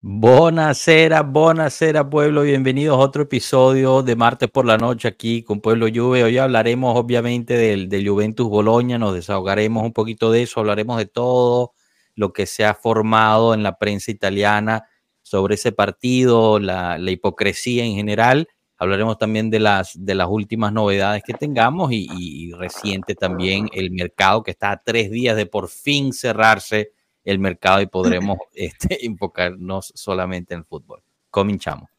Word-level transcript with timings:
Buonasera, 0.00 1.22
buonasera 1.22 2.08
pueblo, 2.08 2.42
bienvenidos 2.42 2.96
a 2.96 3.00
otro 3.00 3.24
episodio 3.24 4.04
de 4.04 4.14
martes 4.14 4.48
por 4.48 4.64
la 4.64 4.78
noche 4.78 5.08
aquí 5.08 5.42
con 5.42 5.60
Pueblo 5.60 5.88
Juve. 5.92 6.22
Hoy 6.22 6.38
hablaremos 6.38 6.96
obviamente 6.96 7.54
del, 7.54 8.08
Juventus 8.08 8.48
Boloña, 8.48 8.96
nos 8.96 9.14
desahogaremos 9.14 9.82
un 9.82 9.92
poquito 9.92 10.30
de 10.30 10.42
eso, 10.42 10.60
hablaremos 10.60 10.98
de 10.98 11.06
todo 11.06 11.72
lo 12.14 12.32
que 12.32 12.46
se 12.46 12.64
ha 12.64 12.74
formado 12.74 13.54
en 13.54 13.64
la 13.64 13.76
prensa 13.76 14.12
italiana 14.12 14.84
sobre 15.22 15.56
ese 15.56 15.72
partido, 15.72 16.60
la, 16.60 16.96
hipocresía 17.00 17.84
en 17.84 17.96
general. 17.96 18.46
Hablaremos 18.76 19.18
también 19.18 19.50
de 19.50 19.58
las, 19.58 19.94
de 19.96 20.14
las 20.14 20.28
últimas 20.30 20.72
novedades 20.72 21.24
que 21.26 21.34
tengamos 21.34 21.90
y, 21.90 22.06
y 22.12 22.52
reciente 22.52 23.16
también 23.16 23.68
el 23.72 23.90
mercado 23.90 24.44
que 24.44 24.52
está 24.52 24.70
a 24.70 24.80
tres 24.80 25.10
días 25.10 25.36
de 25.36 25.46
por 25.46 25.68
fin 25.68 26.12
cerrarse 26.12 26.92
el 27.28 27.38
mercado 27.38 27.82
y 27.82 27.86
podremos 27.86 28.38
este, 28.54 29.04
enfocarnos 29.04 29.92
solamente 29.94 30.54
en 30.54 30.60
el 30.60 30.64
fútbol. 30.64 31.02
Cominchamos. 31.30 31.90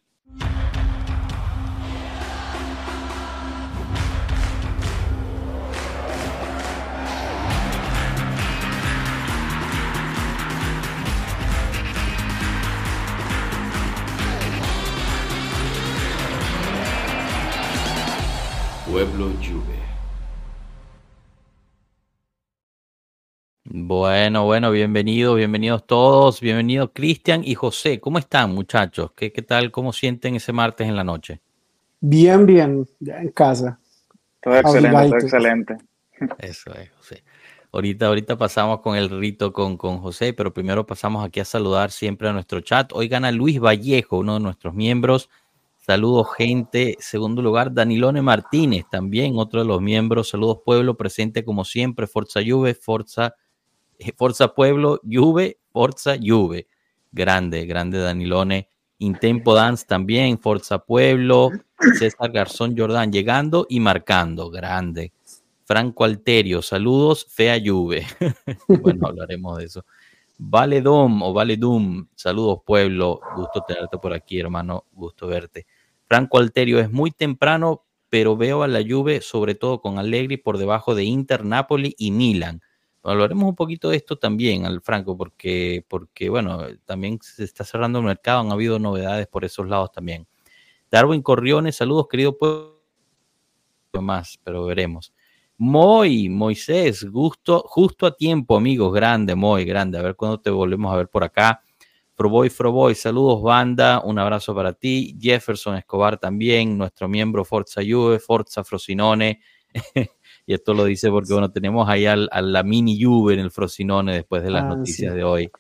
Pueblo. 18.88 19.30
Bueno, 23.66 24.46
bueno, 24.46 24.72
bienvenidos, 24.72 25.36
bienvenidos 25.36 25.86
todos, 25.86 26.40
bienvenido 26.40 26.92
Cristian 26.94 27.44
y 27.44 27.56
José. 27.56 28.00
¿Cómo 28.00 28.18
están 28.18 28.54
muchachos? 28.54 29.12
¿Qué, 29.16 29.32
¿Qué 29.32 29.42
tal? 29.42 29.70
¿Cómo 29.70 29.94
sienten 29.94 30.36
ese 30.36 30.54
martes 30.54 30.88
en 30.88 30.96
la 30.96 31.04
noche? 31.04 31.42
Bien, 32.00 32.46
bien, 32.46 32.88
ya 33.00 33.22
en 33.22 33.30
casa. 33.30 33.80
Todo 34.42 34.56
excelente, 34.56 34.98
todo 34.98 35.18
excelente. 35.18 35.78
Eso 36.40 36.74
es, 36.74 36.90
José. 36.92 37.24
Ahorita, 37.72 38.08
ahorita 38.08 38.38
pasamos 38.38 38.80
con 38.80 38.96
el 38.96 39.10
rito 39.10 39.54
con, 39.54 39.78
con 39.78 40.00
José, 40.00 40.34
pero 40.34 40.54
primero 40.54 40.88
pasamos 40.88 41.24
aquí 41.24 41.40
a 41.40 41.46
saludar 41.46 41.92
siempre 41.92 42.30
a 42.30 42.34
nuestro 42.34 42.62
chat. 42.62 42.92
Hoy 42.94 43.08
gana 43.08 43.32
Luis 43.32 43.60
Vallejo, 43.60 44.18
uno 44.18 44.36
de 44.36 44.40
nuestros 44.40 44.74
miembros. 44.74 45.30
Saludos, 45.78 46.28
gente. 46.36 46.96
Segundo 47.00 47.42
lugar, 47.42 47.74
Danilone 47.74 48.22
Martínez, 48.22 48.86
también 48.90 49.38
otro 49.38 49.60
de 49.60 49.68
los 49.68 49.82
miembros. 49.82 50.30
Saludos, 50.30 50.60
pueblo, 50.66 50.98
presente 50.98 51.44
como 51.44 51.66
siempre. 51.66 52.08
Forza 52.08 52.40
Juve, 52.44 52.74
Forza 52.74 53.36
Forza 54.18 54.54
Pueblo, 54.54 55.00
Juve, 55.10 55.60
Forza 55.72 56.16
Juve. 56.22 56.68
Grande, 57.12 57.66
grande 57.66 58.00
Danilone. 58.00 58.70
Intempo 59.00 59.56
Dance 59.56 59.86
también, 59.88 60.40
Forza 60.40 60.80
Pueblo, 60.80 61.52
César 61.98 62.32
Garzón 62.32 62.78
Jordán 62.78 63.12
llegando 63.12 63.66
y 63.70 63.80
marcando, 63.80 64.50
grande. 64.50 65.14
Franco 65.64 66.04
Alterio, 66.04 66.62
saludos, 66.62 67.26
fea 67.30 67.58
Juve. 67.64 68.06
bueno, 68.68 69.08
hablaremos 69.08 69.58
de 69.58 69.66
eso. 69.66 69.86
Valedom 70.38 71.22
o 71.22 71.34
Valedum, 71.34 72.08
saludos 72.16 72.60
pueblo, 72.66 73.22
gusto 73.36 73.64
tenerte 73.66 73.98
por 73.98 74.14
aquí, 74.14 74.40
hermano, 74.40 74.86
gusto 74.92 75.28
verte. 75.28 75.66
Franco 76.06 76.38
Alterio, 76.38 76.80
es 76.80 76.92
muy 76.92 77.12
temprano, 77.12 77.86
pero 78.10 78.36
veo 78.36 78.64
a 78.64 78.68
la 78.68 78.82
Juve, 78.82 79.22
sobre 79.22 79.56
todo 79.56 79.80
con 79.80 80.00
Allegri, 80.00 80.38
por 80.38 80.58
debajo 80.58 80.96
de 80.96 81.04
Inter, 81.04 81.46
Napoli 81.46 81.94
y 81.98 82.12
Milan. 82.12 82.62
Hablaremos 83.04 83.46
un 83.46 83.56
poquito 83.56 83.90
de 83.90 83.98
esto 83.98 84.18
también, 84.18 84.66
al 84.66 84.82
Franco, 84.82 85.18
porque, 85.18 85.86
porque, 85.88 86.30
bueno, 86.30 86.66
también 86.86 87.20
se 87.22 87.44
está 87.44 87.64
cerrando 87.64 88.00
el 88.00 88.06
mercado, 88.06 88.42
han 88.42 88.52
habido 88.52 88.78
novedades 88.78 89.28
por 89.28 89.46
esos 89.46 89.68
lados 89.68 89.92
también. 89.92 90.28
Darwin 90.92 91.22
Corriones, 91.22 91.78
saludos, 91.78 92.08
querido 92.10 92.38
pueblo. 92.38 92.80
Más, 94.02 94.40
pero 94.44 94.66
veremos. 94.66 95.14
Moy, 95.58 96.30
Moisés, 96.30 97.04
gusto, 97.04 97.64
justo 97.68 98.06
a 98.06 98.16
tiempo, 98.16 98.56
amigos, 98.56 98.94
grande, 98.94 99.36
muy 99.36 99.66
grande. 99.66 99.98
A 99.98 100.02
ver 100.02 100.16
cuándo 100.16 100.40
te 100.40 100.50
volvemos 100.50 100.94
a 100.94 100.98
ver 100.98 101.10
por 101.10 101.24
acá. 101.24 101.64
Froboy, 102.16 102.50
Froboy, 102.50 102.96
saludos, 102.96 103.42
banda, 103.42 104.02
un 104.04 104.20
abrazo 104.20 104.54
para 104.54 104.74
ti. 104.74 105.18
Jefferson 105.20 105.76
Escobar 105.78 106.18
también, 106.18 106.78
nuestro 106.78 107.08
miembro 107.08 107.46
Forza 107.46 107.82
Juve, 107.82 108.20
Forza 108.20 108.64
Frosinone. 108.64 109.42
Y 110.50 110.56
esto 110.56 110.74
lo 110.74 110.86
dice 110.86 111.12
porque, 111.12 111.32
bueno, 111.32 111.52
tenemos 111.52 111.88
ahí 111.88 112.08
a 112.08 112.16
la 112.16 112.64
mini 112.64 113.00
Juve 113.00 113.36
en 113.36 113.40
el 113.40 113.52
Frosinone 113.52 114.16
después 114.16 114.42
de 114.42 114.50
las 114.50 114.64
ah, 114.64 114.70
noticias 114.70 115.14
de 115.14 115.24
hoy. 115.24 115.52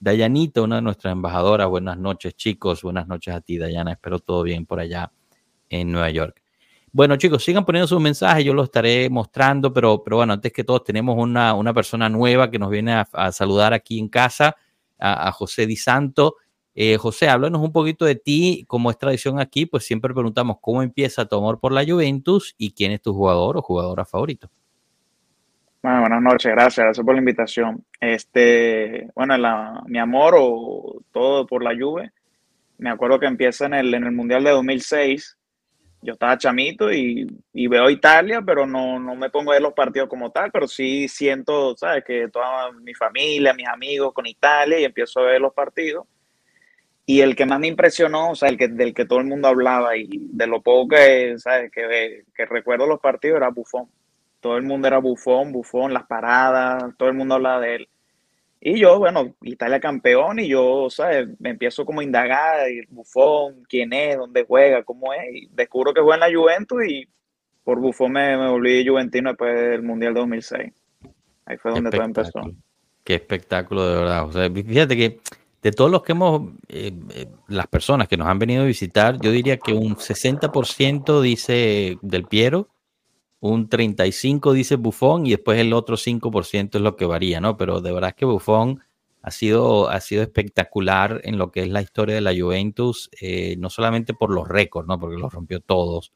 Dayanita, 0.00 0.62
una 0.62 0.76
de 0.76 0.80
nuestras 0.80 1.12
embajadoras, 1.12 1.68
buenas 1.68 1.98
noches, 1.98 2.34
chicos. 2.34 2.80
Buenas 2.80 3.06
noches 3.06 3.34
a 3.34 3.42
ti, 3.42 3.58
Dayana. 3.58 3.92
Espero 3.92 4.20
todo 4.20 4.42
bien 4.42 4.64
por 4.64 4.80
allá 4.80 5.12
en 5.68 5.92
Nueva 5.92 6.08
York. 6.08 6.40
Bueno, 6.92 7.16
chicos, 7.16 7.44
sigan 7.44 7.66
poniendo 7.66 7.86
sus 7.86 8.00
mensajes, 8.00 8.42
yo 8.42 8.54
los 8.54 8.64
estaré 8.64 9.10
mostrando, 9.10 9.70
pero, 9.70 10.02
pero 10.02 10.16
bueno, 10.16 10.32
antes 10.32 10.50
que 10.50 10.64
todo, 10.64 10.80
tenemos 10.80 11.18
una, 11.18 11.52
una 11.52 11.74
persona 11.74 12.08
nueva 12.08 12.50
que 12.50 12.58
nos 12.58 12.70
viene 12.70 13.04
a, 13.12 13.32
saludar 13.32 13.74
aquí 13.74 13.98
en 13.98 14.08
casa, 14.08 14.56
a, 14.98 15.28
a 15.28 15.32
José 15.32 15.66
Di 15.66 15.76
Santo. 15.76 16.36
Eh, 16.80 16.96
José, 16.96 17.28
háblanos 17.28 17.60
un 17.60 17.72
poquito 17.72 18.04
de 18.04 18.14
ti, 18.14 18.64
como 18.68 18.88
es 18.88 18.96
tradición 18.96 19.40
aquí, 19.40 19.66
pues 19.66 19.84
siempre 19.84 20.14
preguntamos 20.14 20.58
cómo 20.60 20.80
empieza 20.80 21.26
tu 21.26 21.34
amor 21.34 21.58
por 21.58 21.72
la 21.72 21.84
Juventus 21.84 22.54
y 22.56 22.70
quién 22.70 22.92
es 22.92 23.02
tu 23.02 23.12
jugador 23.12 23.56
o 23.56 23.62
jugadora 23.62 24.04
favorito. 24.04 24.48
Bueno, 25.82 26.02
buenas 26.02 26.22
noches, 26.22 26.52
gracias, 26.52 26.84
gracias 26.84 27.04
por 27.04 27.16
la 27.16 27.18
invitación. 27.18 27.84
Este, 27.98 29.10
bueno, 29.16 29.34
mi 29.88 29.98
amor 29.98 30.36
o 30.38 31.02
todo 31.10 31.48
por 31.48 31.64
la 31.64 31.76
Juve, 31.76 32.12
me 32.78 32.90
acuerdo 32.90 33.18
que 33.18 33.26
empieza 33.26 33.66
en 33.66 33.74
el, 33.74 33.92
en 33.92 34.04
el 34.04 34.12
Mundial 34.12 34.44
de 34.44 34.50
2006. 34.50 35.36
Yo 36.02 36.12
estaba 36.12 36.38
chamito 36.38 36.92
y, 36.92 37.26
veo 37.52 37.90
Italia, 37.90 38.40
pero 38.40 38.68
no, 38.68 39.00
no 39.00 39.16
me 39.16 39.30
pongo 39.30 39.50
a 39.50 39.54
ver 39.54 39.62
los 39.62 39.72
partidos 39.72 40.08
como 40.08 40.30
tal, 40.30 40.52
pero 40.52 40.68
sí 40.68 41.08
siento, 41.08 41.76
¿sabes? 41.76 42.04
Que 42.04 42.28
toda 42.28 42.70
mi 42.70 42.94
familia, 42.94 43.52
mis 43.52 43.66
amigos 43.66 44.12
con 44.12 44.26
Italia 44.26 44.78
y 44.78 44.84
empiezo 44.84 45.18
a 45.18 45.24
ver 45.24 45.40
los 45.40 45.52
partidos 45.52 46.06
y 47.10 47.22
el 47.22 47.36
que 47.36 47.46
más 47.46 47.58
me 47.58 47.68
impresionó, 47.68 48.32
o 48.32 48.34
sea, 48.34 48.50
el 48.50 48.58
que, 48.58 48.68
del 48.68 48.92
que 48.92 49.06
todo 49.06 49.20
el 49.20 49.24
mundo 49.24 49.48
hablaba 49.48 49.96
y 49.96 50.10
de 50.12 50.46
lo 50.46 50.60
poco 50.60 50.88
que, 50.88 51.38
¿sabes? 51.38 51.72
Que, 51.72 52.24
que 52.34 52.44
recuerdo 52.44 52.86
los 52.86 53.00
partidos 53.00 53.38
era 53.38 53.48
Bufón. 53.48 53.88
Todo 54.40 54.58
el 54.58 54.64
mundo 54.64 54.88
era 54.88 54.98
Bufón, 54.98 55.50
Bufón, 55.50 55.94
las 55.94 56.04
paradas, 56.04 56.84
todo 56.98 57.08
el 57.08 57.14
mundo 57.14 57.36
hablaba 57.36 57.62
de 57.62 57.76
él. 57.76 57.88
Y 58.60 58.78
yo, 58.78 58.98
bueno, 58.98 59.34
Italia 59.40 59.80
campeón 59.80 60.38
y 60.38 60.48
yo, 60.48 60.88
¿sabes? 60.90 61.28
Me 61.38 61.48
empiezo 61.48 61.86
como 61.86 62.00
a 62.00 62.04
indagar, 62.04 62.66
Bufón, 62.90 63.62
quién 63.66 63.94
es, 63.94 64.18
dónde 64.18 64.44
juega, 64.46 64.82
cómo 64.82 65.14
es. 65.14 65.24
Y 65.32 65.48
descubro 65.50 65.94
que 65.94 66.02
juega 66.02 66.26
en 66.26 66.30
la 66.34 66.38
Juventus 66.38 66.84
y 66.86 67.08
por 67.64 67.80
Bufón 67.80 68.12
me, 68.12 68.36
me 68.36 68.50
volví 68.50 68.86
juventino 68.86 69.30
después 69.30 69.58
del 69.58 69.82
Mundial 69.82 70.12
2006. 70.12 70.74
Ahí 71.46 71.56
fue 71.56 71.70
donde 71.70 71.88
todo 71.88 72.02
empezó. 72.02 72.42
Qué 73.02 73.14
espectáculo 73.14 73.88
de 73.88 73.96
verdad. 73.96 74.26
O 74.26 74.32
sea, 74.32 74.50
fíjate 74.50 74.94
que 74.94 75.20
de 75.62 75.72
todos 75.72 75.90
los 75.90 76.02
que 76.02 76.12
hemos, 76.12 76.52
eh, 76.68 76.92
eh, 77.10 77.26
las 77.48 77.66
personas 77.66 78.08
que 78.08 78.16
nos 78.16 78.28
han 78.28 78.38
venido 78.38 78.62
a 78.62 78.66
visitar, 78.66 79.18
yo 79.20 79.32
diría 79.32 79.58
que 79.58 79.72
un 79.72 79.96
60% 79.96 81.20
dice 81.20 81.98
Del 82.02 82.24
Piero, 82.24 82.68
un 83.40 83.68
35% 83.68 84.52
dice 84.52 84.76
Bufón 84.76 85.26
y 85.26 85.30
después 85.30 85.58
el 85.58 85.72
otro 85.72 85.96
5% 85.96 86.78
es 86.78 86.82
lo 86.82 86.96
que 86.96 87.06
varía, 87.06 87.40
¿no? 87.40 87.56
Pero 87.56 87.80
de 87.80 87.92
verdad 87.92 88.14
que 88.14 88.24
Bufón 88.24 88.82
ha 89.22 89.30
sido, 89.30 89.88
ha 89.88 90.00
sido 90.00 90.22
espectacular 90.22 91.20
en 91.24 91.38
lo 91.38 91.50
que 91.50 91.62
es 91.62 91.68
la 91.68 91.82
historia 91.82 92.14
de 92.14 92.20
la 92.20 92.34
Juventus, 92.36 93.10
eh, 93.20 93.56
no 93.58 93.70
solamente 93.70 94.14
por 94.14 94.30
los 94.30 94.46
récords, 94.46 94.88
¿no? 94.88 94.98
Porque 94.98 95.16
los 95.16 95.32
rompió 95.32 95.60
todos, 95.60 96.12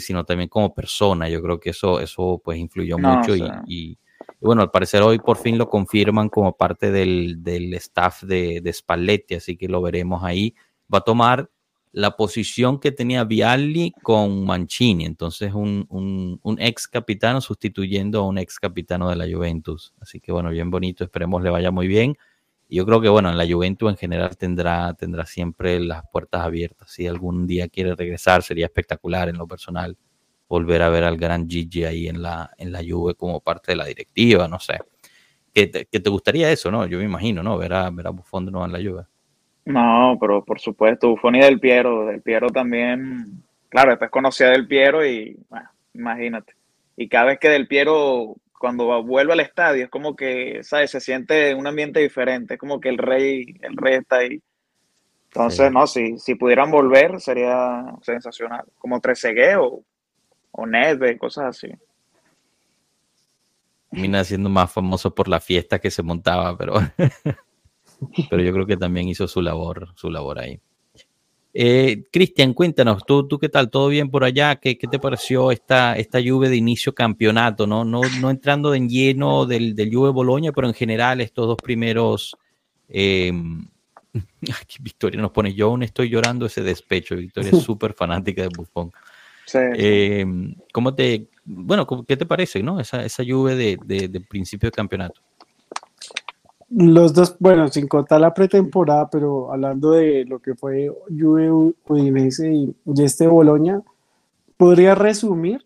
sino 0.00 0.24
también 0.24 0.48
como 0.48 0.74
persona. 0.74 1.28
Yo 1.28 1.42
creo 1.42 1.60
que 1.60 1.70
eso, 1.70 2.00
eso 2.00 2.40
pues 2.42 2.58
influyó 2.58 2.98
mucho 2.98 3.36
y 3.36 3.44
y 3.66 3.98
bueno, 4.40 4.62
al 4.62 4.70
parecer 4.70 5.02
hoy 5.02 5.18
por 5.18 5.38
fin 5.38 5.58
lo 5.58 5.68
confirman 5.68 6.28
como 6.28 6.56
parte 6.56 6.90
del, 6.90 7.40
staff 7.74 8.22
de, 8.22 8.60
de, 8.60 8.72
Spalletti, 8.72 9.34
así 9.36 9.56
que 9.56 9.68
lo 9.68 9.80
veremos 9.82 10.22
ahí. 10.22 10.54
Va 10.92 10.98
a 10.98 11.02
tomar 11.02 11.50
la 11.92 12.14
posición 12.14 12.78
que 12.78 12.92
tenía 12.92 13.24
Vialli 13.24 13.92
con 14.02 14.44
Mancini, 14.44 15.06
entonces 15.06 15.54
un, 15.54 15.86
un, 15.88 16.60
ex 16.60 16.86
capitano 16.88 17.40
sustituyendo 17.40 18.20
a 18.20 18.26
un 18.26 18.36
ex 18.36 18.58
capitano 18.58 19.08
de 19.08 19.16
la 19.16 19.24
Juventus. 19.24 19.94
Así 20.00 20.20
que 20.20 20.30
bueno, 20.30 20.50
bien 20.50 20.70
bonito, 20.70 21.04
esperemos 21.04 21.42
le 21.42 21.48
vaya 21.48 21.70
muy 21.70 21.88
bien. 21.88 22.16
Yo 22.68 22.84
creo 22.84 23.00
que 23.00 23.08
bueno, 23.08 23.30
en 23.30 23.38
la 23.38 23.46
Juventus 23.48 23.88
en 23.88 23.96
general 23.96 24.36
tendrá, 24.36 24.92
tendrá 24.94 25.24
siempre 25.24 25.80
las 25.80 26.02
puertas 26.12 26.42
abiertas. 26.42 26.90
Si 26.90 27.06
algún 27.06 27.46
día 27.46 27.68
quiere 27.68 27.94
regresar, 27.94 28.42
sería 28.42 28.66
espectacular 28.66 29.30
en 29.30 29.38
lo 29.38 29.46
personal 29.46 29.96
volver 30.48 30.82
a 30.82 30.88
ver 30.88 31.04
al 31.04 31.16
gran 31.16 31.48
Gigi 31.48 31.84
ahí 31.84 32.08
en 32.08 32.22
la, 32.22 32.50
en 32.58 32.72
la 32.72 32.80
Juve 32.86 33.14
como 33.14 33.40
parte 33.40 33.72
de 33.72 33.76
la 33.76 33.86
directiva, 33.86 34.46
no 34.48 34.58
sé. 34.58 34.78
¿Qué 35.52 35.66
te, 35.66 35.84
te 35.84 36.10
gustaría 36.10 36.50
eso, 36.50 36.70
¿no? 36.70 36.86
Yo 36.86 36.98
me 36.98 37.04
imagino, 37.04 37.42
¿no? 37.42 37.56
Ver 37.56 37.72
a, 37.72 37.90
ver 37.90 38.06
a 38.06 38.10
Buffon 38.10 38.44
de 38.44 38.52
nuevo 38.52 38.66
en 38.66 38.72
la 38.72 38.90
Juve. 38.90 39.04
No, 39.64 40.16
pero 40.20 40.44
por 40.44 40.60
supuesto, 40.60 41.08
Buffon 41.08 41.36
y 41.36 41.40
Del 41.40 41.58
Piero. 41.58 42.06
Del 42.06 42.22
Piero 42.22 42.50
también, 42.50 43.42
claro, 43.68 43.90
después 43.90 44.10
conocí 44.10 44.44
a 44.44 44.50
Del 44.50 44.68
Piero 44.68 45.04
y, 45.04 45.36
bueno, 45.48 45.68
imagínate. 45.94 46.54
Y 46.96 47.08
cada 47.08 47.26
vez 47.26 47.38
que 47.38 47.48
Del 47.48 47.66
Piero, 47.66 48.36
cuando 48.58 49.02
vuelve 49.02 49.32
al 49.32 49.40
estadio, 49.40 49.84
es 49.84 49.90
como 49.90 50.14
que, 50.14 50.62
¿sabes? 50.62 50.90
Se 50.90 51.00
siente 51.00 51.54
un 51.54 51.66
ambiente 51.66 52.00
diferente, 52.00 52.54
es 52.54 52.60
como 52.60 52.78
que 52.80 52.90
el 52.90 52.98
rey, 52.98 53.56
el 53.62 53.76
rey 53.76 53.94
está 53.94 54.18
ahí. 54.18 54.40
Entonces, 55.28 55.72
no, 55.72 55.86
si, 55.86 56.18
si 56.18 56.34
pudieran 56.34 56.70
volver 56.70 57.20
sería 57.20 57.84
sensacional, 58.02 58.64
como 58.78 59.00
Trezeguet 59.00 59.56
o, 59.58 59.82
o 60.56 60.66
Nedved, 60.66 61.18
cosas 61.18 61.56
así. 61.56 61.68
Mina 63.90 64.24
siendo 64.24 64.48
más 64.48 64.72
famoso 64.72 65.14
por 65.14 65.28
la 65.28 65.40
fiesta 65.40 65.78
que 65.78 65.90
se 65.90 66.02
montaba, 66.02 66.56
pero, 66.56 66.74
pero 68.30 68.42
yo 68.42 68.52
creo 68.52 68.66
que 68.66 68.76
también 68.76 69.08
hizo 69.08 69.28
su 69.28 69.40
labor, 69.40 69.88
su 69.94 70.10
labor 70.10 70.38
ahí. 70.38 70.60
Eh, 71.58 72.04
Cristian, 72.12 72.52
cuéntanos, 72.52 73.06
¿tú, 73.06 73.26
¿tú 73.26 73.38
qué 73.38 73.48
tal? 73.48 73.70
¿Todo 73.70 73.88
bien 73.88 74.10
por 74.10 74.24
allá? 74.24 74.56
¿Qué, 74.56 74.76
qué 74.76 74.86
te 74.88 74.98
pareció 74.98 75.50
esta, 75.50 75.96
esta 75.96 76.18
Juve 76.22 76.50
de 76.50 76.56
inicio 76.56 76.94
campeonato? 76.94 77.66
No, 77.66 77.84
no, 77.84 78.02
no 78.20 78.30
entrando 78.30 78.74
en 78.74 78.90
lleno 78.90 79.46
del, 79.46 79.74
del 79.74 79.94
Juve 79.94 80.10
Boloña, 80.10 80.52
pero 80.52 80.68
en 80.68 80.74
general 80.74 81.20
estos 81.20 81.46
dos 81.46 81.58
primeros... 81.62 82.36
Eh, 82.88 83.32
aquí 84.60 84.76
Victoria 84.80 85.20
nos 85.20 85.32
pone, 85.32 85.52
yo 85.52 85.66
aún 85.66 85.82
estoy 85.82 86.08
llorando 86.08 86.46
ese 86.46 86.62
despecho. 86.62 87.16
Victoria 87.16 87.50
es 87.50 87.58
súper 87.64 87.94
fanática 87.94 88.42
de 88.42 88.48
Buffon. 88.48 88.92
Sí. 89.46 89.58
Eh, 89.76 90.26
¿Cómo 90.72 90.94
te, 90.94 91.28
bueno, 91.44 91.86
qué 92.06 92.16
te 92.16 92.26
parece, 92.26 92.62
no? 92.62 92.80
Esa, 92.80 93.04
esa 93.04 93.22
Juve 93.26 93.54
de, 93.54 93.78
de, 93.84 94.08
de 94.08 94.20
principio 94.20 94.68
de 94.68 94.72
campeonato. 94.72 95.20
Los 96.68 97.14
dos, 97.14 97.36
bueno, 97.38 97.68
sin 97.68 97.86
contar 97.86 98.20
la 98.20 98.34
pretemporada, 98.34 99.08
pero 99.08 99.52
hablando 99.52 99.92
de 99.92 100.24
lo 100.24 100.40
que 100.40 100.56
fue 100.56 100.90
Juve 101.08 101.48
Udinese 101.86 102.52
y, 102.52 102.76
y 102.84 103.02
este 103.04 103.28
Boloña, 103.28 103.80
podría 104.56 104.96
resumir 104.96 105.64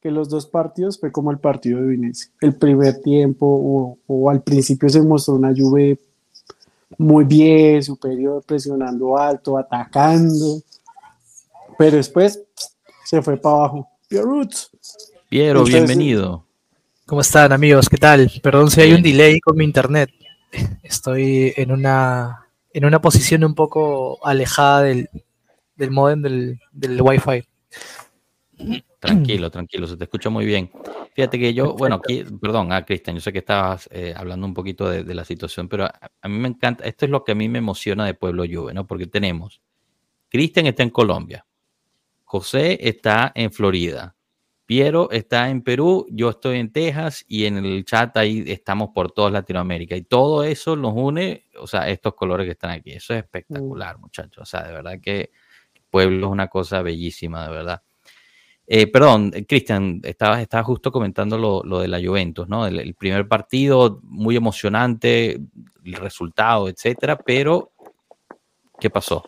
que 0.00 0.12
los 0.12 0.28
dos 0.28 0.46
partidos 0.46 1.00
fue 1.00 1.10
como 1.10 1.32
el 1.32 1.38
partido 1.38 1.80
de 1.80 1.88
Udinese. 1.88 2.30
El 2.40 2.54
primer 2.54 3.00
tiempo 3.00 3.44
o, 3.44 3.98
o, 4.06 4.30
al 4.30 4.40
principio 4.42 4.88
se 4.88 5.02
mostró 5.02 5.34
una 5.34 5.52
Juve 5.52 5.98
muy 6.96 7.24
bien, 7.24 7.82
superior, 7.82 8.44
presionando 8.46 9.18
alto, 9.18 9.58
atacando, 9.58 10.60
pero 11.76 11.96
después 11.96 12.45
se 13.06 13.22
fue 13.22 13.36
para 13.36 13.56
abajo. 13.56 13.88
Pierrot. 14.08 14.52
Piero, 15.28 15.60
Entonces, 15.60 15.74
bienvenido. 15.74 16.44
¿Cómo 17.06 17.20
están 17.20 17.52
amigos? 17.52 17.88
¿Qué 17.88 17.96
tal? 17.96 18.30
Perdón 18.42 18.70
si 18.70 18.80
hay 18.80 18.92
un 18.92 19.02
delay 19.02 19.40
con 19.40 19.56
mi 19.56 19.64
internet 19.64 20.10
estoy 20.82 21.52
en 21.56 21.72
una, 21.72 22.46
en 22.72 22.84
una 22.84 23.00
posición 23.00 23.44
un 23.44 23.54
poco 23.54 24.24
alejada 24.26 24.82
del, 24.82 25.08
del 25.76 25.90
modem 25.90 26.22
del, 26.22 26.60
del 26.72 27.00
Wi-Fi. 27.00 27.44
Tranquilo, 28.98 29.50
tranquilo, 29.50 29.86
se 29.86 29.96
te 29.96 30.04
escucha 30.04 30.30
muy 30.30 30.46
bien. 30.46 30.70
Fíjate 31.14 31.38
que 31.38 31.54
yo, 31.54 31.74
bueno, 31.74 31.96
aquí, 31.96 32.24
perdón, 32.40 32.72
ah, 32.72 32.84
Cristian, 32.84 33.16
yo 33.16 33.20
sé 33.20 33.32
que 33.32 33.38
estabas 33.38 33.88
eh, 33.92 34.14
hablando 34.16 34.46
un 34.46 34.54
poquito 34.54 34.88
de, 34.88 35.04
de, 35.04 35.14
la 35.14 35.24
situación, 35.24 35.68
pero 35.68 35.84
a, 35.84 35.92
a, 36.22 36.28
mí 36.28 36.38
me 36.38 36.48
encanta, 36.48 36.84
esto 36.84 37.04
es 37.04 37.10
lo 37.10 37.22
que 37.22 37.32
a 37.32 37.34
mí 37.34 37.48
me 37.48 37.58
emociona 37.58 38.04
de 38.04 38.14
Pueblo 38.14 38.44
Juve, 38.50 38.74
¿no? 38.74 38.86
Porque 38.86 39.06
tenemos, 39.06 39.60
Cristian 40.28 40.66
está 40.66 40.82
en 40.82 40.90
Colombia, 40.90 41.46
José 42.26 42.78
está 42.86 43.32
en 43.34 43.50
Florida, 43.52 44.16
Piero 44.66 45.08
está 45.12 45.48
en 45.48 45.62
Perú, 45.62 46.06
yo 46.10 46.30
estoy 46.30 46.58
en 46.58 46.72
Texas 46.72 47.24
y 47.28 47.44
en 47.44 47.56
el 47.56 47.84
chat 47.84 48.16
ahí 48.16 48.42
estamos 48.48 48.90
por 48.92 49.12
toda 49.12 49.30
Latinoamérica. 49.30 49.94
Y 49.94 50.02
todo 50.02 50.42
eso 50.42 50.74
nos 50.74 50.92
une, 50.94 51.46
o 51.60 51.68
sea, 51.68 51.88
estos 51.88 52.14
colores 52.14 52.46
que 52.46 52.52
están 52.52 52.72
aquí. 52.72 52.90
Eso 52.90 53.14
es 53.14 53.20
espectacular, 53.20 53.96
muchachos. 53.98 54.42
O 54.42 54.44
sea, 54.44 54.64
de 54.64 54.72
verdad 54.72 55.00
que 55.00 55.30
pueblo 55.88 56.26
es 56.26 56.32
una 56.32 56.48
cosa 56.48 56.82
bellísima, 56.82 57.46
de 57.46 57.52
verdad. 57.52 57.82
Eh, 58.66 58.88
perdón, 58.88 59.30
Cristian, 59.46 60.00
estabas, 60.02 60.40
estaba 60.40 60.64
justo 60.64 60.90
comentando 60.90 61.38
lo, 61.38 61.62
lo, 61.62 61.78
de 61.78 61.86
la 61.86 62.00
Juventus, 62.04 62.48
¿no? 62.48 62.66
El, 62.66 62.80
el, 62.80 62.94
primer 62.94 63.28
partido, 63.28 64.00
muy 64.02 64.34
emocionante, 64.34 65.40
el 65.84 65.92
resultado, 65.92 66.68
etcétera, 66.68 67.16
pero 67.16 67.70
¿qué 68.80 68.90
pasó? 68.90 69.22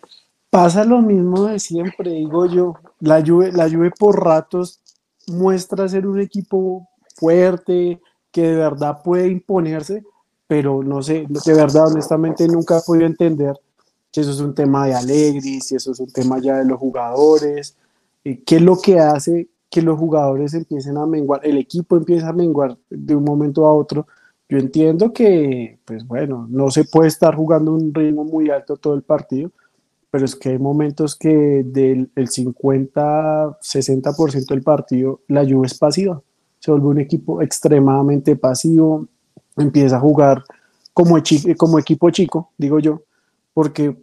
Pasa 0.50 0.84
lo 0.84 1.02
mismo 1.02 1.44
de 1.44 1.58
siempre, 1.58 2.10
digo 2.12 2.46
yo. 2.46 2.74
La 3.00 3.24
Juve, 3.24 3.52
la 3.52 3.68
Juve 3.68 3.90
por 3.90 4.24
ratos 4.24 4.80
muestra 5.26 5.88
ser 5.88 6.06
un 6.06 6.20
equipo 6.20 6.88
fuerte, 7.16 8.00
que 8.30 8.42
de 8.42 8.56
verdad 8.56 9.02
puede 9.02 9.28
imponerse, 9.28 10.04
pero 10.46 10.82
no 10.82 11.02
sé, 11.02 11.26
de 11.28 11.54
verdad, 11.54 11.88
honestamente 11.88 12.46
nunca 12.48 12.78
he 12.78 12.82
podido 12.82 13.06
entender 13.06 13.54
si 14.10 14.20
eso 14.20 14.30
es 14.30 14.40
un 14.40 14.54
tema 14.54 14.86
de 14.86 14.94
Alegri, 14.94 15.60
si 15.60 15.76
eso 15.76 15.92
es 15.92 16.00
un 16.00 16.10
tema 16.10 16.38
ya 16.38 16.58
de 16.58 16.64
los 16.64 16.78
jugadores, 16.78 17.76
qué 18.22 18.56
es 18.56 18.62
lo 18.62 18.78
que 18.78 18.98
hace 18.98 19.48
que 19.70 19.82
los 19.82 19.98
jugadores 19.98 20.54
empiecen 20.54 20.96
a 20.96 21.06
menguar, 21.06 21.40
el 21.44 21.58
equipo 21.58 21.96
empieza 21.96 22.30
a 22.30 22.32
menguar 22.32 22.78
de 22.88 23.14
un 23.14 23.24
momento 23.24 23.66
a 23.66 23.74
otro. 23.74 24.06
Yo 24.48 24.56
entiendo 24.56 25.12
que, 25.12 25.78
pues 25.84 26.06
bueno, 26.06 26.46
no 26.48 26.70
se 26.70 26.84
puede 26.84 27.08
estar 27.08 27.34
jugando 27.34 27.74
un 27.74 27.92
ritmo 27.92 28.24
muy 28.24 28.48
alto 28.48 28.76
todo 28.78 28.94
el 28.94 29.02
partido, 29.02 29.50
pero 30.10 30.24
es 30.24 30.34
que 30.34 30.48
hay 30.50 30.58
momentos 30.58 31.16
que 31.16 31.62
del 31.64 32.10
50-60% 32.14 34.46
del 34.46 34.62
partido 34.62 35.20
la 35.28 35.44
Juve 35.44 35.66
es 35.66 35.78
pasiva, 35.78 36.22
se 36.58 36.70
vuelve 36.70 36.88
un 36.88 37.00
equipo 37.00 37.42
extremadamente 37.42 38.36
pasivo, 38.36 39.06
empieza 39.56 39.96
a 39.96 40.00
jugar 40.00 40.44
como, 40.92 41.16
como 41.56 41.78
equipo 41.78 42.10
chico, 42.10 42.52
digo 42.56 42.78
yo, 42.78 43.02
porque 43.54 43.96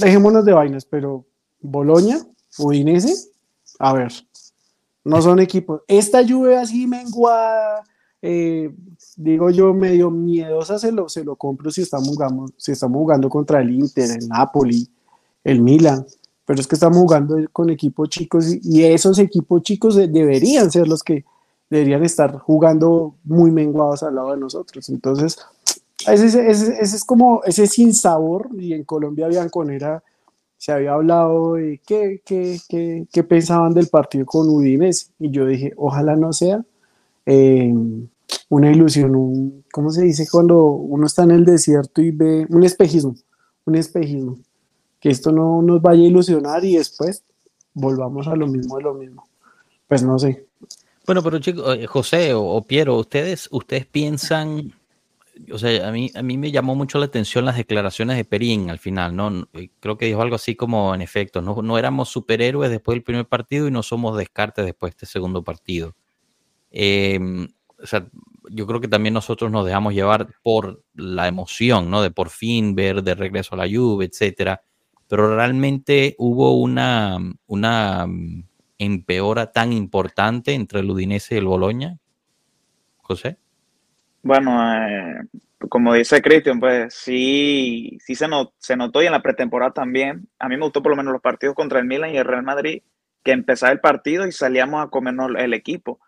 dejémonos 0.00 0.44
de 0.44 0.52
vainas, 0.52 0.84
pero 0.84 1.24
Boloña, 1.60 2.18
Udinese, 2.58 3.30
a 3.78 3.92
ver, 3.92 4.12
no 5.04 5.20
son 5.20 5.40
equipos. 5.40 5.82
Esta 5.88 6.26
Juve 6.26 6.56
así 6.56 6.86
menguada, 6.86 7.84
eh, 8.24 8.72
digo 9.16 9.50
yo, 9.50 9.74
medio 9.74 10.10
miedosa, 10.10 10.78
se 10.78 10.92
lo, 10.92 11.08
se 11.08 11.24
lo 11.24 11.34
compro 11.34 11.72
si 11.72 11.82
estamos, 11.82 12.08
jugando, 12.08 12.46
si 12.56 12.70
estamos 12.70 12.96
jugando 12.96 13.28
contra 13.28 13.60
el 13.60 13.72
Inter, 13.72 14.10
el 14.12 14.28
Napoli, 14.28 14.88
el 15.42 15.60
Milan. 15.60 16.06
Pero 16.44 16.60
es 16.60 16.68
que 16.68 16.76
estamos 16.76 16.98
jugando 16.98 17.36
con 17.52 17.70
equipos 17.70 18.08
chicos 18.08 18.46
y, 18.62 18.84
esos 18.84 19.18
equipos 19.18 19.62
chicos 19.62 19.96
deberían 19.96 20.70
ser 20.70 20.86
los 20.86 21.02
que 21.02 21.24
deberían 21.68 22.04
estar 22.04 22.38
jugando 22.38 23.14
muy 23.24 23.50
menguados 23.50 24.02
al 24.02 24.14
lado 24.14 24.32
de 24.32 24.36
nosotros. 24.38 24.88
Entonces, 24.88 25.38
ese, 26.06 26.26
ese, 26.26 26.78
ese 26.80 26.96
es 26.96 27.04
como 27.04 27.42
ese 27.44 27.66
sin 27.66 27.92
sabor. 27.92 28.50
Y 28.56 28.72
en 28.72 28.84
Colombia 28.84 29.28
Bianconera 29.28 30.02
se 30.58 30.72
había 30.72 30.92
hablado 30.94 31.54
de 31.54 31.80
qué, 31.84 32.22
qué, 32.24 32.60
qué, 32.68 33.06
qué 33.10 33.24
pensaban 33.24 33.72
del 33.74 33.88
partido 33.88 34.26
con 34.26 34.48
Udinese. 34.48 35.06
Y 35.18 35.30
yo 35.30 35.46
dije, 35.46 35.72
ojalá 35.76 36.14
no 36.14 36.32
sea. 36.32 36.64
Eh, 37.24 37.72
una 38.48 38.70
ilusión, 38.70 39.14
un, 39.16 39.64
¿cómo 39.72 39.90
se 39.90 40.02
dice 40.02 40.26
cuando 40.30 40.62
uno 40.62 41.06
está 41.06 41.22
en 41.22 41.32
el 41.32 41.44
desierto 41.44 42.02
y 42.02 42.10
ve 42.10 42.46
un 42.48 42.64
espejismo? 42.64 43.14
Un 43.64 43.76
espejismo. 43.76 44.38
Que 45.00 45.10
esto 45.10 45.32
no 45.32 45.62
nos 45.62 45.80
vaya 45.80 46.02
a 46.02 46.06
ilusionar 46.06 46.64
y 46.64 46.76
después 46.76 47.24
volvamos 47.74 48.28
a 48.28 48.36
lo 48.36 48.46
mismo 48.46 48.76
de 48.76 48.82
lo 48.82 48.94
mismo. 48.94 49.26
Pues 49.88 50.02
no 50.02 50.18
sé. 50.18 50.46
Bueno, 51.06 51.22
pero 51.22 51.38
chicos, 51.38 51.76
eh, 51.76 51.86
José 51.86 52.34
o, 52.34 52.62
Piero, 52.62 52.96
ustedes, 52.96 53.48
ustedes 53.50 53.86
piensan, 53.86 54.72
o 55.50 55.58
sea, 55.58 55.88
a 55.88 55.90
mí, 55.90 56.10
a 56.14 56.22
mí 56.22 56.38
me 56.38 56.52
llamó 56.52 56.76
mucho 56.76 56.98
la 56.98 57.06
atención 57.06 57.44
las 57.44 57.56
declaraciones 57.56 58.16
de 58.16 58.24
Perín 58.24 58.70
al 58.70 58.78
final, 58.78 59.16
¿no? 59.16 59.48
Eh, 59.54 59.70
creo 59.80 59.98
que 59.98 60.06
dijo 60.06 60.22
algo 60.22 60.36
así 60.36 60.54
como, 60.54 60.94
en 60.94 61.02
efecto, 61.02 61.42
no, 61.42 61.60
no 61.62 61.78
éramos 61.78 62.10
superhéroes 62.10 62.70
después 62.70 62.94
del 62.94 63.02
primer 63.02 63.26
partido 63.26 63.66
y 63.66 63.72
no 63.72 63.82
somos 63.82 64.16
descartes 64.16 64.64
después 64.64 64.92
de 64.92 64.96
este 64.96 65.06
segundo 65.06 65.42
partido. 65.42 65.96
Eh, 66.70 67.18
o 67.82 67.86
sea, 67.86 68.06
yo 68.50 68.66
creo 68.66 68.80
que 68.80 68.88
también 68.88 69.14
nosotros 69.14 69.50
nos 69.50 69.66
dejamos 69.66 69.94
llevar 69.94 70.28
por 70.42 70.82
la 70.94 71.26
emoción, 71.26 71.90
¿no? 71.90 72.02
De 72.02 72.10
por 72.10 72.30
fin 72.30 72.74
ver 72.74 73.02
de 73.02 73.14
regreso 73.14 73.54
a 73.54 73.58
la 73.58 73.66
lluvia, 73.66 74.08
etcétera. 74.08 74.62
Pero 75.08 75.34
realmente 75.34 76.14
hubo 76.18 76.58
una, 76.58 77.18
una 77.46 78.06
empeora 78.78 79.52
tan 79.52 79.72
importante 79.72 80.54
entre 80.54 80.80
el 80.80 80.90
Udinese 80.90 81.34
y 81.34 81.38
el 81.38 81.46
Boloña, 81.46 81.98
José. 82.98 83.36
Bueno, 84.22 84.74
eh, 84.74 85.22
como 85.68 85.94
dice 85.94 86.22
Cristian, 86.22 86.60
pues 86.60 86.94
sí, 86.94 87.98
sí 88.00 88.14
se, 88.14 88.28
not, 88.28 88.52
se 88.58 88.76
notó 88.76 89.02
y 89.02 89.06
en 89.06 89.12
la 89.12 89.22
pretemporada 89.22 89.72
también. 89.72 90.28
A 90.38 90.48
mí 90.48 90.56
me 90.56 90.64
gustó 90.64 90.82
por 90.82 90.90
lo 90.90 90.96
menos 90.96 91.12
los 91.12 91.22
partidos 91.22 91.56
contra 91.56 91.80
el 91.80 91.86
Milan 91.86 92.10
y 92.10 92.18
el 92.18 92.24
Real 92.24 92.44
Madrid, 92.44 92.82
que 93.24 93.32
empezaba 93.32 93.72
el 93.72 93.80
partido 93.80 94.26
y 94.26 94.32
salíamos 94.32 94.84
a 94.84 94.88
comernos 94.88 95.32
el 95.36 95.54
equipo. 95.54 96.00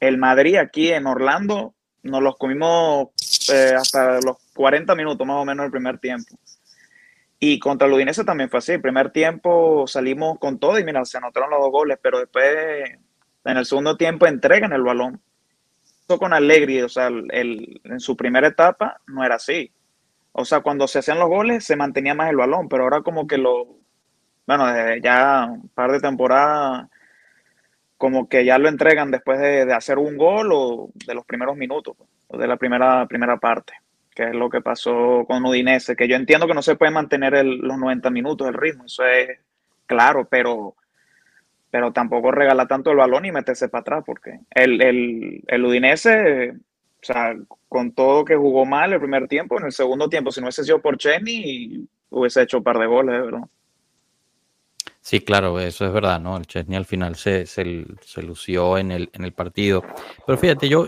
El 0.00 0.18
Madrid 0.18 0.56
aquí 0.56 0.90
en 0.90 1.06
Orlando 1.06 1.74
nos 2.02 2.22
los 2.22 2.36
comimos 2.36 3.08
eh, 3.52 3.74
hasta 3.76 4.20
los 4.20 4.38
40 4.54 4.94
minutos 4.94 5.26
más 5.26 5.36
o 5.36 5.44
menos 5.44 5.66
el 5.66 5.70
primer 5.70 5.98
tiempo. 5.98 6.36
Y 7.38 7.58
contra 7.58 7.86
el 7.86 7.94
Udinese 7.94 8.24
también 8.24 8.50
fue 8.50 8.58
así. 8.58 8.72
El 8.72 8.82
primer 8.82 9.10
tiempo 9.10 9.86
salimos 9.86 10.38
con 10.38 10.58
todo 10.58 10.78
y 10.78 10.84
mira, 10.84 11.04
se 11.04 11.18
anotaron 11.18 11.50
los 11.50 11.60
dos 11.60 11.70
goles, 11.70 11.98
pero 12.02 12.18
después 12.18 12.44
en 13.44 13.56
el 13.56 13.64
segundo 13.64 13.96
tiempo 13.96 14.26
entregan 14.26 14.72
el 14.72 14.82
balón. 14.82 15.20
Esto 16.00 16.18
con 16.18 16.34
Allegri, 16.34 16.82
o 16.82 16.88
sea, 16.88 17.06
el, 17.06 17.80
en 17.84 18.00
su 18.00 18.16
primera 18.16 18.48
etapa 18.48 19.00
no 19.06 19.24
era 19.24 19.36
así. 19.36 19.72
O 20.32 20.44
sea, 20.44 20.60
cuando 20.60 20.86
se 20.86 20.98
hacían 20.98 21.18
los 21.18 21.28
goles 21.28 21.64
se 21.64 21.76
mantenía 21.76 22.14
más 22.14 22.30
el 22.30 22.36
balón, 22.36 22.68
pero 22.68 22.84
ahora 22.84 23.00
como 23.00 23.26
que 23.26 23.38
lo, 23.38 23.78
bueno, 24.46 24.66
desde 24.66 25.00
ya 25.00 25.46
un 25.50 25.68
par 25.68 25.92
de 25.92 26.00
temporadas 26.00 26.89
como 28.00 28.30
que 28.30 28.46
ya 28.46 28.56
lo 28.56 28.70
entregan 28.70 29.10
después 29.10 29.38
de, 29.38 29.66
de, 29.66 29.74
hacer 29.74 29.98
un 29.98 30.16
gol 30.16 30.52
o 30.54 30.88
de 31.06 31.12
los 31.12 31.26
primeros 31.26 31.54
minutos, 31.54 31.94
o 32.28 32.38
de 32.38 32.48
la 32.48 32.56
primera, 32.56 33.06
primera 33.06 33.36
parte. 33.36 33.74
que 34.14 34.22
es 34.24 34.34
lo 34.34 34.48
que 34.48 34.62
pasó 34.62 35.26
con 35.26 35.44
Udinese, 35.44 35.94
que 35.94 36.08
yo 36.08 36.16
entiendo 36.16 36.46
que 36.46 36.54
no 36.54 36.62
se 36.62 36.76
puede 36.76 36.92
mantener 36.92 37.44
los 37.44 37.76
90 37.76 38.08
minutos 38.08 38.48
el 38.48 38.54
ritmo, 38.54 38.86
eso 38.86 39.04
es 39.04 39.38
claro, 39.84 40.26
pero, 40.30 40.76
pero 41.70 41.92
tampoco 41.92 42.30
regala 42.30 42.66
tanto 42.66 42.90
el 42.90 42.96
balón 42.96 43.26
y 43.26 43.32
meterse 43.32 43.68
para 43.68 43.82
atrás, 43.82 44.04
porque 44.06 44.40
el, 44.54 44.80
el, 44.80 45.42
el 45.46 45.64
Udinese, 45.66 46.52
o 46.52 47.02
sea, 47.02 47.36
con 47.68 47.92
todo 47.92 48.24
que 48.24 48.34
jugó 48.34 48.64
mal 48.64 48.94
el 48.94 49.00
primer 49.00 49.28
tiempo, 49.28 49.58
en 49.58 49.66
el 49.66 49.72
segundo 49.72 50.08
tiempo, 50.08 50.32
si 50.32 50.40
no 50.40 50.46
hubiese 50.46 50.64
sido 50.64 50.80
por 50.80 50.96
Chesney, 50.96 51.86
hubiese 52.08 52.40
hecho 52.40 52.56
un 52.56 52.64
par 52.64 52.78
de 52.78 52.86
goles, 52.86 53.20
¿verdad? 53.26 53.46
Sí, 55.02 55.20
claro, 55.20 55.58
eso 55.58 55.86
es 55.86 55.92
verdad, 55.92 56.20
¿no? 56.20 56.36
El 56.36 56.46
Chesney 56.46 56.76
al 56.76 56.84
final 56.84 57.16
se, 57.16 57.46
se, 57.46 57.86
se 58.02 58.22
lució 58.22 58.76
en 58.76 58.92
el, 58.92 59.10
en 59.12 59.24
el 59.24 59.32
partido. 59.32 59.82
Pero 60.26 60.38
fíjate, 60.38 60.68
yo, 60.68 60.86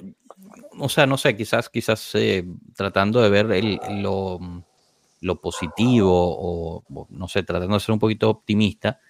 o 0.79 0.89
sea, 0.89 1.07
no 1.07 1.17
sé, 1.17 1.37
quizás, 1.37 1.69
quizás 1.69 2.15
eh, 2.15 2.45
tratando 2.75 3.23
de 3.23 3.31
ver 3.31 3.51
el, 3.53 3.81
lo, 4.03 4.39
lo, 5.21 5.41
positivo 5.41 6.11
o, 6.13 6.85
no 7.09 7.29
sé, 7.29 7.43
tratando 7.43 7.75
de 7.75 7.81
ser 7.81 7.95
un 7.95 7.99
poquito 7.99 8.29
optimista, 8.29 9.01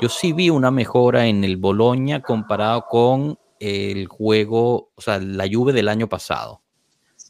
yo 0.00 0.08
sí 0.08 0.32
vi 0.32 0.48
una 0.48 0.70
mejora 0.70 1.26
en 1.26 1.44
el 1.44 1.56
Boloña 1.56 2.22
comparado 2.22 2.86
con 2.88 3.38
el 3.58 4.06
juego, 4.06 4.90
o 4.94 5.00
sea, 5.00 5.18
la 5.18 5.46
lluvia 5.46 5.74
del 5.74 5.88
año 5.88 6.08
pasado. 6.08 6.62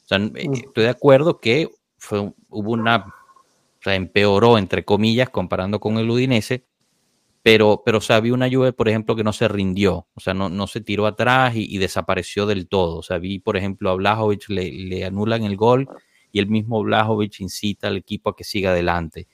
O 0.05 0.09
sea, 0.09 0.19
mm. 0.19 0.33
estoy 0.37 0.85
de 0.85 0.91
acuerdo 0.91 1.41
que 1.41 1.71
fue, 1.99 2.33
hubo 2.49 2.73
una, 2.73 2.97
o 3.07 3.83
sea, 3.83 3.95
empeoró, 3.95 4.59
entre 4.59 4.85
comillas, 4.85 5.31
comparando 5.31 5.81
con 5.81 5.99
el 5.99 6.09
Udinese, 6.09 6.67
pero, 7.43 7.83
pero 7.85 7.99
o 7.99 8.01
sea, 8.01 8.21
vi 8.21 8.31
una 8.31 8.51
Juve, 8.51 8.73
por 8.73 8.89
ejemplo, 8.89 9.17
que 9.17 9.25
no 9.25 9.33
se 9.33 9.49
rindió, 9.49 10.07
o 10.15 10.21
sea, 10.21 10.35
no, 10.35 10.49
no 10.49 10.67
se 10.67 10.81
tiró 10.81 11.07
atrás 11.07 11.55
y, 11.57 11.79
desapareció 11.79 12.47
del 12.47 12.69
todo. 12.69 12.99
O 12.99 13.03
sea, 13.03 13.19
vi, 13.19 13.39
por 13.39 13.57
ejemplo, 13.57 13.91
a 13.91 13.95
Blajovic 13.95 14.49
le, 14.51 14.71
le, 14.71 15.05
anulan 15.05 15.45
el 15.45 15.57
gol 15.57 15.89
y 16.33 16.39
el 16.39 16.49
mismo 16.49 16.83
Blajovic 16.83 17.41
incita 17.41 17.89
al 17.89 17.97
equipo 17.97 18.31
a 18.31 18.37
que 18.37 18.45
siga 18.45 18.71
adelante. 18.71 19.27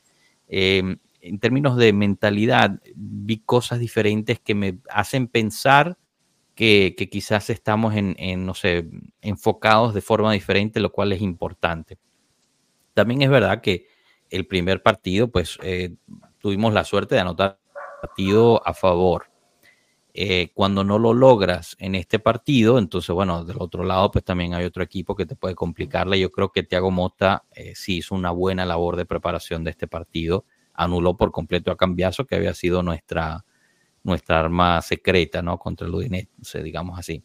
Em, 0.48 0.98
en 1.20 1.38
términos 1.40 1.76
de 1.76 1.92
mentalidad, 1.92 2.80
vi 2.94 3.38
cosas 3.38 3.80
diferentes 3.80 4.38
que 4.38 4.54
me 4.54 4.78
hacen 4.88 5.26
pensar 5.26 5.98
que, 6.54 6.94
quizás 7.10 7.50
estamos 7.50 7.94
en, 7.96 8.14
en, 8.18 8.46
no 8.46 8.54
sé, 8.54 8.88
enfocados 9.20 9.94
de 9.94 10.00
forma 10.00 10.32
diferente, 10.32 10.80
lo 10.80 10.92
cual 10.92 11.12
es 11.12 11.20
importante. 11.20 11.98
También 12.94 13.22
es 13.22 13.30
verdad 13.30 13.60
que 13.60 13.88
el 14.30 14.46
primer 14.46 14.82
partido, 14.82 15.28
pues 15.30 15.58
eh, 15.62 15.96
tuvimos 16.38 16.72
la 16.72 16.84
suerte 16.84 17.16
de 17.16 17.20
anotar 17.20 17.60
partido 18.00 18.66
a 18.66 18.74
favor. 18.74 19.30
Eh, 20.18 20.50
cuando 20.54 20.82
no 20.82 20.98
lo 20.98 21.12
logras 21.12 21.76
en 21.78 21.94
este 21.94 22.18
partido, 22.18 22.78
entonces, 22.78 23.14
bueno, 23.14 23.44
del 23.44 23.58
otro 23.60 23.84
lado, 23.84 24.10
pues 24.10 24.24
también 24.24 24.54
hay 24.54 24.64
otro 24.64 24.82
equipo 24.82 25.14
que 25.14 25.26
te 25.26 25.36
puede 25.36 25.54
complicarle. 25.54 26.18
Yo 26.18 26.32
creo 26.32 26.50
que 26.50 26.62
Thiago 26.62 26.90
Mota 26.90 27.44
eh, 27.54 27.74
sí 27.74 27.98
hizo 27.98 28.14
una 28.14 28.30
buena 28.30 28.64
labor 28.64 28.96
de 28.96 29.04
preparación 29.04 29.62
de 29.62 29.72
este 29.72 29.86
partido. 29.86 30.46
Anuló 30.72 31.18
por 31.18 31.32
completo 31.32 31.70
a 31.70 31.76
Cambiaso, 31.76 32.24
que 32.24 32.34
había 32.34 32.54
sido 32.54 32.82
nuestra, 32.82 33.44
nuestra 34.04 34.40
arma 34.40 34.80
secreta, 34.80 35.42
¿no? 35.42 35.58
Contra 35.58 35.86
el 35.86 35.94
Udinese, 35.94 36.62
digamos 36.62 36.98
así. 36.98 37.22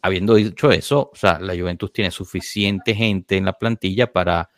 Habiendo 0.00 0.36
dicho 0.36 0.70
eso, 0.70 1.10
o 1.12 1.16
sea, 1.16 1.40
la 1.40 1.56
Juventus 1.56 1.92
tiene 1.92 2.12
suficiente 2.12 2.94
gente 2.94 3.36
en 3.36 3.46
la 3.46 3.54
plantilla 3.54 4.12
para 4.12 4.48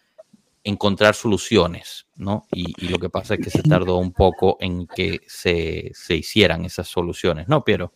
encontrar 0.64 1.14
soluciones, 1.14 2.06
¿no? 2.16 2.46
Y, 2.52 2.88
lo 2.88 2.98
que 2.98 3.08
pasa 3.08 3.34
es 3.34 3.40
que 3.40 3.50
se 3.50 3.62
tardó 3.62 3.96
un 3.96 4.12
poco 4.12 4.56
en 4.60 4.86
que 4.86 5.20
se, 5.26 5.92
hicieran 6.08 6.64
esas 6.64 6.88
soluciones, 6.88 7.48
¿no, 7.48 7.64
Piero? 7.64 7.92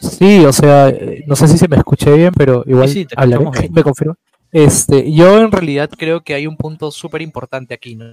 Sí, 0.00 0.44
o 0.44 0.52
sea, 0.52 0.92
no 1.26 1.36
sé 1.36 1.48
si 1.48 1.58
se 1.58 1.68
me 1.68 1.76
escuché 1.76 2.14
bien, 2.14 2.32
pero 2.36 2.64
igual 2.66 2.88
sí, 2.88 3.06
me 3.70 3.82
confirmo. 3.82 4.16
Este, 4.52 5.12
yo 5.12 5.38
en 5.38 5.52
realidad 5.52 5.90
creo 5.96 6.22
que 6.22 6.34
hay 6.34 6.46
un 6.46 6.56
punto 6.56 6.90
súper 6.90 7.22
importante 7.22 7.74
aquí, 7.74 7.94
¿no? 7.94 8.12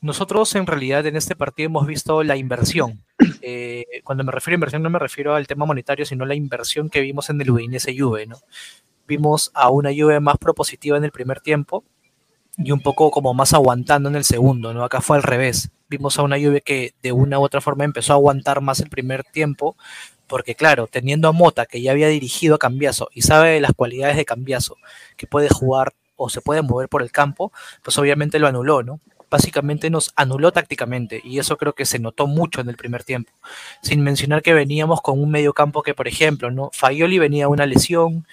Nosotros 0.00 0.54
en 0.54 0.66
realidad 0.66 1.04
en 1.06 1.16
este 1.16 1.34
partido 1.34 1.66
hemos 1.66 1.86
visto 1.86 2.22
la 2.22 2.36
inversión. 2.36 3.02
Eh, 3.50 4.02
cuando 4.04 4.24
me 4.24 4.32
refiero 4.32 4.56
a 4.56 4.58
inversión 4.58 4.82
no 4.82 4.90
me 4.90 4.98
refiero 4.98 5.34
al 5.34 5.46
tema 5.46 5.64
monetario, 5.64 6.04
sino 6.04 6.26
la 6.26 6.34
inversión 6.34 6.90
que 6.90 7.00
vimos 7.00 7.30
en 7.30 7.40
el 7.40 7.50
Udinese 7.50 7.98
Juve, 7.98 8.26
¿no? 8.26 8.36
Vimos 9.06 9.50
a 9.54 9.70
una 9.70 9.90
Juve 9.90 10.20
más 10.20 10.36
propositiva 10.36 10.98
en 10.98 11.04
el 11.04 11.12
primer 11.12 11.40
tiempo, 11.40 11.82
y 12.58 12.72
un 12.72 12.80
poco 12.80 13.10
como 13.10 13.34
más 13.34 13.54
aguantando 13.54 14.08
en 14.08 14.16
el 14.16 14.24
segundo, 14.24 14.74
¿no? 14.74 14.84
Acá 14.84 15.00
fue 15.00 15.16
al 15.16 15.22
revés. 15.22 15.70
Vimos 15.88 16.18
a 16.18 16.22
una 16.22 16.38
lluvia 16.38 16.60
que 16.60 16.92
de 17.02 17.12
una 17.12 17.38
u 17.38 17.42
otra 17.42 17.60
forma 17.60 17.84
empezó 17.84 18.12
a 18.12 18.16
aguantar 18.16 18.60
más 18.60 18.80
el 18.80 18.90
primer 18.90 19.24
tiempo, 19.24 19.76
porque 20.26 20.54
claro, 20.54 20.88
teniendo 20.88 21.28
a 21.28 21.32
Mota, 21.32 21.66
que 21.66 21.80
ya 21.80 21.92
había 21.92 22.08
dirigido 22.08 22.56
a 22.56 22.58
Cambiaso 22.58 23.08
y 23.14 23.22
sabe 23.22 23.50
de 23.50 23.60
las 23.60 23.72
cualidades 23.74 24.16
de 24.16 24.24
Cambiaso, 24.24 24.76
que 25.16 25.26
puede 25.26 25.48
jugar 25.48 25.94
o 26.16 26.28
se 26.28 26.40
puede 26.40 26.62
mover 26.62 26.88
por 26.88 27.02
el 27.02 27.12
campo, 27.12 27.52
pues 27.82 27.96
obviamente 27.96 28.40
lo 28.40 28.48
anuló, 28.48 28.82
¿no? 28.82 29.00
Básicamente 29.30 29.88
nos 29.88 30.10
anuló 30.16 30.52
tácticamente 30.52 31.20
y 31.22 31.38
eso 31.38 31.56
creo 31.58 31.74
que 31.74 31.84
se 31.84 31.98
notó 31.98 32.26
mucho 32.26 32.60
en 32.60 32.68
el 32.70 32.76
primer 32.76 33.04
tiempo. 33.04 33.30
Sin 33.82 34.02
mencionar 34.02 34.42
que 34.42 34.54
veníamos 34.54 35.00
con 35.00 35.20
un 35.20 35.30
medio 35.30 35.52
campo 35.52 35.82
que, 35.82 35.94
por 35.94 36.08
ejemplo, 36.08 36.50
¿no? 36.50 36.70
Faioli 36.72 37.18
venía 37.18 37.44
a 37.44 37.48
una 37.48 37.66
lesión, 37.66 38.26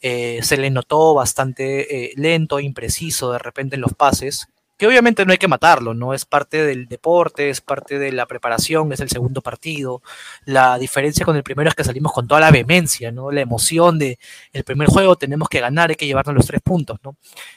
eh, 0.00 0.40
se 0.42 0.56
le 0.56 0.70
notó 0.70 1.14
bastante 1.14 2.06
eh, 2.06 2.12
lento, 2.16 2.60
impreciso 2.60 3.32
de 3.32 3.38
repente 3.38 3.76
en 3.76 3.82
los 3.82 3.94
pases, 3.94 4.48
que 4.78 4.86
obviamente 4.86 5.26
no 5.26 5.32
hay 5.32 5.38
que 5.38 5.48
matarlo, 5.48 5.92
¿no? 5.92 6.14
Es 6.14 6.24
parte 6.24 6.64
del 6.64 6.86
deporte, 6.86 7.50
es 7.50 7.60
parte 7.60 7.98
de 7.98 8.12
la 8.12 8.26
preparación, 8.26 8.92
es 8.92 9.00
el 9.00 9.10
segundo 9.10 9.42
partido. 9.42 10.02
La 10.44 10.78
diferencia 10.78 11.26
con 11.26 11.34
el 11.34 11.42
primero 11.42 11.68
es 11.68 11.74
que 11.74 11.82
salimos 11.82 12.12
con 12.12 12.28
toda 12.28 12.40
la 12.40 12.52
vehemencia, 12.52 13.10
¿no? 13.10 13.32
La 13.32 13.40
emoción 13.40 13.98
de 13.98 14.18
el 14.52 14.62
primer 14.62 14.88
juego 14.88 15.16
tenemos 15.16 15.48
que 15.48 15.60
ganar, 15.60 15.90
hay 15.90 15.96
que 15.96 16.06
llevarnos 16.06 16.36
los 16.36 16.46
tres 16.46 16.62
puntos, 16.62 16.98
¿no? 17.02 17.16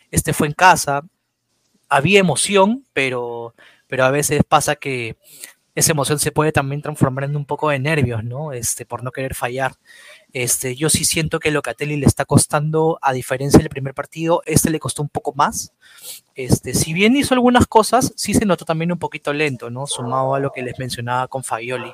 Este 0.10 0.34
fue 0.34 0.48
en 0.48 0.54
casa, 0.54 1.04
había 1.90 2.20
emoción, 2.20 2.86
pero, 2.92 3.54
pero 3.88 4.06
a 4.06 4.12
veces 4.12 4.42
pasa 4.48 4.76
que 4.76 5.16
esa 5.76 5.92
emoción 5.92 6.20
se 6.20 6.32
puede 6.32 6.52
también 6.52 6.82
transformar 6.82 7.26
en 7.26 7.36
un 7.36 7.46
poco 7.46 7.70
de 7.70 7.80
nervios, 7.80 8.24
¿no? 8.24 8.52
Este, 8.52 8.86
por 8.86 9.04
no 9.04 9.12
querer 9.12 9.36
fallar. 9.36 9.74
Este, 10.34 10.76
yo 10.76 10.90
sí 10.90 11.06
siento 11.06 11.40
que 11.40 11.52
Locatelli 11.52 11.98
le 11.98 12.06
está 12.06 12.26
costando, 12.26 13.00
a 13.02 13.14
diferencia 13.14 13.60
del 13.60 13.70
primer 13.70 13.94
partido, 13.94 14.42
este 14.46 14.70
le 14.70 14.80
costó 14.80 15.02
un 15.02 15.10
poco 15.10 15.34
más. 15.34 15.74
Este, 16.36 16.74
si 16.74 16.94
bien 16.94 17.16
hizo 17.16 17.34
algunas 17.34 17.68
cosas, 17.68 18.14
sí 18.16 18.34
se 18.34 18.46
notó 18.46 18.66
también 18.66 18.92
un 18.92 19.00
poquito 19.00 19.34
lento, 19.34 19.70
¿no? 19.70 19.88
Sumado 19.88 20.36
a 20.36 20.40
lo 20.40 20.52
que 20.52 20.62
les 20.62 20.80
mencionaba 20.80 21.28
con 21.28 21.44
Fagioli. 21.44 21.94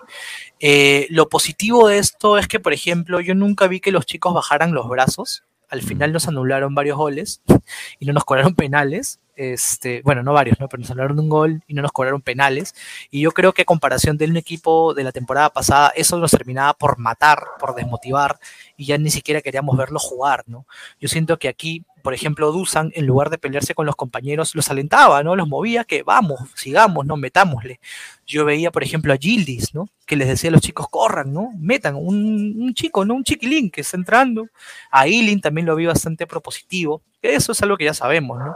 Eh, 0.60 1.08
lo 1.10 1.30
positivo 1.30 1.88
de 1.88 1.98
esto 1.98 2.38
es 2.38 2.48
que, 2.48 2.60
por 2.60 2.74
ejemplo, 2.74 3.20
yo 3.20 3.34
nunca 3.36 3.68
vi 3.68 3.80
que 3.80 3.92
los 3.92 4.06
chicos 4.06 4.34
bajaran 4.34 4.74
los 4.74 4.88
brazos. 4.88 5.44
Al 5.70 5.82
final 5.82 6.14
nos 6.14 6.28
anularon 6.28 6.76
varios 6.76 6.98
goles 6.98 7.42
y 8.00 8.06
no 8.06 8.14
nos 8.14 8.24
cobraron 8.24 8.56
penales 8.56 9.20
este, 9.38 10.02
bueno, 10.04 10.24
no 10.24 10.34
varios, 10.34 10.60
¿no? 10.60 10.68
pero 10.68 10.82
nos 10.82 10.92
hablaron 10.92 11.20
un 11.20 11.30
gol 11.30 11.62
y 11.68 11.74
no 11.74 11.82
nos 11.82 11.92
cobraron 11.92 12.22
penales. 12.22 12.76
Y 13.12 13.22
yo 13.22 13.32
creo 13.32 13.54
que 13.54 13.62
a 13.62 13.66
comparación 13.66 14.18
de 14.18 14.26
un 14.26 14.36
equipo 14.36 14.94
de 14.94 15.04
la 15.04 15.12
temporada 15.12 15.50
pasada, 15.50 15.94
eso 15.96 16.18
nos 16.18 16.32
terminaba 16.32 16.74
por 16.74 16.98
matar, 16.98 17.40
por 17.60 17.76
desmotivar, 17.76 18.40
y 18.76 18.86
ya 18.86 18.98
ni 18.98 19.10
siquiera 19.10 19.42
queríamos 19.42 19.78
verlo 19.78 20.00
jugar, 20.00 20.44
¿no? 20.48 20.66
Yo 21.00 21.08
siento 21.08 21.38
que 21.38 21.48
aquí 21.48 21.86
por 22.08 22.14
ejemplo, 22.14 22.54
Dusan, 22.54 22.94
en 22.96 23.06
lugar 23.06 23.30
de 23.30 23.38
pelearse 23.38 23.76
con 23.76 23.86
los 23.86 23.98
compañeros, 23.98 24.56
los 24.56 24.70
alentaba, 24.70 25.24
¿no? 25.24 25.36
Los 25.36 25.46
movía 25.46 25.84
que 25.84 26.04
vamos, 26.04 26.40
sigamos, 26.56 27.06
¿no? 27.06 27.18
Metámosle. 27.18 27.82
Yo 28.26 28.46
veía, 28.46 28.72
por 28.72 28.82
ejemplo, 28.82 29.12
a 29.12 29.18
Gildis, 29.18 29.76
¿no? 29.76 29.90
Que 30.06 30.16
les 30.16 30.30
decía 30.30 30.50
a 30.50 30.54
los 30.54 30.62
chicos, 30.62 30.88
corran, 30.90 31.34
¿no? 31.34 31.50
Metan, 31.58 31.96
un, 31.98 32.74
chico, 32.76 33.04
¿no? 33.04 33.14
Un 33.14 33.26
chiquilín 33.26 33.70
que 33.70 33.82
está 33.82 33.98
entrando. 33.98 34.48
A 34.90 35.10
Ilin 35.10 35.42
también 35.42 35.68
lo 35.68 35.76
vi 35.76 35.86
bastante 35.86 36.26
propositivo. 36.26 37.02
Eso 37.22 37.52
es 37.52 37.62
algo 37.62 37.76
que 37.76 37.84
ya 37.84 37.94
sabemos, 37.94 38.40
¿no? 38.40 38.56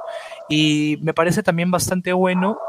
Y 0.52 0.98
me 1.02 1.14
parece 1.14 1.44
también 1.44 1.72
bastante 1.72 2.14
bueno 2.14 2.60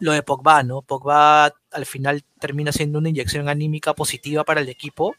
lo 0.00 0.12
de 0.12 0.22
Pogba, 0.22 0.62
¿no? 0.62 0.82
Pogba 0.82 1.52
al 1.72 1.86
final 1.86 2.22
termina 2.38 2.72
siendo 2.72 2.98
una 2.98 3.08
inyección 3.08 3.48
anímica 3.48 3.94
positiva 3.94 4.44
para 4.44 4.60
el 4.60 4.68
equipo 4.68 5.14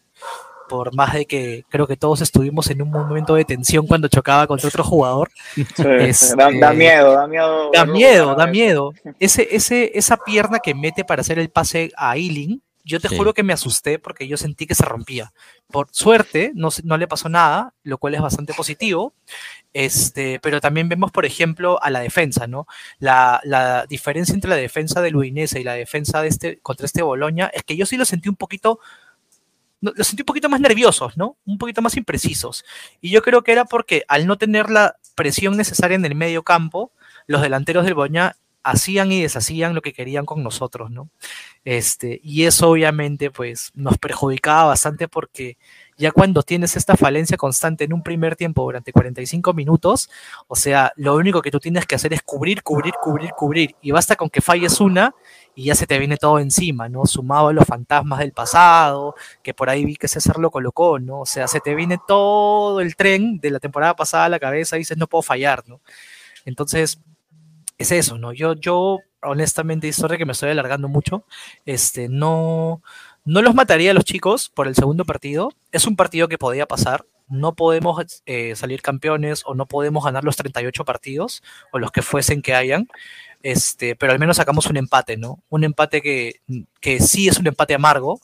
por 0.70 0.96
más 0.96 1.14
de 1.14 1.26
que 1.26 1.66
creo 1.68 1.88
que 1.88 1.98
todos 1.98 2.22
estuvimos 2.22 2.70
en 2.70 2.82
un 2.82 2.92
momento 2.92 3.36
de 3.36 3.44
tensión 3.44 3.88
cuando 3.88 4.08
chocaba 4.08 4.48
contra 4.48 4.70
otro 4.70 4.84
jugador. 4.86 5.30
Este, 6.00 6.36
da, 6.36 6.50
miedo, 6.72 7.14
da 7.14 7.28
miedo. 7.28 7.72
Da 7.74 7.86
miedo, 7.86 8.36
da 8.36 8.48
miedo. 8.48 8.94
Ese, 9.20 9.48
ese, 9.52 9.92
esa 9.96 10.18
pierna 10.18 10.60
que 10.60 10.76
mete 10.76 11.04
para 11.04 11.22
hacer 11.22 11.40
el 11.40 11.50
pase 11.50 11.92
a 11.98 12.16
Eiling, 12.16 12.62
yo 12.84 13.00
te 13.00 13.10
juro 13.10 13.34
que 13.34 13.44
me 13.44 13.54
asusté 13.54 14.00
porque 14.00 14.28
yo 14.28 14.38
sentí 14.38 14.66
que 14.66 14.76
se 14.76 14.86
rompía. 14.86 15.34
Por 15.68 15.88
suerte, 15.92 16.52
no, 16.56 16.70
no 16.84 16.98
le 16.98 17.08
pasó 17.08 17.30
nada, 17.30 17.74
lo 17.84 17.98
cual 17.98 18.16
es 18.16 18.22
bastante 18.22 18.54
positivo. 18.54 19.14
Este, 19.74 20.40
pero 20.42 20.62
también 20.62 20.90
vemos, 20.90 21.12
por 21.12 21.26
ejemplo, 21.26 21.82
a 21.84 21.90
la 21.90 22.00
defensa, 22.00 22.48
¿no? 22.48 22.66
La, 22.98 23.40
la 23.44 23.86
diferencia 23.86 24.34
entre 24.34 24.50
la 24.50 24.56
defensa 24.56 25.02
de 25.02 25.12
Luinese 25.12 25.60
y 25.60 25.64
la 25.64 25.74
defensa 25.74 26.22
de 26.22 26.28
este, 26.28 26.60
contra 26.60 26.86
este 26.86 27.04
Boloña 27.04 27.52
es 27.54 27.64
que 27.64 27.78
yo 27.78 27.86
sí 27.86 27.98
lo 27.98 28.06
sentí 28.06 28.30
un 28.30 28.36
poquito 28.36 28.80
los 29.82 30.08
sentí 30.08 30.24
un 30.24 30.26
poquito 30.26 30.50
más 30.50 30.60
nerviosos, 30.60 31.16
¿no? 31.18 31.38
Un 31.46 31.58
poquito 31.58 31.82
más 31.82 31.96
imprecisos. 31.96 32.66
Y 33.02 33.12
yo 33.12 33.22
creo 33.22 33.44
que 33.44 33.52
era 33.52 33.66
porque 33.66 34.04
al 34.08 34.28
no 34.28 34.38
tener 34.38 34.70
la 34.70 34.98
presión 35.16 35.58
necesaria 35.58 35.96
en 35.96 36.06
el 36.06 36.16
medio 36.16 36.44
campo, 36.44 36.92
los 37.28 37.42
delanteros 37.42 37.86
del 37.86 37.94
Boña 37.94 38.36
hacían 38.64 39.12
y 39.12 39.22
deshacían 39.22 39.74
lo 39.74 39.82
que 39.82 39.94
querían 39.94 40.26
con 40.26 40.44
nosotros, 40.44 40.92
¿no? 40.92 41.10
Este, 41.64 42.20
y 42.24 42.44
eso 42.44 42.70
obviamente 42.70 43.32
pues 43.32 43.72
nos 43.74 43.98
perjudicaba 43.98 44.66
bastante 44.66 45.08
porque 45.08 45.58
Ya 46.00 46.14
cuando 46.14 46.44
tienes 46.44 46.78
esta 46.78 46.96
falencia 46.96 47.36
constante 47.36 47.84
en 47.84 47.92
un 47.92 48.02
primer 48.04 48.38
tiempo 48.38 48.64
durante 48.64 48.94
45 48.94 49.52
minutos, 49.54 50.10
o 50.48 50.56
sea, 50.56 50.94
lo 50.96 51.14
único 51.16 51.42
que 51.42 51.52
tú 51.52 51.60
tienes 51.60 51.86
que 51.86 51.96
hacer 51.96 52.14
es 52.14 52.22
cubrir, 52.22 52.64
cubrir, 52.64 52.94
cubrir, 53.04 53.32
cubrir. 53.32 53.76
Y 53.82 53.92
basta 53.92 54.16
con 54.16 54.30
que 54.30 54.40
falles 54.40 54.80
una 54.80 55.14
y 55.56 55.66
ya 55.66 55.76
se 55.76 55.86
te 55.86 56.00
viene 56.00 56.16
todo 56.16 56.40
encima, 56.40 56.88
¿no? 56.88 57.06
Sumado 57.06 57.50
a 57.50 57.54
los 57.54 57.66
fantasmas 57.66 58.20
del 58.20 58.32
pasado, 58.32 59.14
que 59.44 59.54
por 59.54 59.70
ahí 59.70 59.84
vi 59.84 59.98
que 59.98 60.08
César 60.08 60.40
lo 60.40 60.52
colocó, 60.52 61.00
¿no? 61.00 61.20
O 61.20 61.26
sea, 61.26 61.50
se 61.50 61.60
te 61.60 61.76
viene 61.76 62.00
todo 62.08 62.80
el 62.80 62.96
tren 62.96 63.42
de 63.42 63.52
la 63.52 63.60
temporada 63.60 63.94
pasada 63.98 64.24
a 64.24 64.30
la 64.30 64.40
cabeza 64.40 64.78
y 64.78 64.80
dices, 64.80 64.98
no 64.98 65.08
puedo 65.08 65.22
fallar, 65.22 65.68
¿no? 65.68 65.82
Entonces, 66.46 67.02
es 67.78 67.92
eso, 67.92 68.18
¿no? 68.18 68.32
Yo, 68.32 68.54
yo 68.54 69.00
honestamente, 69.22 69.88
historia 69.88 70.18
que 70.18 70.26
me 70.26 70.32
estoy 70.32 70.52
alargando 70.52 70.88
mucho, 70.88 71.26
este, 71.66 72.08
no, 72.10 72.82
no 73.26 73.42
los 73.42 73.56
mataría 73.56 73.92
a 73.92 73.94
los 73.94 74.06
chicos 74.06 74.50
por 74.50 74.68
el 74.68 74.76
segundo 74.76 75.06
partido. 75.06 75.52
Es 75.72 75.86
un 75.86 75.96
partido 75.96 76.28
que 76.28 76.38
podía 76.38 76.66
pasar. 76.66 77.06
No 77.28 77.54
podemos 77.54 78.24
eh, 78.26 78.56
salir 78.56 78.82
campeones 78.82 79.44
o 79.46 79.54
no 79.54 79.68
podemos 79.68 80.04
ganar 80.04 80.24
los 80.24 80.36
38 80.36 80.84
partidos 80.84 81.44
o 81.72 81.80
los 81.80 81.92
que 81.92 82.02
fuesen 82.02 82.42
que 82.42 82.56
hayan. 82.56 82.88
Este, 83.44 83.96
pero 83.96 84.12
al 84.12 84.20
menos 84.20 84.38
sacamos 84.38 84.66
un 84.66 84.78
empate, 84.78 85.16
¿no? 85.18 85.40
Un 85.50 85.64
empate 85.64 86.02
que, 86.02 86.42
que 86.82 87.00
sí 87.00 87.28
es 87.28 87.38
un 87.40 87.48
empate 87.48 87.74
amargo, 87.74 88.20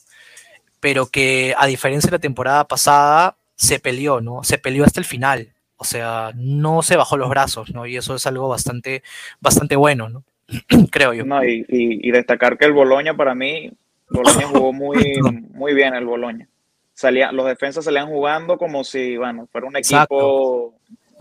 pero 0.80 1.08
que 1.08 1.54
a 1.58 1.68
diferencia 1.68 2.10
de 2.10 2.18
la 2.18 2.22
temporada 2.22 2.68
pasada 2.68 3.38
se 3.56 3.80
peleó, 3.80 4.22
¿no? 4.22 4.44
Se 4.44 4.58
peleó 4.58 4.84
hasta 4.84 5.00
el 5.00 5.06
final. 5.06 5.54
O 5.78 5.84
sea, 5.84 6.32
no 6.36 6.82
se 6.82 6.96
bajó 6.96 7.18
los 7.18 7.30
brazos, 7.30 7.74
¿no? 7.74 7.86
Y 7.86 7.98
eso 7.98 8.16
es 8.16 8.25
algo 8.28 8.48
bastante, 8.48 9.04
bastante 9.40 9.75
bueno, 9.75 10.10
¿no? 10.10 10.24
Creo 10.92 11.14
yo. 11.14 11.25
No, 11.25 11.44
y, 11.44 11.66
y, 11.68 12.12
destacar 12.12 12.58
que 12.58 12.66
el 12.66 12.74
Boloña 12.74 13.16
para 13.16 13.36
mí, 13.36 13.72
Boloña 14.09 14.47
jugó 14.51 14.74
muy, 14.74 15.19
muy 15.51 15.74
bien 15.74 15.93
el 15.95 16.05
Boloña. 16.05 16.47
Salía, 16.93 17.31
los 17.31 17.45
defensas 17.45 17.85
salían 17.85 18.07
jugando 18.07 18.57
como 18.57 18.83
si, 18.83 19.17
bueno, 19.17 19.47
fuera 19.51 19.67
un 19.67 19.75
equipo, 19.75 20.75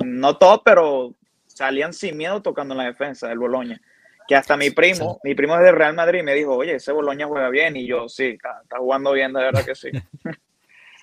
no 0.04 0.36
todo, 0.36 0.62
pero 0.64 1.14
salían 1.46 1.92
sin 1.92 2.16
miedo 2.16 2.42
tocando 2.42 2.74
en 2.74 2.78
la 2.78 2.84
defensa 2.84 3.28
del 3.28 3.38
Boloña. 3.38 3.80
Que 4.26 4.36
hasta 4.36 4.56
mi 4.56 4.70
primo, 4.70 5.20
mi 5.22 5.34
primo 5.34 5.54
es 5.56 5.62
del 5.62 5.76
Real 5.76 5.94
Madrid, 5.94 6.22
me 6.22 6.34
dijo, 6.34 6.54
oye, 6.54 6.76
ese 6.76 6.92
Boloña 6.92 7.26
juega 7.26 7.50
bien. 7.50 7.76
Y 7.76 7.86
yo, 7.86 8.08
sí, 8.08 8.28
está, 8.28 8.60
está 8.62 8.78
jugando 8.78 9.12
bien, 9.12 9.32
de 9.32 9.40
verdad 9.40 9.64
que 9.64 9.74
sí. 9.74 9.90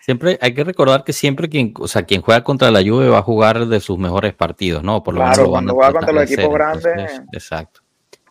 Siempre 0.01 0.39
hay 0.41 0.55
que 0.55 0.63
recordar 0.63 1.03
que 1.03 1.13
siempre 1.13 1.47
quien, 1.47 1.75
o 1.79 1.87
sea, 1.87 2.03
quien 2.03 2.23
juega 2.23 2.43
contra 2.43 2.71
la 2.71 2.81
Juve 2.81 3.07
va 3.07 3.19
a 3.19 3.21
jugar 3.21 3.67
de 3.67 3.79
sus 3.79 3.99
mejores 3.99 4.33
partidos, 4.33 4.83
¿no? 4.83 5.03
Por 5.03 5.13
lo 5.13 5.21
claro, 5.21 5.47
cuando 5.47 5.75
juega 5.75 5.93
contra 5.93 6.11
los 6.11 6.23
equipos 6.23 6.51
grandes. 6.51 7.21
exacto. 7.31 7.80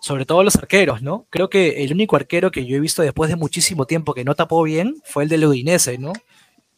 Sobre 0.01 0.25
todo 0.25 0.43
los 0.43 0.57
arqueros, 0.57 1.03
¿no? 1.03 1.27
Creo 1.31 1.51
que 1.51 1.85
el 1.85 1.93
único 1.93 2.17
arquero 2.17 2.51
que 2.51 2.67
yo 2.67 2.77
he 2.77 2.81
visto 2.81 3.03
después 3.03 3.29
de 3.31 3.37
muchísimo 3.37 3.87
tiempo 3.87 4.15
que 4.15 4.25
no 4.25 4.35
tapó 4.35 4.63
bien 4.63 4.97
fue 5.05 5.25
el 5.25 5.29
de 5.29 5.47
Udinese, 5.47 5.99
¿no? 5.99 6.13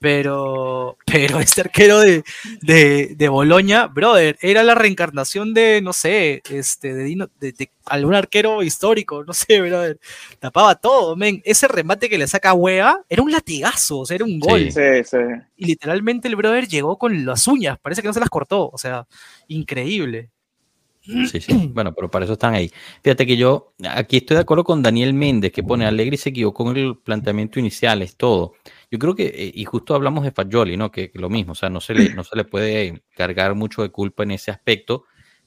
Pero, 0.02 0.98
pero 1.06 1.38
este 1.38 1.60
arquero 1.60 2.00
de, 2.00 2.24
de, 2.60 3.14
de 3.16 3.28
Boloña, 3.28 3.86
brother, 3.86 4.36
era 4.42 4.64
la 4.64 4.74
reencarnación 4.74 5.54
de, 5.54 5.80
no 5.80 5.92
sé, 5.92 6.42
este, 6.50 6.92
de, 6.92 7.28
de, 7.38 7.70
algún 7.86 8.14
arquero 8.14 8.62
histórico, 8.64 9.24
no 9.24 9.32
sé, 9.32 9.60
brother. 9.60 10.00
Tapaba 10.40 10.74
todo, 10.74 11.14
men. 11.14 11.40
Ese 11.44 11.68
remate 11.68 12.10
que 12.10 12.18
le 12.18 12.26
saca 12.26 12.50
a 12.50 12.54
Wea 12.54 12.98
era 13.08 13.22
un 13.22 13.30
latigazo, 13.30 14.00
o 14.00 14.06
sea, 14.06 14.16
era 14.16 14.24
un 14.24 14.40
gol. 14.40 14.72
Sí, 14.72 15.04
sí. 15.04 15.18
Y 15.56 15.66
literalmente 15.66 16.26
el 16.26 16.34
brother 16.34 16.66
llegó 16.66 16.98
con 16.98 17.24
las 17.24 17.46
uñas, 17.46 17.78
parece 17.78 18.02
que 18.02 18.08
no 18.08 18.14
se 18.14 18.20
las 18.20 18.30
cortó, 18.30 18.68
o 18.68 18.78
sea, 18.78 19.06
increíble. 19.46 20.30
Sí, 21.02 21.40
sí. 21.40 21.52
Bueno, 21.74 21.94
pero 21.94 22.10
para 22.10 22.24
eso 22.24 22.34
están 22.34 22.54
ahí. 22.54 22.70
Fíjate 23.02 23.26
que 23.26 23.36
yo 23.36 23.74
aquí 23.88 24.18
estoy 24.18 24.36
de 24.36 24.42
acuerdo 24.42 24.64
con 24.64 24.82
Daniel 24.82 25.14
Méndez, 25.14 25.52
que 25.52 25.62
pone 25.62 25.84
Alegre 25.84 26.14
y 26.14 26.18
se 26.18 26.30
equivocó 26.30 26.64
con 26.64 26.76
el 26.76 26.96
planteamiento 26.98 27.58
inicial, 27.58 28.02
es 28.02 28.16
todo. 28.16 28.54
Yo 28.90 28.98
creo 28.98 29.14
que, 29.14 29.26
eh, 29.26 29.52
y 29.54 29.64
justo 29.64 29.94
hablamos 29.94 30.24
de 30.24 30.30
Fagioli, 30.32 30.76
¿no? 30.76 30.90
Que, 30.92 31.10
lo 31.14 31.28
mismo, 31.28 31.52
o 31.52 31.54
sea, 31.54 31.70
no 31.70 31.80
se, 31.80 31.94
le, 31.94 32.14
no 32.14 32.24
se 32.24 32.36
le 32.36 32.44
puede 32.44 33.02
cargar 33.16 33.54
mucho 33.54 33.82
de 33.82 33.90
culpa 33.90 34.22
en 34.22 34.32
ese 34.32 34.50
aspecto, 34.50 35.04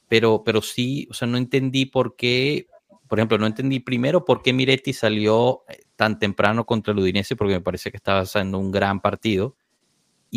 pero, 0.10 0.44
pero 0.44 0.62
sí, 0.62 1.08
o 1.10 1.14
sea, 1.14 1.28
no 1.28 1.38
entendí 1.38 1.86
por 1.86 2.16
qué, 2.16 2.68
por 3.08 3.20
ejemplo, 3.20 3.38
no 3.38 3.48
entendí 3.48 3.80
primero 3.80 4.26
por 4.26 4.42
qué 4.42 4.52
Miretti 4.52 4.94
salió 4.94 5.64
eh, 5.70 5.80
tan 5.96 6.20
temprano 6.20 6.66
contra 6.66 6.92
el 6.92 7.00
Udinese, 7.00 7.36
porque 7.36 7.54
me 7.54 7.62
parece 7.62 7.92
que 7.92 7.98
estaba 7.98 8.22
haciendo 8.22 8.60
un 8.60 8.72
gran 8.72 9.00
partido. 9.00 9.56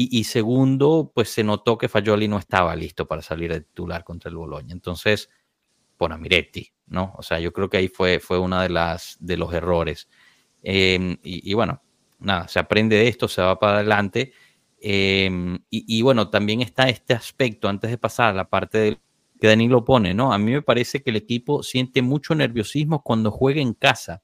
Y, 0.00 0.22
segundo, 0.22 1.10
pues 1.12 1.28
se 1.30 1.42
notó 1.42 1.76
que 1.76 1.88
Fagioli 1.88 2.28
no 2.28 2.38
estaba 2.38 2.76
listo 2.76 3.08
para 3.08 3.20
salir 3.20 3.52
de 3.52 3.62
titular 3.62 4.04
contra 4.04 4.30
el 4.30 4.36
Boloña. 4.36 4.72
Entonces, 4.72 5.28
por 5.96 6.12
a 6.12 6.16
Miretti, 6.16 6.72
¿no? 6.86 7.14
O 7.16 7.22
sea, 7.22 7.40
yo 7.40 7.52
creo 7.52 7.68
que 7.68 7.78
ahí 7.78 7.88
fue, 7.88 8.20
fue 8.20 8.38
una 8.38 8.62
de 8.62 8.68
las 8.68 9.16
de 9.18 9.36
los 9.36 9.52
errores. 9.52 10.08
Em, 10.62 11.18
y, 11.24 11.52
bueno, 11.54 11.82
nada, 12.20 12.46
se 12.46 12.60
aprende 12.60 12.94
de 12.94 13.08
esto, 13.08 13.26
se 13.26 13.42
va 13.42 13.58
para 13.58 13.78
adelante. 13.78 14.32
Em, 14.80 15.58
y, 15.68 16.00
bueno, 16.02 16.30
también 16.30 16.60
está 16.62 16.88
este 16.88 17.14
aspecto, 17.14 17.68
antes 17.68 17.90
de 17.90 17.98
pasar 17.98 18.30
a 18.30 18.34
la 18.34 18.48
parte 18.48 18.78
del, 18.78 19.00
que 19.40 19.48
Dani 19.48 19.66
lo 19.66 19.84
pone, 19.84 20.14
¿no? 20.14 20.32
A 20.32 20.38
mí 20.38 20.52
me 20.52 20.62
parece 20.62 21.02
que 21.02 21.10
el 21.10 21.16
equipo 21.16 21.64
siente 21.64 22.02
mucho 22.02 22.36
nerviosismo 22.36 23.02
cuando 23.02 23.32
juega 23.32 23.60
en 23.60 23.74
casa. 23.74 24.22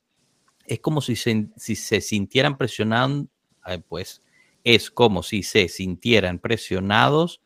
Es 0.67 0.79
como 0.79 1.01
si 1.01 1.17
se, 1.17 1.49
si 1.57 1.75
se 1.75 2.01
sintieran 2.01 2.57
presionados, 2.57 3.27
pues 3.89 4.24
es 4.65 4.91
como 4.91 5.23
si 5.23 5.43
se 5.43 5.69
sintieran 5.69 6.39
presionados 6.39 7.43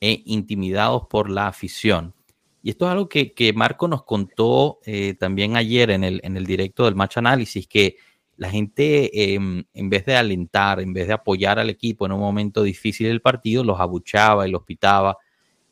e 0.00 0.22
intimidados 0.24 1.06
por 1.08 1.30
la 1.30 1.46
afición. 1.46 2.14
Y 2.62 2.70
esto 2.70 2.86
es 2.86 2.92
algo 2.92 3.08
que, 3.08 3.52
Marco 3.54 3.88
nos 3.88 4.04
contó 4.04 4.80
eh, 4.84 5.14
también 5.14 5.56
ayer 5.56 5.90
en 5.90 6.04
el, 6.04 6.20
en 6.24 6.36
el 6.36 6.46
directo 6.46 6.84
del 6.84 6.94
Match 6.94 7.18
Análisis, 7.18 7.66
que 7.66 7.96
la 8.36 8.50
gente 8.50 9.34
em, 9.34 9.64
en 9.74 9.90
vez 9.90 10.06
de 10.06 10.16
alentar, 10.16 10.80
en 10.80 10.92
vez 10.92 11.06
de 11.06 11.12
apoyar 11.12 11.58
al 11.58 11.70
equipo 11.70 12.06
en 12.06 12.12
un 12.12 12.20
momento 12.20 12.62
difícil 12.62 13.08
del 13.08 13.20
partido, 13.20 13.62
los 13.62 13.78
abuchaba 13.78 14.48
y 14.48 14.50
los 14.50 14.62
pitaba. 14.62 15.18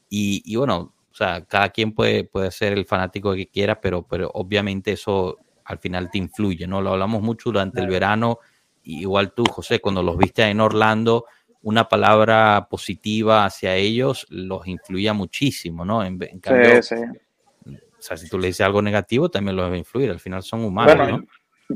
Y, 0.08 0.56
bueno, 0.56 0.94
o 1.10 1.14
sea, 1.14 1.44
cada 1.44 1.70
quien 1.70 1.92
puede, 1.92 2.24
puede 2.24 2.50
ser 2.50 2.72
el 2.72 2.84
fanático 2.84 3.34
que 3.34 3.48
quiera, 3.48 3.80
pero, 3.80 4.06
pero 4.06 4.30
obviamente 4.34 4.92
eso 4.92 5.38
al 5.64 5.78
final 5.78 6.10
te 6.10 6.18
influye, 6.18 6.66
¿no? 6.66 6.82
Lo 6.82 6.90
hablamos 6.90 7.22
mucho 7.22 7.50
durante 7.50 7.80
el 7.80 7.86
verano, 7.86 8.38
igual 8.82 9.32
tú, 9.32 9.44
José, 9.44 9.80
cuando 9.80 10.02
los 10.02 10.16
viste 10.16 10.42
en 10.42 10.60
Orlando, 10.60 11.26
una 11.62 11.88
palabra 11.88 12.68
positiva 12.70 13.44
hacia 13.44 13.76
ellos 13.76 14.26
los 14.30 14.66
influía 14.66 15.12
muchísimo, 15.12 15.84
¿no? 15.84 16.04
En, 16.04 16.18
cambio, 16.40 16.82
sí, 16.82 16.96
sí. 16.96 17.72
o 17.72 18.02
sea, 18.02 18.16
si 18.16 18.28
tú 18.28 18.38
le 18.38 18.48
dices 18.48 18.64
algo 18.64 18.80
negativo, 18.80 19.28
también 19.28 19.56
los 19.56 19.70
va 19.70 19.74
a 19.74 19.78
influir, 19.78 20.10
al 20.10 20.20
final 20.20 20.42
son 20.42 20.64
humanos, 20.64 21.08
¿no? 21.08 21.26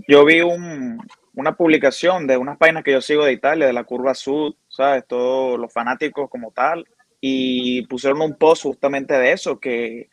yo 0.09 0.25
vi 0.25 0.41
una 0.41 1.57
publicación 1.57 2.27
de 2.27 2.37
unas 2.37 2.57
páginas 2.59 2.83
que 2.83 2.93
yo 2.93 3.01
sigo 3.01 3.25
de 3.25 3.33
Italia, 3.33 3.67
de 3.67 3.73
la 3.73 3.85
Curva 3.85 4.15
Sud, 4.15 4.55
¿sabes? 4.69 5.05
Todos 5.07 5.59
los 5.59 5.73
fanáticos 5.73 6.29
como 6.29 6.51
tal, 6.51 6.85
y 7.21 7.87
pusieron 7.87 8.21
un 8.23 8.37
post 8.37 8.65
justamente 8.65 9.15
de 9.15 9.33
eso, 9.33 9.61
que, 9.61 10.09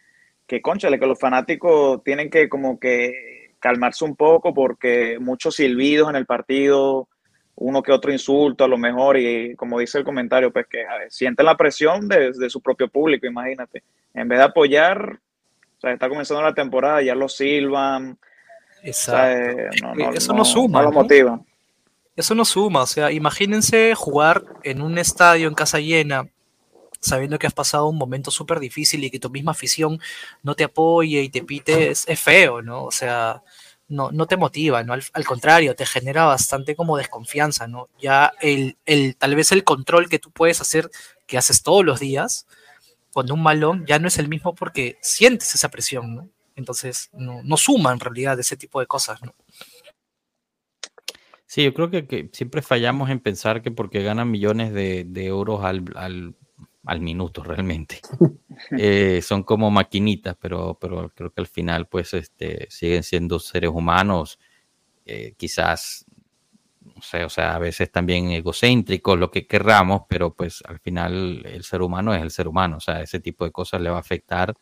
que 0.46 0.62
conchale, 0.62 1.00
que 1.00 1.08
los 1.08 1.20
fanáticos 1.20 2.04
tienen 2.04 2.30
que 2.30 2.48
como 2.48 2.80
que 2.80 3.31
calmarse 3.62 4.04
un 4.04 4.18
poco 4.18 4.54
porque 4.54 5.18
muchos 5.22 5.56
silbidos 5.56 6.10
en 6.10 6.18
el 6.18 6.26
partido, 6.26 7.08
uno 7.56 7.82
que 7.82 7.94
otro 7.94 8.12
insulto 8.12 8.66
a 8.66 8.68
lo 8.68 8.78
mejor, 8.78 9.18
y 9.18 9.56
como 9.56 9.80
dice 9.80 10.00
el 10.00 10.04
comentario, 10.04 10.52
pues 10.52 10.68
que 10.68 10.84
sienten 11.10 11.46
la 11.46 11.56
presión 11.56 12.10
de, 12.10 12.34
de, 12.34 12.50
su 12.50 12.60
propio 12.60 12.90
público, 12.90 13.26
imagínate. 13.26 13.84
En 14.14 14.28
vez 14.28 14.40
de 14.40 14.46
apoyar, 14.46 15.20
o 15.78 15.80
sea, 15.80 15.94
está 15.94 16.10
comenzando 16.10 16.44
la 16.44 16.54
temporada, 16.54 17.02
ya 17.02 17.16
lo 17.16 17.30
silban, 17.30 18.18
Exacto. 18.84 20.12
eso 20.14 20.34
no, 20.34 20.46
suma. 20.46 20.90
Eso 22.16 22.36
no 22.36 22.46
suma. 22.46 22.82
O 22.82 22.88
sea, 22.88 23.12
imagínense 23.12 23.94
jugar 23.96 24.44
en 24.64 24.82
un 24.82 24.98
estadio 24.98 25.48
en 25.48 25.54
casa 25.54 25.80
llena, 25.80 26.28
sabiendo 27.02 27.40
que 27.40 27.48
has 27.48 27.54
pasado 27.54 27.88
un 27.88 27.98
momento 27.98 28.32
súper 28.32 28.60
difícil 28.60 29.04
y 29.04 29.12
que 29.12 29.20
tu 29.20 29.30
misma 29.30 29.52
afición 29.52 30.00
no 30.44 30.56
te 30.56 30.64
apoye 30.64 31.22
y 31.22 31.30
te 31.30 31.44
pite, 31.44 31.92
es, 31.92 32.06
feo, 32.20 32.62
¿no? 32.62 32.86
O 32.86 32.92
sea, 32.92 33.44
no, 33.88 34.12
no 34.12 34.28
te 34.28 34.38
motiva, 34.38 34.84
¿no? 34.84 34.94
Al, 34.94 35.26
contrario, 35.26 35.76
te 35.76 35.86
genera 35.86 36.26
bastante 36.26 36.76
como 36.76 36.98
desconfianza, 36.98 37.68
¿no? 37.68 37.90
Ya 38.00 38.34
el, 38.40 38.78
el, 38.86 39.16
tal 39.18 39.36
vez 39.36 39.52
el 39.52 39.64
control 39.64 40.08
que 40.10 40.20
tú 40.20 40.32
puedes 40.32 40.62
hacer, 40.62 40.90
que 41.26 41.38
haces 41.38 41.64
todos 41.64 41.84
los 41.84 42.00
días, 42.00 42.46
con 43.12 43.30
un 43.32 43.44
malón, 43.44 43.86
ya 43.86 44.00
no 44.00 44.08
es 44.08 44.18
el 44.20 44.30
mismo 44.30 44.56
porque 44.56 44.98
sientes 45.02 45.54
esa 45.56 45.70
presión, 45.70 46.16
¿no? 46.16 46.30
Entonces, 46.56 47.10
no, 47.14 47.42
no 47.44 47.58
suma 47.58 47.92
en 47.92 48.00
realidad 48.00 48.40
ese 48.40 48.56
tipo 48.56 48.80
de 48.80 48.86
cosas, 48.86 49.22
¿no? 49.24 49.34
Sí, 51.52 51.64
yo 51.66 51.74
creo 51.74 51.92
que, 51.92 52.30
siempre 52.32 52.62
fallamos 52.62 53.10
en 53.10 53.20
pensar 53.20 53.62
que 53.62 53.72
porque 53.72 54.04
ganan 54.04 54.32
millones 54.32 54.72
de, 54.72 55.06
euros 55.26 55.66
al, 55.66 55.84
al, 55.96 56.34
minuto 57.02 57.44
realmente. 57.44 58.02
Eh, 58.78 59.24
son 59.24 59.42
como 59.42 59.72
maquinitas, 59.72 60.36
pero, 60.40 60.78
pero 60.80 61.10
creo 61.16 61.34
que 61.34 61.42
al 61.42 61.48
final 61.48 61.88
pues 61.88 62.14
este, 62.14 62.68
siguen 62.70 63.02
siendo 63.02 63.40
seres 63.40 63.72
humanos, 63.74 64.38
eh, 65.04 65.34
quizás, 65.36 66.06
no 66.82 67.02
sé, 67.02 67.26
o 67.26 67.30
sea, 67.30 67.56
a 67.56 67.60
veces 67.60 67.92
también 67.92 68.30
egocéntricos, 68.30 69.18
lo 69.18 69.32
que 69.32 69.48
querramos, 69.48 70.04
pero 70.08 70.36
pues 70.36 70.62
al 70.68 70.80
final 70.80 71.44
el 71.46 71.64
ser 71.64 71.82
humano 71.82 72.14
es 72.14 72.22
el 72.22 72.30
ser 72.30 72.48
humano, 72.48 72.78
o 72.78 72.80
sea, 72.80 73.02
ese 73.02 73.20
tipo 73.20 73.46
de 73.46 73.52
cosas 73.52 73.82
le 73.82 73.90
va 73.90 73.98
a 73.98 74.02
afectar 74.02 74.54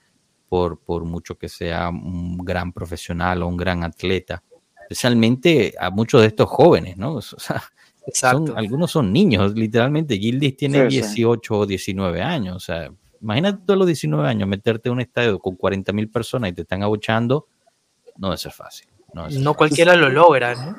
por, 0.48 0.80
por 0.80 1.04
mucho 1.04 1.38
que 1.38 1.50
sea 1.50 1.90
un 1.90 2.38
gran 2.38 2.72
profesional 2.72 3.44
o 3.44 3.48
un 3.48 3.58
gran 3.58 3.84
atleta, 3.84 4.44
especialmente 4.84 5.74
a 5.78 5.90
muchos 5.90 6.22
de 6.22 6.28
estos 6.28 6.50
jóvenes, 6.50 6.96
¿no? 6.96 7.16
O 7.18 7.22
sea, 7.22 7.62
son, 8.14 8.58
algunos 8.58 8.92
son 8.92 9.12
niños, 9.12 9.54
literalmente. 9.54 10.18
Gildis 10.18 10.58
tiene 10.58 10.88
18 10.88 11.58
o 11.58 11.66
19 11.66 12.22
años. 12.22 12.56
O 12.56 12.60
sea, 12.60 12.92
imagínate 13.22 13.64
todos 13.66 13.78
los 13.78 13.88
19 13.88 14.28
años 14.28 14.48
meterte 14.48 14.90
en 14.90 14.94
un 14.94 15.02
estadio 15.02 15.40
con 15.40 15.56
40 15.56 15.92
mil 15.94 16.10
personas 16.10 16.52
y 16.52 16.54
te 16.54 16.62
están 16.62 16.84
abuchando. 16.84 17.48
No 18.18 18.28
debe 18.28 18.38
ser 18.38 18.52
fácil. 18.52 18.88
No, 19.14 19.54
cualquiera 19.54 19.96
lo 19.96 20.10
logra, 20.10 20.54
¿no? 20.56 20.78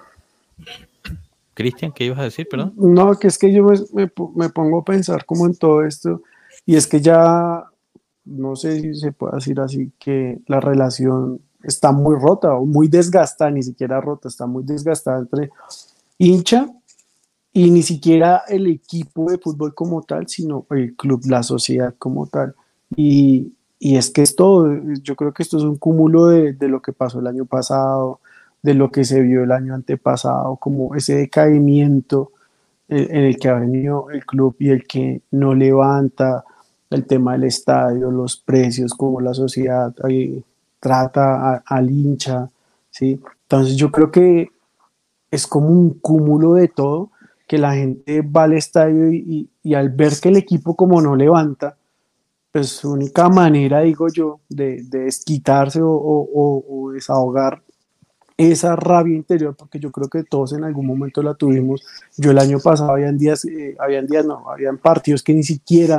Cristian, 1.55 1.93
¿qué 1.93 2.05
ibas 2.05 2.21
a 2.21 2.25
decir, 2.25 2.49
perdón? 2.49 2.73
No, 2.77 3.19
que 3.19 3.29
es 3.29 3.37
que 3.37 3.53
yo 3.53 3.66
me, 3.93 4.09
pongo 4.09 4.79
a 4.79 4.85
pensar 4.85 5.25
como 5.27 5.47
en 5.47 5.57
todo 5.57 5.85
esto, 5.85 6.23
y 6.64 6.77
es 6.77 6.87
que 6.87 7.01
ya, 7.01 7.64
no 8.25 8.57
sé 8.57 8.81
si 8.81 8.95
se 8.95 9.12
puede 9.12 9.37
decir 9.37 9.61
así, 9.61 9.93
que 9.99 10.38
la 10.47 10.61
relación 10.61 11.40
está 11.62 11.93
muy 11.93 12.16
rota 12.19 12.55
o 12.55 12.64
muy 12.64 12.88
desgastada, 12.88 13.51
ni 13.51 13.62
siquiera 13.62 14.01
rota, 14.01 14.29
está 14.29 14.47
muy 14.47 14.64
desgastada 14.64 15.19
entre 15.19 15.51
hincha 16.19 16.71
y 17.52 17.70
ni 17.70 17.82
siquiera 17.82 18.42
el 18.48 18.66
equipo 18.66 19.30
de 19.30 19.38
fútbol 19.38 19.74
como 19.74 20.02
tal, 20.02 20.28
sino 20.28 20.66
el 20.70 20.94
club, 20.94 21.22
la 21.26 21.42
sociedad 21.42 21.94
como 21.98 22.26
tal. 22.26 22.54
Y, 22.94 23.52
y 23.78 23.96
es 23.96 24.10
que 24.10 24.22
es 24.22 24.36
todo, 24.36 24.68
yo 25.02 25.16
creo 25.16 25.32
que 25.32 25.42
esto 25.42 25.58
es 25.58 25.64
un 25.64 25.76
cúmulo 25.76 26.26
de, 26.26 26.52
de, 26.52 26.68
lo 26.68 26.80
que 26.80 26.92
pasó 26.92 27.20
el 27.20 27.26
año 27.26 27.46
pasado, 27.46 28.20
de 28.62 28.74
lo 28.74 28.90
que 28.90 29.04
se 29.04 29.20
vio 29.20 29.42
el 29.42 29.52
año 29.52 29.74
antepasado, 29.74 30.56
como 30.56 30.94
ese 30.94 31.14
decaimiento 31.16 32.32
en, 32.90 33.24
el 33.24 33.38
que 33.38 33.48
ha 33.48 33.54
venido 33.54 34.10
el 34.10 34.26
club 34.26 34.56
y 34.58 34.70
el 34.70 34.86
que 34.86 35.22
no 35.30 35.54
levanta 35.54 36.44
el 36.90 37.06
tema 37.06 37.32
del 37.32 37.44
estadio, 37.44 38.10
los 38.10 38.36
precios, 38.36 38.94
como 38.94 39.20
la 39.20 39.32
sociedad 39.32 39.94
trata 40.80 41.62
al 41.64 41.90
hincha, 41.90 42.50
¿sí? 42.90 43.20
Entonces 43.42 43.76
yo 43.76 43.92
creo 43.92 44.10
que 44.10 44.48
es 45.30 45.46
como 45.46 45.68
un 45.68 45.90
cúmulo 46.00 46.54
de 46.54 46.68
todo, 46.68 47.10
que 47.50 47.58
la 47.58 47.74
gente 47.74 48.22
va 48.22 48.44
al 48.44 48.52
estadio 48.52 49.12
y, 49.12 49.50
y 49.64 49.74
al 49.74 49.88
ver 49.88 50.12
que 50.22 50.28
el 50.28 50.36
equipo 50.36 50.76
como 50.76 51.02
no 51.02 51.16
levanta, 51.16 51.76
pues 52.52 52.68
su 52.68 52.92
única 52.92 53.28
manera, 53.28 53.80
digo 53.80 54.06
yo, 54.06 54.38
de, 54.48 54.84
de 54.84 55.00
desquitarse 55.00 55.80
o, 55.82 55.90
o, 55.92 56.92
desahogar 56.92 57.60
esa 58.36 58.76
rabia 58.76 59.16
interior, 59.16 59.56
porque 59.56 59.80
yo 59.80 59.90
creo 59.90 60.08
que 60.08 60.22
todos 60.22 60.52
en 60.52 60.62
algún 60.62 60.86
momento 60.86 61.24
la 61.24 61.34
tuvimos. 61.34 61.82
Yo 62.16 62.30
el 62.30 62.38
año 62.38 62.60
pasado 62.60 62.92
habían 62.92 63.18
días, 63.18 63.44
eh, 63.44 63.74
habían 63.80 64.06
días, 64.06 64.24
no, 64.24 64.48
habían 64.48 64.78
partidos 64.78 65.20
que 65.24 65.34
ni 65.34 65.42
siquiera 65.42 65.98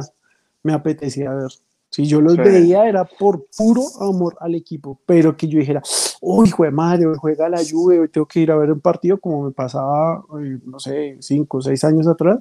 me 0.63 0.71
apetecía 0.71 1.33
ver. 1.33 1.51
Si 1.91 2.05
yo 2.05 2.21
los 2.21 2.37
veía 2.37 2.87
era 2.87 3.03
por 3.03 3.45
puro 3.55 3.83
amor 3.99 4.37
al 4.39 4.55
equipo, 4.55 4.99
pero 5.05 5.35
que 5.35 5.47
yo 5.47 5.59
dijera, 5.59 5.83
uy, 6.21 6.47
hijo 6.47 6.63
de 6.63 6.71
madre, 6.71 7.05
hoy 7.05 7.17
juega 7.19 7.49
la 7.49 7.61
lluvia, 7.61 8.01
hoy 8.01 8.07
tengo 8.07 8.25
que 8.25 8.39
ir 8.39 8.49
a 8.49 8.55
ver 8.55 8.71
un 8.71 8.79
partido 8.79 9.19
como 9.19 9.43
me 9.43 9.51
pasaba, 9.51 10.23
eh, 10.41 10.57
no 10.65 10.79
sé, 10.79 11.17
cinco 11.19 11.57
o 11.57 11.61
seis 11.61 11.83
años 11.83 12.07
atrás 12.07 12.39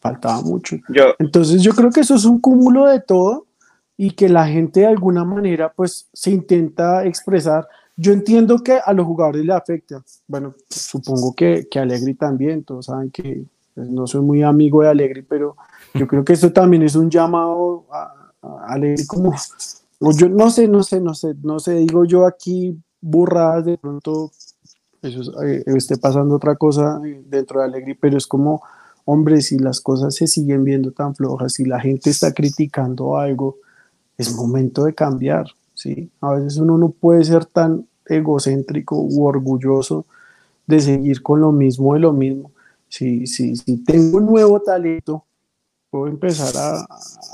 faltaba 0.00 0.40
mucho. 0.42 0.76
Entonces 1.18 1.62
yo 1.62 1.72
creo 1.72 1.90
que 1.90 2.00
eso 2.00 2.14
es 2.14 2.24
un 2.24 2.40
cúmulo 2.40 2.86
de 2.86 3.00
todo 3.00 3.46
y 3.96 4.12
que 4.12 4.28
la 4.28 4.46
gente 4.46 4.80
de 4.80 4.86
alguna 4.86 5.24
manera 5.24 5.72
pues 5.74 6.08
se 6.12 6.30
intenta 6.30 7.04
expresar. 7.04 7.66
Yo 7.96 8.12
entiendo 8.12 8.58
que 8.58 8.78
a 8.84 8.92
los 8.92 9.06
jugadores 9.06 9.44
le 9.44 9.52
afecta. 9.52 10.02
Bueno, 10.26 10.54
supongo 10.68 11.34
que, 11.34 11.66
que 11.68 11.80
Alegri 11.80 12.14
también, 12.14 12.62
todos 12.62 12.86
saben 12.86 13.10
que 13.10 13.44
pues, 13.74 13.88
no 13.88 14.06
soy 14.06 14.22
muy 14.22 14.42
amigo 14.42 14.82
de 14.82 14.88
Alegri, 14.88 15.22
pero 15.22 15.56
yo 15.94 16.06
creo 16.06 16.24
que 16.24 16.34
esto 16.34 16.52
también 16.52 16.84
es 16.84 16.94
un 16.94 17.10
llamado 17.10 17.86
a, 17.92 18.14
Alegri 18.42 19.06
como, 19.06 19.34
yo 20.00 20.28
no 20.28 20.50
sé, 20.50 20.68
no 20.68 20.82
sé, 20.82 21.00
no 21.00 21.14
sé, 21.14 21.34
no 21.42 21.58
sé, 21.58 21.74
digo 21.74 22.04
yo 22.04 22.26
aquí 22.26 22.78
burradas 23.00 23.64
de 23.64 23.78
pronto 23.78 24.30
eso 25.02 25.42
eh, 25.42 25.62
esté 25.66 25.96
pasando 25.96 26.36
otra 26.36 26.56
cosa 26.56 27.00
dentro 27.26 27.60
de 27.60 27.66
Alegri, 27.66 27.94
pero 27.94 28.16
es 28.16 28.26
como 28.26 28.62
hombre, 29.10 29.40
si 29.40 29.58
las 29.58 29.80
cosas 29.80 30.14
se 30.14 30.26
siguen 30.26 30.64
viendo 30.64 30.92
tan 30.92 31.14
flojas, 31.14 31.54
si 31.54 31.64
la 31.64 31.80
gente 31.80 32.10
está 32.10 32.34
criticando 32.34 33.16
algo, 33.16 33.56
es 34.18 34.34
momento 34.34 34.84
de 34.84 34.94
cambiar, 34.94 35.46
¿sí? 35.72 36.10
A 36.20 36.34
veces 36.34 36.58
uno 36.58 36.76
no 36.76 36.90
puede 36.90 37.24
ser 37.24 37.46
tan 37.46 37.86
egocéntrico 38.04 39.00
u 39.00 39.24
orgulloso 39.24 40.04
de 40.66 40.80
seguir 40.80 41.22
con 41.22 41.40
lo 41.40 41.52
mismo 41.52 41.94
de 41.94 42.00
lo 42.00 42.12
mismo. 42.12 42.50
Si, 42.88 43.26
si, 43.26 43.56
si 43.56 43.78
tengo 43.78 44.18
un 44.18 44.26
nuevo 44.26 44.60
talento, 44.60 45.24
puedo 45.90 46.06
empezar 46.06 46.54
a, 46.56 46.86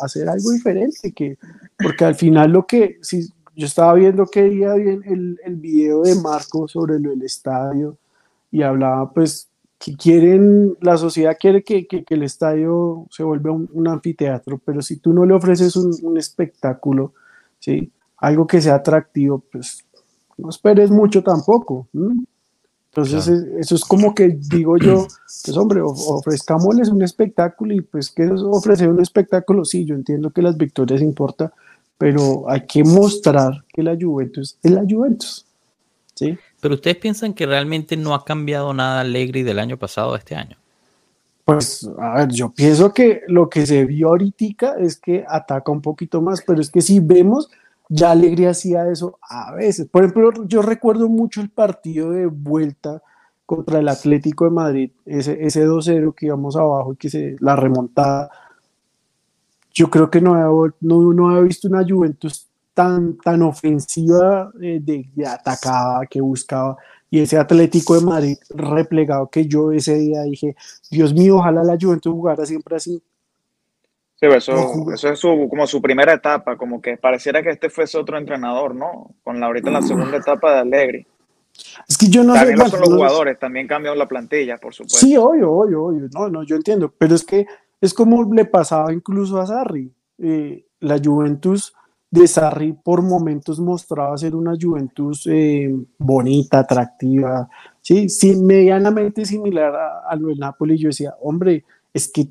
hacer 0.03 0.29
algo 0.29 0.51
diferente, 0.51 1.13
que, 1.13 1.39
porque 1.79 2.05
al 2.05 2.15
final 2.15 2.53
lo 2.53 2.67
que, 2.67 2.99
si 3.03 3.29
yo 3.57 3.67
estaba 3.67 3.95
viendo 3.95 4.27
que 4.27 4.43
día 4.45 4.75
bien 4.75 5.03
el, 5.05 5.39
el 5.45 5.57
video 5.57 6.03
de 6.03 6.15
Marco 6.17 6.67
sobre 6.69 6.99
lo 6.99 7.11
del 7.11 7.23
estadio 7.23 7.97
y 8.51 8.63
hablaba 8.63 9.13
pues 9.13 9.49
que 9.79 9.97
quieren, 9.97 10.77
la 10.81 10.97
sociedad 10.97 11.37
quiere 11.39 11.63
que, 11.63 11.87
que, 11.87 12.05
el 12.09 12.23
estadio 12.23 13.07
se 13.11 13.23
vuelva 13.23 13.53
un, 13.53 13.89
anfiteatro, 13.89 14.59
pero 14.65 14.81
si 14.81 14.97
tú 14.97 15.13
no 15.13 15.27
le 15.27 15.35
ofreces 15.35 15.77
un, 15.77 16.17
espectáculo, 16.17 17.13
¿sí? 17.59 17.93
algo 18.17 18.47
que 18.47 18.63
sea 18.63 18.77
atractivo, 18.77 19.43
pues 19.53 19.85
no 20.39 20.49
esperes 20.49 20.91
mucho 20.91 21.23
tampoco. 21.23 21.87
Entonces 22.97 23.27
eso 23.59 23.75
es 23.75 23.85
como 23.85 24.15
que 24.15 24.29
digo 24.29 24.79
yo, 24.79 25.09
pues 25.45 25.57
hombre, 25.57 25.81
ofrezcámosles 25.83 26.91
un 26.91 27.03
espectáculo 27.03 27.75
y 27.75 27.81
pues 27.81 28.09
que 28.09 28.31
ofrecer 28.31 28.89
un 28.89 29.01
espectáculo, 29.01 29.65
sí, 29.65 29.85
yo 29.85 29.97
entiendo 29.97 30.31
que 30.31 30.41
las 30.41 30.57
victorias 30.57 31.03
importan, 31.03 31.51
pero 31.99 32.49
hay 32.49 32.67
que 32.67 32.85
mostrar 32.85 33.65
que 33.73 33.83
la 33.83 33.97
Juventus 34.01 34.57
es 34.63 34.71
la 34.71 34.85
Juventus. 34.89 35.45
¿sí? 36.15 36.39
Pero 36.61 36.77
ustedes 36.77 36.97
piensan 36.99 37.35
que 37.35 37.47
realmente 37.47 37.97
no 37.97 38.15
ha 38.15 38.25
cambiado 38.25 38.73
nada 38.73 39.01
Allegri 39.01 39.43
del 39.43 39.59
año 39.59 39.77
pasado 39.77 40.15
a 40.15 40.19
este 40.19 40.37
año. 40.37 40.57
Pues, 41.45 41.91
a 41.99 42.15
ver, 42.15 42.29
yo 42.29 42.51
pienso 42.51 42.95
que 42.95 43.23
lo 43.27 43.49
que 43.49 43.67
se 43.67 43.85
vio 43.87 44.11
ahorita 44.11 44.77
es 44.79 44.97
que 44.99 45.25
ataca 45.29 45.73
un 45.73 45.83
poquito 45.83 46.23
más, 46.23 46.43
pero 46.47 46.61
es 46.61 46.71
que 46.71 46.81
si 46.81 47.01
vemos, 47.01 47.51
ya 47.89 48.11
Alegría 48.11 48.51
hacía 48.51 48.89
eso 48.91 49.19
a 49.23 49.53
veces. 49.55 49.89
Por 49.89 50.05
ejemplo, 50.05 50.47
yo 50.47 50.63
recuerdo 50.63 51.09
mucho 51.09 51.41
el 51.41 51.51
partido 51.51 52.11
de 52.11 52.27
vuelta 52.27 53.03
contra 53.47 53.79
el 53.79 53.89
Atlético 53.89 54.45
de 54.45 54.51
Madrid, 54.51 54.91
ese, 55.05 55.45
ese 55.45 55.67
2-0 55.67 56.15
que 56.15 56.27
íbamos 56.27 56.57
abajo 56.57 56.95
y 56.95 56.97
que 56.97 57.11
se 57.11 57.37
la 57.41 57.57
remontada. 57.57 58.31
Yo 59.73 59.91
creo 59.91 60.11
que 60.11 60.21
no 60.21 60.35
había, 60.35 60.75
no, 60.81 61.13
no 61.13 61.29
había 61.29 61.43
visto 61.43 61.69
una 61.69 61.85
Juventus 61.87 62.49
tan, 62.75 63.17
tan 63.19 63.43
ofensiva 63.43 64.51
eh, 64.61 64.81
de, 64.83 65.09
atacaba, 65.27 66.07
que 66.07 66.21
buscaba, 66.21 66.77
y 67.09 67.21
ese 67.21 67.39
Atlético 67.39 67.95
de 67.95 68.05
Madrid 68.05 68.37
replegado 68.51 69.29
que 69.31 69.47
yo 69.47 69.71
ese 69.71 69.95
día 69.95 70.23
dije, 70.23 70.57
Dios 70.91 71.15
mío, 71.15 71.37
ojalá 71.37 71.63
la 71.63 71.79
Juventus 71.81 72.13
jugara 72.13 72.45
siempre 72.45 72.77
así. 72.77 73.01
Sí, 74.31 74.37
eso, 74.37 74.93
eso 74.93 75.09
es 75.09 75.19
su, 75.19 75.47
como 75.49 75.67
su 75.67 75.81
primera 75.83 76.13
etapa, 76.13 76.57
como 76.57 76.81
que 76.81 76.97
pareciera 76.97 77.43
que 77.43 77.51
este 77.51 77.71
fuese 77.71 77.99
otro 77.99 78.19
entrenador, 78.19 78.75
¿no? 78.75 79.11
Con 79.23 79.41
la 79.41 79.47
ahorita 79.47 79.71
la 79.71 79.83
segunda 79.83 80.17
etapa 80.17 80.55
de 80.55 80.59
Alegre. 80.61 81.07
Es 81.89 81.97
que 81.97 82.09
yo 82.09 82.25
no 82.25 82.35
también 82.35 82.59
sé. 82.59 82.71
son 82.71 82.81
los 82.81 82.89
jugadores, 82.89 83.39
también 83.39 83.67
cambió 83.67 83.95
la 83.95 84.09
plantilla, 84.09 84.59
por 84.59 84.75
supuesto. 84.75 84.99
Sí, 84.99 85.17
obvio, 85.17 85.53
obvio, 85.53 85.85
obvio. 85.85 86.09
No, 86.13 86.29
no, 86.29 86.43
yo 86.43 86.57
entiendo. 86.57 86.93
Pero 86.97 87.15
es 87.15 87.25
que 87.25 87.47
es 87.81 87.95
como 87.95 88.33
le 88.33 88.45
pasaba 88.45 88.93
incluso 88.93 89.41
a 89.41 89.47
Sarri. 89.47 89.93
Eh, 90.19 90.65
la 90.81 90.99
Juventus 91.03 91.75
de 92.11 92.29
Sarri 92.29 92.73
por 92.73 93.03
momentos 93.03 93.59
mostraba 93.59 94.17
ser 94.17 94.37
una 94.37 94.55
Juventus 94.61 95.27
eh, 95.27 95.75
bonita, 95.99 96.61
atractiva, 96.61 97.49
¿sí? 97.81 98.09
sí, 98.09 98.37
medianamente 98.37 99.25
similar 99.25 99.75
a, 100.09 100.15
lo 100.17 100.29
del 100.29 100.39
Napoli. 100.39 100.79
Yo 100.79 100.89
decía, 100.89 101.15
hombre, 101.21 101.65
es 101.93 102.11
que 102.11 102.29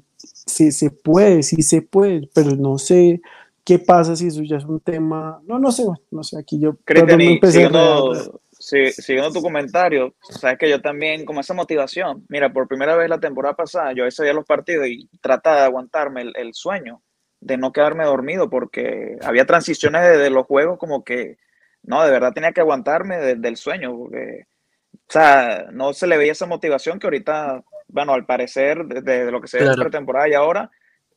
sí 0.54 0.72
se 0.72 0.92
puede, 0.92 1.44
sí 1.44 1.62
se 1.62 1.82
puede, 1.82 2.30
pero 2.34 2.52
no 2.56 2.78
sé 2.78 3.22
qué 3.64 3.80
pasa 3.80 4.16
si 4.16 4.28
eso 4.28 4.42
ya 4.44 4.58
es 4.58 4.66
un 4.66 4.80
tema. 4.80 5.42
No, 5.46 5.60
no 5.60 5.72
sé, 5.72 5.84
no 6.12 6.24
sé, 6.24 6.40
aquí 6.40 6.60
yo. 6.60 6.78
siguiendo, 6.88 8.42
siguiendo 8.58 9.32
tu 9.32 9.42
comentario, 9.42 10.16
sabes 10.22 10.58
que 10.58 10.70
yo 10.70 10.82
también, 10.82 11.26
como 11.26 11.42
esa 11.42 11.54
motivación, 11.54 12.26
mira, 12.30 12.52
por 12.52 12.68
primera 12.68 12.96
vez 12.96 13.10
la 13.10 13.20
temporada 13.20 13.56
pasada, 13.56 13.94
yo 13.94 14.06
ese 14.06 14.24
día 14.24 14.34
los 14.34 14.46
partidos 14.46 14.88
y 14.88 15.10
trataba 15.22 15.58
de 15.58 15.64
aguantarme 15.64 16.32
el 16.36 16.54
sueño 16.54 17.02
de 17.44 17.58
no 17.58 17.72
quedarme 17.72 18.06
dormido 18.06 18.50
porque 18.50 19.18
había 19.22 19.46
transiciones 19.46 20.18
de, 20.18 20.30
los 20.30 20.46
juegos 20.46 20.78
como 20.80 21.04
que, 21.04 21.38
no, 21.84 22.04
de 22.04 22.12
verdad 22.12 22.34
tenía 22.34 22.54
que 22.54 22.62
aguantarme 22.62 23.18
del 23.18 23.58
sueño, 23.58 23.96
porque, 23.96 24.46
o 24.92 25.12
sea, 25.12 25.68
no 25.72 25.94
se 25.94 26.08
le 26.08 26.18
veía 26.18 26.32
esa 26.32 26.46
motivación 26.46 27.00
que 27.00 27.08
ahorita, 27.08 27.64
bueno, 27.94 28.14
al 28.14 28.26
parecer, 28.26 28.86
desde 28.86 29.32
lo 29.32 29.40
que 29.40 29.48
se 29.48 29.60
ve 29.60 29.68
en 29.68 29.76
pretemporada 29.76 30.28
y 30.28 30.34
ahora, 30.34 30.70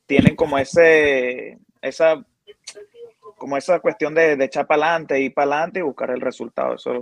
tienen 0.05 0.37
como 0.37 0.59
ese, 0.59 1.59
esa, 1.81 2.25
como 3.39 3.57
esa 3.57 3.81
cuestión 3.81 4.15
de, 4.15 4.35
echar 4.45 4.67
para 4.67 4.91
adelante, 4.91 5.21
ir 5.21 5.33
para 5.33 5.53
adelante 5.53 5.81
y 5.81 5.83
buscar 5.83 6.11
el 6.11 6.21
resultado. 6.21 6.75
Eso 6.75 7.01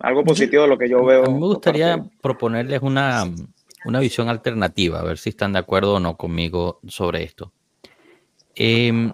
algo 0.00 0.24
positivo 0.24 0.64
de 0.64 0.68
lo 0.68 0.76
que 0.76 0.88
yo 0.88 1.04
veo. 1.04 1.24
A 1.24 1.28
mí 1.28 1.34
me 1.34 1.46
gustaría 1.46 2.04
proponerles 2.20 2.82
una, 2.82 3.24
una 3.84 4.00
visión 4.00 4.28
alternativa, 4.28 5.00
a 5.00 5.04
ver 5.04 5.18
si 5.18 5.30
están 5.30 5.52
de 5.52 5.60
acuerdo 5.60 5.94
o 5.94 6.00
no 6.00 6.16
conmigo 6.16 6.80
sobre 6.88 7.22
esto. 7.22 7.52
Em, 8.56 9.12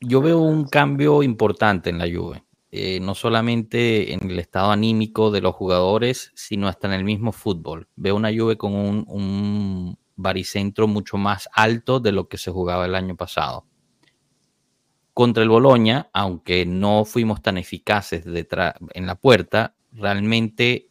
yo 0.00 0.20
veo 0.20 0.40
un 0.40 0.68
cambio 0.68 1.22
importante 1.22 1.88
en 1.88 1.98
la 1.98 2.04
Juve. 2.04 2.45
Eh, 2.70 3.00
no 3.00 3.14
solamente 3.14 4.12
en 4.12 4.30
el 4.30 4.38
estado 4.38 4.70
anímico 4.70 5.30
de 5.30 5.40
los 5.40 5.54
jugadores, 5.54 6.32
sino 6.34 6.68
hasta 6.68 6.88
en 6.88 6.94
el 6.94 7.04
mismo 7.04 7.32
fútbol. 7.32 7.88
Veo 7.96 8.16
una 8.16 8.32
Juve 8.36 8.56
con 8.56 8.74
un, 8.74 9.98
baricentro 10.16 10.88
mucho 10.88 11.18
más 11.18 11.48
alto 11.52 12.00
de 12.00 12.10
lo 12.10 12.28
que 12.28 12.38
se 12.38 12.50
jugaba 12.50 12.86
el 12.86 12.94
año 12.94 13.16
pasado. 13.16 13.66
Contra 15.12 15.42
el 15.42 15.50
Boloña, 15.50 16.08
aunque 16.12 16.64
no 16.66 17.04
fuimos 17.04 17.42
tan 17.42 17.58
eficaces 17.58 18.24
en 18.26 19.06
la 19.06 19.14
puerta, 19.14 19.74
realmente 19.92 20.90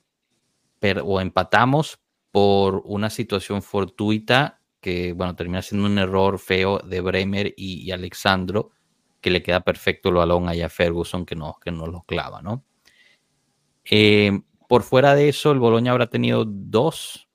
o 1.03 1.19
empatamos 1.19 1.99
por 2.31 2.83
una 2.85 3.09
situación 3.09 3.61
fortuita 3.63 4.61
que, 4.79 5.13
bueno, 5.13 5.35
termina 5.35 5.61
siendo 5.61 5.87
un 5.87 5.97
error 5.97 6.37
feo 6.37 6.79
de 6.79 7.01
Bremer 7.01 7.53
y, 7.57 7.89
Alexandro, 7.91 8.71
que 9.25 9.31
le 9.31 9.41
queda 9.41 9.61
perfecto 9.61 10.09
el 10.09 10.15
balón 10.15 10.47
allá 10.47 10.67
a 10.67 10.69
Ferguson, 10.69 11.25
que 11.25 11.35
no, 11.35 11.57
que 11.59 11.71
no 11.71 11.87
lo 11.87 12.03
clava, 12.03 12.43
¿no? 12.43 12.63
Eh, 13.89 14.39
por 14.69 14.83
fuera 14.83 15.15
de 15.15 15.29
eso, 15.29 15.51
el 15.51 15.57
Boloña 15.57 15.93
habrá 15.93 16.11
tenido 16.11 16.45
dos 16.45 17.27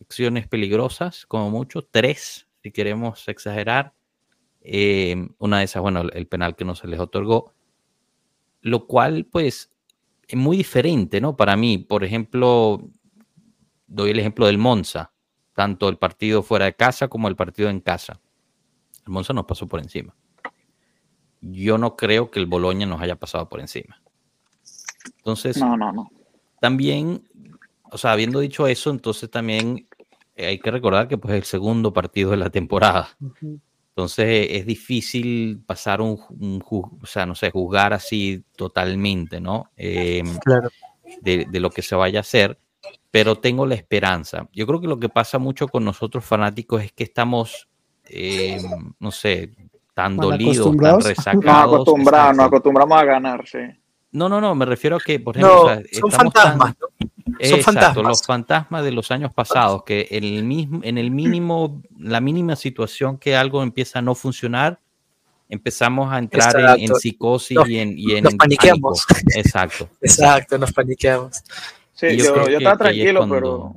acciones 0.00 0.48
peligrosas, 0.48 1.24
como 1.24 1.48
mucho, 1.50 1.86
tres, 1.88 2.48
si 2.64 2.72
queremos 2.72 3.28
exagerar. 3.28 3.94
Eh, 4.60 5.28
una 5.38 5.60
de 5.60 5.66
esas, 5.66 5.82
bueno, 5.82 6.00
el 6.00 6.26
penal 6.26 6.56
que 6.56 6.64
no 6.64 6.74
se 6.74 6.88
les 6.88 6.98
otorgó, 6.98 7.54
lo 8.60 8.88
cual, 8.88 9.24
pues, 9.30 9.70
es 10.26 10.36
muy 10.36 10.56
diferente, 10.56 11.20
¿no? 11.20 11.36
Para 11.36 11.56
mí, 11.56 11.78
por 11.78 12.02
ejemplo, 12.02 12.90
doy 13.86 14.10
el 14.10 14.18
ejemplo 14.18 14.46
del 14.46 14.58
Monza, 14.58 15.12
tanto 15.52 15.88
el 15.88 15.96
partido 15.96 16.42
fuera 16.42 16.64
de 16.64 16.74
casa 16.74 17.06
como 17.06 17.28
el 17.28 17.36
partido 17.36 17.70
en 17.70 17.78
casa. 17.78 18.20
El 19.06 19.12
Monza 19.12 19.32
nos 19.32 19.44
pasó 19.44 19.68
por 19.68 19.78
encima. 19.78 20.12
Yo 21.50 21.78
no 21.78 21.96
creo 21.96 22.30
que 22.30 22.38
el 22.38 22.46
Boloña 22.46 22.86
nos 22.86 23.00
haya 23.00 23.16
pasado 23.16 23.48
por 23.48 23.60
encima. 23.60 24.00
Entonces, 25.18 25.56
no, 25.58 25.76
no, 25.76 25.92
no. 25.92 26.10
También, 26.60 27.28
o 27.90 27.98
sea, 27.98 28.12
habiendo 28.12 28.40
dicho 28.40 28.66
eso, 28.66 28.90
entonces 28.90 29.30
también 29.30 29.88
hay 30.36 30.58
que 30.58 30.70
recordar 30.70 31.08
que 31.08 31.18
pues 31.18 31.34
es 31.34 31.38
el 31.38 31.44
segundo 31.44 31.92
partido 31.92 32.30
de 32.30 32.36
la 32.36 32.50
temporada. 32.50 33.16
Entonces 33.90 34.48
es 34.50 34.66
difícil 34.66 35.62
pasar 35.64 36.00
un, 36.00 36.18
o 36.68 37.06
sea, 37.06 37.24
no 37.24 37.34
sé, 37.34 37.50
juzgar 37.50 37.92
así 37.92 38.44
totalmente, 38.56 39.40
¿no? 39.40 39.70
Em, 39.76 40.36
claro. 40.38 40.68
de, 41.22 41.46
de, 41.50 41.60
lo 41.60 41.70
que 41.70 41.82
se 41.82 41.94
vaya 41.94 42.18
a 42.18 42.20
hacer 42.20 42.58
pero 43.10 43.36
tengo 43.36 43.66
la 43.66 43.74
esperanza. 43.74 44.48
Yo 44.52 44.66
creo 44.66 44.80
que 44.80 44.86
lo 44.88 44.98
que 44.98 45.08
pasa 45.08 45.38
mucho 45.38 45.68
con 45.68 45.84
nosotros 45.84 46.24
fanáticos 46.24 46.82
es 46.82 46.92
que 46.92 47.04
estamos, 47.04 47.68
eh, 48.04 48.60
no 48.98 49.10
sé, 49.10 49.54
tan 49.96 50.14
dolidos, 50.14 50.76
tan 50.76 51.00
resacados. 51.00 51.42
No 51.42 51.52
acostumbramos, 51.52 52.36
nos 52.36 52.46
acostumbramos 52.48 52.98
a 52.98 53.04
ganar, 53.04 53.48
sí. 53.48 53.60
No, 54.12 54.28
no, 54.28 54.42
no, 54.42 54.54
me 54.54 54.66
refiero 54.66 54.96
a 54.96 55.00
que, 55.00 55.18
por 55.18 55.38
ejemplo, 55.38 55.80
son 55.90 56.12
fantasmas. 56.12 56.74
Son 57.40 57.60
fantasmas. 57.62 58.04
los 58.04 58.22
fantasmas 58.22 58.84
de 58.84 58.92
los 58.92 59.10
años 59.10 59.32
pasados, 59.32 59.84
que 59.84 60.06
en 60.10 60.24
el 60.24 60.44
mismo, 60.44 60.80
en 60.82 60.98
el 60.98 61.10
mínimo, 61.10 61.82
la 61.98 62.20
mínima 62.20 62.56
situación 62.56 63.16
que 63.16 63.36
algo 63.36 63.62
empieza 63.62 64.00
a 64.00 64.02
no 64.02 64.14
funcionar, 64.14 64.80
empezamos 65.48 66.12
a 66.12 66.18
entrar 66.18 66.78
en, 66.78 66.94
psicosis 66.94 67.58
y 67.66 67.78
en, 67.78 67.98
y 67.98 68.16
en 68.16 68.24
nos 68.24 68.34
paniqueamos. 68.34 69.06
Exacto. 69.34 69.88
Exacto, 70.02 70.58
nos 70.58 70.72
paniqueamos. 70.72 71.42
Sí, 71.94 72.18
yo, 72.18 72.46
estaba 72.46 72.76
tranquilo, 72.76 73.26
pero. 73.30 73.76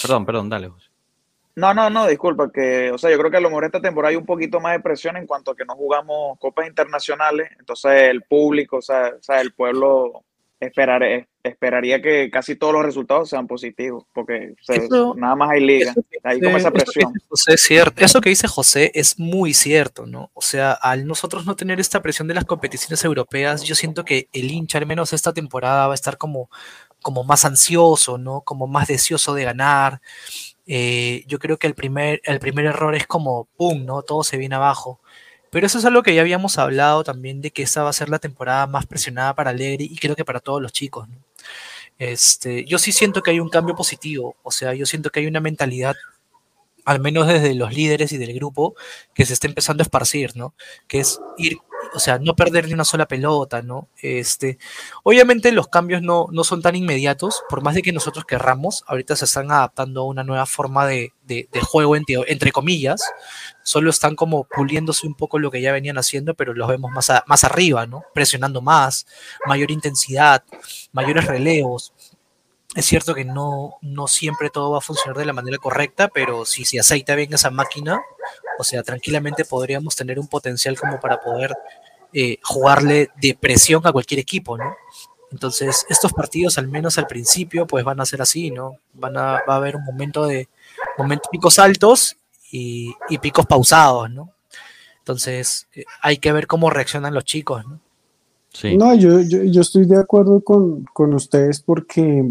Perdón, 0.00 0.24
perdón, 0.24 0.48
dale, 0.48 0.68
José. 0.68 0.83
No, 1.56 1.72
no, 1.72 1.88
no, 1.88 2.06
disculpa, 2.08 2.50
que, 2.50 2.90
o 2.90 2.98
sea, 2.98 3.10
yo 3.10 3.18
creo 3.18 3.30
que 3.30 3.36
a 3.36 3.40
lo 3.40 3.48
mejor 3.48 3.64
esta 3.64 3.80
temporada 3.80 4.10
hay 4.10 4.16
un 4.16 4.26
poquito 4.26 4.58
más 4.58 4.72
de 4.72 4.80
presión 4.80 5.16
en 5.16 5.26
cuanto 5.26 5.52
a 5.52 5.56
que 5.56 5.64
no 5.64 5.76
jugamos 5.76 6.36
copas 6.40 6.66
internacionales, 6.66 7.48
entonces 7.60 7.92
el 8.10 8.22
público, 8.22 8.78
o 8.78 8.82
sea, 8.82 9.14
o 9.16 9.22
sea 9.22 9.40
el 9.40 9.52
pueblo 9.52 10.24
esperaría 11.44 12.00
que 12.00 12.30
casi 12.30 12.56
todos 12.56 12.72
los 12.72 12.84
resultados 12.84 13.28
sean 13.28 13.46
positivos, 13.46 14.04
porque 14.12 14.54
nada 15.16 15.36
más 15.36 15.50
hay 15.50 15.60
liga, 15.60 15.94
hay 16.22 16.40
como 16.40 16.56
esa 16.56 16.70
presión. 16.70 17.12
Eso 17.16 17.44
que, 17.46 17.58
cierto. 17.58 18.04
eso 18.04 18.20
que 18.20 18.30
dice 18.30 18.48
José 18.48 18.90
es 18.94 19.18
muy 19.18 19.52
cierto, 19.52 20.06
¿no? 20.06 20.30
O 20.32 20.40
sea, 20.40 20.72
al 20.72 21.06
nosotros 21.06 21.44
no 21.44 21.54
tener 21.54 21.80
esta 21.80 22.00
presión 22.00 22.28
de 22.28 22.34
las 22.34 22.46
competiciones 22.46 23.04
europeas, 23.04 23.62
yo 23.62 23.74
siento 23.74 24.04
que 24.04 24.28
el 24.32 24.50
hincha, 24.50 24.78
al 24.78 24.86
menos 24.86 25.12
esta 25.12 25.34
temporada, 25.34 25.86
va 25.86 25.92
a 25.92 25.96
estar 25.96 26.16
como 26.16 26.48
como 27.02 27.22
más 27.22 27.44
ansioso, 27.44 28.16
¿no? 28.16 28.40
Como 28.40 28.66
más 28.66 28.88
deseoso 28.88 29.34
de 29.34 29.44
ganar. 29.44 30.00
Eh, 30.66 31.24
yo 31.26 31.38
creo 31.38 31.58
que 31.58 31.66
el 31.66 31.74
primer, 31.74 32.20
el 32.24 32.40
primer 32.40 32.66
error 32.66 32.94
es 32.94 33.06
como, 33.06 33.46
¡pum!, 33.56 33.84
¿no? 33.84 34.02
Todo 34.02 34.24
se 34.24 34.36
viene 34.38 34.54
abajo. 34.54 35.00
Pero 35.50 35.66
eso 35.66 35.78
es 35.78 35.84
algo 35.84 36.02
que 36.02 36.14
ya 36.14 36.22
habíamos 36.22 36.58
hablado 36.58 37.04
también 37.04 37.40
de 37.40 37.50
que 37.52 37.62
esta 37.62 37.82
va 37.84 37.90
a 37.90 37.92
ser 37.92 38.08
la 38.08 38.18
temporada 38.18 38.66
más 38.66 38.86
presionada 38.86 39.34
para 39.34 39.50
Alegre 39.50 39.84
y 39.84 39.96
creo 39.96 40.16
que 40.16 40.24
para 40.24 40.40
todos 40.40 40.60
los 40.60 40.72
chicos. 40.72 41.08
¿no? 41.08 41.16
Este, 41.98 42.64
yo 42.64 42.78
sí 42.78 42.92
siento 42.92 43.22
que 43.22 43.30
hay 43.30 43.40
un 43.40 43.50
cambio 43.50 43.76
positivo, 43.76 44.36
o 44.42 44.50
sea, 44.50 44.74
yo 44.74 44.84
siento 44.86 45.10
que 45.10 45.20
hay 45.20 45.26
una 45.26 45.40
mentalidad, 45.40 45.94
al 46.84 47.00
menos 47.00 47.28
desde 47.28 47.54
los 47.54 47.72
líderes 47.72 48.12
y 48.12 48.18
del 48.18 48.34
grupo, 48.34 48.74
que 49.14 49.24
se 49.26 49.32
está 49.32 49.46
empezando 49.46 49.82
a 49.82 49.84
esparcir, 49.84 50.36
¿no? 50.36 50.54
Que 50.88 51.00
es 51.00 51.20
ir 51.38 51.58
o 51.92 51.98
sea, 51.98 52.18
no 52.18 52.34
perder 52.34 52.66
ni 52.66 52.74
una 52.74 52.84
sola 52.84 53.06
pelota, 53.06 53.62
¿no? 53.62 53.88
Este, 54.00 54.58
obviamente 55.02 55.52
los 55.52 55.68
cambios 55.68 56.02
no, 56.02 56.26
no 56.32 56.44
son 56.44 56.62
tan 56.62 56.76
inmediatos, 56.76 57.42
por 57.48 57.62
más 57.62 57.74
de 57.74 57.82
que 57.82 57.92
nosotros 57.92 58.24
querramos, 58.24 58.84
ahorita 58.86 59.16
se 59.16 59.24
están 59.24 59.50
adaptando 59.50 60.02
a 60.02 60.06
una 60.06 60.24
nueva 60.24 60.46
forma 60.46 60.86
de, 60.86 61.12
de, 61.26 61.48
juego, 61.62 61.96
entre, 61.96 62.52
comillas, 62.52 63.00
solo 63.62 63.90
están 63.90 64.14
como 64.14 64.44
puliéndose 64.44 65.06
un 65.06 65.14
poco 65.14 65.38
lo 65.38 65.50
que 65.50 65.60
ya 65.60 65.72
venían 65.72 65.96
haciendo, 65.96 66.34
pero 66.34 66.52
los 66.52 66.68
vemos 66.68 66.90
más, 66.92 67.10
más 67.26 67.44
arriba, 67.44 67.86
¿no? 67.86 68.04
Presionando 68.12 68.60
más, 68.60 69.06
mayor 69.46 69.70
intensidad, 69.70 70.44
mayores 70.92 71.26
relevos, 71.26 71.93
es 72.74 72.86
cierto 72.86 73.14
que 73.14 73.24
no, 73.24 73.76
no 73.82 74.08
siempre 74.08 74.50
todo 74.50 74.72
va 74.72 74.78
a 74.78 74.82
funcionar 74.82 75.16
de 75.16 75.24
la 75.24 75.32
manera 75.32 75.58
correcta, 75.58 76.08
pero 76.08 76.44
si 76.44 76.64
se 76.64 76.80
aceita 76.80 77.14
bien 77.14 77.32
esa 77.32 77.50
máquina, 77.50 78.00
o 78.58 78.64
sea, 78.64 78.82
tranquilamente 78.82 79.44
podríamos 79.44 79.94
tener 79.94 80.18
un 80.18 80.26
potencial 80.26 80.78
como 80.78 80.98
para 80.98 81.20
poder 81.20 81.54
eh, 82.12 82.38
jugarle 82.42 83.10
de 83.20 83.36
presión 83.40 83.86
a 83.86 83.92
cualquier 83.92 84.20
equipo, 84.20 84.58
¿no? 84.58 84.74
Entonces, 85.30 85.86
estos 85.88 86.12
partidos, 86.12 86.58
al 86.58 86.68
menos 86.68 86.98
al 86.98 87.06
principio, 87.06 87.66
pues 87.66 87.84
van 87.84 88.00
a 88.00 88.06
ser 88.06 88.22
así, 88.22 88.50
¿no? 88.50 88.76
Van 88.92 89.16
a, 89.16 89.42
va 89.48 89.54
a 89.54 89.56
haber 89.56 89.76
un 89.76 89.84
momento 89.84 90.26
de 90.26 90.48
momentos 90.98 91.28
picos 91.30 91.58
altos 91.58 92.16
y, 92.50 92.94
picos 93.20 93.46
pausados, 93.46 94.10
¿no? 94.10 94.30
Entonces, 94.98 95.68
eh, 95.74 95.84
hay 96.00 96.18
que 96.18 96.32
ver 96.32 96.46
cómo 96.46 96.70
reaccionan 96.70 97.14
los 97.14 97.24
chicos, 97.24 97.64
¿no? 97.66 97.80
Sí. 98.52 98.76
No, 98.76 98.94
yo, 98.94 99.20
yo, 99.20 99.60
estoy 99.60 99.84
de 99.84 99.98
acuerdo 99.98 100.40
con, 100.40 100.84
con 100.84 101.12
ustedes 101.12 101.60
porque 101.60 102.24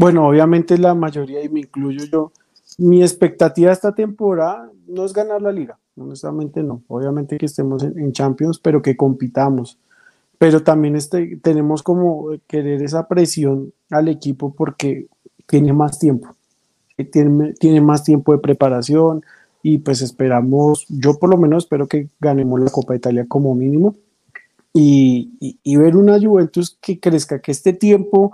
bueno, 0.00 0.26
obviamente 0.26 0.78
la 0.78 0.94
mayoría, 0.94 1.44
y 1.44 1.50
me 1.50 1.60
incluyo 1.60 2.06
yo, 2.06 2.32
mi 2.78 3.02
expectativa 3.02 3.70
esta 3.70 3.94
temporada 3.94 4.70
no 4.88 5.04
es 5.04 5.12
ganar 5.12 5.42
la 5.42 5.52
liga, 5.52 5.78
honestamente 5.94 6.62
no. 6.62 6.82
Obviamente 6.88 7.36
que 7.36 7.44
estemos 7.44 7.82
en, 7.82 8.10
Champions, 8.12 8.58
pero 8.58 8.80
que 8.80 8.96
compitamos. 8.96 9.76
Pero 10.38 10.62
también 10.62 10.96
este, 10.96 11.36
tenemos 11.42 11.82
como 11.82 12.30
querer 12.46 12.82
esa 12.82 13.08
presión 13.08 13.74
al 13.90 14.08
equipo 14.08 14.54
porque 14.54 15.06
tiene 15.46 15.74
más 15.74 15.98
tiempo, 15.98 16.34
tiene, 17.12 17.52
tiene 17.52 17.82
más 17.82 18.02
tiempo 18.02 18.32
de 18.32 18.38
preparación 18.38 19.22
y 19.62 19.78
pues 19.78 20.00
esperamos, 20.00 20.86
yo 20.88 21.18
por 21.18 21.28
lo 21.28 21.36
menos 21.36 21.64
espero 21.64 21.86
que 21.86 22.08
ganemos 22.20 22.58
la 22.58 22.70
Copa 22.70 22.94
de 22.94 23.00
Italia 23.00 23.26
como 23.28 23.54
mínimo 23.54 23.96
y, 24.72 25.58
y 25.62 25.76
ver 25.76 25.94
una 25.94 26.18
Juventus 26.18 26.78
que 26.80 26.98
crezca, 26.98 27.42
que 27.42 27.52
este 27.52 27.74
tiempo 27.74 28.32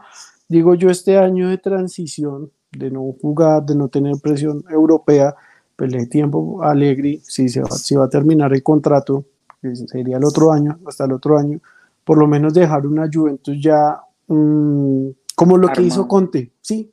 digo 0.49 0.75
yo, 0.75 0.91
este 0.91 1.19
año 1.19 1.49
de 1.49 1.59
transición, 1.59 2.51
de 2.73 2.91
no 2.91 3.15
jugar, 3.21 3.65
de 3.65 3.75
no 3.75 3.89
tener 3.89 4.15
presión 4.23 4.65
europea, 4.71 5.35
pues 5.77 5.93
le 5.93 6.07
tiempo 6.07 6.63
a 6.63 6.71
Allegri, 6.71 7.21
si, 7.23 7.49
se 7.49 7.61
va, 7.61 7.71
si 7.71 7.95
va 7.95 8.05
a 8.05 8.09
terminar 8.09 8.53
el 8.53 8.63
contrato, 8.63 9.25
que 9.61 9.75
sería 9.77 10.17
el 10.17 10.25
otro 10.25 10.53
año, 10.53 10.79
hasta 10.87 11.05
el 11.05 11.13
otro 11.13 11.39
año, 11.39 11.61
por 12.05 12.19
lo 12.19 12.27
menos 12.27 12.55
dejar 12.55 12.87
una 12.87 13.09
Juventus 13.13 13.57
ya 13.61 14.01
mm, 14.29 15.09
como 15.35 15.59
lo 15.59 15.69
que 15.69 15.83
hizo 15.83 16.09
Conte, 16.09 16.53
sí, 16.61 16.91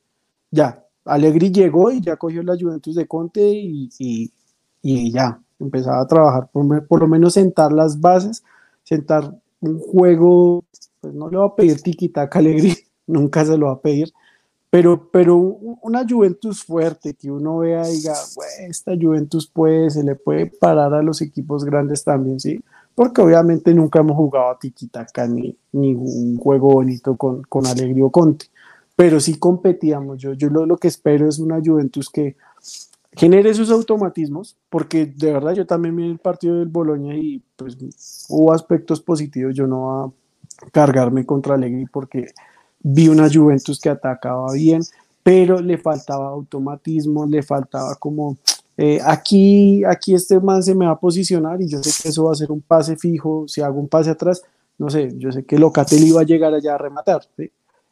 ya, 0.51 0.85
Allegri 1.05 1.51
llegó 1.51 1.91
y 1.91 2.01
ya 2.01 2.17
cogió 2.17 2.43
la 2.43 2.57
Juventus 2.59 2.95
de 2.95 3.07
Conte 3.07 3.41
y, 3.41 3.89
y, 4.81 5.11
ya, 5.11 5.39
empezaba 5.59 6.01
a 6.01 6.07
trabajar, 6.07 6.49
por, 6.51 6.85
por, 6.87 6.99
lo 6.99 7.07
menos 7.07 7.33
sentar 7.33 7.71
las 7.71 7.99
bases, 8.01 8.43
sentar 8.83 9.33
un 9.61 9.79
juego, 9.79 10.65
pues 10.99 11.13
no 11.13 11.29
le 11.29 11.37
va 11.37 11.45
a 11.45 11.55
pedir 11.55 11.81
tiquitaca 11.81 12.39
a 12.39 12.41
Allegri, 12.41 12.75
nunca 13.07 13.45
se 13.45 13.57
lo 13.57 13.67
va 13.67 13.73
a 13.73 13.81
pedir, 13.81 14.13
pero, 14.73 15.07
pero 15.11 15.37
una 15.37 16.03
Juventus 16.03 16.63
fuerte 16.63 17.13
que 17.13 17.29
uno 17.29 17.59
vea 17.59 17.87
y 17.87 17.97
diga, 17.97 18.15
esta 18.67 18.93
Juventus 18.99 19.45
puede, 19.45 19.91
se 19.91 20.03
le 20.03 20.15
puede 20.15 20.47
parar 20.47 20.95
a 20.95 21.03
los 21.03 21.21
equipos 21.21 21.63
grandes 21.63 22.03
también, 22.03 22.39
¿sí? 22.39 22.59
Porque 22.95 23.21
obviamente 23.21 23.71
nunca 23.71 23.99
hemos 23.99 24.17
jugado 24.17 24.49
a 24.49 24.57
Tiki-Taka 24.57 25.27
ni, 25.27 25.55
ni 25.73 25.93
un 25.93 26.37
juego 26.37 26.71
bonito 26.71 27.15
con, 27.17 27.43
con 27.43 27.67
Alegrio 27.67 28.09
Conte, 28.09 28.47
pero 28.95 29.19
sí 29.19 29.37
competíamos. 29.37 30.17
Yo, 30.17 30.33
yo 30.33 30.49
lo, 30.49 30.77
que 30.77 30.87
espero 30.87 31.29
es 31.29 31.37
una 31.37 31.61
Juventus 31.63 32.09
que 32.09 32.35
genere 33.11 33.53
sus 33.53 33.69
automatismos, 33.69 34.57
porque 34.71 35.05
de 35.05 35.33
verdad 35.33 35.53
yo 35.53 35.67
también 35.67 35.95
vi 35.95 36.09
el 36.09 36.17
partido 36.17 36.57
del 36.57 36.69
Boloña 36.69 37.15
y 37.15 37.43
pues 37.55 37.77
hubo 38.27 38.51
aspectos 38.51 39.01
positivos, 39.01 39.53
yo 39.53 39.67
no 39.67 40.15
cargarme 40.71 41.27
contra 41.27 41.53
Allegri 41.53 41.85
porque 41.85 42.33
vi 42.83 43.07
una 43.07 43.29
Juventus 43.31 43.79
que 43.79 43.89
atacaba 43.89 44.53
bien, 44.53 44.81
pero 45.23 45.59
le 45.61 45.77
faltaba 45.77 46.27
automatismo, 46.27 47.25
le 47.25 47.41
faltaba 47.41 47.95
como 47.95 48.37
eh, 48.77 48.99
aquí, 49.03 49.83
aquí 49.85 50.13
este 50.13 50.39
man 50.39 50.61
se 50.61 50.75
me 50.75 50.85
va 50.85 50.91
a 50.91 50.99
posicionar 50.99 51.61
y 51.61 51.69
yo 51.69 51.81
sé 51.81 52.03
que 52.03 52.09
eso 52.09 52.25
va 52.25 52.33
a 52.33 52.35
ser 52.35 52.51
un 52.51 52.61
pase 52.61 52.97
fijo, 52.97 53.47
si 53.47 53.61
hago 53.61 53.79
un 53.79 53.87
pase 53.87 54.09
atrás, 54.09 54.43
no 54.77 54.89
sé, 54.89 55.13
yo 55.17 55.31
sé 55.31 55.45
que 55.45 55.57
Locatelli 55.57 56.11
va 56.11 56.21
a 56.21 56.25
llegar 56.25 56.53
allá 56.53 56.75
a 56.75 56.77
rematar. 56.77 57.21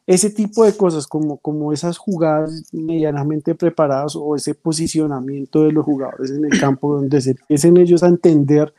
Ese 0.04 0.30
tipo 0.30 0.64
de 0.64 0.76
cosas, 0.76 1.06
como, 1.06 1.36
como 1.38 1.72
esas 1.72 1.96
jugadas 1.96 2.64
medianamente 2.72 3.54
preparadas 3.54 4.16
o 4.16 4.34
ese 4.34 4.54
posicionamiento 4.54 5.62
de 5.64 5.72
los 5.72 5.84
jugadores 5.84 6.32
en 6.32 6.44
el 6.44 6.58
campo, 6.58 6.96
donde 6.96 7.20
se 7.20 7.30
empiecen 7.30 7.76
ellos 7.76 8.02
a 8.02 8.08
entender, 8.08 8.74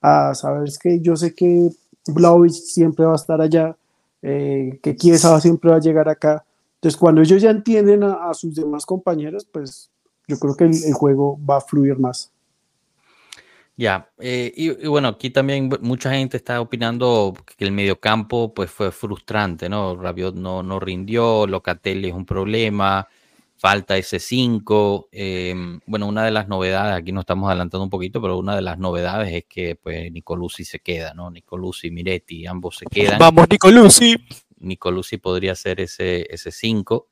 a 0.00 0.34
saber 0.34 0.70
que 0.80 1.00
yo 1.00 1.16
sé 1.16 1.34
que 1.34 1.70
Vlaovic 2.06 2.52
siempre 2.52 3.04
va 3.04 3.12
a 3.12 3.16
estar 3.16 3.40
allá, 3.40 3.76
eh, 4.22 4.78
que 4.82 4.96
Chiesa 4.96 5.40
siempre 5.40 5.70
va 5.70 5.76
a 5.76 5.80
llegar 5.80 6.08
acá. 6.08 6.44
Entonces, 6.76 6.98
cuando 6.98 7.20
ellos 7.20 7.42
ya 7.42 7.50
entienden 7.50 8.02
a, 8.04 8.32
sus 8.32 8.54
demás 8.54 8.86
compañeros, 8.86 9.46
pues 9.50 9.90
yo 10.26 10.38
creo 10.38 10.56
que 10.56 10.64
el, 10.64 10.92
juego 10.94 11.38
va 11.44 11.58
a 11.58 11.60
fluir 11.60 11.98
más. 11.98 12.32
Ya, 13.76 14.10
eh, 14.18 14.52
y, 14.56 14.86
bueno, 14.86 15.08
aquí 15.08 15.30
también 15.30 15.70
mucha 15.80 16.12
gente 16.12 16.36
está 16.36 16.60
opinando 16.60 17.34
que 17.56 17.64
el 17.64 17.72
mediocampo 17.72 18.52
pues 18.52 18.70
fue 18.70 18.92
frustrante, 18.92 19.68
¿no? 19.68 19.96
Rabiot 19.96 20.34
no, 20.34 20.62
no 20.62 20.80
rindió, 20.80 21.46
Locatelli 21.46 22.08
es 22.08 22.14
un 22.14 22.26
problema, 22.26 23.08
falta 23.60 23.98
ese 23.98 24.18
5. 24.18 25.10
Em, 25.12 25.80
bueno, 25.84 26.06
una 26.06 26.24
de 26.24 26.30
las 26.30 26.48
novedades, 26.48 26.96
aquí 26.96 27.12
nos 27.12 27.22
estamos 27.22 27.46
adelantando 27.48 27.84
un 27.84 27.90
poquito, 27.90 28.22
pero 28.22 28.38
una 28.38 28.56
de 28.56 28.62
las 28.62 28.78
novedades 28.78 29.34
es 29.34 29.44
que 29.44 29.76
pues 29.76 30.10
Nicolucci 30.10 30.64
se 30.64 30.78
queda, 30.80 31.12
¿no? 31.12 31.30
Nicolucci, 31.30 31.90
Miretti, 31.90 32.46
ambos 32.46 32.78
se 32.78 32.86
quedan. 32.86 33.18
Vamos, 33.18 33.46
Nicolucci. 33.50 34.16
Nicolucci 34.60 35.18
podría 35.18 35.54
ser 35.54 35.82
ese 35.82 36.26
5. 36.32 37.06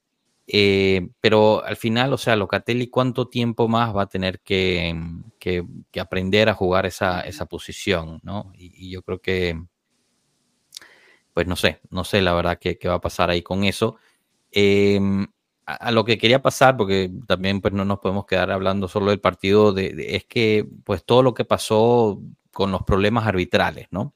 Eh, 0.46 1.06
pero 1.20 1.62
al 1.62 1.76
final, 1.76 2.14
o 2.14 2.16
sea, 2.16 2.34
Locatelli, 2.34 2.88
¿cuánto 2.88 3.28
tiempo 3.28 3.68
más 3.68 3.94
va 3.94 4.04
a 4.04 4.08
tener 4.08 4.40
que, 4.40 4.98
que, 5.38 5.66
aprender 6.00 6.48
a 6.48 6.54
jugar 6.54 6.86
esa, 6.86 7.20
esa 7.20 7.44
posición, 7.44 8.20
¿no? 8.22 8.52
Y, 8.56 8.90
yo 8.90 9.02
creo 9.02 9.20
que, 9.20 9.62
pues 11.34 11.46
no 11.46 11.56
sé, 11.56 11.80
no 11.90 12.04
sé 12.04 12.22
la 12.22 12.32
verdad 12.32 12.58
qué, 12.58 12.78
va 12.88 12.94
a 12.94 13.00
pasar 13.02 13.28
ahí 13.28 13.42
con 13.42 13.64
eso. 13.64 13.96
Em, 14.50 15.26
a, 15.68 15.92
lo 15.92 16.04
que 16.04 16.16
quería 16.16 16.40
pasar, 16.40 16.76
porque 16.76 17.10
también 17.26 17.60
pues 17.60 17.74
no 17.74 17.84
nos 17.84 17.98
podemos 17.98 18.24
quedar 18.24 18.50
hablando 18.50 18.88
solo 18.88 19.10
del 19.10 19.20
partido, 19.20 19.72
de, 19.72 20.16
es 20.16 20.24
que 20.24 20.66
pues 20.84 21.04
todo 21.04 21.22
lo 21.22 21.34
que 21.34 21.44
pasó 21.44 22.20
con 22.52 22.72
los 22.72 22.82
problemas 22.84 23.26
arbitrales, 23.26 23.86
¿no? 23.90 24.14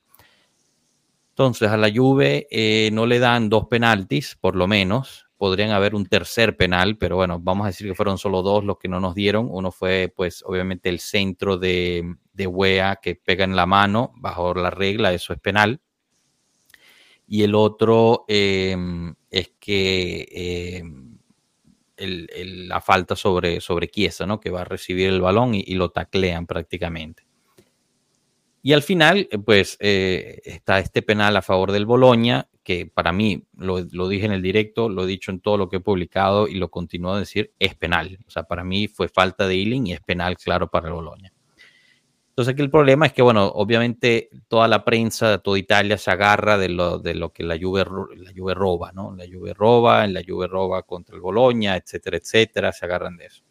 Entonces 1.30 1.68
a 1.70 1.76
la 1.76 1.90
Juve 1.94 2.46
eh, 2.50 2.90
no 2.92 3.04
le 3.06 3.18
dan 3.18 3.50
dos 3.50 3.66
penaltis, 3.66 4.36
por 4.40 4.56
lo 4.56 4.66
menos. 4.66 5.26
Podrían 5.36 5.70
haber 5.70 5.94
un 5.94 6.06
tercer 6.06 6.56
penal, 6.56 6.96
pero 6.96 7.16
bueno, 7.16 7.38
vamos 7.40 7.64
a 7.64 7.68
decir 7.68 7.86
que 7.86 7.94
fueron 7.94 8.16
solo 8.16 8.42
dos 8.42 8.64
los 8.64 8.78
que 8.78 8.88
no 8.88 9.00
nos 9.00 9.14
dieron. 9.14 9.48
Uno 9.50 9.72
fue, 9.72 10.12
pues, 10.14 10.42
obviamente 10.46 10.88
el 10.88 11.00
centro 11.00 11.58
de, 11.58 12.16
de 12.32 12.46
Wea 12.46 12.96
que 12.96 13.16
pega 13.16 13.44
en 13.44 13.56
la 13.56 13.66
mano, 13.66 14.12
bajo 14.16 14.54
la 14.54 14.70
regla, 14.70 15.12
eso 15.12 15.32
es 15.32 15.40
penal. 15.40 15.80
Y 17.26 17.42
el 17.42 17.54
otro 17.54 18.24
em, 18.28 19.14
es 19.30 19.52
que 19.58 20.82
em, 22.02 22.26
la 22.68 22.80
falta 22.80 23.16
sobre, 23.16 23.60
sobre 23.60 23.88
Chiesa, 23.88 24.26
¿no? 24.26 24.40
que 24.40 24.50
va 24.50 24.62
a 24.62 24.64
recibir 24.64 25.08
el 25.08 25.20
balón 25.20 25.54
y, 25.54 25.74
lo 25.74 25.90
taclean 25.90 26.46
prácticamente. 26.46 27.24
Y 28.62 28.72
al 28.72 28.82
final, 28.82 29.28
eh, 29.30 29.38
pues 29.38 29.76
eh, 29.80 30.40
está 30.44 30.78
este 30.78 31.02
penal 31.02 31.36
a 31.36 31.42
favor 31.42 31.72
del 31.72 31.86
Boloña, 31.86 32.48
que 32.62 32.86
para 32.86 33.12
mí, 33.12 33.44
lo, 33.56 33.80
lo, 33.90 34.08
dije 34.08 34.26
en 34.26 34.32
el 34.32 34.42
directo, 34.42 34.88
lo 34.88 35.04
he 35.04 35.06
dicho 35.06 35.32
en 35.32 35.40
todo 35.40 35.56
lo 35.56 35.68
que 35.68 35.78
he 35.78 35.80
publicado 35.80 36.46
y 36.46 36.54
lo 36.54 36.70
continúo 36.70 37.14
a 37.14 37.18
decir, 37.18 37.52
es 37.58 37.74
penal. 37.74 38.18
O 38.26 38.30
sea, 38.30 38.44
para 38.44 38.62
mí 38.62 38.86
fue 38.86 39.08
falta 39.08 39.48
de 39.48 39.56
healing 39.56 39.88
y 39.88 39.92
es 39.94 40.00
penal, 40.00 40.36
claro, 40.36 40.70
para 40.70 40.88
el 40.88 40.94
Boloña. 40.94 41.31
Entonces 42.32 42.54
aquí 42.54 42.62
el 42.62 42.70
problema 42.70 43.04
es 43.04 43.12
que, 43.12 43.20
bueno, 43.20 43.46
obviamente 43.46 44.30
toda 44.48 44.66
la 44.66 44.86
prensa, 44.86 45.36
toda 45.36 45.58
Italia 45.58 45.98
se 45.98 46.10
agarra 46.10 46.56
de 46.56 46.70
lo, 46.70 46.98
de 46.98 47.14
lo 47.14 47.30
que 47.30 47.42
la 47.42 47.58
Juve, 47.60 47.84
la 48.16 48.32
Juve 48.34 48.54
roba, 48.54 48.90
¿no? 48.90 49.14
La 49.14 49.26
Juve 49.30 49.52
roba, 49.52 50.06
la 50.06 50.22
Juve 50.26 50.46
roba 50.46 50.82
contra 50.82 51.14
el 51.14 51.20
Boloña, 51.20 51.76
etcétera, 51.76 52.16
etcétera, 52.16 52.72
se 52.72 52.86
agarran 52.86 53.18
de 53.18 53.26
eso. 53.26 53.42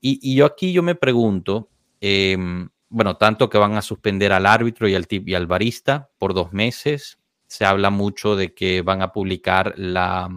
Y, 0.00 0.36
yo 0.36 0.46
aquí 0.46 0.72
yo 0.72 0.84
me 0.84 0.94
pregunto, 0.94 1.68
em, 2.00 2.68
bueno, 2.90 3.16
tanto 3.16 3.50
que 3.50 3.58
van 3.58 3.74
a 3.74 3.82
suspender 3.82 4.32
al 4.32 4.46
árbitro 4.46 4.86
y 4.86 4.94
al, 4.94 5.08
y 5.10 5.34
al 5.34 5.48
barista 5.48 6.10
por 6.18 6.32
dos 6.32 6.52
meses, 6.52 7.18
se 7.48 7.64
habla 7.64 7.90
mucho 7.90 8.36
de 8.36 8.54
que 8.54 8.82
van 8.82 9.02
a 9.02 9.10
publicar 9.12 9.74
la, 9.76 10.28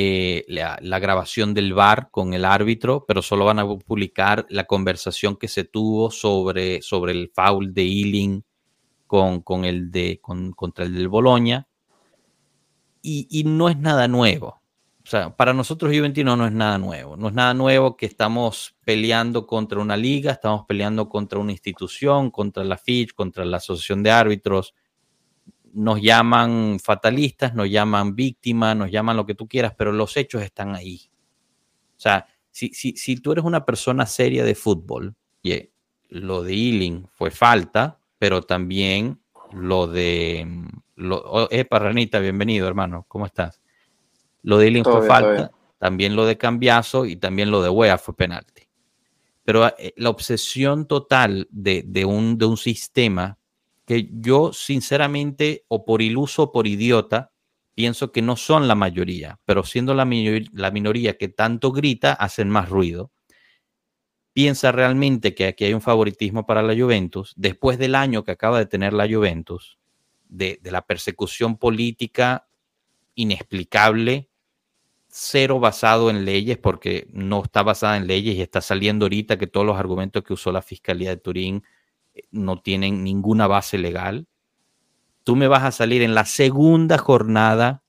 eh, 0.00 0.44
la, 0.46 0.98
grabación 1.00 1.54
del 1.54 1.74
VAR 1.74 2.08
con 2.12 2.32
el 2.32 2.44
árbitro, 2.44 3.04
pero 3.04 3.20
solo 3.20 3.44
van 3.44 3.58
a 3.58 3.66
publicar 3.66 4.46
la 4.48 4.62
conversación 4.62 5.36
que 5.36 5.48
se 5.48 5.64
tuvo 5.64 6.12
sobre, 6.12 6.82
sobre 6.82 7.10
el 7.10 7.32
foul 7.34 7.74
de 7.74 7.82
Ealing 7.82 8.44
con, 9.08 9.40
con 9.40 9.64
el 9.64 9.90
de, 9.90 10.20
con, 10.22 10.52
contra 10.52 10.84
el 10.84 10.94
del 10.94 11.08
Boloña. 11.08 11.66
Y, 13.02 13.42
no 13.44 13.68
es 13.68 13.76
nada 13.76 14.06
nuevo. 14.06 14.62
O 15.02 15.10
sea, 15.10 15.34
para 15.34 15.52
nosotros 15.52 15.92
Juventino 15.92 16.36
no 16.36 16.46
es 16.46 16.52
nada 16.52 16.78
nuevo. 16.78 17.16
No 17.16 17.26
es 17.26 17.34
nada 17.34 17.52
nuevo 17.52 17.96
que 17.96 18.06
estamos 18.06 18.76
peleando 18.84 19.48
contra 19.48 19.80
una 19.80 19.96
liga, 19.96 20.30
estamos 20.30 20.64
peleando 20.68 21.08
contra 21.08 21.40
una 21.40 21.50
institución, 21.50 22.30
contra 22.30 22.62
la 22.62 22.78
FICH, 22.78 23.14
contra 23.14 23.44
la 23.44 23.56
Asociación 23.56 24.04
de 24.04 24.12
Árbitros 24.12 24.74
nos 25.72 26.00
llaman 26.00 26.78
fatalistas, 26.82 27.54
nos 27.54 27.70
llaman 27.70 28.14
víctimas, 28.14 28.76
nos 28.76 28.90
llaman 28.90 29.16
lo 29.16 29.26
que 29.26 29.34
tú 29.34 29.46
quieras, 29.46 29.74
pero 29.76 29.92
los 29.92 30.16
hechos 30.16 30.42
están 30.42 30.74
ahí. 30.74 31.10
O 31.96 32.00
sea, 32.00 32.26
si, 32.50 32.68
si, 32.74 32.96
si 32.96 33.16
tú 33.16 33.32
eres 33.32 33.44
una 33.44 33.64
persona 33.64 34.06
seria 34.06 34.44
de 34.44 34.54
fútbol, 34.54 35.14
lo 36.08 36.42
de 36.42 36.52
Ealing 36.54 37.06
fue 37.12 37.30
falta, 37.30 37.98
pero 38.18 38.42
también 38.42 39.20
lo 39.52 39.86
de... 39.86 40.46
Lo, 40.96 41.18
oh, 41.18 41.48
epa, 41.50 41.78
Ranita, 41.78 42.18
bienvenido, 42.18 42.66
hermano, 42.66 43.04
¿cómo 43.06 43.26
estás? 43.26 43.60
Lo 44.42 44.58
de 44.58 44.66
Ealing 44.66 44.84
fue 44.84 45.06
falta, 45.06 45.52
también 45.78 46.16
lo 46.16 46.26
de 46.26 46.36
Cambiazo 46.36 47.06
y 47.06 47.16
también 47.16 47.50
lo 47.50 47.62
de 47.62 47.68
Wea 47.68 47.98
fue 47.98 48.16
penalti. 48.16 48.68
Pero 49.44 49.66
eh, 49.78 49.94
la 49.96 50.10
obsesión 50.10 50.86
total 50.86 51.46
de, 51.50 51.84
de, 51.86 52.04
un, 52.04 52.36
de 52.36 52.46
un 52.46 52.56
sistema 52.56 53.38
que 53.88 54.10
yo 54.12 54.52
sinceramente, 54.52 55.64
o 55.66 55.86
por 55.86 56.02
iluso 56.02 56.42
o 56.42 56.52
por 56.52 56.66
idiota, 56.66 57.32
pienso 57.74 58.12
que 58.12 58.20
no 58.20 58.36
son 58.36 58.68
la 58.68 58.74
mayoría, 58.74 59.40
pero 59.46 59.64
siendo 59.64 59.94
la, 59.94 60.04
minoría 60.04 61.16
que 61.16 61.28
tanto 61.28 61.72
grita, 61.72 62.12
hacen 62.12 62.50
más 62.50 62.68
ruido. 62.68 63.12
Piensa 64.34 64.72
realmente 64.72 65.34
que 65.34 65.46
aquí 65.46 65.64
hay 65.64 65.72
un 65.72 65.80
favoritismo 65.80 66.44
para 66.44 66.62
la 66.62 66.76
Juventus, 66.76 67.32
después 67.38 67.78
del 67.78 67.94
año 67.94 68.24
que 68.24 68.32
acaba 68.32 68.58
de 68.58 68.66
tener 68.66 68.92
la 68.92 69.08
Juventus, 69.08 69.78
de, 70.28 70.58
de 70.62 70.70
la 70.70 70.82
persecución 70.82 71.56
política 71.56 72.46
inexplicable, 73.14 74.28
cero 75.08 75.60
basado 75.60 76.10
en 76.10 76.26
leyes, 76.26 76.58
porque 76.58 77.08
no 77.10 77.42
está 77.42 77.62
basada 77.62 77.96
en 77.96 78.06
leyes 78.06 78.36
y 78.36 78.42
está 78.42 78.60
saliendo 78.60 79.06
ahorita 79.06 79.38
que 79.38 79.46
todos 79.46 79.64
los 79.64 79.78
argumentos 79.78 80.22
que 80.24 80.34
usó 80.34 80.52
la 80.52 80.60
Fiscalía 80.60 81.08
de 81.08 81.16
Turín 81.16 81.64
no 82.30 82.60
tienen 82.60 83.04
ninguna 83.04 83.46
base 83.46 83.78
legal. 83.78 84.26
Tú 85.24 85.36
me 85.36 85.48
vas 85.48 85.64
a 85.64 85.72
salir 85.72 86.02
en 86.02 86.14
la 86.14 86.24
segunda 86.24 86.98
jornada 86.98 87.82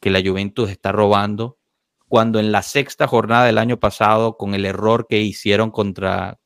que 0.00 0.10
la 0.10 0.20
Juventus 0.24 0.70
está 0.70 0.92
robando, 0.92 1.58
cuando 2.08 2.38
en 2.38 2.52
la 2.52 2.62
sexta 2.62 3.06
jornada 3.06 3.46
del 3.46 3.58
año 3.58 3.80
pasado, 3.80 4.36
con 4.36 4.54
el 4.54 4.64
error 4.64 5.06
que 5.08 5.20
hicieron 5.20 5.70
contra 5.70 6.38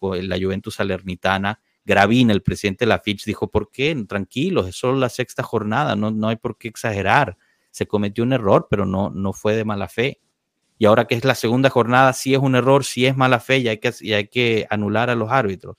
la 0.00 0.38
Juventus 0.40 0.76
Salernitana, 0.76 1.60
Gravina, 1.84 2.32
el 2.32 2.42
presidente 2.42 2.84
de 2.84 2.90
la 2.90 3.00
Fitch, 3.00 3.24
dijo, 3.24 3.50
¿por 3.50 3.70
qué? 3.70 3.96
Tranquilos, 4.08 4.68
es 4.68 4.76
solo 4.76 4.98
la 4.98 5.08
sexta 5.08 5.42
jornada, 5.42 5.96
no, 5.96 6.10
no 6.10 6.28
hay 6.28 6.36
por 6.36 6.56
qué 6.56 6.68
exagerar. 6.68 7.36
Se 7.70 7.86
cometió 7.86 8.22
un 8.22 8.32
error, 8.32 8.68
pero 8.70 8.86
no, 8.86 9.10
no 9.10 9.32
fue 9.32 9.56
de 9.56 9.64
mala 9.64 9.88
fe. 9.88 10.20
Y 10.78 10.86
ahora 10.86 11.06
que 11.06 11.14
es 11.14 11.24
la 11.24 11.34
segunda 11.34 11.68
jornada, 11.68 12.12
sí 12.12 12.32
es 12.32 12.40
un 12.40 12.54
error, 12.54 12.84
sí 12.84 13.06
es 13.06 13.16
mala 13.16 13.40
fe 13.40 13.58
y 13.58 13.68
hay 13.68 13.78
que, 13.78 13.92
y 14.00 14.12
hay 14.12 14.28
que 14.28 14.66
anular 14.70 15.10
a 15.10 15.14
los 15.14 15.30
árbitros. 15.30 15.76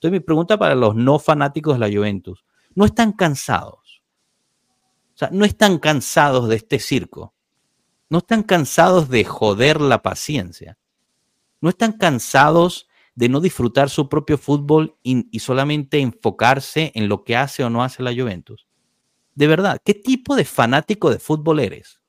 Entonces 0.00 0.18
mi 0.18 0.24
pregunta 0.24 0.58
para 0.58 0.74
los 0.74 0.94
no 0.94 1.18
fanáticos 1.18 1.74
de 1.74 1.80
la 1.86 1.94
Juventus, 1.94 2.42
¿no 2.74 2.86
están 2.86 3.12
cansados? 3.12 4.02
O 5.14 5.18
sea, 5.18 5.28
¿no 5.30 5.44
están 5.44 5.78
cansados 5.78 6.48
de 6.48 6.56
este 6.56 6.78
circo? 6.78 7.34
¿No 8.08 8.18
están 8.18 8.42
cansados 8.42 9.10
de 9.10 9.24
joder 9.24 9.78
la 9.78 10.00
paciencia? 10.00 10.78
¿No 11.60 11.68
están 11.68 11.92
cansados 11.92 12.88
de 13.14 13.28
no 13.28 13.42
disfrutar 13.42 13.90
su 13.90 14.08
propio 14.08 14.38
fútbol 14.38 14.96
y, 15.02 15.38
solamente 15.38 16.00
enfocarse 16.00 16.92
en 16.94 17.10
lo 17.10 17.22
que 17.22 17.36
hace 17.36 17.62
o 17.62 17.68
no 17.68 17.84
hace 17.84 18.02
la 18.02 18.14
Juventus? 18.14 18.66
De 19.34 19.46
verdad, 19.48 19.82
¿qué 19.84 19.92
tipo 19.92 20.34
de 20.34 20.46
fanático 20.46 21.10
de 21.10 21.18
fútbol 21.18 21.60
eres? 21.60 22.00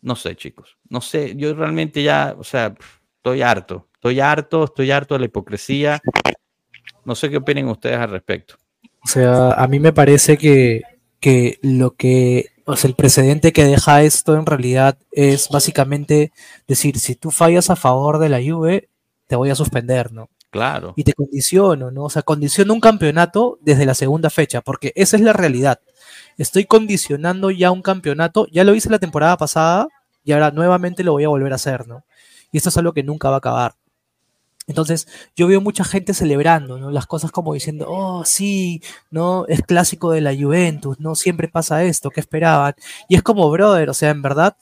No 0.00 0.14
sé, 0.14 0.36
chicos. 0.36 0.78
No 0.88 1.00
sé, 1.00 1.34
yo 1.34 1.54
realmente 1.54 2.04
ya, 2.04 2.36
o 2.38 2.44
sea, 2.44 2.76
estoy 3.16 3.42
harto. 3.42 3.88
Estoy 3.94 4.20
harto, 4.20 4.64
estoy 4.64 4.92
harto 4.92 5.14
de 5.14 5.20
la 5.20 5.26
hipocresía. 5.26 6.00
No 7.04 7.14
sé 7.14 7.30
qué 7.30 7.38
opinen 7.38 7.68
ustedes 7.68 7.98
al 7.98 8.10
respecto. 8.10 8.54
O 9.04 9.08
sea, 9.08 9.52
a 9.52 9.66
mí 9.66 9.80
me 9.80 9.92
parece 9.92 10.38
que, 10.38 10.82
que 11.18 11.58
lo 11.62 11.94
que, 11.94 12.50
o 12.64 12.76
sea, 12.76 12.88
el 12.88 12.94
precedente 12.94 13.52
que 13.52 13.64
deja 13.64 14.02
esto 14.02 14.36
en 14.36 14.46
realidad 14.46 14.96
es 15.10 15.48
básicamente 15.48 16.32
decir, 16.68 16.98
si 16.98 17.14
tú 17.16 17.30
fallas 17.30 17.70
a 17.70 17.76
favor 17.76 18.18
de 18.18 18.28
la 18.28 18.38
Juve, 18.38 18.88
te 19.26 19.36
voy 19.36 19.50
a 19.50 19.54
suspender, 19.54 20.12
¿no? 20.12 20.28
Claro. 20.50 20.92
Y 20.96 21.04
te 21.04 21.14
condiciono, 21.14 21.90
¿no? 21.90 22.04
O 22.04 22.10
sea, 22.10 22.22
condiciono 22.22 22.74
un 22.74 22.80
campeonato 22.80 23.58
desde 23.62 23.86
la 23.86 23.94
segunda 23.94 24.28
fecha, 24.30 24.60
porque 24.60 24.92
esa 24.94 25.16
es 25.16 25.22
la 25.22 25.32
realidad. 25.32 25.80
Estoy 26.36 26.66
condicionando 26.66 27.50
ya 27.50 27.70
un 27.70 27.82
campeonato, 27.82 28.46
ya 28.52 28.62
lo 28.62 28.74
hice 28.74 28.90
la 28.90 28.98
temporada 28.98 29.36
pasada 29.36 29.88
y 30.24 30.32
ahora 30.32 30.50
nuevamente 30.50 31.02
lo 31.04 31.12
voy 31.12 31.24
a 31.24 31.28
volver 31.28 31.52
a 31.52 31.56
hacer, 31.56 31.88
¿no? 31.88 32.04
Y 32.52 32.58
esto 32.58 32.68
es 32.68 32.76
algo 32.76 32.92
que 32.92 33.02
nunca 33.02 33.30
va 33.30 33.36
a 33.36 33.38
acabar. 33.38 33.74
Entonces, 34.66 35.08
yo 35.34 35.48
veo 35.48 35.60
mucha 35.60 35.84
gente 35.84 36.14
celebrando, 36.14 36.78
¿no? 36.78 36.90
Las 36.90 37.06
cosas 37.06 37.32
como 37.32 37.54
diciendo, 37.54 37.86
oh, 37.88 38.24
sí, 38.24 38.80
¿no? 39.10 39.44
Es 39.48 39.62
clásico 39.62 40.12
de 40.12 40.20
la 40.20 40.34
Juventus, 40.34 41.00
¿no? 41.00 41.14
Siempre 41.16 41.48
pasa 41.48 41.82
esto, 41.84 42.10
¿qué 42.10 42.20
esperaban? 42.20 42.74
Y 43.08 43.16
es 43.16 43.22
como, 43.22 43.50
brother, 43.50 43.90
o 43.90 43.94
sea, 43.94 44.10
en 44.10 44.22
verdad, 44.22 44.56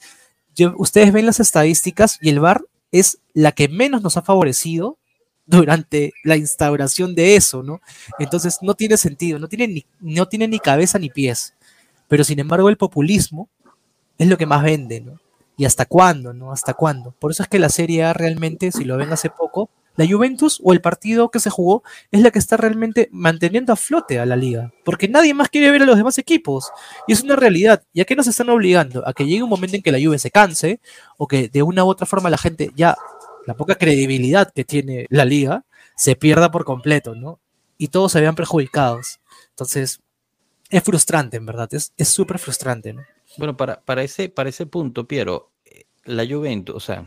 ustedes 0.76 1.12
ven 1.12 1.26
las 1.26 1.40
estadísticas 1.40 2.18
y 2.20 2.30
el 2.30 2.40
VAR 2.40 2.64
es 2.92 3.18
la 3.34 3.52
que 3.52 3.68
menos 3.68 4.02
nos 4.02 4.16
ha 4.16 4.22
favorecido 4.22 4.98
durante 5.46 6.12
la 6.24 6.36
instauración 6.36 7.14
de 7.14 7.36
eso, 7.36 7.62
¿no? 7.62 7.80
Entonces 8.18 8.58
no 8.62 8.74
tiene 8.74 8.96
sentido, 8.96 9.38
no 9.38 9.48
tiene 9.48 9.68
ni, 9.68 9.86
no 10.00 10.28
tiene 10.28 10.48
ni 10.48 10.60
cabeza 10.60 10.98
ni 10.98 11.10
pies. 11.10 11.54
Pero 12.08 12.24
sin 12.24 12.38
embargo 12.38 12.68
el 12.68 12.76
populismo 12.76 13.48
es 14.18 14.28
lo 14.28 14.38
que 14.38 14.46
más 14.46 14.62
vende, 14.62 15.00
¿no? 15.00 15.20
¿Y 15.56 15.64
hasta 15.64 15.86
cuándo, 15.86 16.32
no? 16.32 16.52
¿Hasta 16.52 16.74
cuándo? 16.74 17.12
Por 17.18 17.32
eso 17.32 17.42
es 17.42 17.48
que 17.48 17.58
la 17.58 17.68
Serie 17.68 18.04
A 18.04 18.12
realmente, 18.12 18.72
si 18.72 18.84
lo 18.84 18.96
ven 18.96 19.12
hace 19.12 19.28
poco, 19.28 19.70
la 19.96 20.06
Juventus 20.06 20.60
o 20.62 20.72
el 20.72 20.80
partido 20.80 21.30
que 21.30 21.40
se 21.40 21.50
jugó 21.50 21.82
es 22.10 22.22
la 22.22 22.30
que 22.30 22.38
está 22.38 22.56
realmente 22.56 23.08
manteniendo 23.12 23.72
a 23.72 23.76
flote 23.76 24.18
a 24.18 24.26
la 24.26 24.36
liga, 24.36 24.72
porque 24.84 25.08
nadie 25.08 25.34
más 25.34 25.48
quiere 25.48 25.70
ver 25.70 25.82
a 25.82 25.86
los 25.86 25.96
demás 25.96 26.18
equipos. 26.18 26.70
Y 27.06 27.12
es 27.12 27.22
una 27.22 27.36
realidad. 27.36 27.82
¿Y 27.92 28.00
a 28.00 28.04
qué 28.04 28.16
nos 28.16 28.26
están 28.26 28.48
obligando? 28.48 29.06
A 29.06 29.12
que 29.12 29.26
llegue 29.26 29.42
un 29.42 29.50
momento 29.50 29.76
en 29.76 29.82
que 29.82 29.92
la 29.92 29.98
Juve 29.98 30.18
se 30.18 30.30
canse 30.30 30.80
o 31.16 31.26
que 31.26 31.48
de 31.48 31.62
una 31.62 31.84
u 31.84 31.88
otra 31.88 32.06
forma 32.06 32.30
la 32.30 32.38
gente 32.38 32.70
ya 32.74 32.96
la 33.46 33.54
poca 33.54 33.74
credibilidad 33.74 34.52
que 34.52 34.64
tiene 34.64 35.06
la 35.10 35.24
liga 35.24 35.64
se 35.96 36.16
pierda 36.16 36.50
por 36.50 36.64
completo, 36.64 37.14
¿no? 37.14 37.40
Y 37.76 37.88
todos 37.88 38.12
se 38.12 38.20
vean 38.20 38.34
perjudicados. 38.34 39.20
Entonces, 39.50 40.00
es 40.70 40.82
frustrante, 40.82 41.36
en 41.36 41.46
verdad, 41.46 41.68
es 41.72 42.08
súper 42.08 42.38
frustrante, 42.38 42.92
¿no? 42.92 43.02
Bueno, 43.36 43.56
para, 43.56 43.80
para, 43.80 44.02
ese, 44.02 44.28
para 44.28 44.48
ese 44.48 44.66
punto, 44.66 45.06
Piero, 45.06 45.50
eh, 45.64 45.84
la 46.04 46.26
Juventus, 46.26 46.74
o 46.74 46.80
sea, 46.80 47.06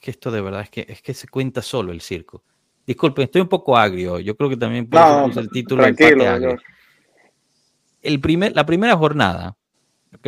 es 0.00 0.04
que 0.04 0.10
esto 0.12 0.30
de 0.30 0.40
verdad 0.40 0.62
es 0.62 0.70
que, 0.70 0.86
es 0.88 1.02
que 1.02 1.12
se 1.12 1.28
cuenta 1.28 1.60
solo 1.60 1.92
el 1.92 2.00
circo. 2.00 2.42
Disculpen, 2.86 3.24
estoy 3.24 3.42
un 3.42 3.48
poco 3.48 3.76
agrio. 3.76 4.18
Yo 4.18 4.34
creo 4.34 4.48
que 4.48 4.56
también 4.56 4.88
puede 4.88 5.04
el 5.38 5.50
título 5.50 5.84
de 5.84 6.56
El 8.00 8.20
primer, 8.20 8.56
la 8.56 8.64
primera 8.64 8.96
jornada, 8.96 9.58
ok, 10.14 10.26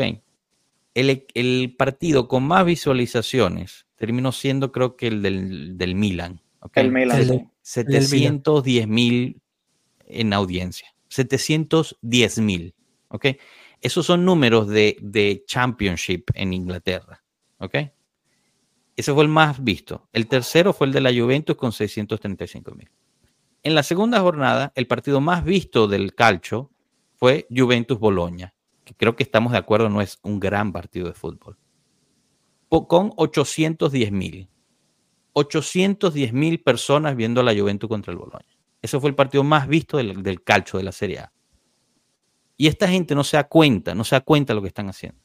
el, 0.94 1.26
el, 1.32 1.74
partido 1.78 2.28
con 2.28 2.42
más 2.44 2.66
visualizaciones 2.66 3.86
terminó 3.96 4.30
siendo 4.30 4.72
creo 4.72 4.94
que 4.94 5.06
el 5.06 5.22
del, 5.22 5.78
del 5.78 5.94
Milan. 5.94 6.42
Okay. 6.60 6.84
El 6.84 6.92
Milan. 6.92 7.50
710 7.62 8.86
mil 8.86 9.40
en 10.06 10.34
audiencia. 10.34 10.94
710 11.08 12.38
mil. 12.40 12.74
¿Ok? 13.08 13.26
Esos 13.80 14.04
son 14.04 14.26
números 14.26 14.68
de, 14.68 14.98
de 15.00 15.44
Championship 15.46 16.28
en 16.34 16.52
Inglaterra. 16.52 17.22
¿Ok? 17.58 17.76
Ese 18.96 19.12
fue 19.12 19.22
el 19.22 19.28
más 19.28 19.62
visto. 19.62 20.08
El 20.12 20.26
tercero 20.28 20.72
fue 20.72 20.86
el 20.86 20.92
de 20.92 21.00
la 21.00 21.10
Juventus 21.10 21.56
con 21.56 21.72
635 21.72 22.74
mil. 22.74 22.90
En 23.62 23.74
la 23.74 23.82
segunda 23.82 24.20
jornada, 24.20 24.72
el 24.74 24.86
partido 24.86 25.20
más 25.20 25.44
visto 25.44 25.86
del 25.86 26.14
calcio 26.14 26.70
fue 27.14 27.46
Juventus-Boloña, 27.50 28.54
que 28.84 28.94
creo 28.94 29.14
que 29.14 29.22
estamos 29.22 29.52
de 29.52 29.58
acuerdo, 29.58 29.88
no 29.88 30.00
es 30.00 30.18
un 30.22 30.40
gran 30.40 30.72
partido 30.72 31.06
de 31.06 31.14
fútbol, 31.14 31.56
con 32.68 33.12
810 33.16 34.10
mil. 34.10 34.48
810 35.34 36.32
mil 36.32 36.60
personas 36.60 37.16
viendo 37.16 37.40
a 37.40 37.44
la 37.44 37.54
Juventus 37.54 37.88
contra 37.88 38.12
el 38.12 38.18
Boloña. 38.18 38.44
Ese 38.82 38.98
fue 38.98 39.08
el 39.08 39.14
partido 39.14 39.44
más 39.44 39.68
visto 39.68 39.96
del, 39.96 40.22
del 40.22 40.42
calcio 40.42 40.78
de 40.78 40.84
la 40.84 40.92
Serie 40.92 41.20
A. 41.20 41.32
Y 42.56 42.66
esta 42.66 42.88
gente 42.88 43.14
no 43.14 43.24
se 43.24 43.36
da 43.36 43.44
cuenta, 43.44 43.94
no 43.94 44.04
se 44.04 44.16
da 44.16 44.20
cuenta 44.20 44.52
de 44.52 44.56
lo 44.56 44.62
que 44.62 44.68
están 44.68 44.88
haciendo. 44.88 45.20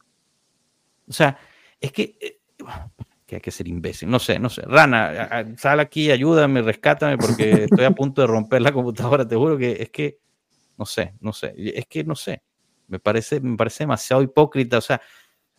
O 1.07 1.13
sea, 1.13 1.37
es 1.79 1.91
que 1.91 2.17
eh, 2.21 2.39
que 3.27 3.35
hay 3.35 3.41
que 3.41 3.51
ser 3.51 3.67
imbécil. 3.67 4.09
No 4.09 4.19
sé, 4.19 4.39
no 4.39 4.49
sé. 4.49 4.61
Rana, 4.63 5.45
sal 5.57 5.81
aquí, 5.81 6.09
ayúdame, 6.09 6.61
rescátame, 6.61 7.17
porque 7.17 7.51
estoy 7.69 7.85
a 7.85 7.91
punto 7.91 8.21
de 8.21 8.27
romper 8.27 8.61
la 8.61 8.71
computadora. 8.71 9.27
Te 9.27 9.35
juro 9.35 9.57
que 9.57 9.73
es 9.73 9.89
que, 9.89 10.17
no 10.77 10.85
sé, 10.85 11.13
no 11.19 11.33
sé. 11.33 11.53
Es 11.57 11.85
que 11.87 12.03
no 12.05 12.15
sé. 12.15 12.41
Me 12.87 12.99
parece, 12.99 13.41
me 13.41 13.57
parece 13.57 13.83
demasiado 13.83 14.23
hipócrita. 14.23 14.77
O 14.77 14.81
sea, 14.81 15.01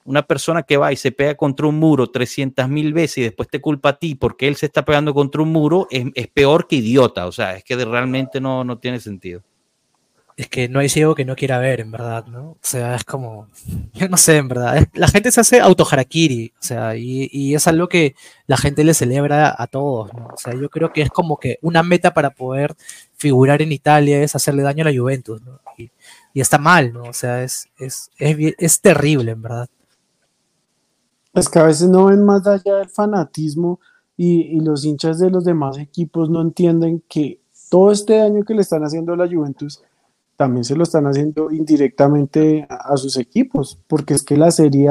una 0.04 0.22
persona 0.22 0.62
que 0.62 0.78
va 0.78 0.92
y 0.92 0.96
se 0.96 1.12
pega 1.12 1.34
contra 1.34 1.66
un 1.66 1.78
muro 1.78 2.10
300 2.10 2.66
mil 2.70 2.94
veces 2.94 3.18
y 3.18 3.22
después 3.22 3.48
te 3.50 3.60
culpa 3.60 3.90
a 3.90 3.98
ti 3.98 4.14
porque 4.14 4.48
él 4.48 4.56
se 4.56 4.66
está 4.66 4.82
pegando 4.82 5.12
contra 5.12 5.42
un 5.42 5.52
muro, 5.52 5.86
es, 5.90 6.06
es 6.14 6.28
peor 6.28 6.66
que 6.66 6.76
idiota. 6.76 7.26
O 7.26 7.32
sea, 7.32 7.54
es 7.54 7.64
que 7.64 7.76
realmente 7.76 8.40
no, 8.40 8.64
no 8.64 8.78
tiene 8.78 8.98
sentido 8.98 9.42
es 10.38 10.48
que 10.48 10.68
no 10.68 10.78
hay 10.78 10.88
ciego 10.88 11.16
que 11.16 11.24
no 11.24 11.34
quiera 11.34 11.58
ver, 11.58 11.80
en 11.80 11.90
verdad, 11.90 12.24
¿no? 12.26 12.50
O 12.50 12.58
sea, 12.62 12.94
es 12.94 13.02
como, 13.02 13.48
yo 13.92 14.08
no 14.08 14.16
sé, 14.16 14.36
en 14.36 14.46
verdad, 14.46 14.86
la 14.94 15.08
gente 15.08 15.32
se 15.32 15.40
hace 15.40 15.60
autoharakiri, 15.60 16.52
o 16.56 16.62
sea, 16.62 16.94
y, 16.96 17.56
es 17.56 17.66
algo 17.66 17.88
que 17.88 18.14
la 18.46 18.56
gente 18.56 18.84
le 18.84 18.94
celebra 18.94 19.52
a 19.58 19.66
todos, 19.66 20.14
¿no? 20.14 20.28
O 20.28 20.36
sea, 20.36 20.54
yo 20.54 20.70
creo 20.70 20.92
que 20.92 21.02
es 21.02 21.10
como 21.10 21.38
que 21.38 21.58
una 21.60 21.82
meta 21.82 22.14
para 22.14 22.30
poder 22.30 22.76
figurar 23.16 23.62
en 23.62 23.72
Italia 23.72 24.22
es 24.22 24.36
hacerle 24.36 24.62
daño 24.62 24.84
a 24.86 24.92
la 24.92 24.96
Juventus, 24.96 25.42
¿no? 25.42 25.58
Y, 25.76 25.90
está 26.40 26.56
mal, 26.56 26.92
¿no? 26.92 27.02
O 27.02 27.12
sea, 27.12 27.42
es, 27.42 27.66
es, 27.76 28.08
es, 28.16 28.80
terrible, 28.80 29.32
en 29.32 29.42
verdad. 29.42 29.68
Es 31.34 31.48
que 31.48 31.58
a 31.58 31.64
veces 31.64 31.88
no 31.88 32.04
ven 32.04 32.24
más 32.24 32.46
allá 32.46 32.76
del 32.76 32.88
fanatismo 32.88 33.80
y, 34.16 34.42
y 34.56 34.60
los 34.60 34.84
hinchas 34.84 35.18
de 35.18 35.30
los 35.30 35.44
demás 35.44 35.78
equipos 35.78 36.30
no 36.30 36.40
entienden 36.40 37.02
que 37.08 37.40
todo 37.70 37.90
este 37.90 38.18
daño 38.18 38.44
que 38.44 38.54
le 38.54 38.62
están 38.62 38.84
haciendo 38.84 39.14
a 39.14 39.16
la 39.16 39.26
Juventus 39.26 39.82
también 40.38 40.62
se 40.62 40.76
lo 40.76 40.84
están 40.84 41.04
haciendo 41.08 41.50
indirectamente 41.50 42.64
a, 42.70 42.96
sus 42.96 43.16
equipos, 43.16 43.76
porque 43.88 44.14
es 44.14 44.22
que 44.22 44.36
la 44.36 44.52
serie, 44.52 44.88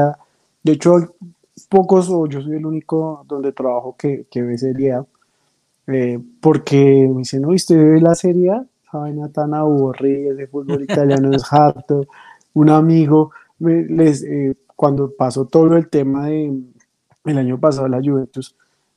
de 0.61 0.73
hecho, 0.73 1.15
pocos, 1.69 2.09
o 2.09 2.27
yo 2.27 2.41
soy 2.41 2.57
el 2.57 2.65
único 2.65 3.23
donde 3.25 3.53
trabajo 3.53 3.95
que, 3.97 4.27
que 4.29 4.41
ve 4.41 4.57
serie 4.57 4.99
eh, 5.87 6.19
porque 6.41 7.07
me 7.09 7.19
dicen, 7.19 7.43
no, 7.43 7.51
¿usted 7.51 7.77
ve 7.77 8.01
la 8.01 8.13
serie 8.13 8.51
Esa 8.83 8.97
vaina 8.97 9.29
tan 9.29 9.53
aburrida, 9.53 10.33
de 10.33 10.47
fútbol 10.47 10.83
italiano 10.83 11.31
es 11.31 11.45
harto. 11.49 12.05
Un 12.53 12.69
amigo, 12.69 13.31
les, 13.59 14.23
eh, 14.23 14.53
cuando 14.75 15.13
pasó 15.15 15.45
todo 15.45 15.77
el 15.77 15.87
tema 15.87 16.25
de 16.25 16.61
el 17.23 17.37
año 17.37 17.57
pasado 17.57 17.87
la 17.87 18.01
Juventus, 18.03 18.53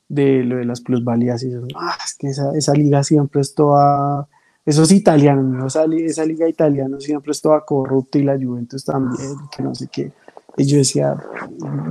de 0.09 0.43
lo 0.43 0.57
de 0.57 0.65
las 0.65 0.81
plusvalías, 0.81 1.43
y 1.43 1.53
ah, 1.75 1.95
es 2.03 2.15
que 2.15 2.27
esa, 2.27 2.53
esa 2.57 2.73
liga 2.73 3.05
siempre 3.05 3.39
es 3.39 3.55
toda 3.55 4.27
esos 4.65 4.91
italianos, 4.91 5.75
esa, 5.75 5.85
esa 5.95 6.25
liga 6.25 6.47
italiana 6.47 6.99
siempre 6.99 7.31
es 7.31 7.41
toda 7.41 7.65
corrupta 7.65 8.19
y 8.19 8.23
la 8.23 8.37
Juventus 8.37 8.85
también, 8.85 9.35
que 9.55 9.63
no 9.63 9.73
sé 9.73 9.87
qué. 9.91 10.11
Y 10.57 10.65
yo 10.65 10.77
decía, 10.77 11.15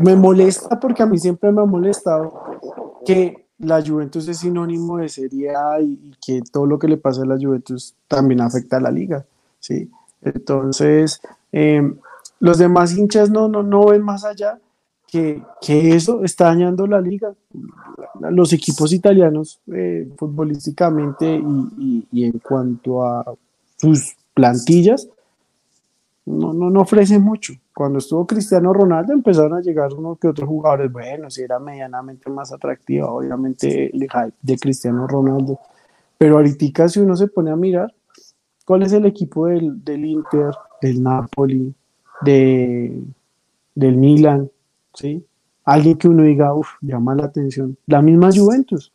me 0.00 0.14
molesta 0.14 0.78
porque 0.78 1.02
a 1.02 1.06
mí 1.06 1.18
siempre 1.18 1.50
me 1.50 1.62
ha 1.62 1.64
molestado 1.64 2.60
que 3.04 3.46
la 3.58 3.82
Juventus 3.84 4.28
es 4.28 4.38
sinónimo 4.38 4.98
de 4.98 5.08
Serie 5.08 5.54
A 5.54 5.80
y, 5.80 6.14
que 6.24 6.42
todo 6.50 6.66
lo 6.66 6.78
que 6.78 6.88
le 6.88 6.96
pasa 6.96 7.22
a 7.22 7.26
la 7.26 7.36
Juventus 7.36 7.94
también 8.08 8.40
afecta 8.40 8.76
a 8.76 8.80
la 8.80 8.90
liga, 8.90 9.24
¿sí? 9.58 9.90
Entonces, 10.22 11.20
em, 11.52 11.96
los 12.38 12.58
demás 12.58 12.96
hinchas 12.96 13.30
no, 13.30 13.48
no, 13.48 13.62
no 13.62 13.86
ven 13.86 14.02
más 14.02 14.24
allá 14.24 14.58
que, 15.10 15.42
que, 15.60 15.94
eso 15.94 16.22
está 16.24 16.46
dañando 16.46 16.86
la 16.86 17.00
liga. 17.00 17.34
Los 18.30 18.52
equipos 18.52 18.92
italianos, 18.92 19.60
eh, 19.72 20.08
futbolísticamente 20.16 21.34
y, 21.34 22.06
y, 22.12 22.24
en 22.24 22.38
cuanto 22.38 23.04
a 23.04 23.24
sus 23.76 24.14
plantillas, 24.34 25.08
no, 26.26 26.52
no, 26.52 26.70
no 26.70 26.80
ofrecen 26.80 27.22
mucho. 27.22 27.54
Cuando 27.74 27.98
estuvo 27.98 28.26
Cristiano 28.26 28.72
Ronaldo 28.72 29.12
empezaron 29.12 29.54
a 29.54 29.60
llegar 29.60 29.92
unos 29.94 30.18
que 30.18 30.28
otros 30.28 30.48
jugadores, 30.48 30.92
bueno, 30.92 31.30
si 31.30 31.42
era 31.42 31.58
medianamente 31.58 32.30
más 32.30 32.52
atractiva, 32.52 33.10
obviamente 33.10 33.90
el 33.94 34.02
hype 34.02 34.34
de 34.42 34.58
Cristiano 34.58 35.06
Ronaldo. 35.06 35.58
Pero 36.18 36.36
ahorita 36.36 36.88
si 36.88 37.00
uno 37.00 37.16
se 37.16 37.26
pone 37.26 37.50
a 37.50 37.56
mirar, 37.56 37.92
¿cuál 38.64 38.82
es 38.82 38.92
el 38.92 39.06
equipo 39.06 39.46
del, 39.46 39.82
del 39.82 40.04
Inter, 40.04 40.52
del 40.80 41.02
Napoli, 41.02 41.74
de, 42.20 43.02
del 43.74 43.96
Milan, 43.96 44.50
¿sí? 44.94 45.24
Alguien 45.64 45.98
que 45.98 46.08
uno 46.08 46.22
diga, 46.22 46.54
uff, 46.54 46.68
llama 46.80 47.14
la 47.14 47.26
atención. 47.26 47.76
La 47.86 48.02
misma 48.02 48.30
Juventus, 48.32 48.92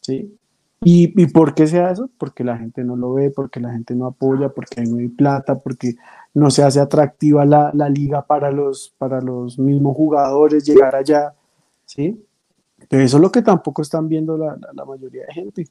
¿sí? 0.00 0.36
¿Y, 0.82 1.22
¿Y 1.22 1.26
por 1.26 1.54
qué 1.54 1.66
sea 1.66 1.90
eso? 1.90 2.08
Porque 2.16 2.42
la 2.42 2.56
gente 2.56 2.82
no 2.84 2.96
lo 2.96 3.14
ve, 3.14 3.30
porque 3.30 3.60
la 3.60 3.70
gente 3.70 3.94
no 3.94 4.06
apoya, 4.06 4.48
porque 4.48 4.82
no 4.82 4.96
hay 4.96 5.08
plata, 5.08 5.58
porque 5.58 5.94
no 6.32 6.50
se 6.50 6.62
hace 6.62 6.80
atractiva 6.80 7.44
la, 7.44 7.70
la 7.74 7.88
liga 7.88 8.26
para 8.26 8.50
los, 8.50 8.94
para 8.96 9.20
los 9.20 9.58
mismos 9.58 9.94
jugadores 9.96 10.64
llegar 10.64 10.94
allá, 10.94 11.34
¿sí? 11.84 12.24
Pero 12.88 13.02
eso 13.02 13.18
es 13.18 13.22
lo 13.22 13.30
que 13.30 13.42
tampoco 13.42 13.82
están 13.82 14.08
viendo 14.08 14.38
la, 14.38 14.56
la, 14.72 14.84
mayoría 14.86 15.26
de 15.26 15.34
gente. 15.34 15.64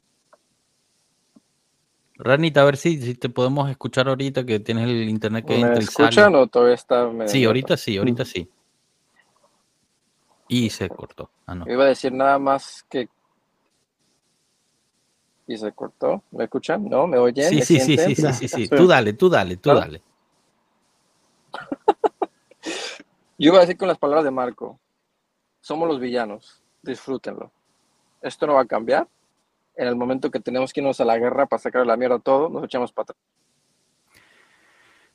Ranita, 2.16 2.62
a 2.62 2.64
ver 2.64 2.76
si, 2.76 3.00
si 3.00 3.14
te 3.14 3.28
podemos 3.28 3.68
escuchar 3.68 4.08
ahorita 4.08 4.44
que 4.44 4.60
tienes 4.60 4.84
el 4.84 5.08
internet 5.08 5.44
que 5.44 5.54
¿Me 5.54 5.60
entra 5.62 5.80
y 5.80 5.84
escuchan 5.84 6.12
sale. 6.12 6.36
o 6.36 6.46
todavía 6.46 6.74
está 6.74 7.08
medio 7.08 7.28
Sí, 7.28 7.44
ahorita 7.44 7.76
sí, 7.76 7.96
ahorita 7.96 8.24
sí. 8.24 8.48
Y 10.50 10.68
se 10.68 10.88
cortó. 10.88 11.30
Ah, 11.46 11.54
no. 11.54 11.64
Iba 11.70 11.84
a 11.84 11.86
decir 11.86 12.12
nada 12.12 12.36
más 12.40 12.84
que... 12.90 13.08
¿Y 15.46 15.56
se 15.56 15.70
cortó? 15.70 16.24
¿Me 16.32 16.42
escuchan? 16.44 16.88
¿No? 16.88 17.06
¿Me 17.06 17.18
oyen? 17.18 17.50
Sí, 17.50 17.56
¿Me 17.56 17.62
sí, 17.62 17.78
sí, 17.78 17.96
sí, 17.96 18.16
sí, 18.16 18.32
sí, 18.32 18.48
sí. 18.48 18.68
Tú 18.68 18.88
dale, 18.88 19.12
tú 19.12 19.28
dale, 19.28 19.56
tú 19.58 19.70
dale. 19.70 20.02
Yo 23.38 23.52
iba 23.52 23.58
a 23.58 23.60
decir 23.60 23.76
con 23.76 23.86
las 23.86 23.98
palabras 23.98 24.24
de 24.24 24.32
Marco. 24.32 24.80
Somos 25.60 25.86
los 25.86 26.00
villanos. 26.00 26.60
Disfrútenlo. 26.82 27.52
Esto 28.20 28.48
no 28.48 28.54
va 28.54 28.62
a 28.62 28.66
cambiar. 28.66 29.06
En 29.76 29.86
el 29.86 29.94
momento 29.94 30.32
que 30.32 30.40
tenemos 30.40 30.72
que 30.72 30.80
irnos 30.80 31.00
a 31.00 31.04
la 31.04 31.16
guerra 31.16 31.46
para 31.46 31.62
sacar 31.62 31.86
la 31.86 31.96
mierda 31.96 32.16
a 32.16 32.20
todo, 32.20 32.48
nos 32.48 32.64
echamos 32.64 32.92
para 32.92 33.04
atrás. 33.04 33.18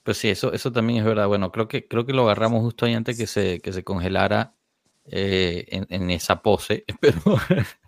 Pues 0.04 0.18
sí, 0.18 0.30
eso, 0.30 0.54
eso 0.54 0.72
también 0.72 1.00
es 1.00 1.06
verdad. 1.06 1.28
Bueno, 1.28 1.52
creo 1.52 1.68
que, 1.68 1.90
creo 1.90 2.06
que 2.06 2.14
lo 2.14 2.24
agarramos 2.24 2.62
justo 2.62 2.86
ahí 2.86 2.94
antes 2.94 3.18
que 3.18 3.28
se, 3.28 3.60
que 3.60 3.74
se 3.74 3.84
congelara 3.84 4.54
eh, 5.08 5.66
en, 5.70 5.86
en 5.90 6.10
esa 6.12 6.42
pose. 6.42 6.84
Pero 7.00 7.20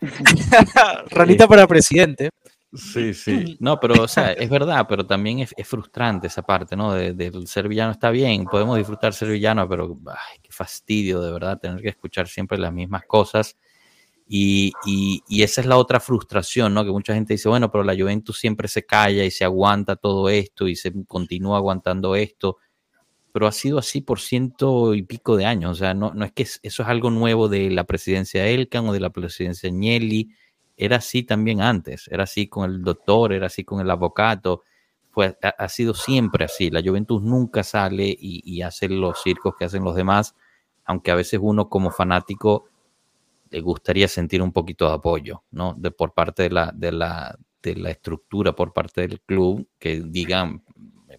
Ranita 1.10 1.48
para 1.48 1.68
presidente. 1.68 2.30
sí, 2.74 3.14
sí. 3.14 3.58
No, 3.60 3.80
pero 3.80 4.04
o 4.04 4.08
sea, 4.08 4.34
es 4.34 4.50
verdad, 4.50 4.86
pero 4.88 5.06
también 5.06 5.40
es, 5.40 5.54
es 5.58 5.68
frustrante 5.68 6.28
esa 6.28 6.42
parte, 6.44 6.76
¿no? 6.76 6.94
De- 6.94 7.14
del 7.14 7.48
ser 7.48 7.68
villano 7.68 7.92
está 7.92 8.10
bien, 8.12 8.46
podemos 8.46 8.78
disfrutar 8.78 9.14
ser 9.14 9.30
villano, 9.30 9.68
pero 9.68 9.98
ay, 10.08 10.40
qué 10.42 10.52
fastidio 10.52 11.22
de 11.22 11.32
verdad 11.32 11.60
tener 11.60 11.82
que 11.82 11.90
escuchar 11.90 12.28
siempre 12.28 12.58
las 12.58 12.74
mismas 12.74 13.04
cosas. 13.08 13.56
Y, 14.30 14.74
y- 14.86 15.24
y 15.30 15.44
esa 15.44 15.62
es 15.62 15.68
la 15.68 15.78
otra 15.78 16.00
frustración, 16.02 16.74
¿no? 16.74 16.84
Que 16.84 16.92
mucha 16.92 17.14
gente 17.14 17.34
dice, 17.34 17.48
bueno, 17.48 17.72
pero 17.72 17.84
la 17.86 17.96
Juventus 17.96 18.38
siempre 18.38 18.68
se 18.68 18.86
calla 18.86 19.24
y 19.24 19.32
se 19.32 19.46
aguanta 19.46 19.96
todo 19.96 20.28
esto 20.30 20.68
y 20.68 20.76
se 20.76 20.92
continúa 21.08 21.58
aguantando 21.58 22.14
esto, 22.16 22.58
pero 23.38 23.48
ha 23.48 23.52
sido 23.52 23.78
así 23.78 24.02
por 24.02 24.20
ciento 24.20 24.96
y 24.96 25.04
pico 25.04 25.38
de 25.38 25.46
años, 25.46 25.72
o 25.72 25.76
sea, 25.76 25.94
no, 25.94 26.12
no 26.16 26.26
es 26.26 26.32
que 26.32 26.42
es- 26.44 26.60
eso 26.64 26.82
es 26.84 26.90
algo 26.90 27.12
nuevo 27.12 27.48
de 27.50 27.70
la 27.70 27.84
presidencia 27.84 28.48
Elkan 28.48 28.88
o 28.90 28.94
de 28.94 29.00
la 29.00 29.12
presidencia 29.12 29.70
Agnelli, 29.70 30.32
era 30.76 30.98
así 30.98 31.22
también 31.24 31.62
antes, 31.62 32.08
era 32.10 32.24
así 32.24 32.48
con 32.48 32.70
el 32.72 32.82
doctor, 32.84 33.34
era 33.34 33.46
así 33.48 33.64
con 33.64 33.80
el 33.80 33.92
abogado, 33.92 34.64
ha, 35.44 35.50
ha 35.50 35.70
sido 35.70 35.94
siempre 35.94 36.46
así, 36.46 36.72
la 36.72 36.82
Juventus 36.84 37.22
nunca 37.22 37.64
sale 37.64 38.08
y, 38.08 38.42
y 38.46 38.64
hace 38.64 38.90
los 38.90 39.22
circos 39.22 39.56
que 39.60 39.66
hacen 39.66 39.84
los 39.84 39.96
demás, 39.96 40.36
aunque 40.86 41.12
a 41.12 41.16
veces 41.16 41.40
uno 41.44 41.70
como 41.70 41.92
fanático 41.92 42.70
le 43.50 43.62
gustaría 43.62 44.08
sentir 44.08 44.42
un 44.42 44.52
poquito 44.52 44.88
de 44.88 44.96
apoyo, 44.96 45.44
¿no? 45.52 45.74
De 45.78 45.92
por 45.92 46.14
parte 46.14 46.44
de 46.44 46.50
la, 46.50 46.72
de 46.74 46.92
la, 46.92 47.38
de 47.62 47.76
la 47.76 47.92
estructura, 47.92 48.54
por 48.56 48.74
parte 48.74 49.02
del 49.08 49.22
club, 49.22 49.68
que 49.80 50.02
digan, 50.02 50.64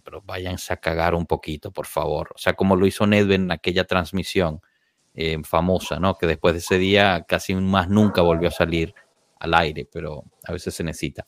pero 0.03 0.21
váyanse 0.21 0.73
a 0.73 0.77
cagar 0.77 1.15
un 1.15 1.25
poquito, 1.25 1.71
por 1.71 1.85
favor. 1.85 2.29
O 2.35 2.37
sea, 2.37 2.53
como 2.53 2.75
lo 2.75 2.85
hizo 2.85 3.05
Nedved 3.07 3.35
en 3.35 3.51
aquella 3.51 3.85
transmisión 3.85 4.61
eh, 5.13 5.37
famosa, 5.43 5.99
¿no? 5.99 6.15
Que 6.15 6.27
después 6.27 6.53
de 6.53 6.59
ese 6.59 6.77
día 6.77 7.25
casi 7.27 7.55
más 7.55 7.89
nunca 7.89 8.21
volvió 8.21 8.47
a 8.49 8.51
salir 8.51 8.93
al 9.39 9.53
aire, 9.53 9.87
pero 9.91 10.23
a 10.45 10.51
veces 10.51 10.73
se 10.73 10.83
necesita. 10.83 11.25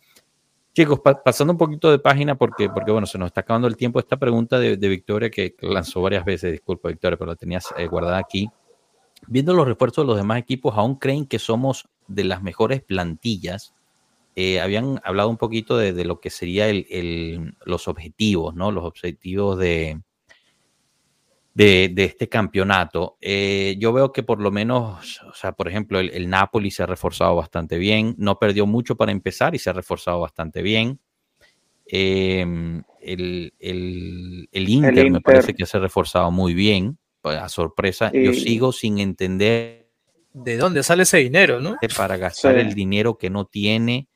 Chicos, 0.74 1.00
pa- 1.02 1.22
pasando 1.22 1.52
un 1.52 1.58
poquito 1.58 1.92
de 1.92 2.00
página, 2.00 2.36
porque, 2.36 2.70
porque 2.70 2.92
bueno, 2.92 3.06
se 3.06 3.18
nos 3.18 3.28
está 3.28 3.42
acabando 3.42 3.68
el 3.68 3.76
tiempo. 3.76 4.00
Esta 4.00 4.18
pregunta 4.18 4.58
de, 4.60 4.78
de 4.78 4.88
Victoria, 4.88 5.30
que 5.30 5.56
lanzó 5.62 6.02
varias 6.02 6.24
veces, 6.24 6.52
disculpa 6.52 6.88
Victoria, 6.90 7.18
pero 7.18 7.30
la 7.32 7.36
tenías 7.36 7.74
eh, 7.78 7.88
guardada 7.88 8.18
aquí. 8.18 8.50
Viendo 9.28 9.54
los 9.54 9.68
refuerzos 9.68 10.04
de 10.04 10.08
los 10.08 10.18
demás 10.18 10.40
equipos, 10.40 10.74
¿aún 10.78 10.96
creen 10.96 11.26
que 11.26 11.40
somos 11.40 11.90
de 12.08 12.24
las 12.24 12.42
mejores 12.42 12.82
plantillas? 12.82 13.74
Eh, 14.36 14.60
habían 14.62 15.00
hablado 15.04 15.30
un 15.30 15.38
poquito 15.38 15.78
de, 15.78 15.92
de 15.94 16.06
lo 16.06 16.20
que 16.20 16.30
sería 16.30 16.70
el, 16.70 16.86
el- 16.90 17.54
los 17.66 17.88
objetivos, 17.88 18.56
¿no? 18.56 18.72
Los 18.72 18.86
objetivos 18.86 19.58
de, 19.60 20.00
de, 21.54 21.90
de 21.94 22.04
este 22.06 22.30
campeonato. 22.30 23.18
Eh, 23.20 23.76
yo 23.78 23.92
veo 23.92 24.12
que 24.14 24.24
por 24.24 24.40
lo 24.40 24.52
menos, 24.52 25.22
o 25.24 25.34
sea, 25.34 25.52
por 25.52 25.68
ejemplo, 25.68 26.00
el, 26.00 26.10
el 26.12 26.30
Napoli 26.30 26.72
se 26.72 26.84
ha 26.84 26.86
reforzado 26.86 27.36
bastante 27.36 27.78
bien, 27.78 28.16
no 28.18 28.40
perdió 28.40 28.66
mucho 28.66 28.96
para 28.96 29.12
empezar 29.12 29.54
y 29.54 29.60
se 29.60 29.70
ha 29.70 29.74
reforzado 29.74 30.22
bastante 30.22 30.62
bien. 30.62 31.00
Eh, 31.86 32.46
el, 33.02 33.54
el- 33.60 34.48
el 34.52 34.70
Inter 34.70 34.94
me 34.96 35.08
Inter. 35.08 35.22
parece 35.24 35.54
que 35.54 35.66
se 35.66 35.76
ha 35.78 35.82
reforzado 35.82 36.32
muy 36.32 36.54
bien, 36.54 36.98
pues, 37.22 37.38
a 37.38 37.50
sorpresa. 37.50 38.12
Yo 38.14 38.32
sigo 38.34 38.72
sin 38.72 39.00
entender 39.00 39.82
¿De 40.34 40.56
dónde 40.56 40.82
sale 40.84 41.04
ese 41.04 41.18
dinero, 41.18 41.60
no? 41.60 41.76
para 41.98 42.16
gastar 42.16 42.54
Sí. 42.56 42.62
el 42.62 42.74
dinero 42.74 43.18
que 43.18 43.30
no 43.30 43.44
tiene 43.48 44.08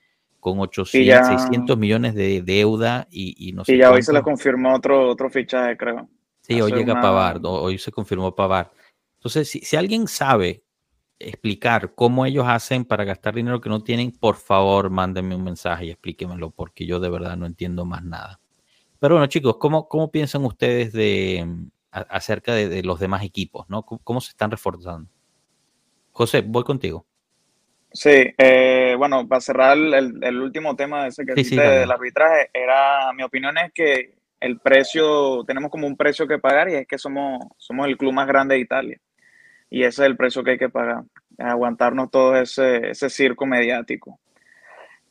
con 0.46 0.60
800, 0.60 1.08
ya- 1.08 1.24
600 1.24 1.76
millones 1.76 2.14
de 2.14 2.44
deuda 2.44 3.08
y, 3.10 3.50
y 3.50 3.52
no 3.54 3.66
sé 3.66 3.74
Y 3.74 3.80
ya 3.80 3.92
hoy 3.92 4.04
se 4.04 4.14
le 4.14 4.22
confirmó 4.22 4.76
otro, 4.76 5.10
otro 5.10 5.28
fichaje, 5.28 5.76
creo. 5.76 6.08
Sí, 6.42 6.62
hoy 6.62 6.72
llega 6.72 6.92
una- 6.94 7.02
Pavard, 7.02 7.44
hoy 7.48 7.80
se 7.80 7.92
confirmó 7.92 8.36
Pavard. 8.36 8.68
Entonces, 9.16 9.50
si, 9.50 9.62
si 9.62 9.76
alguien 9.76 10.08
sabe 10.08 10.64
explicar 11.18 11.96
cómo 11.96 12.28
ellos 12.28 12.46
hacen 12.48 12.86
para 12.86 13.04
gastar 13.06 13.34
dinero 13.34 13.60
que 13.60 13.70
no 13.70 13.82
tienen, 13.84 14.12
por 14.12 14.36
favor, 14.36 14.92
mándenme 14.92 15.36
un 15.36 15.44
mensaje 15.44 15.86
y 15.88 15.90
explíquemelo, 15.90 16.52
porque 16.52 16.86
yo 16.86 17.00
de 17.00 17.10
verdad 17.10 17.36
no 17.38 17.48
entiendo 17.48 17.84
más 17.84 18.04
nada. 18.04 18.40
Pero 19.00 19.16
bueno, 19.16 19.26
chicos, 19.26 19.58
¿cómo, 19.58 19.88
cómo 19.88 20.12
piensan 20.12 20.46
ustedes 20.46 20.94
de 20.94 21.44
a- 21.92 22.02
acerca 22.02 22.54
de, 22.54 22.70
de 22.70 22.84
los 22.84 23.00
demás 23.00 23.24
equipos? 23.24 23.66
¿no? 23.68 23.82
¿Cómo, 23.82 24.00
cómo 24.04 24.22
se 24.22 24.30
están 24.30 24.52
reforzando? 24.52 25.10
José, 26.12 26.42
voy 26.46 26.64
contigo. 26.64 27.04
Sí, 27.96 28.10
eh, 28.38 28.94
bueno, 28.98 29.26
para 29.26 29.40
cerrar 29.40 29.78
el, 29.78 29.94
el- 30.22 30.42
último 30.42 30.76
tema 30.76 31.08
ese 31.08 31.26
que 31.26 31.42
Sí, 31.42 31.56
del 31.56 31.90
arbitraje, 31.92 32.50
era, 32.54 33.14
mi 33.14 33.24
opinión 33.24 33.58
es 33.58 33.72
que 33.74 34.16
el 34.42 34.60
precio, 34.60 35.44
tenemos 35.46 35.72
como 35.72 35.88
un 35.88 35.96
precio 35.96 36.28
que 36.28 36.38
pagar 36.38 36.70
y 36.70 36.76
es 36.76 36.88
que 36.88 36.98
somos, 36.98 37.40
somos 37.58 37.88
el 37.88 37.98
club 37.98 38.12
más 38.12 38.28
grande 38.28 38.56
de 38.56 38.62
Italia. 38.62 39.00
Y 39.70 39.84
ese 39.84 40.04
es 40.04 40.08
el 40.08 40.18
precio 40.18 40.44
que 40.44 40.52
hay 40.52 40.58
que 40.58 40.70
pagar, 40.70 41.04
aguantarnos 41.40 42.12
todo 42.12 42.36
ese, 42.38 42.90
ese 42.92 43.10
circo 43.10 43.46
mediático. 43.46 44.20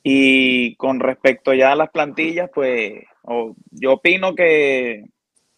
Y 0.02 0.76
con 0.76 1.00
respecto 1.00 1.54
ya 1.54 1.72
a 1.72 1.76
las 1.76 1.90
plantillas, 1.90 2.50
pues 2.54 2.92
o- 3.22 3.54
yo 3.70 3.94
opino 3.94 4.34
que 4.34 5.04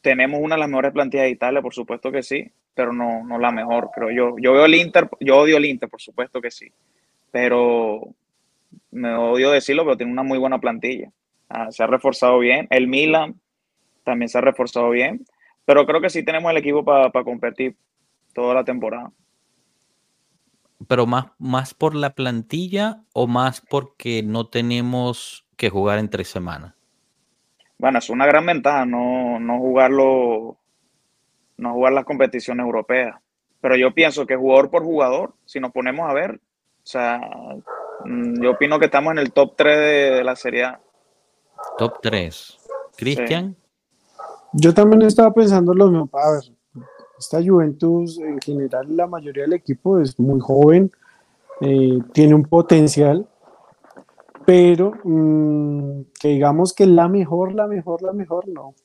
tenemos 0.00 0.40
una 0.42 0.54
de 0.54 0.60
las 0.60 0.68
mejores 0.68 0.92
plantillas 0.92 1.24
de 1.24 1.30
Italia, 1.30 1.62
por 1.62 1.74
supuesto 1.74 2.12
que 2.12 2.22
sí, 2.22 2.50
pero 2.74 2.92
no, 2.92 3.24
no 3.24 3.38
la 3.38 3.50
mejor, 3.50 3.90
creo 3.94 4.10
yo. 4.10 4.36
Yo 4.40 4.52
veo 4.52 4.66
el 4.66 4.74
Inter, 4.76 5.08
yo 5.20 5.38
odio 5.38 5.56
el 5.56 5.64
Inter, 5.64 5.88
por 5.88 6.00
supuesto 6.00 6.40
que 6.40 6.50
sí, 6.50 6.70
pero 7.36 8.14
me 8.90 9.14
odio 9.14 9.50
decirlo, 9.50 9.84
pero 9.84 9.98
tiene 9.98 10.10
una 10.10 10.22
muy 10.22 10.38
buena 10.38 10.58
plantilla. 10.58 11.12
Ah, 11.50 11.70
se 11.70 11.82
ha 11.82 11.86
reforzado 11.86 12.38
bien. 12.38 12.66
El 12.70 12.88
Milan 12.88 13.38
también 14.04 14.30
se 14.30 14.38
ha 14.38 14.40
reforzado 14.40 14.88
bien, 14.88 15.26
pero 15.66 15.84
creo 15.84 16.00
que 16.00 16.08
sí 16.08 16.22
tenemos 16.22 16.50
el 16.50 16.56
equipo 16.56 16.82
para 16.82 17.10
competir 17.24 17.76
toda 18.32 18.54
la 18.54 18.64
temporada. 18.64 19.12
Pero 20.88 21.04
más, 21.04 21.26
más 21.36 21.74
por 21.74 21.94
la 21.94 22.14
plantilla 22.14 23.02
o 23.12 23.26
más 23.26 23.60
porque 23.60 24.22
no 24.22 24.46
tenemos 24.46 25.46
que 25.58 25.68
jugar 25.68 25.98
en 25.98 26.08
tres 26.08 26.28
semanas. 26.28 26.72
Bueno, 27.76 27.98
es 27.98 28.08
una 28.08 28.24
gran 28.24 28.46
ventaja 28.46 28.86
no, 28.86 29.38
no 29.40 29.58
jugarlo, 29.58 30.56
no 31.58 31.74
jugar 31.74 31.92
las 31.92 32.06
competiciones 32.06 32.64
europeas. 32.64 33.14
Pero 33.60 33.76
yo 33.76 33.92
pienso 33.92 34.24
que 34.24 34.36
jugador 34.36 34.70
por 34.70 34.84
jugador, 34.84 35.34
si 35.44 35.60
nos 35.60 35.72
ponemos 35.72 36.08
a 36.08 36.14
ver, 36.14 36.40
o 36.86 36.88
sea, 36.88 37.20
mm, 38.04 38.40
yo 38.40 38.52
opino 38.52 38.78
que 38.78 38.84
estamos 38.84 39.10
en 39.10 39.18
el 39.18 39.32
top 39.32 39.54
3 39.56 39.76
de, 39.76 39.82
de 40.18 40.24
la 40.24 40.36
Serie 40.36 40.62
A. 40.66 40.80
Top 41.76 41.98
3. 42.00 42.58
Cristian, 42.96 43.56
Yo 44.52 44.72
también 44.72 45.02
estaba 45.02 45.34
pensando 45.34 45.74
lo 45.74 45.88
mismo. 45.88 46.08
A 46.12 46.30
ver, 46.30 46.86
esta 47.18 47.42
Juventus, 47.42 48.18
en 48.18 48.40
general, 48.40 48.96
la 48.96 49.08
mayoría 49.08 49.42
del 49.42 49.54
equipo 49.54 49.98
es 49.98 50.18
muy 50.20 50.38
joven, 50.38 50.92
eh, 51.60 51.98
tiene 52.12 52.34
un 52.34 52.44
potencial, 52.44 53.26
pero 54.46 54.92
mm, 55.02 56.02
que 56.20 56.28
digamos 56.28 56.72
que 56.72 56.86
la 56.86 57.08
mejor, 57.08 57.52
la 57.52 57.66
mejor, 57.66 58.00
la 58.02 58.12
mejor, 58.12 58.46
no. 58.46 58.76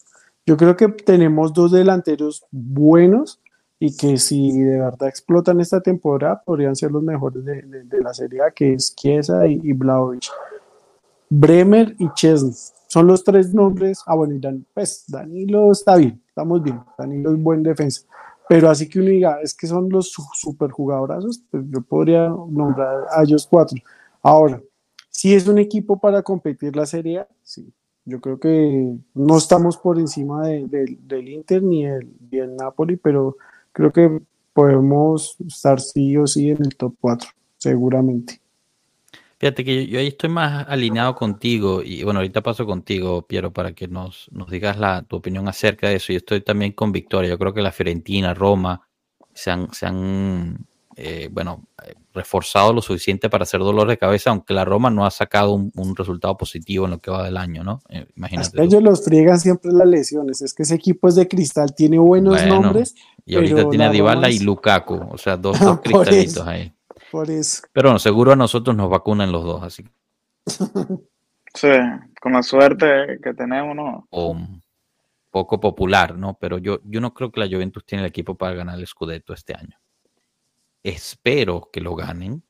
Yo 0.43 0.57
creo 0.57 0.75
que 0.75 0.87
tenemos 0.87 1.53
dos 1.53 1.71
delanteros 1.71 2.45
buenos 2.49 3.40
y 3.83 3.97
que 3.97 4.17
si 4.17 4.51
de 4.61 4.79
verdad 4.79 5.07
explotan 5.09 5.59
esta 5.59 5.81
temporada 5.81 6.39
podrían 6.45 6.75
ser 6.75 6.91
los 6.91 7.01
mejores 7.01 7.43
de, 7.43 7.63
de- 7.63 7.83
de 7.83 7.99
la 8.01 8.13
Serie 8.13 8.43
A, 8.43 8.51
que 8.51 8.73
es 8.75 8.95
Chiesa 8.95 9.47
y, 9.47 9.59
y 9.63 9.73
Vlahovic. 9.73 10.27
Bremer 11.29 11.95
y 11.97 12.07
Chesney. 12.13 12.53
Son 12.87 13.07
los 13.07 13.23
tres 13.23 13.53
nombres. 13.53 14.01
Ah, 14.05 14.15
bueno, 14.15 14.35
y 14.35 14.39
Dan- 14.39 14.65
pues 14.73 15.05
Danilo 15.07 15.71
está 15.71 15.95
bien, 15.95 16.21
estamos 16.27 16.61
bien. 16.61 16.79
Danilo 16.97 17.31
es 17.33 17.41
buen 17.41 17.63
defensa. 17.63 18.01
Pero 18.49 18.69
así 18.69 18.87
que 18.87 18.99
uno 18.99 19.09
diga, 19.09 19.39
es 19.41 19.53
que 19.53 19.65
son 19.65 19.89
los 19.89 20.11
su- 20.11 20.27
super 20.33 20.69
jugadorazos, 20.71 21.41
pues 21.49 21.63
yo 21.69 21.81
podría 21.81 22.27
nombrar 22.29 23.05
a 23.09 23.23
ellos 23.23 23.47
cuatro. 23.49 23.77
Ahora, 24.21 24.61
si 25.09 25.33
es 25.33 25.47
un 25.47 25.57
equipo 25.57 25.99
para 25.99 26.21
competir 26.21 26.75
la 26.75 26.85
Serie 26.85 27.19
A, 27.19 27.27
sí. 27.43 27.71
Yo 28.03 28.19
creo 28.19 28.39
que 28.39 28.95
no 29.13 29.37
estamos 29.37 29.77
por 29.77 29.97
encima 29.99 30.45
de- 30.47 30.67
del- 30.67 30.99
del 31.07 31.29
Inter 31.29 31.63
ni 31.63 31.85
el, 31.85 32.11
ni 32.31 32.39
el 32.39 32.55
Napoli, 32.55 32.95
pero 32.97 33.37
creo 33.71 33.91
que 33.91 34.21
podemos 34.53 35.35
estar 35.47 35.79
sí 35.79 36.17
o 36.17 36.27
sí 36.27 36.49
en 36.49 36.63
el 36.63 36.75
top 36.75 36.95
4, 36.99 37.29
seguramente. 37.57 38.41
Fíjate 39.39 39.65
que 39.65 39.87
yo, 39.87 39.97
ahí 39.97 40.07
estoy 40.07 40.29
más 40.29 40.67
alineado 40.67 41.15
contigo 41.15 41.81
y 41.83 42.03
bueno, 42.03 42.19
ahorita 42.19 42.41
paso 42.43 42.65
contigo, 42.67 43.23
Piero, 43.23 43.51
para 43.51 43.73
que 43.73 43.87
nos, 43.87 44.29
nos 44.31 44.51
digas 44.51 44.77
la, 44.77 45.01
tu 45.01 45.15
opinión 45.15 45.47
acerca 45.47 45.89
de 45.89 45.95
eso. 45.95 46.13
Yo 46.13 46.17
estoy 46.17 46.41
también 46.41 46.73
con 46.73 46.91
Victoria. 46.91 47.31
Yo 47.31 47.39
creo 47.39 47.51
que 47.51 47.63
la 47.63 47.71
Fiorentina, 47.71 48.35
Roma, 48.35 48.87
se 49.33 49.49
han, 49.49 49.73
se 49.73 49.87
han 49.87 50.67
eh, 51.03 51.29
bueno, 51.31 51.67
eh, 51.83 51.95
reforzado 52.13 52.73
lo 52.73 52.81
suficiente 52.83 53.27
para 53.27 53.41
hacer 53.41 53.59
dolor 53.59 53.87
de 53.87 53.97
cabeza, 53.97 54.29
aunque 54.29 54.53
la 54.53 54.65
Roma 54.65 54.91
no 54.91 55.03
ha 55.03 55.09
sacado 55.09 55.53
un, 55.53 55.95
resultado 55.95 56.37
positivo 56.37 56.85
en 56.85 56.91
lo 56.91 56.99
que 56.99 57.09
va 57.09 57.23
del 57.23 57.37
año, 57.37 57.63
¿no? 57.63 57.81
Eh, 57.89 58.05
imagínate. 58.15 58.61
Ellos 58.61 58.83
los 58.83 59.03
friegan 59.03 59.39
siempre 59.39 59.71
las 59.71 59.87
lesiones. 59.87 60.43
Es 60.43 60.53
que 60.53 60.61
ese 60.61 60.75
equipo 60.75 61.07
es 61.07 61.15
de 61.15 61.27
cristal, 61.27 61.73
tiene 61.73 61.97
buenos 61.97 62.45
nombres. 62.45 62.93
Y 63.25 63.33
ahorita 63.33 63.67
tiene 63.69 63.85
a 63.85 63.89
Dybala 63.89 64.29
y 64.29 64.39
Lukaku, 64.39 64.99
o 65.09 65.17
sea, 65.17 65.37
dos, 65.37 65.59
dos 65.59 65.81
cristalitos 65.81 66.45
ahí. 66.45 66.71
Por 67.11 67.31
eso. 67.31 67.63
Pero 67.73 67.89
bueno, 67.89 67.97
seguro 67.97 68.33
a 68.33 68.35
nosotros 68.35 68.75
nos 68.75 68.89
vacunan 68.89 69.31
los 69.31 69.43
dos, 69.43 69.63
así. 69.63 69.83
sí, 70.45 71.67
con 72.21 72.33
la 72.33 72.43
suerte 72.43 73.19
que 73.23 73.33
tenemos, 73.33 73.75
¿no? 73.75 74.07
O 74.11 74.37
poco 75.31 75.59
popular, 75.59 76.15
¿no? 76.15 76.37
Pero 76.39 76.59
yo, 76.59 76.79
yo 76.83 77.01
no 77.01 77.15
creo 77.15 77.31
que 77.31 77.39
la 77.39 77.47
Juventus 77.47 77.85
tiene 77.85 78.03
el 78.03 78.09
equipo 78.09 78.35
para 78.35 78.53
ganar 78.53 78.77
el 78.77 78.85
Scudetto 78.85 79.33
este 79.33 79.55
año. 79.55 79.80
Espero 80.83 81.69
que 81.71 81.81
lo 81.81 81.95
ganen, 81.95 82.43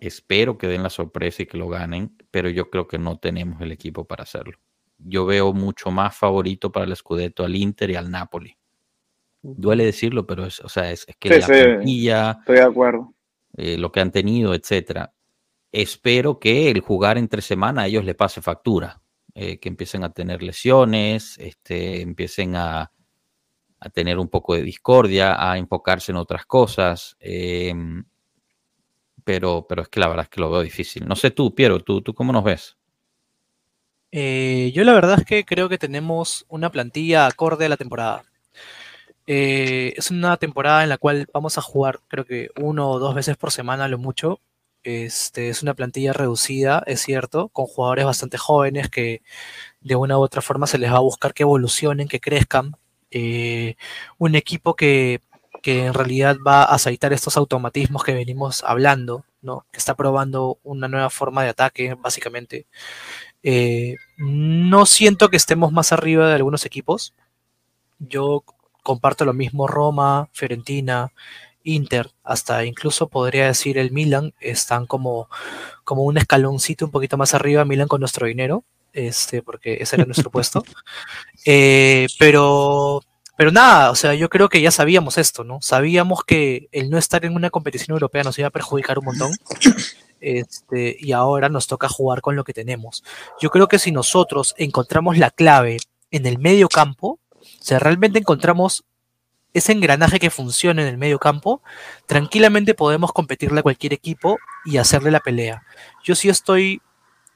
espero 0.00 0.56
que 0.56 0.66
den 0.66 0.82
la 0.82 0.90
sorpresa 0.90 1.42
y 1.42 1.46
que 1.46 1.58
lo 1.58 1.68
ganen, 1.68 2.16
pero 2.30 2.48
yo 2.48 2.70
creo 2.70 2.86
que 2.86 2.98
no 2.98 3.18
tenemos 3.18 3.60
el 3.60 3.72
equipo 3.72 4.06
para 4.06 4.22
hacerlo. 4.22 4.58
Yo 4.98 5.26
veo 5.26 5.52
mucho 5.52 5.90
más 5.90 6.16
favorito 6.16 6.72
para 6.72 6.86
el 6.86 6.96
Scudetto 6.96 7.44
al 7.44 7.54
Inter 7.54 7.90
y 7.90 7.96
al 7.96 8.10
Napoli. 8.10 8.56
Duele 9.42 9.84
decirlo, 9.84 10.26
pero 10.26 10.46
es, 10.46 10.60
o 10.60 10.68
sea, 10.68 10.90
es, 10.90 11.06
que 11.18 11.28
la 11.28 11.46
sí, 11.46 11.52
estoy 12.08 12.56
de 12.56 12.62
acuerdo 12.62 13.14
eh, 13.56 13.78
lo 13.78 13.92
que 13.92 14.00
han 14.00 14.10
tenido, 14.10 14.54
etcétera. 14.54 15.14
Espero 15.70 16.38
que 16.38 16.70
el 16.70 16.80
jugar 16.80 17.18
entre 17.18 17.42
semana 17.42 17.82
a 17.82 17.86
ellos 17.86 18.04
le 18.04 18.14
pase 18.14 18.40
factura, 18.40 19.02
eh, 19.34 19.58
que 19.58 19.68
empiecen 19.68 20.04
a 20.04 20.12
tener 20.12 20.42
lesiones, 20.42 21.38
este, 21.38 22.00
empiecen 22.00 22.56
a, 22.56 22.90
a, 23.80 23.88
tener 23.90 24.18
un 24.18 24.28
poco 24.28 24.54
de 24.54 24.62
discordia, 24.62 25.36
a 25.38 25.58
enfocarse 25.58 26.12
en 26.12 26.16
otras 26.16 26.46
cosas. 26.46 27.16
Em, 27.20 28.04
pero, 29.24 29.66
pero 29.68 29.82
es 29.82 29.88
que 29.88 30.00
la 30.00 30.08
verdad 30.08 30.24
es 30.24 30.28
que 30.30 30.40
lo 30.40 30.50
veo 30.50 30.62
difícil. 30.62 31.06
No 31.06 31.16
sé 31.16 31.30
tú, 31.30 31.54
Piero, 31.54 31.80
¿tú, 31.80 32.02
tú 32.02 32.14
cómo 32.14 32.32
nos 32.32 32.44
ves? 32.44 32.76
Eh, 34.12 34.72
yo 34.74 34.84
la 34.84 34.94
verdad 34.94 35.18
es 35.18 35.26
que 35.26 35.44
creo 35.44 35.68
que 35.68 35.78
tenemos 35.78 36.46
una 36.48 36.70
plantilla 36.70 37.26
acorde 37.26 37.66
a 37.66 37.68
la 37.68 37.76
temporada. 37.76 38.24
Eh, 39.26 39.94
es 39.96 40.10
una 40.10 40.36
temporada 40.36 40.82
en 40.84 40.88
la 40.88 40.98
cual 40.98 41.26
vamos 41.32 41.58
a 41.58 41.62
jugar, 41.62 42.00
creo 42.08 42.24
que 42.24 42.50
uno 42.60 42.90
o 42.90 42.98
dos 42.98 43.14
veces 43.14 43.36
por 43.36 43.50
semana, 43.50 43.88
lo 43.88 43.98
mucho. 43.98 44.40
Este, 44.84 45.48
es 45.48 45.62
una 45.64 45.74
plantilla 45.74 46.12
reducida, 46.12 46.82
es 46.86 47.00
cierto, 47.02 47.48
con 47.48 47.66
jugadores 47.66 48.04
bastante 48.04 48.38
jóvenes 48.38 48.88
que 48.88 49.22
de 49.80 49.96
una 49.96 50.16
u 50.18 50.22
otra 50.22 50.42
forma 50.42 50.68
se 50.68 50.78
les 50.78 50.92
va 50.92 50.98
a 50.98 51.00
buscar 51.00 51.34
que 51.34 51.42
evolucionen, 51.42 52.08
que 52.08 52.20
crezcan. 52.20 52.76
Eh, 53.10 53.76
un 54.18 54.34
equipo 54.34 54.74
que, 54.74 55.20
que, 55.62 55.86
en 55.86 55.94
realidad 55.94 56.36
va 56.46 56.62
a 56.62 56.74
aceitar 56.74 57.12
estos 57.12 57.36
automatismos 57.36 58.04
que 58.04 58.14
venimos 58.14 58.64
hablando, 58.64 59.24
¿no? 59.42 59.64
que 59.72 59.78
está 59.78 59.94
probando 59.94 60.58
una 60.64 60.88
nueva 60.88 61.10
forma 61.10 61.42
de 61.42 61.50
ataque, 61.50 61.94
básicamente. 61.94 62.66
Eh, 63.42 63.96
no 64.18 64.86
siento 64.86 65.28
que 65.30 65.36
estemos 65.36 65.72
más 65.72 65.92
arriba 65.92 66.28
de 66.28 66.34
algunos 66.34 66.66
equipos. 66.66 67.14
Yo 67.98 68.44
comparto 68.82 69.24
lo 69.24 69.32
mismo 69.32 69.66
Roma, 69.66 70.28
Fiorentina, 70.32 71.12
Inter, 71.66 72.10
hasta 72.22 72.64
incluso 72.64 73.08
podría 73.08 73.46
decir 73.46 73.78
el 73.78 73.90
Milan, 73.90 74.34
están 74.40 74.86
como, 74.86 75.28
como 75.84 76.04
un 76.04 76.18
escaloncito 76.18 76.86
un 76.86 76.92
poquito 76.92 77.16
más 77.16 77.34
arriba, 77.34 77.64
Milan 77.64 77.88
con 77.88 78.00
nuestro 78.00 78.26
dinero, 78.26 78.64
este, 78.96 79.42
porque 79.42 79.76
ese 79.80 79.96
era 79.96 80.04
nuestro 80.04 80.30
puesto. 80.30 80.64
Eh, 81.48 82.08
pero, 82.18 83.04
pero 83.36 83.52
nada, 83.52 83.92
o 83.92 83.94
sea, 83.94 84.14
yo 84.14 84.28
creo 84.28 84.48
que 84.48 84.60
ya 84.60 84.72
sabíamos 84.72 85.16
esto, 85.16 85.44
¿no? 85.44 85.60
Sabíamos 85.62 86.24
que 86.24 86.68
el 86.72 86.90
no 86.90 86.98
estar 86.98 87.24
en 87.24 87.36
una 87.36 87.50
competición 87.50 87.94
europea 87.94 88.24
nos 88.24 88.36
iba 88.40 88.48
a 88.48 88.50
perjudicar 88.50 88.98
un 88.98 89.04
montón. 89.04 89.30
Este, 90.20 90.96
y 90.98 91.12
ahora 91.12 91.48
nos 91.48 91.68
toca 91.68 91.88
jugar 91.88 92.20
con 92.20 92.34
lo 92.34 92.42
que 92.42 92.52
tenemos. 92.52 93.04
Yo 93.40 93.50
creo 93.50 93.68
que 93.68 93.78
si 93.78 93.92
nosotros 93.92 94.56
encontramos 94.58 95.18
la 95.18 95.30
clave 95.30 95.76
en 96.10 96.26
el 96.26 96.40
medio 96.40 96.68
campo, 96.68 97.20
o 97.30 97.46
sea, 97.60 97.78
realmente 97.78 98.18
encontramos 98.18 98.84
ese 99.54 99.70
engranaje 99.70 100.18
que 100.18 100.30
funciona 100.30 100.82
en 100.82 100.88
el 100.88 100.98
medio 100.98 101.20
campo, 101.20 101.62
tranquilamente 102.06 102.74
podemos 102.74 103.12
competirle 103.12 103.60
a 103.60 103.62
cualquier 103.62 103.92
equipo 103.92 104.38
y 104.64 104.78
hacerle 104.78 105.12
la 105.12 105.20
pelea. 105.20 105.62
Yo 106.02 106.16
sí 106.16 106.28
estoy 106.28 106.82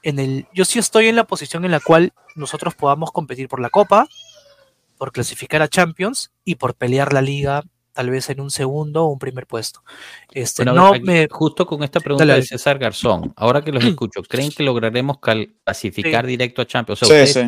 en 0.03 0.19
el, 0.19 0.47
yo 0.53 0.65
sí 0.65 0.79
estoy 0.79 1.07
en 1.07 1.15
la 1.15 1.25
posición 1.25 1.65
en 1.65 1.71
la 1.71 1.79
cual 1.79 2.13
nosotros 2.35 2.75
podamos 2.75 3.11
competir 3.11 3.47
por 3.47 3.59
la 3.59 3.69
Copa, 3.69 4.07
por 4.97 5.11
clasificar 5.11 5.61
a 5.61 5.67
Champions 5.67 6.31
y 6.45 6.55
por 6.55 6.75
pelear 6.75 7.13
la 7.13 7.21
liga 7.21 7.63
tal 7.93 8.09
vez 8.09 8.29
en 8.29 8.39
un 8.39 8.51
segundo 8.51 9.03
o 9.03 9.07
un 9.07 9.19
primer 9.19 9.47
puesto. 9.47 9.83
Este, 10.31 10.63
no 10.63 10.93
me... 11.01 11.27
Justo 11.29 11.65
con 11.65 11.83
esta 11.83 11.99
pregunta 11.99 12.25
de 12.25 12.43
César 12.43 12.79
Garzón, 12.79 13.33
ahora 13.35 13.63
que 13.63 13.71
los 13.71 13.83
escucho, 13.83 14.21
¿creen 14.23 14.51
que 14.51 14.63
lograremos 14.63 15.17
clasificar 15.19 16.25
directo 16.25 16.61
a 16.61 16.65
Champions? 16.65 17.01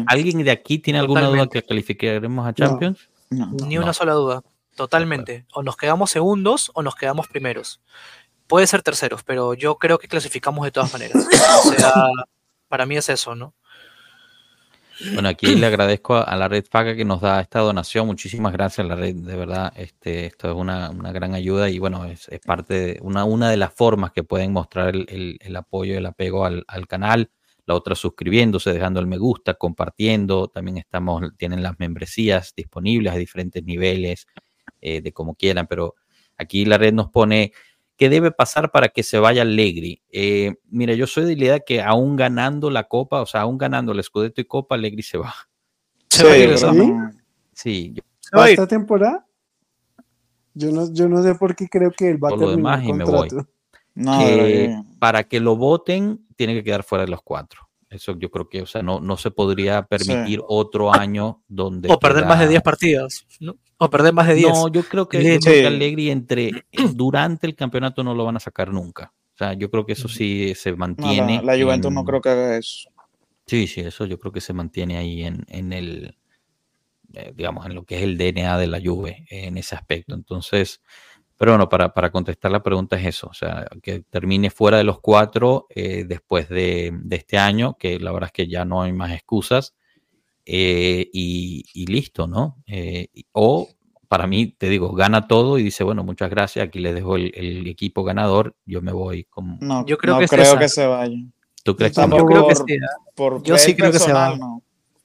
¿Alguien 0.08 0.44
de 0.44 0.52
aquí 0.52 0.80
tiene 0.80 1.00
alguna 1.00 1.28
duda 1.28 1.48
que 1.48 1.64
calificaremos 1.64 2.48
a 2.48 2.54
Champions? 2.54 3.10
Ni 3.30 3.78
una 3.78 3.94
sola 3.94 4.14
duda, 4.14 4.44
totalmente. 4.76 5.46
O 5.54 5.64
nos 5.64 5.78
quedamos 5.78 6.12
segundos 6.12 6.72
o 6.74 6.84
nos 6.84 6.96
quedamos 6.96 7.28
primeros. 7.28 7.82
Puede 8.48 8.68
ser 8.68 8.84
terceros, 8.84 9.24
pero 9.24 9.54
yo 9.54 9.78
creo 9.78 9.98
que 9.98 10.08
clasificamos 10.08 10.66
de 10.66 10.72
todas 10.72 10.92
maneras. 10.92 11.26
o 11.66 11.72
sea, 11.72 11.94
para 12.74 12.88
mí 12.88 12.98
es 12.98 13.08
eso, 13.08 13.36
¿no? 13.36 13.54
Bueno, 15.14 15.30
aquí 15.30 15.54
le 15.54 15.68
agradezco 15.68 16.16
a, 16.16 16.36
la 16.36 16.48
red 16.48 16.66
Paga 16.72 16.96
que 16.96 17.06
nos 17.06 17.22
da 17.22 17.40
esta 17.40 17.60
donación. 17.60 18.08
Muchísimas 18.08 18.52
gracias 18.52 18.88
la 18.88 18.96
red, 18.96 19.14
de 19.14 19.36
verdad. 19.36 19.72
Este, 19.76 20.26
esto 20.26 20.50
es 20.50 20.56
una, 20.56 20.90
gran 21.12 21.36
ayuda 21.36 21.70
y 21.70 21.78
bueno, 21.78 22.04
es, 22.06 22.28
parte 22.44 22.74
de 22.74 23.00
una, 23.04 23.26
una 23.26 23.52
de 23.52 23.58
las 23.58 23.76
formas 23.76 24.12
que 24.12 24.24
pueden 24.24 24.52
mostrar 24.54 24.96
el, 24.96 25.56
apoyo, 25.56 25.96
el 25.96 26.06
apego 26.08 26.46
al, 26.46 26.66
canal. 26.88 27.30
La 27.68 27.76
otra 27.76 27.94
suscribiéndose, 27.94 28.74
dejando 28.74 29.00
el 29.00 29.06
me 29.06 29.20
gusta, 29.20 29.54
compartiendo. 29.54 30.48
También 30.48 30.80
estamos, 30.80 31.22
tienen 31.38 31.62
las 31.62 31.78
membresías 31.78 32.56
disponibles 32.58 33.14
a 33.14 33.18
diferentes 33.18 33.64
niveles, 33.64 34.26
eh, 34.82 35.00
de 35.00 35.14
como 35.14 35.36
quieran, 35.36 35.68
pero 35.68 35.94
aquí 36.38 36.66
la 36.66 36.80
red 36.80 36.94
nos 36.94 37.12
pone 37.12 37.54
¿Qué 37.98 38.10
debe 38.10 38.32
pasar 38.32 38.72
para 38.72 38.90
que 38.90 39.04
se 39.04 39.20
vaya 39.20 39.44
Allegri? 39.44 40.02
Eh, 40.10 40.56
mira, 40.70 40.94
yo 40.94 41.08
soy 41.08 41.26
de 41.26 41.36
la 41.36 41.44
idea 41.44 41.60
que 41.60 41.82
aún 41.82 42.16
ganando 42.16 42.70
la 42.70 42.86
Copa, 42.86 43.22
o 43.22 43.26
sea, 43.26 43.42
aún 43.42 43.58
ganando 43.58 43.92
el 43.92 44.04
Scudetto 44.04 44.42
y 44.42 44.46
Copa, 44.46 44.76
Allegri 44.76 45.04
se 45.04 45.18
va. 45.18 45.34
¿Se 46.10 46.24
va 46.24 47.12
Sí. 47.54 47.94
¿Va 48.36 48.50
esta 48.50 48.68
temporada? 48.68 49.26
Yo 50.56 50.72
no, 50.72 50.92
yo 50.92 51.08
no 51.08 51.24
sé 51.24 51.36
por 51.36 51.56
qué 51.56 51.68
creo 51.68 51.92
que 51.92 52.10
él 52.10 52.24
va 52.24 52.30
a 52.30 52.32
terminar 52.32 52.56
demás 52.56 52.84
y 52.84 52.94
me 52.94 53.04
voy. 53.04 53.30
para 55.00 55.24
que 55.24 55.40
lo 55.40 55.56
voten, 55.56 56.28
tiene 56.36 56.54
que 56.54 56.64
quedar 56.64 56.84
fuera 56.84 57.06
de 57.06 57.12
los 57.12 57.22
cuatro. 57.22 57.70
Eso 57.90 58.18
yo 58.18 58.32
creo 58.32 58.50
que, 58.50 58.62
o 58.64 58.66
sea, 58.66 58.82
no, 58.82 59.00
no 59.00 59.18
se 59.18 59.30
podría 59.30 59.86
permitir 59.86 60.42
otro 60.48 60.92
año 60.92 61.44
donde. 61.48 61.92
O 61.92 62.00
perder 62.00 62.26
más 62.26 62.40
de 62.40 62.48
10 62.48 62.62
partidos, 62.64 63.28
¿no? 63.40 63.56
O 63.84 63.90
perder 63.90 64.14
más 64.14 64.28
de 64.28 64.36
10. 64.36 64.50
No, 64.50 64.68
yo 64.70 64.84
creo 64.84 65.08
que, 65.08 65.40
yo 65.40 65.68
Allegri 65.68 66.10
entre, 66.10 66.66
durante 66.94 67.48
el 67.48 67.56
campeonato 67.56 68.04
no 68.04 68.14
lo 68.14 68.26
van 68.26 68.38
a 68.38 68.40
sacar 68.40 68.72
nunca. 68.72 69.14
O 69.34 69.38
sea, 69.38 69.54
yo 69.54 69.70
creo 69.70 69.86
que 69.86 69.94
eso 69.94 70.08
sí 70.08 70.54
se 70.56 70.76
mantiene. 70.76 71.42
la, 71.44 71.58
Juventus 71.58 71.92
no 71.92 72.06
creo 72.06 72.22
que 72.22 72.30
haga 72.30 72.58
eso. 72.58 72.90
Sí, 73.46 73.68
sí, 73.68 73.82
eso 73.82 74.06
yo 74.06 74.20
creo 74.20 74.32
que 74.32 74.42
se 74.42 74.54
mantiene 74.54 74.98
ahí 74.98 75.24
en, 75.24 75.44
en 75.50 75.74
el, 75.74 76.18
eh, 77.14 77.34
digamos, 77.36 77.66
en 77.66 77.76
lo 77.76 77.84
que 77.84 77.98
es 77.98 78.04
el 78.04 78.18
DNA 78.18 78.58
de 78.58 78.68
la 78.68 78.80
Juve, 78.80 79.26
en 79.30 79.58
ese 79.58 79.76
aspecto. 79.76 80.14
Entonces, 80.14 80.82
pero 81.38 81.52
bueno, 81.52 81.68
para, 81.68 81.94
para, 81.94 82.12
contestar 82.12 82.52
la 82.52 82.64
pregunta 82.64 82.96
es 82.96 83.06
eso, 83.06 83.28
o 83.28 83.34
sea, 83.34 83.68
que 83.82 84.02
termine 84.02 84.50
fuera 84.50 84.78
de 84.78 84.84
los 84.84 85.02
cuatro 85.02 85.68
eh, 85.70 86.06
después 86.08 86.48
de, 86.48 86.92
de, 86.94 87.16
este 87.16 87.38
año, 87.38 87.76
que 87.78 88.00
la 88.00 88.12
verdad 88.12 88.28
es 88.28 88.34
que 88.34 88.48
ya 88.48 88.66
no 88.66 88.82
hay 88.82 88.94
más 88.94 89.12
excusas, 89.12 89.76
eh, 90.46 91.10
y, 91.14 91.86
listo, 91.86 92.28
¿no? 92.28 92.58
Eh, 92.68 93.08
o 93.32 93.70
para 94.08 94.28
mí, 94.28 94.48
te 94.48 94.70
digo, 94.70 94.94
gana 94.94 95.28
todo 95.28 95.58
y 95.58 95.64
dice, 95.64 95.84
bueno, 95.84 96.04
muchas 96.04 96.30
gracias, 96.30 96.68
aquí 96.68 96.80
le 96.80 96.94
dejo 96.94 97.16
el, 97.16 97.66
equipo 97.68 98.04
ganador, 98.04 98.56
yo 98.66 98.82
me 98.82 98.92
voy 98.92 99.24
con... 99.24 99.58
No, 99.60 99.86
yo 99.88 99.98
creo, 99.98 100.20
que, 100.20 100.28
creo 100.28 100.58
que 100.58 100.70
se 100.70 100.86
vaya. 100.86 101.18
¿Tú 101.64 101.76
crees 101.76 101.94
que, 101.96 102.02
yo 102.02 102.26
creo 102.26 102.48
que 102.48 102.78
yo 103.44 103.58
sí 103.58 103.76
creo 103.76 103.92
que 103.92 104.00
se 104.00 104.12
va. 104.12 104.38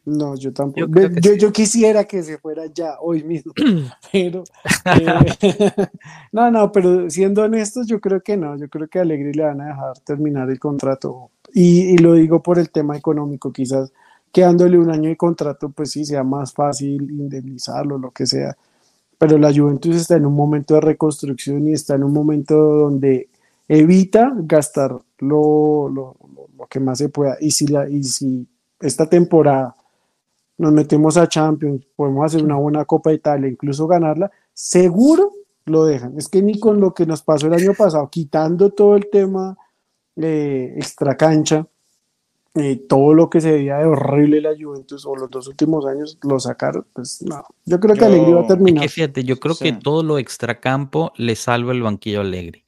No. 0.05 0.37
yo 0.37 0.53
tampoco. 0.53 0.89
Yo, 1.21 1.35
yo, 1.35 1.53
quisiera 1.53 2.05
que 2.05 2.23
se 2.23 2.39
fuera 2.39 2.65
ya, 2.67 2.97
hoy 3.01 3.23
mismo. 3.23 3.53
pero. 4.13 4.43
Eh, 4.85 5.71
no, 6.33 6.51
no, 6.51 6.73
pero 6.73 7.09
siendo 7.09 7.45
honestos, 7.45 7.87
yo 7.87 8.01
creo 8.01 8.23
que 8.23 8.37
no. 8.37 8.59
Yo 8.59 8.69
creo 8.69 8.89
que 8.89 8.99
a 8.99 9.03
Alegri 9.03 9.33
le 9.33 9.45
van 9.45 9.61
a 9.61 9.67
dejar 9.67 9.99
terminar 10.05 10.51
el 10.51 10.59
contrato. 10.59 11.31
Y, 11.55 11.95
y, 11.95 11.99
lo 11.99 12.15
digo 12.15 12.43
por 12.43 12.59
el 12.59 12.71
tema 12.71 12.97
económico, 12.97 13.53
quizás 13.53 13.93
quedándole 14.33 14.79
un 14.79 14.91
año 14.91 15.09
de 15.09 15.17
contrato, 15.17 15.71
pues 15.71 15.91
sí, 15.93 16.05
sea 16.05 16.23
más 16.23 16.53
fácil 16.53 17.11
indemnizarlo, 17.11 17.99
lo 17.99 18.11
que 18.11 18.27
sea. 18.27 18.57
Pero 19.19 19.39
la 19.39 19.53
Juventus 19.53 19.97
está 19.97 20.17
en 20.17 20.27
un 20.27 20.35
momento 20.35 20.75
de 20.75 20.81
reconstrucción 20.81 21.67
y 21.69 21.73
está 21.73 21.95
en 21.95 22.05
un 22.05 22.13
momento 22.13 22.55
donde 22.57 23.29
evita 23.67 24.33
gastar 24.37 24.97
lo, 25.19 25.89
lo, 25.89 26.17
lo 26.57 26.67
que 26.67 26.81
más 26.81 26.99
se 26.99 27.09
pueda. 27.09 27.37
Y 27.41 27.51
si, 27.51 27.67
la, 27.67 27.89
y 27.89 28.05
si 28.05 28.47
esta 28.81 29.07
temporada 29.07 29.75
nos 30.59 30.73
metemos 30.73 31.17
a 31.17 31.29
Champions, 31.29 31.87
podemos 31.97 32.27
hacer 32.27 32.45
una 32.45 32.57
buena 32.57 32.85
Copa 32.85 33.11
de 33.11 33.17
Italia, 33.17 33.49
incluso 33.49 33.87
ganarla, 33.87 34.31
seguro 34.53 35.33
lo 35.65 35.85
dejan. 35.85 36.17
Es 36.19 36.29
que 36.29 36.43
ni 36.43 36.59
con 36.59 36.81
lo 36.81 36.93
que 36.95 37.07
nos 37.07 37.23
pasó 37.23 37.47
el 37.47 37.55
año 37.55 37.75
pasado, 37.75 38.09
quitando 38.11 38.71
todo 38.71 38.97
el 38.97 39.09
tema 39.11 39.57
eh, 40.17 40.75
extra 40.77 41.17
cancha, 41.17 41.67
eh, 42.55 42.77
todo 42.89 43.15
lo 43.15 43.31
que 43.31 43.41
se 43.41 43.53
veía 43.53 43.79
de 43.79 43.87
horrible 43.87 44.41
la 44.41 44.51
Juventus 44.59 45.07
o 45.07 45.15
los 45.15 45.31
dos 45.31 45.49
últimos 45.49 45.87
años 45.87 46.19
lo 46.23 46.41
sacaron, 46.41 46.87
pues 46.93 47.23
no. 47.23 47.45
Yo 47.65 47.79
creo 47.79 47.95
que 47.95 48.05
Alegre 48.05 48.35
va 48.35 48.43
a 48.43 48.47
terminar. 48.47 48.89
fíjate, 48.89 49.25
yo 49.25 49.39
creo 49.39 49.57
que 49.57 49.73
todo 49.73 50.03
lo 50.03 50.19
extracampo 50.19 51.13
le 51.17 51.37
salva 51.37 51.73
el 51.73 51.83
banquillo 51.83 52.21
Alegre. 52.21 52.65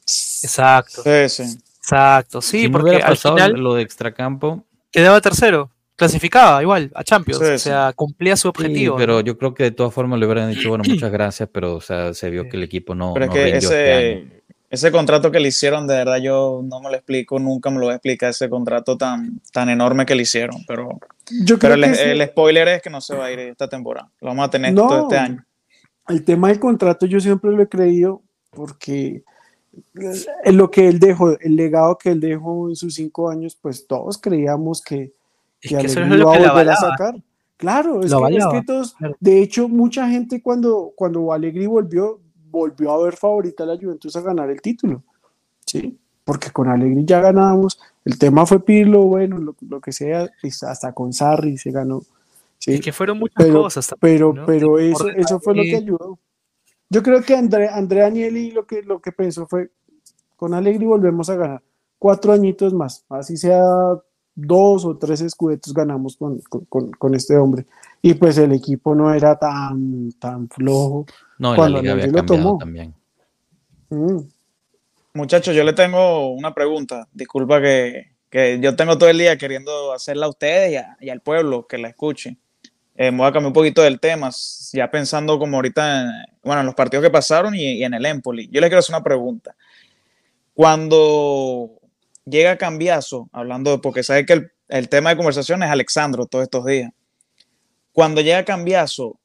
Exacto. 0.00 1.02
Exacto, 1.04 2.40
sí, 2.40 2.68
porque 2.68 2.96
al 2.96 3.16
final 3.16 3.52
lo 3.52 3.74
de 3.74 3.82
extracampo 3.82 4.64
quedaba 4.90 5.20
tercero 5.20 5.70
clasificaba 5.96 6.60
igual 6.62 6.90
a 6.94 7.04
Champions, 7.04 7.40
o 7.40 7.58
sea, 7.58 7.92
cumplía 7.94 8.36
su 8.36 8.48
objetivo. 8.48 8.96
pero 8.96 9.20
yo 9.20 9.38
creo 9.38 9.54
que 9.54 9.64
de 9.64 9.70
todas 9.70 9.92
formas 9.92 10.18
le 10.18 10.26
hubieran 10.26 10.50
dicho, 10.50 10.68
bueno, 10.68 10.84
muchas 10.86 11.10
gracias, 11.12 11.48
pero 11.52 11.76
o 11.76 11.80
sea, 11.80 12.14
se 12.14 12.30
vio 12.30 12.48
que 12.48 12.56
el 12.56 12.62
equipo 12.62 12.94
no. 12.94 13.14
Pero 13.14 13.26
es 13.26 13.30
que 13.30 13.56
ese, 13.56 14.12
este 14.12 14.43
ese 14.70 14.90
contrato 14.90 15.30
que 15.30 15.40
le 15.40 15.48
hicieron, 15.48 15.86
de 15.86 15.94
verdad, 15.94 16.18
yo 16.18 16.62
no 16.64 16.80
me 16.80 16.90
lo 16.90 16.96
explico, 16.96 17.38
nunca 17.38 17.70
me 17.70 17.78
lo 17.78 17.86
voy 17.86 17.92
a 17.92 17.96
explicar, 17.96 18.30
ese 18.30 18.48
contrato 18.48 18.96
tan, 18.96 19.40
tan 19.52 19.68
enorme 19.68 20.04
que 20.04 20.14
le 20.14 20.22
hicieron, 20.22 20.64
pero, 20.66 20.98
yo 21.44 21.58
creo 21.58 21.74
pero 21.74 21.92
el, 21.92 22.20
el, 22.20 22.28
spoiler 22.28 22.68
es 22.68 22.82
que 22.82 22.90
no 22.90 23.00
se 23.00 23.14
va 23.14 23.26
a 23.26 23.32
ir 23.32 23.38
esta 23.38 23.68
temporada, 23.68 24.10
lo 24.20 24.28
vamos 24.28 24.46
a 24.46 24.50
tener 24.50 24.74
todo 24.74 25.02
este 25.02 25.18
año. 25.18 25.44
El 26.08 26.24
tema 26.24 26.48
del 26.48 26.60
contrato 26.60 27.06
yo 27.06 27.20
siempre 27.20 27.50
lo 27.50 27.62
he 27.62 27.68
creído 27.68 28.22
porque 28.50 29.22
en 30.44 30.56
lo 30.56 30.70
que 30.70 30.88
él 30.88 30.98
dejó, 30.98 31.38
el 31.38 31.56
legado 31.56 31.96
que 31.96 32.10
él 32.10 32.20
dejó 32.20 32.68
en 32.68 32.76
sus 32.76 32.94
cinco 32.94 33.30
años, 33.30 33.56
pues 33.60 33.86
todos 33.86 34.18
creíamos 34.18 34.82
que 34.82 35.12
que, 35.68 35.76
que 35.78 36.00
lo 36.16 36.30
a 36.30 36.38
volver 36.38 36.70
a 36.70 36.76
sacar. 36.76 37.14
Claro, 37.56 38.02
es 38.02 38.12
que, 38.12 38.62
todos, 38.66 38.96
de 39.20 39.40
hecho, 39.40 39.68
mucha 39.68 40.08
gente 40.08 40.42
cuando, 40.42 40.92
cuando 40.94 41.32
Allegri 41.32 41.66
volvió, 41.66 42.20
volvió 42.54 42.92
a 42.92 43.02
ver 43.02 43.16
favorita 43.16 43.64
a 43.64 43.66
la 43.66 43.76
Juventus 43.76 44.14
a 44.16 44.20
ganar 44.20 44.48
el 44.50 44.60
título. 44.60 45.02
¿sí? 45.66 45.98
Porque 46.24 46.50
con 46.50 46.68
Allegri 46.68 47.04
ya 47.04 47.20
ganamos, 47.20 47.78
el 48.04 48.18
tema 48.18 48.46
fue 48.46 48.64
Pirlo, 48.64 49.02
bueno, 49.02 49.38
lo, 49.38 49.80
que 49.80 49.92
sea, 49.92 50.30
hasta 50.62 50.92
con 50.92 51.12
Sarri 51.12 51.58
se 51.58 51.70
ganó. 51.70 52.02
¿sí? 52.58 52.80
que 52.80 52.92
fueron 52.92 53.18
muchas 53.18 53.46
cosas. 53.48 53.94
pero 54.00 54.34
pero 54.46 54.78
eso, 54.78 55.08
eso 55.08 55.38
fue 55.40 55.54
lo 55.54 55.62
que 55.62 55.76
ayudó. 55.76 56.18
Yo 56.88 57.02
creo 57.02 57.22
que 57.22 57.34
André, 57.34 57.68
André 57.68 58.02
Agnelli 58.02 58.52
lo 58.52 58.66
que, 58.66 58.82
lo 58.82 59.00
que 59.00 59.10
pensó 59.10 59.46
fue, 59.46 59.70
con 60.36 60.54
Allegri 60.54 60.86
volvemos 60.86 61.28
a 61.28 61.36
ganar 61.36 61.62
cuatro 61.98 62.32
añitos 62.32 62.72
más, 62.72 63.04
así 63.08 63.36
sea 63.36 63.62
dos 64.34 64.84
o 64.84 64.96
tres 64.96 65.20
escudetos 65.20 65.72
ganamos 65.72 66.16
con, 66.16 66.40
con, 66.68 66.90
con, 66.90 67.14
este 67.14 67.36
hombre. 67.36 67.66
Y 68.02 68.14
pues 68.14 68.36
el 68.38 68.52
equipo 68.52 68.94
no 68.94 69.12
era 69.12 69.38
tan, 69.38 70.12
tan 70.18 70.48
flojo. 70.48 71.06
No, 71.38 71.54
cuando 71.54 71.82
la 71.82 71.94
liga 71.94 72.06
lo 72.06 72.24
tomó. 72.24 72.58
también. 72.58 72.94
Mm. 73.90 74.18
Muchachos, 75.14 75.54
yo 75.54 75.62
le 75.62 75.72
tengo 75.72 76.32
una 76.32 76.52
pregunta. 76.52 77.06
Disculpa 77.12 77.60
que, 77.60 78.12
que, 78.28 78.58
yo 78.60 78.74
tengo 78.74 78.98
todo 78.98 79.08
el 79.08 79.18
día 79.18 79.38
queriendo 79.38 79.92
hacerla 79.92 80.26
a 80.26 80.30
ustedes 80.30 80.84
y, 81.00 81.08
al 81.08 81.20
pueblo 81.20 81.66
que 81.66 81.78
la 81.78 81.88
escuche. 81.88 82.36
Eh, 82.96 83.10
me 83.10 83.18
voy 83.18 83.26
a 83.26 83.32
cambiar 83.32 83.48
un 83.48 83.54
poquito 83.54 83.82
del 83.82 83.98
tema, 83.98 84.30
ya 84.72 84.88
pensando 84.88 85.38
como 85.38 85.56
ahorita, 85.56 86.02
en, 86.02 86.10
bueno, 86.44 86.60
en 86.60 86.66
los 86.66 86.74
partidos 86.76 87.04
que 87.04 87.10
pasaron 87.10 87.54
y, 87.54 87.74
y 87.74 87.84
en 87.84 87.94
el 87.94 88.06
Empoli. 88.06 88.48
Yo 88.52 88.60
le 88.60 88.68
quiero 88.68 88.80
hacer 88.80 88.94
una 88.94 89.02
pregunta. 89.02 89.54
Cuando 90.52 91.80
llega 92.24 92.56
Cambiazo, 92.56 93.28
hablando 93.32 93.70
de, 93.70 93.78
porque 93.78 94.02
sabe 94.02 94.26
que 94.26 94.48
el, 94.68 94.88
tema 94.88 95.10
de 95.10 95.16
conversación 95.16 95.62
es 95.62 95.70
Alexandro 95.70 96.26
todos 96.26 96.44
estos 96.44 96.64
días. 96.64 96.90
Cuando 97.92 98.20
llega 98.20 98.44
Cambiazo, 98.44 99.18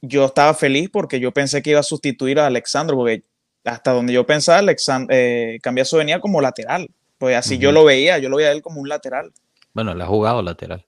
yo 0.00 0.24
estaba 0.24 0.54
feliz 0.54 0.90
porque 0.92 1.20
yo 1.20 1.32
pensé 1.32 1.62
que 1.62 1.70
iba 1.70 1.80
a 1.80 1.84
sustituir 1.84 2.40
a 2.40 2.46
Alexandro, 2.46 2.96
porque 2.96 3.24
hasta 3.64 3.92
donde 3.92 4.12
yo 4.12 4.26
pensaba, 4.26 4.58
Alexandro, 4.58 5.14
eh, 5.16 5.58
Cambiazo 5.62 5.98
venía 5.98 6.20
como 6.20 6.40
lateral. 6.40 6.88
Pues 7.18 7.36
así 7.36 7.58
yo 7.58 7.70
lo 7.70 7.84
veía, 7.84 8.18
yo 8.18 8.28
lo 8.28 8.38
veía 8.38 8.48
a 8.48 8.52
él 8.52 8.62
como 8.62 8.80
un 8.80 8.88
lateral. 8.88 9.32
Bueno, 9.72 9.94
le 9.94 10.02
ha 10.02 10.08
jugado 10.08 10.42
lateral. 10.42 10.84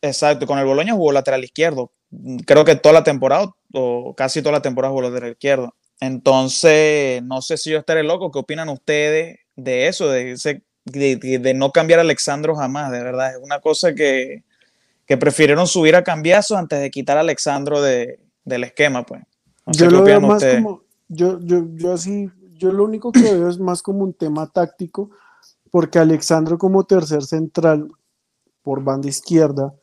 Exacto, 0.00 0.46
con 0.46 0.60
el 0.60 0.64
Boloña 0.64 0.94
jugó 0.94 1.10
lateral 1.10 1.42
izquierdo. 1.42 1.90
Creo 2.46 2.64
que 2.64 2.76
toda 2.76 2.92
la 2.92 3.02
temporada, 3.02 3.52
o 3.74 4.14
casi 4.14 4.42
toda 4.42 4.52
la 4.52 4.62
temporada 4.62 4.92
jugó 4.92 5.02
lateral 5.02 5.32
izquierdo. 5.32 5.74
Entonces, 6.00 7.22
no 7.24 7.42
sé 7.42 7.56
si 7.56 7.70
yo 7.70 7.78
estaré 7.78 8.04
loco. 8.04 8.30
¿Qué 8.30 8.38
opinan 8.38 8.68
ustedes 8.68 9.40
de 9.56 9.88
eso? 9.88 10.08
De 10.08 10.32
ese 10.32 10.62
de, 10.86 11.54
no 11.54 11.72
cambiar 11.72 11.98
a 11.98 12.02
Alexandro 12.02 12.54
jamás, 12.54 12.90
de 12.90 13.02
verdad. 13.02 13.32
Es 13.32 13.42
una 13.42 13.60
cosa 13.60 13.94
que, 13.94 14.44
que 15.04 15.16
prefirieron 15.16 15.66
subir 15.66 15.96
a 15.96 16.04
cambiazo 16.04 16.56
antes 16.56 16.80
de 16.80 16.90
quitar 16.90 17.18
a 17.18 17.20
Alexandro 17.20 17.82
de, 17.82 18.18
del 18.44 18.64
esquema, 18.64 19.04
pues. 19.04 19.22
yo 19.66 19.90
lo 19.90 20.02
veo 20.02 20.20
más 20.20 20.42
como, 20.44 20.82
yo, 21.08 21.38
yo, 21.40 21.64
yo 21.74 21.92
así, 21.92 22.30
yo 22.54 22.72
lo 22.72 22.84
único 22.84 23.12
que 23.12 23.22
veo 23.22 23.48
es 23.48 23.58
más 23.58 23.82
como 23.82 24.04
un 24.04 24.14
tema 24.14 24.46
táctico, 24.46 25.10
porque 25.70 25.98
Alexandro 25.98 26.56
como 26.56 26.84
tercer 26.84 27.24
central 27.24 27.88
por 28.62 28.82
banda 28.82 29.08
izquierda, 29.08 29.74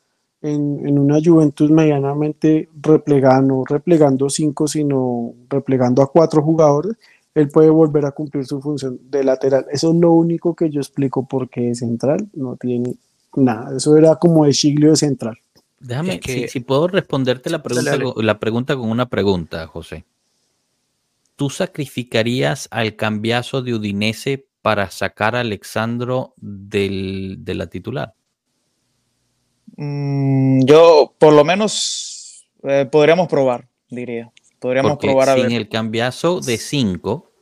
en, 0.42 0.86
en, 0.86 1.00
una 1.00 1.20
Juventus 1.24 1.72
medianamente 1.72 2.68
replegando, 2.82 3.64
replegando 3.66 4.30
cinco, 4.30 4.68
sino 4.68 5.34
replegando 5.50 6.02
a 6.02 6.12
cuatro 6.12 6.42
jugadores, 6.42 6.98
él 7.36 7.50
puede 7.50 7.70
volver 7.70 8.06
a 8.06 8.12
cumplir 8.12 8.46
su 8.46 8.62
función 8.62 9.00
de 9.10 9.24
lateral. 9.24 9.66
Eso 9.72 9.92
es 9.92 9.96
lo 9.96 10.12
único 10.12 10.56
que 10.56 10.70
yo 10.70 10.80
explico 10.80 11.28
porque 11.28 11.62
de 11.62 11.76
central 11.76 12.28
no 12.34 12.56
tiene 12.58 12.96
nada. 13.36 13.76
Eso 13.76 13.98
era 13.98 14.16
como 14.18 14.46
el 14.46 14.54
siglo 14.54 14.90
de 14.92 14.96
central. 14.96 15.38
Déjame 15.80 16.20
que 16.20 16.48
si, 16.48 16.60
puedo 16.62 16.88
responderte 16.88 17.50
la 17.50 17.62
pregunta, 17.62 17.98
la 18.16 18.40
pregunta 18.40 18.76
con 18.76 18.90
una 18.90 19.10
pregunta, 19.10 19.68
José. 19.68 20.06
¿Tú 21.36 21.50
sacrificarías 21.50 22.68
al 22.72 22.96
cambiazo 22.96 23.62
de 23.62 23.74
Udinese 23.74 24.46
para 24.62 24.90
sacar 24.92 25.36
a 25.36 25.42
Alexandro 25.42 26.34
del, 26.38 27.38
de 27.40 27.56
la 27.56 27.68
titular? 27.68 28.14
Mm, 29.76 30.64
yo, 30.64 31.14
por 31.18 31.34
lo 31.34 31.44
menos, 31.44 32.48
eh, 32.64 32.88
podríamos 32.90 33.28
probar, 33.28 33.68
diría. 33.90 34.32
Podríamos 34.64 34.98
probar 34.98 35.28
a 35.28 35.36
sin 35.36 35.52
el 35.52 35.68
cambiazo 35.68 36.40
de 36.40 36.58
5, 36.58 37.34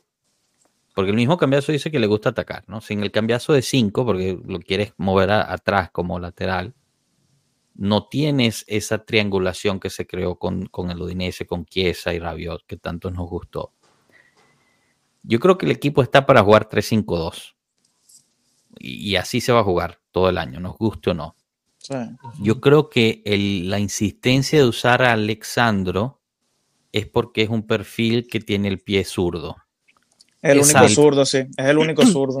porque 0.92 1.12
el 1.12 1.16
mismo 1.16 1.36
cambiazo 1.36 1.70
dice 1.70 1.88
que 1.92 2.00
le 2.00 2.08
gusta 2.08 2.30
atacar, 2.30 2.64
¿no? 2.66 2.80
Sin 2.80 3.00
el 3.00 3.12
cambiazo 3.12 3.52
de 3.52 3.62
5, 3.62 4.04
porque 4.04 4.36
lo 4.44 4.58
quieres 4.58 4.92
mover 4.96 5.30
atrás 5.30 5.92
como 5.92 6.18
lateral, 6.18 6.74
no 7.76 8.08
tienes 8.08 8.64
esa 8.66 9.04
triangulación 9.04 9.78
que 9.78 9.88
se 9.88 10.04
creó 10.04 10.34
con, 10.34 10.66
con 10.66 10.90
el 10.90 11.00
Udinese, 11.00 11.46
con 11.46 11.64
Chiesa 11.64 12.12
y 12.12 12.18
Rabiot, 12.18 12.66
que 12.66 12.76
tanto 12.76 13.08
nos 13.12 13.30
gustó. 13.30 13.72
Yo 15.22 15.38
creo 15.38 15.56
que 15.56 15.66
el 15.66 15.70
equipo 15.70 16.02
está 16.02 16.26
para 16.26 16.42
jugar 16.42 16.68
3-5-2. 16.68 17.54
Y, 18.80 19.14
así 19.14 19.40
se 19.40 19.52
va 19.52 19.60
a 19.60 19.64
jugar 19.64 20.00
todo 20.10 20.28
el 20.28 20.38
año, 20.38 20.58
nos 20.58 20.76
guste 20.76 21.10
o 21.10 21.14
no. 21.14 21.36
Yo 22.40 22.60
creo 22.60 22.90
que 22.90 23.22
la 23.64 23.78
insistencia 23.78 24.58
de 24.58 24.64
usar 24.64 25.04
a 25.04 25.12
Alexandro 25.12 26.18
es 26.92 27.06
porque 27.06 27.42
es 27.42 27.48
un 27.48 27.66
perfil 27.66 28.26
que 28.28 28.40
tiene 28.40 28.68
el 28.68 28.78
pie 28.78 29.04
zurdo. 29.04 29.56
El 30.42 30.60
único 30.60 30.88
zurdo, 30.88 31.24
sí. 31.26 31.38
Es 31.56 31.66
el 31.66 31.78
único 31.78 32.04
zurdo. 32.06 32.38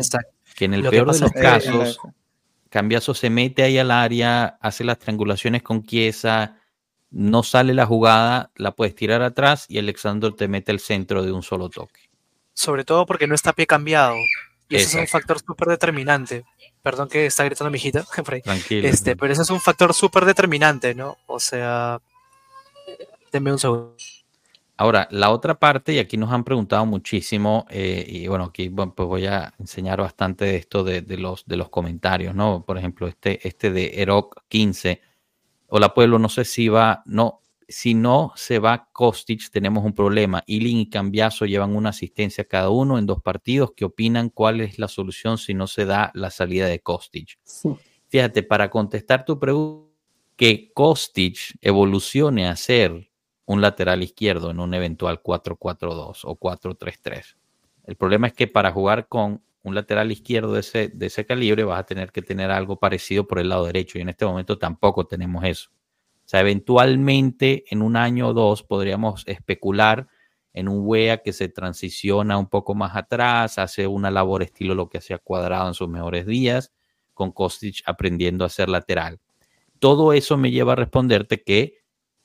Que 0.54 0.66
en 0.66 0.74
el 0.74 0.82
peor 0.82 1.12
de 1.12 1.20
los 1.20 1.32
casos, 1.32 1.98
Cambiazo 2.68 3.14
se 3.14 3.30
mete 3.30 3.62
ahí 3.62 3.78
al 3.78 3.90
área, 3.90 4.58
hace 4.60 4.84
las 4.84 4.98
triangulaciones 4.98 5.62
con 5.62 5.84
Chiesa, 5.84 6.58
no 7.10 7.42
sale 7.42 7.74
la 7.74 7.86
jugada, 7.86 8.50
la 8.56 8.72
puedes 8.72 8.94
tirar 8.94 9.22
atrás 9.22 9.66
y 9.68 9.78
Alexander 9.78 10.32
te 10.32 10.48
mete 10.48 10.72
el 10.72 10.80
centro 10.80 11.22
de 11.22 11.32
un 11.32 11.42
solo 11.42 11.68
toque. 11.68 12.10
Sobre 12.54 12.84
todo 12.84 13.06
porque 13.06 13.26
no 13.26 13.34
está 13.34 13.52
pie 13.52 13.66
cambiado. 13.66 14.16
Y 14.68 14.76
ese 14.76 14.86
es 14.86 14.94
un 14.94 15.06
factor 15.06 15.38
súper 15.38 15.68
determinante. 15.68 16.44
Perdón 16.82 17.08
que 17.08 17.26
está 17.26 17.44
gritando 17.44 17.70
mi 17.70 17.76
hijita. 17.76 18.04
Tranquilo. 18.44 18.88
Este, 18.88 19.16
pero 19.16 19.32
ese 19.32 19.42
es 19.42 19.50
un 19.50 19.60
factor 19.60 19.92
súper 19.92 20.24
determinante, 20.24 20.94
¿no? 20.94 21.18
O 21.26 21.38
sea, 21.38 22.00
denme 23.30 23.52
un 23.52 23.58
segundo. 23.58 23.96
Ahora, 24.82 25.06
la 25.12 25.30
otra 25.30 25.60
parte, 25.60 25.94
y 25.94 26.00
aquí 26.00 26.16
nos 26.16 26.32
han 26.32 26.42
preguntado 26.42 26.84
muchísimo, 26.86 27.66
eh, 27.70 28.04
y 28.04 28.26
bueno, 28.26 28.46
aquí 28.46 28.68
pues 28.68 28.90
voy 29.08 29.26
a 29.26 29.54
enseñar 29.60 30.00
bastante 30.00 30.44
de 30.44 30.56
esto 30.56 30.82
de, 30.82 31.04
los, 31.18 31.46
de 31.46 31.56
los 31.56 31.68
comentarios, 31.68 32.34
¿no? 32.34 32.64
Por 32.66 32.78
ejemplo, 32.78 33.06
este, 33.06 33.46
este 33.46 33.70
de 33.70 34.02
Eroc 34.02 34.42
15. 34.48 35.00
Hola 35.68 35.94
pueblo, 35.94 36.18
no 36.18 36.28
sé 36.28 36.44
si 36.44 36.66
va, 36.66 37.04
no, 37.06 37.42
si 37.68 37.94
no 37.94 38.32
se 38.34 38.58
va 38.58 38.88
Kostic, 38.92 39.52
tenemos 39.52 39.84
un 39.84 39.94
problema. 39.94 40.42
Ilin 40.48 40.78
y 40.78 40.90
Cambiazo 40.90 41.46
llevan 41.46 41.76
una 41.76 41.90
asistencia 41.90 42.42
cada 42.42 42.70
uno 42.70 42.98
en 42.98 43.06
dos 43.06 43.22
partidos. 43.22 43.74
¿Qué 43.76 43.84
opinan? 43.84 44.30
¿Cuál 44.30 44.60
es 44.62 44.80
la 44.80 44.88
solución 44.88 45.38
si 45.38 45.54
no 45.54 45.68
se 45.68 45.84
da 45.84 46.10
la 46.14 46.30
salida 46.30 46.66
de 46.66 46.80
Kostic? 46.80 47.38
Fíjate, 48.08 48.42
para 48.42 48.68
contestar 48.68 49.24
tu 49.24 49.38
pregunta, 49.38 49.92
que 50.34 50.72
Kostic 50.74 51.56
evolucione 51.60 52.48
a 52.48 52.56
ser 52.56 53.11
un 53.46 53.60
lateral 53.60 54.02
izquierdo 54.02 54.50
en 54.50 54.60
un 54.60 54.74
eventual 54.74 55.22
4-4-2 55.22 56.20
o 56.24 56.38
4-3-3. 56.38 57.36
El 57.84 57.96
problema 57.96 58.28
es 58.28 58.32
que 58.32 58.46
para 58.46 58.70
jugar 58.72 59.08
con 59.08 59.42
un 59.62 59.74
lateral 59.74 60.10
izquierdo 60.10 60.54
de 60.54 60.60
ese, 60.60 60.88
de 60.88 61.06
ese 61.06 61.24
calibre 61.26 61.64
vas 61.64 61.80
a 61.80 61.86
tener 61.86 62.12
que 62.12 62.22
tener 62.22 62.50
algo 62.50 62.78
parecido 62.78 63.26
por 63.26 63.38
el 63.38 63.48
lado 63.48 63.66
derecho 63.66 63.98
y 63.98 64.02
en 64.02 64.08
este 64.08 64.24
momento 64.24 64.58
tampoco 64.58 65.06
tenemos 65.06 65.44
eso. 65.44 65.70
O 66.24 66.28
sea, 66.32 66.40
eventualmente 66.40 67.64
en 67.70 67.82
un 67.82 67.96
año 67.96 68.28
o 68.28 68.32
dos 68.32 68.62
podríamos 68.62 69.24
especular 69.26 70.08
en 70.54 70.68
un 70.68 70.86
WEA 70.86 71.18
que 71.18 71.32
se 71.32 71.48
transiciona 71.48 72.38
un 72.38 72.48
poco 72.48 72.74
más 72.74 72.94
atrás, 72.96 73.58
hace 73.58 73.86
una 73.86 74.10
labor 74.10 74.42
estilo 74.42 74.74
lo 74.74 74.88
que 74.88 74.98
hacía 74.98 75.18
Cuadrado 75.18 75.68
en 75.68 75.74
sus 75.74 75.88
mejores 75.88 76.26
días, 76.26 76.72
con 77.14 77.32
Kostic 77.32 77.82
aprendiendo 77.86 78.44
a 78.44 78.48
ser 78.48 78.68
lateral. 78.68 79.20
Todo 79.78 80.12
eso 80.12 80.36
me 80.36 80.50
lleva 80.50 80.72
a 80.72 80.76
responderte 80.76 81.42
que 81.42 81.81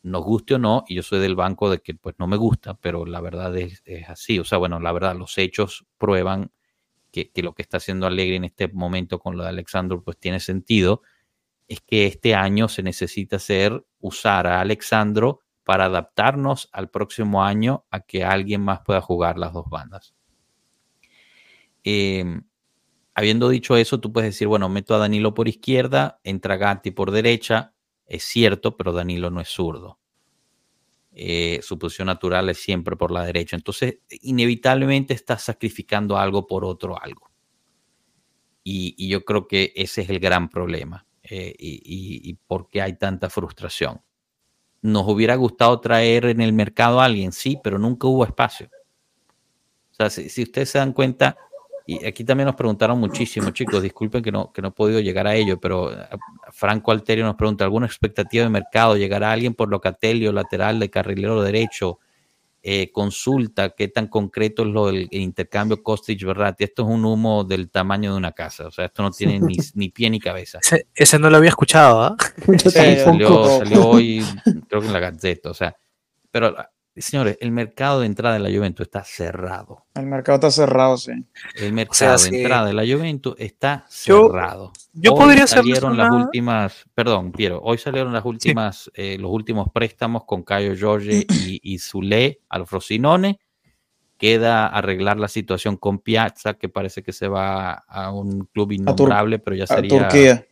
nos 0.07 0.23
guste 0.23 0.55
o 0.55 0.59
no, 0.59 0.83
y 0.87 0.95
yo 0.95 1.03
soy 1.03 1.19
del 1.19 1.35
banco 1.35 1.69
de 1.69 1.79
que 1.79 1.93
pues 1.93 2.15
no 2.17 2.27
me 2.27 2.37
gusta, 2.37 2.75
pero 2.75 3.05
la 3.05 3.21
verdad 3.21 3.55
es, 3.57 3.83
así. 4.07 4.39
O 4.39 4.45
sea, 4.45 4.57
bueno, 4.57 4.79
la 4.79 4.91
verdad, 4.91 5.15
los 5.15 5.37
hechos 5.37 5.85
prueban 5.97 6.51
que, 7.11 7.31
que, 7.31 7.43
lo 7.43 7.53
que 7.53 7.61
está 7.61 7.77
haciendo 7.77 8.07
Alegre 8.07 8.35
en 8.35 8.45
este 8.45 8.67
momento 8.67 9.19
con 9.19 9.37
lo 9.37 9.43
de 9.43 9.49
Alexandro 9.49 10.03
pues 10.03 10.17
tiene 10.17 10.39
sentido. 10.39 11.01
Es 11.67 11.81
que 11.81 12.07
este 12.07 12.35
año 12.35 12.67
se 12.67 12.83
necesita 12.83 13.37
hacer, 13.37 13.85
usar 13.99 14.47
a 14.47 14.61
Alexandro 14.61 15.41
para 15.67 15.85
adaptarnos 15.85 16.69
al 16.71 16.89
próximo 16.89 17.43
año 17.43 17.85
a 17.91 17.99
que 17.99 18.23
alguien 18.23 18.61
más 18.61 18.79
pueda 18.85 19.01
jugar 19.01 19.37
las 19.37 19.51
dos 19.51 19.65
bandas. 19.69 20.15
Em, 21.83 22.43
habiendo 23.13 23.49
dicho 23.49 23.75
eso, 23.75 23.99
tú 23.99 24.13
puedes 24.13 24.29
decir, 24.29 24.47
bueno, 24.47 24.69
meto 24.69 24.95
a 24.95 24.97
Danilo 24.97 25.33
por 25.33 25.47
izquierda, 25.47 26.19
entra 26.23 26.55
Gatti 26.55 26.91
por 26.91 27.11
derecha, 27.11 27.73
es 28.07 28.23
cierto, 28.23 28.75
pero 28.77 28.91
Danilo 28.93 29.29
no 29.29 29.41
es 29.41 29.49
zurdo. 29.49 29.99
Eh, 31.11 31.59
su 31.63 31.79
posición 31.79 32.07
natural 32.07 32.49
es 32.49 32.59
siempre 32.59 32.95
por 32.95 33.11
la 33.11 33.23
derecha. 33.23 33.55
Entonces, 33.55 33.99
inevitablemente 34.21 35.13
estás 35.13 35.43
sacrificando 35.43 36.17
algo 36.17 36.47
por 36.47 36.63
otro 36.63 37.01
algo. 37.01 37.31
Y, 38.63 39.07
yo 39.07 39.23
creo 39.23 39.47
que 39.47 39.71
ese 39.75 40.01
es 40.01 40.09
el 40.09 40.19
gran 40.19 40.49
problema. 40.49 41.05
Eh, 41.23 41.53
y, 41.57 41.81
y 42.29 42.33
por 42.33 42.69
qué 42.69 42.81
hay 42.81 42.97
tanta 42.97 43.29
frustración 43.29 44.01
nos 44.81 45.07
hubiera 45.07 45.35
gustado 45.35 45.79
traer 45.79 46.25
en 46.25 46.41
el 46.41 46.53
mercado 46.53 47.01
a 47.01 47.05
alguien, 47.05 47.31
sí, 47.31 47.59
pero 47.63 47.77
nunca 47.77 48.07
hubo 48.07 48.23
espacio. 48.23 48.69
O 49.91 49.95
sea, 49.95 50.09
si, 50.09 50.43
ustedes 50.43 50.69
se 50.69 50.77
dan 50.77 50.93
cuenta, 50.93 51.37
y 51.89 52.05
aquí 52.05 52.25
también 52.25 52.47
nos 52.47 52.55
preguntaron 52.55 52.99
muchísimo, 52.99 53.51
chicos, 53.51 53.81
disculpen 53.81 54.21
que 54.21 54.29
no, 54.29 54.51
que 54.51 54.61
no 54.61 54.67
he 54.67 54.71
podido 54.71 54.99
llegar 54.99 55.25
a 55.25 55.35
ello, 55.35 55.57
pero 55.57 55.93
eh, 55.93 56.05
Franco 56.51 56.91
Alterio 56.91 57.23
nos 57.23 57.35
pregunta, 57.35 57.63
¿alguna 57.63 57.85
expectativa 57.85 58.43
de 58.43 58.49
mercado? 58.49 58.97
¿Llegará 58.97 59.31
alguien 59.31 59.53
por 59.53 59.69
locatelio, 59.69 60.33
lateral 60.33 60.79
de 60.81 60.89
carrilero 60.89 61.41
derecho? 61.41 61.99
Eh, 62.61 62.91
consulta 62.91 63.69
qué 63.69 63.87
tan 63.87 64.07
concreto 64.07 64.63
es 64.63 64.67
lo 64.67 64.87
del 64.87 65.07
intercambio 65.11 65.81
Kostic-Verratti. 65.81 66.65
Esto 66.65 66.83
es 66.83 66.89
un 66.89 67.05
humo 67.05 67.45
del 67.45 67.69
tamaño 67.69 68.11
de 68.11 68.17
una 68.17 68.33
casa, 68.33 68.67
o 68.67 68.71
sea, 68.71 68.85
esto 68.85 69.03
no 69.03 69.11
tiene 69.11 69.39
ni, 69.39 69.55
ni 69.75 69.87
pie 69.87 70.09
ni 70.09 70.19
cabeza. 70.19 70.59
Ese, 70.93 71.17
no 71.17 71.29
lo 71.29 71.37
había 71.37 71.51
escuchado, 71.51 72.01
¿ah? 72.01 72.17
salió, 72.59 73.59
salió, 73.59 73.87
hoy, 73.87 74.25
creo 74.67 74.81
que 74.81 74.87
en 74.87 74.93
la 74.93 74.99
Gazeta, 74.99 75.51
o 75.51 75.53
sea, 75.53 75.77
pero 76.29 76.53
Señores, 76.99 77.37
el 77.41 77.51
mercado 77.51 77.99
de 77.99 78.07
entrada 78.07 78.35
de 78.35 78.39
la 78.39 78.49
Juventus 78.49 78.85
está 78.85 79.03
cerrado. 79.03 79.85
El 79.93 80.07
mercado 80.07 80.35
está 80.37 80.51
cerrado, 80.51 80.97
sí. 80.97 81.11
El 81.55 81.73
mercado 81.73 82.17
de 82.17 82.37
entrada 82.37 82.65
de 82.65 82.73
la 82.73 82.83
Juventus 82.83 83.35
está 83.37 83.85
cerrado. 83.87 84.73
Yo, 84.93 85.13
hoy 85.13 85.19
podría 85.19 85.47
salieron 85.47 85.95
las 85.95 86.11
últimas, 86.11 86.85
perdón, 86.95 87.31
Piero, 87.31 87.59
hoy 87.61 87.77
salieron 87.77 88.13
las 88.13 88.25
últimas, 88.25 88.91
eh, 88.95 89.17
los 89.19 89.31
últimos 89.31 89.69
préstamos 89.71 90.23
con 90.25 90.43
Cayo 90.43 90.73
Jorge 90.79 91.25
y, 91.29 91.59
y 91.61 91.79
Zule 91.79 92.41
al 92.49 92.65
Frosinone. 92.65 93.39
Queda 94.17 94.65
arreglar 94.65 95.17
la 95.17 95.27
situación 95.27 95.77
con 95.77 95.99
Piazza, 95.99 96.55
que 96.55 96.69
parece 96.69 97.03
que 97.03 97.13
se 97.13 97.27
va 97.27 97.73
a 97.73 98.11
un 98.11 98.45
club 98.45 98.71
innombrable, 98.71 99.37
pero 99.37 99.55
ya 99.55 99.67
sería. 99.67 99.89
Turquía. 99.99 100.45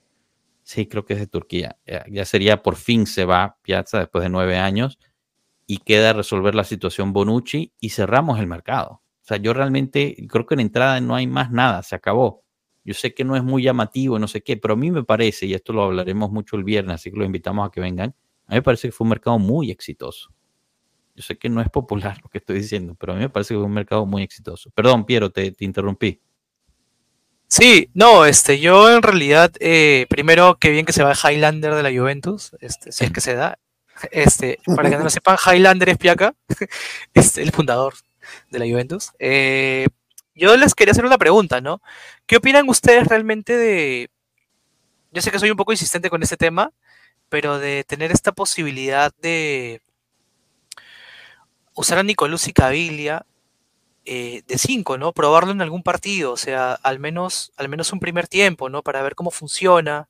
Sí, 0.62 0.86
creo 0.86 1.04
que 1.06 1.14
es 1.14 1.20
de 1.20 1.28
Turquía. 1.28 1.78
Ya 2.12 2.26
sería 2.26 2.62
por 2.62 2.76
fin 2.76 3.08
se 3.08 3.26
va 3.26 3.58
Piazza 3.64 4.00
después 4.00 4.24
de 4.24 4.30
nueve 4.30 4.58
años 4.58 5.00
y 5.68 5.78
queda 5.80 6.14
resolver 6.14 6.56
la 6.56 6.64
situación 6.64 7.14
Bonucci 7.14 7.74
y 7.80 7.90
cerramos 7.90 8.40
el 8.40 8.48
mercado. 8.48 9.02
O 9.22 9.28
sea, 9.28 9.38
yo 9.38 9.54
realmente 9.54 10.16
creo 10.30 10.46
que 10.46 10.54
en 10.54 10.60
entrada 10.60 11.02
no 11.02 11.16
hay 11.16 11.28
más 11.28 11.52
nada, 11.52 11.82
se 11.84 11.96
acabó. 11.96 12.44
Yo 12.84 12.94
sé 12.94 13.16
que 13.16 13.24
no 13.24 13.36
es 13.36 13.44
muy 13.44 13.64
llamativo, 13.64 14.20
no 14.20 14.28
sé 14.28 14.44
qué, 14.44 14.58
pero 14.58 14.76
a 14.76 14.78
mí 14.78 14.92
me 14.92 15.04
parece, 15.04 15.48
y 15.48 15.56
esto 15.56 15.74
lo 15.74 15.84
hablaremos 15.84 16.32
mucho 16.32 16.56
el 16.56 16.64
viernes, 16.64 16.96
así 16.96 17.10
que 17.10 17.18
los 17.18 17.26
invitamos 17.26 17.68
a 17.68 17.72
que 17.72 17.82
vengan, 17.82 18.14
a 18.46 18.52
mí 18.52 18.58
me 18.58 18.62
parece 18.62 18.90
que 18.90 18.92
fue 18.92 19.06
un 19.06 19.10
mercado 19.10 19.40
muy 19.40 19.72
exitoso. 19.72 20.32
Yo 21.16 21.24
sé 21.24 21.38
que 21.38 21.50
no 21.50 21.62
es 21.62 21.70
popular 21.70 22.20
lo 22.22 22.30
que 22.30 22.38
estoy 22.38 22.58
diciendo, 22.58 22.94
pero 22.94 23.14
a 23.14 23.16
mí 23.16 23.22
me 23.22 23.30
parece 23.30 23.56
que 23.56 23.58
fue 23.58 23.66
un 23.66 23.74
mercado 23.74 24.06
muy 24.06 24.22
exitoso. 24.22 24.70
Perdón, 24.70 25.06
Piero, 25.06 25.32
te, 25.32 25.52
te 25.52 25.66
interrumpí. 25.66 26.22
Sí, 27.48 27.90
no, 27.94 28.26
este, 28.26 28.60
yo 28.60 28.94
en 28.94 29.02
realidad, 29.02 29.52
eh, 29.60 30.06
primero, 30.10 30.58
qué 30.60 30.70
bien 30.70 30.86
que 30.86 30.94
se 30.94 31.04
va 31.04 31.12
el 31.12 31.18
Highlander 31.18 31.74
de 31.74 31.84
la 31.84 31.98
Juventus, 31.98 32.56
este, 32.60 32.92
si 32.92 33.06
es 33.06 33.12
que 33.12 33.22
se 33.22 33.34
da, 33.36 33.60
este, 34.12 34.60
para 34.76 34.90
que 34.90 34.98
no 34.98 35.04
lo 35.04 35.10
sepan, 35.10 35.38
Highlander 35.38 35.90
es 35.90 35.98
Piaca, 35.98 36.36
es 37.14 37.38
el 37.38 37.52
fundador 37.52 37.96
de 38.50 38.60
la 38.60 38.66
Juventus. 38.66 39.12
Eh, 39.20 39.88
yo 40.34 40.56
les 40.58 40.76
quería 40.76 40.92
hacer 40.92 41.06
una 41.06 41.18
pregunta, 41.18 41.62
¿no? 41.62 41.82
¿Qué 42.26 42.38
opinan 42.38 42.68
ustedes 42.70 43.08
realmente 43.08 43.56
de... 43.58 44.10
Yo 45.12 45.22
sé 45.22 45.32
que 45.32 45.40
soy 45.40 45.50
un 45.50 45.58
poco 45.58 45.72
insistente 45.72 46.10
con 46.10 46.22
este 46.24 46.36
tema, 46.36 46.72
pero 47.30 47.58
de 47.58 47.86
tener 47.86 48.12
esta 48.12 48.34
posibilidad 48.34 49.14
de 49.22 49.82
usar 51.74 52.00
a 52.00 52.04
Nicolás 52.04 52.48
y 52.48 52.54
Cabilia 52.54 53.26
eh, 54.04 54.44
de 54.48 54.58
5, 54.58 54.98
¿no? 54.98 55.14
Probarlo 55.14 55.52
en 55.52 55.62
algún 55.62 55.84
partido, 55.84 56.34
o 56.34 56.38
sea, 56.38 56.74
al 56.74 57.00
menos, 57.00 57.54
al 57.58 57.70
menos 57.70 57.94
un 57.94 58.00
primer 58.00 58.28
tiempo, 58.28 58.70
¿no? 58.70 58.84
Para 58.84 59.02
ver 59.02 59.16
cómo 59.16 59.32
funciona, 59.32 60.10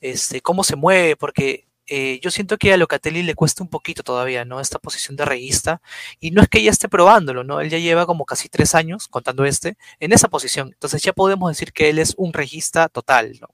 este, 0.00 0.40
cómo 0.40 0.64
se 0.64 0.76
mueve, 0.76 1.16
porque 1.16 1.66
eh, 1.86 2.20
yo 2.22 2.30
siento 2.30 2.58
que 2.58 2.72
a 2.72 2.76
Locatelli 2.76 3.22
le 3.22 3.34
cuesta 3.34 3.62
un 3.62 3.68
poquito 3.68 4.02
todavía, 4.02 4.44
¿no? 4.44 4.60
Esta 4.60 4.78
posición 4.78 5.16
de 5.16 5.24
reyista. 5.24 5.82
Y 6.20 6.30
no 6.30 6.42
es 6.42 6.48
que 6.48 6.58
ella 6.58 6.70
esté 6.70 6.88
probándolo, 6.88 7.44
¿no? 7.44 7.60
Él 7.60 7.70
ya 7.70 7.78
lleva 7.78 8.06
como 8.06 8.24
casi 8.24 8.48
tres 8.48 8.74
años, 8.74 9.08
contando 9.08 9.44
este, 9.44 9.76
en 10.00 10.12
esa 10.12 10.28
posición. 10.28 10.68
Entonces 10.72 11.02
ya 11.02 11.12
podemos 11.12 11.50
decir 11.50 11.72
que 11.72 11.90
él 11.90 11.98
es 11.98 12.14
un 12.16 12.32
regista 12.32 12.88
total, 12.88 13.38
¿no? 13.40 13.48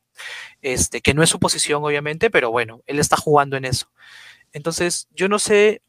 Este, 0.62 1.00
que 1.00 1.14
no 1.14 1.22
es 1.22 1.30
su 1.30 1.38
posición, 1.38 1.84
obviamente, 1.84 2.30
pero 2.30 2.50
bueno, 2.50 2.82
él 2.86 2.98
está 2.98 3.16
jugando 3.16 3.56
en 3.56 3.64
eso. 3.64 3.90
Entonces, 4.52 5.08
yo 5.12 5.28
no 5.28 5.38
sé 5.38 5.82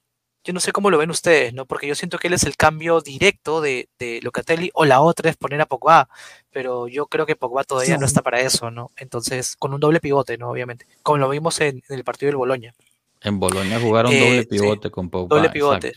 yo 0.49 0.53
no 0.53 0.59
sé 0.59 0.71
cómo 0.71 0.89
lo 0.89 0.97
ven 0.97 1.11
ustedes, 1.11 1.53
¿no? 1.53 1.67
Porque 1.67 1.85
yo 1.85 1.93
siento 1.93 2.17
que 2.17 2.25
él 2.25 2.33
es 2.33 2.43
el 2.43 2.57
cambio 2.57 3.01
directo 3.01 3.61
de, 3.61 3.87
de 3.99 4.19
Locatelli, 4.23 4.71
o 4.73 4.83
la 4.83 4.99
otra 4.99 5.29
es 5.29 5.37
poner 5.37 5.61
a 5.61 5.67
Pogba, 5.67 6.09
pero 6.49 6.87
yo 6.87 7.05
creo 7.05 7.27
que 7.27 7.35
Pogba 7.35 7.63
todavía 7.63 7.99
no 7.99 8.07
está 8.07 8.23
para 8.23 8.41
eso, 8.41 8.71
¿no? 8.71 8.89
Entonces, 8.97 9.55
con 9.55 9.75
un 9.75 9.79
doble 9.79 9.99
pivote, 9.99 10.39
¿no? 10.39 10.49
Obviamente, 10.49 10.87
como 11.03 11.19
lo 11.19 11.29
vimos 11.29 11.61
en, 11.61 11.83
el 11.87 12.03
partido 12.03 12.29
del 12.29 12.37
Boloña. 12.37 12.73
En 13.21 13.39
Boloña 13.39 13.79
jugaron 13.79 14.11
doble 14.11 14.39
eh, 14.39 14.45
pivote 14.47 14.89
con 14.89 15.11
Pogba. 15.11 15.35
Doble 15.35 15.51
pivote. 15.51 15.93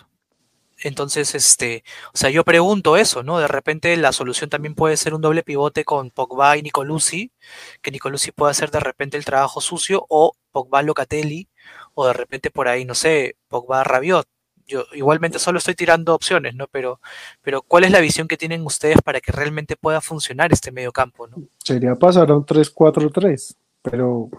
Entonces, 0.83 1.35
este, 1.35 1.83
o 2.13 2.19
sea, 2.19 2.29
yo 2.29 2.45
pregunto 2.45 2.99
eso, 2.99 3.23
¿no? 3.23 3.39
De 3.39 3.49
repente 3.49 3.97
la 3.97 4.13
solución 4.13 4.51
también 4.51 4.75
puede 4.75 4.99
ser 4.99 5.15
un 5.15 5.23
doble 5.23 5.43
pivote 5.43 5.87
con 5.87 6.11
Pogba 6.11 6.59
y 6.59 6.63
Nicolucci, 6.63 7.33
que 7.81 7.91
Nicolucci 7.91 8.33
pueda 8.33 8.51
hacer 8.51 8.71
de 8.71 8.81
repente 8.81 9.17
el 9.17 9.25
trabajo 9.25 9.63
sucio, 9.63 10.05
o 10.11 10.35
Pogba 10.51 10.83
Locatelli, 10.83 11.49
o 11.95 12.07
de 12.07 12.13
repente 12.13 12.51
por 12.51 12.69
ahí, 12.69 12.85
no 12.85 12.95
sé, 12.95 13.37
Pogba 13.49 13.83
Rabiot. 13.83 14.29
Yo 14.67 14.85
igualmente 14.93 15.39
solo 15.39 15.59
estoy 15.59 15.75
tirando 15.75 16.15
opciones, 16.15 16.55
¿no? 16.55 16.67
Pero, 16.69 17.01
pero 17.43 17.63
¿cuál 17.63 17.85
es 17.85 17.91
la 17.91 18.01
visión 18.01 18.29
que 18.29 18.37
tienen 18.37 18.65
ustedes 18.65 19.03
para 19.03 19.21
que 19.21 19.33
realmente 19.33 19.77
pueda 19.77 20.01
funcionar 20.01 20.53
este 20.53 20.73
medio 20.73 20.93
campo, 20.93 21.27
¿no? 21.27 21.37
Sería 21.63 21.95
pasar 21.95 22.31
a 22.31 22.37
un 22.37 22.47
3-4-3, 22.47 23.55
pero 23.83 24.31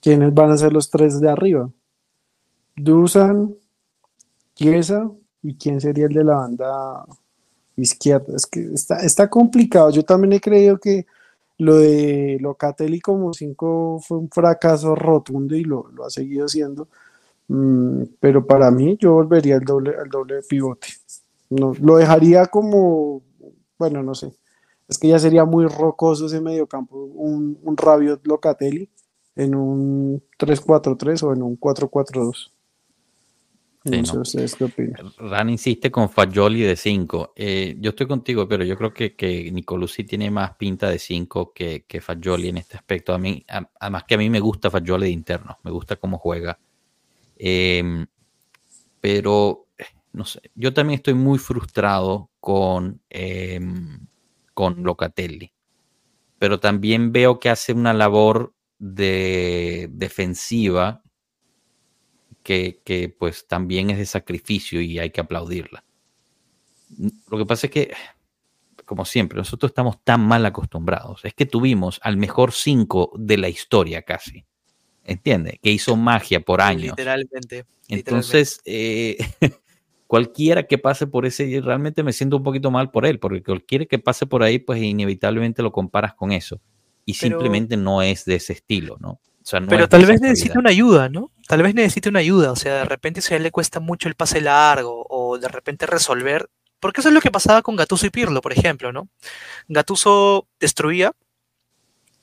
¿quiénes 0.00 0.32
van 0.32 0.50
a 0.50 0.56
ser 0.56 0.72
los 0.72 0.90
tres 0.90 1.20
de 1.20 1.30
arriba? 1.30 1.70
Dusan, 2.74 3.54
Chiesa 4.54 5.10
y 5.42 5.54
quién 5.54 5.80
sería 5.80 6.06
el 6.06 6.14
de 6.14 6.24
la 6.24 6.36
banda 6.36 7.04
izquierda. 7.76 8.34
Es 8.34 8.46
que 8.46 8.72
está, 8.72 9.00
está 9.00 9.28
complicado. 9.28 9.90
Yo 9.90 10.02
también 10.02 10.32
he 10.32 10.40
creído 10.40 10.78
que 10.78 11.06
lo 11.58 11.76
de 11.76 12.38
Locatelli 12.40 13.00
como 13.00 13.32
5 13.32 14.00
fue 14.06 14.18
un 14.18 14.30
fracaso 14.30 14.94
rotundo 14.94 15.54
y 15.56 15.64
lo, 15.64 15.88
ha 16.04 16.10
seguido 16.10 16.48
siendo. 16.48 16.88
Mm, 17.48 18.02
pero 18.20 18.46
para 18.46 18.70
mí 18.70 18.96
yo 19.00 19.12
volvería 19.12 19.56
al 19.56 19.64
doble, 19.64 19.94
al 19.96 20.08
doble 20.08 20.40
pivote. 20.48 20.88
No, 21.50 21.72
lo 21.80 21.96
dejaría 21.96 22.46
como, 22.46 23.22
bueno, 23.78 24.02
no 24.02 24.14
sé. 24.14 24.32
Es 24.88 24.98
que 24.98 25.08
ya 25.08 25.18
sería 25.18 25.44
muy 25.44 25.66
rocoso 25.66 26.26
ese 26.26 26.40
mediocampo, 26.40 26.96
un, 26.96 27.58
un 27.62 27.76
Rabiot 27.76 28.26
Locatelli 28.26 28.88
en 29.34 29.54
un 29.54 30.22
3-4-3 30.38 31.22
o 31.24 31.32
en 31.32 31.42
un 31.42 31.58
4-4-2. 31.58 32.52
Ran 35.18 35.48
insiste 35.48 35.90
con 35.90 36.08
Fagioli 36.08 36.62
de 36.62 36.74
5. 36.74 37.34
Eh, 37.36 37.76
yo 37.78 37.90
estoy 37.90 38.06
contigo, 38.06 38.48
pero 38.48 38.64
yo 38.64 38.76
creo 38.76 38.92
que, 38.92 39.14
que 39.14 39.50
Nicolucci 39.52 40.04
tiene 40.04 40.30
más 40.30 40.56
pinta 40.56 40.90
de 40.90 40.98
5 40.98 41.52
que, 41.52 41.84
que 41.86 42.00
Fagioli 42.00 42.48
en 42.48 42.58
este 42.58 42.76
aspecto. 42.76 43.14
A 43.14 43.18
mí, 43.18 43.44
además 43.78 44.04
que 44.04 44.16
a 44.16 44.18
mí 44.18 44.28
me 44.28 44.40
gusta 44.40 44.70
Fagioli 44.70 45.06
de 45.06 45.12
interno, 45.12 45.58
me 45.62 45.70
gusta 45.70 45.96
cómo 45.96 46.18
juega. 46.18 46.58
Em, 47.36 48.06
pero, 49.00 49.68
no 50.12 50.24
sé, 50.24 50.40
yo 50.54 50.74
también 50.74 50.98
estoy 50.98 51.14
muy 51.14 51.38
frustrado 51.38 52.30
con, 52.40 53.02
em, 53.10 54.06
con 54.54 54.82
Locatelli. 54.84 55.52
Pero 56.38 56.60
también 56.60 57.12
veo 57.12 57.40
que 57.40 57.50
hace 57.50 57.72
una 57.72 57.94
labor 57.94 58.54
de 58.78 59.88
defensiva 59.92 61.02
que, 62.42 62.80
que, 62.84 63.08
pues 63.08 63.46
también 63.48 63.90
es 63.90 63.98
de 63.98 64.06
sacrificio 64.06 64.80
y 64.80 64.98
hay 64.98 65.10
que 65.10 65.20
aplaudirla. 65.20 65.84
Lo 67.30 67.38
que 67.38 67.46
pasa 67.46 67.66
es 67.66 67.72
que, 67.72 67.92
como 68.86 69.04
siempre, 69.04 69.38
nosotros 69.38 69.70
estamos 69.70 70.02
tan 70.04 70.26
mal 70.26 70.46
acostumbrados. 70.46 71.24
Es 71.24 71.34
que 71.34 71.46
tuvimos 71.46 72.00
al 72.02 72.16
mejor 72.16 72.52
cinco 72.52 73.12
de 73.18 73.38
la 73.38 73.48
historia 73.48 74.02
casi. 74.02 74.45
¿Entiendes? 75.06 75.58
Que 75.62 75.70
hizo 75.70 75.96
magia 75.96 76.40
por 76.40 76.60
años. 76.60 76.96
Literalmente. 76.96 77.64
Entonces, 77.88 78.60
eh, 78.64 79.16
cualquiera 80.08 80.64
que 80.64 80.78
pase 80.78 81.06
por 81.06 81.26
ese, 81.26 81.60
realmente 81.62 82.02
me 82.02 82.12
siento 82.12 82.36
un 82.36 82.42
poquito 82.42 82.72
mal 82.72 82.90
por 82.90 83.06
él, 83.06 83.20
porque 83.20 83.42
cualquiera 83.42 83.86
que 83.86 84.00
pase 84.00 84.26
por 84.26 84.42
ahí, 84.42 84.58
pues 84.58 84.82
inevitablemente 84.82 85.62
lo 85.62 85.70
comparas 85.70 86.14
con 86.14 86.32
eso. 86.32 86.60
Y 87.04 87.14
simplemente 87.14 87.76
no 87.76 88.02
es 88.02 88.24
de 88.24 88.34
ese 88.34 88.52
estilo, 88.52 88.96
¿no? 88.98 89.10
O 89.10 89.48
sea, 89.48 89.60
no 89.60 89.68
pero 89.68 89.88
tal 89.88 90.04
vez 90.04 90.20
necesite 90.20 90.58
una 90.58 90.70
ayuda, 90.70 91.08
¿no? 91.08 91.30
Tal 91.46 91.62
vez 91.62 91.72
necesite 91.72 92.08
una 92.08 92.18
ayuda. 92.18 92.50
O 92.50 92.56
sea, 92.56 92.78
de 92.78 92.84
repente 92.84 93.20
si 93.20 93.32
a 93.32 93.36
él 93.36 93.44
le 93.44 93.52
cuesta 93.52 93.78
mucho 93.78 94.08
el 94.08 94.16
pase 94.16 94.40
largo 94.40 95.06
o 95.08 95.38
de 95.38 95.46
repente 95.46 95.86
resolver. 95.86 96.50
Porque 96.80 97.00
eso 97.00 97.10
es 97.10 97.14
lo 97.14 97.20
que 97.20 97.30
pasaba 97.30 97.62
con 97.62 97.76
Gatuso 97.76 98.06
y 98.06 98.10
Pirlo, 98.10 98.40
por 98.40 98.52
ejemplo, 98.52 98.92
¿no? 98.92 99.08
Gatuso 99.68 100.48
destruía 100.58 101.12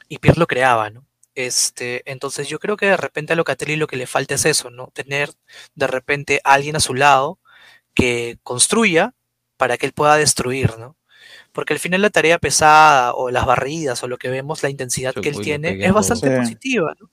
y 0.09 0.17
Pirlo 0.17 0.47
creaba, 0.47 0.89
¿no? 0.89 1.05
Este, 1.35 2.09
entonces 2.09 2.47
yo 2.47 2.59
creo 2.59 2.77
que 2.77 2.85
de 2.85 2.97
repente 2.97 3.33
a 3.33 3.35
Locatelli 3.35 3.75
lo 3.75 3.87
que 3.87 3.97
le 3.97 4.05
falta 4.05 4.35
es 4.35 4.45
eso, 4.45 4.69
¿no? 4.69 4.87
Tener 4.93 5.31
de 5.73 5.87
repente 5.87 6.41
a 6.43 6.53
alguien 6.53 6.75
a 6.75 6.79
su 6.79 6.93
lado 6.93 7.39
que 7.93 8.37
construya 8.43 9.13
para 9.57 9.77
que 9.77 9.85
él 9.85 9.93
pueda 9.93 10.15
destruir, 10.17 10.77
¿no? 10.77 10.95
Porque 11.51 11.73
al 11.73 11.79
final 11.79 12.01
la 12.01 12.09
tarea 12.09 12.37
pesada 12.37 13.13
o 13.13 13.31
las 13.31 13.45
barridas 13.45 14.03
o 14.03 14.07
lo 14.07 14.17
que 14.17 14.29
vemos, 14.29 14.63
la 14.63 14.69
intensidad 14.69 15.13
que 15.13 15.29
él 15.29 15.39
tiene 15.39 15.83
es 15.83 15.93
bastante 15.93 16.35
positiva, 16.37 16.95
¿no? 16.99 17.09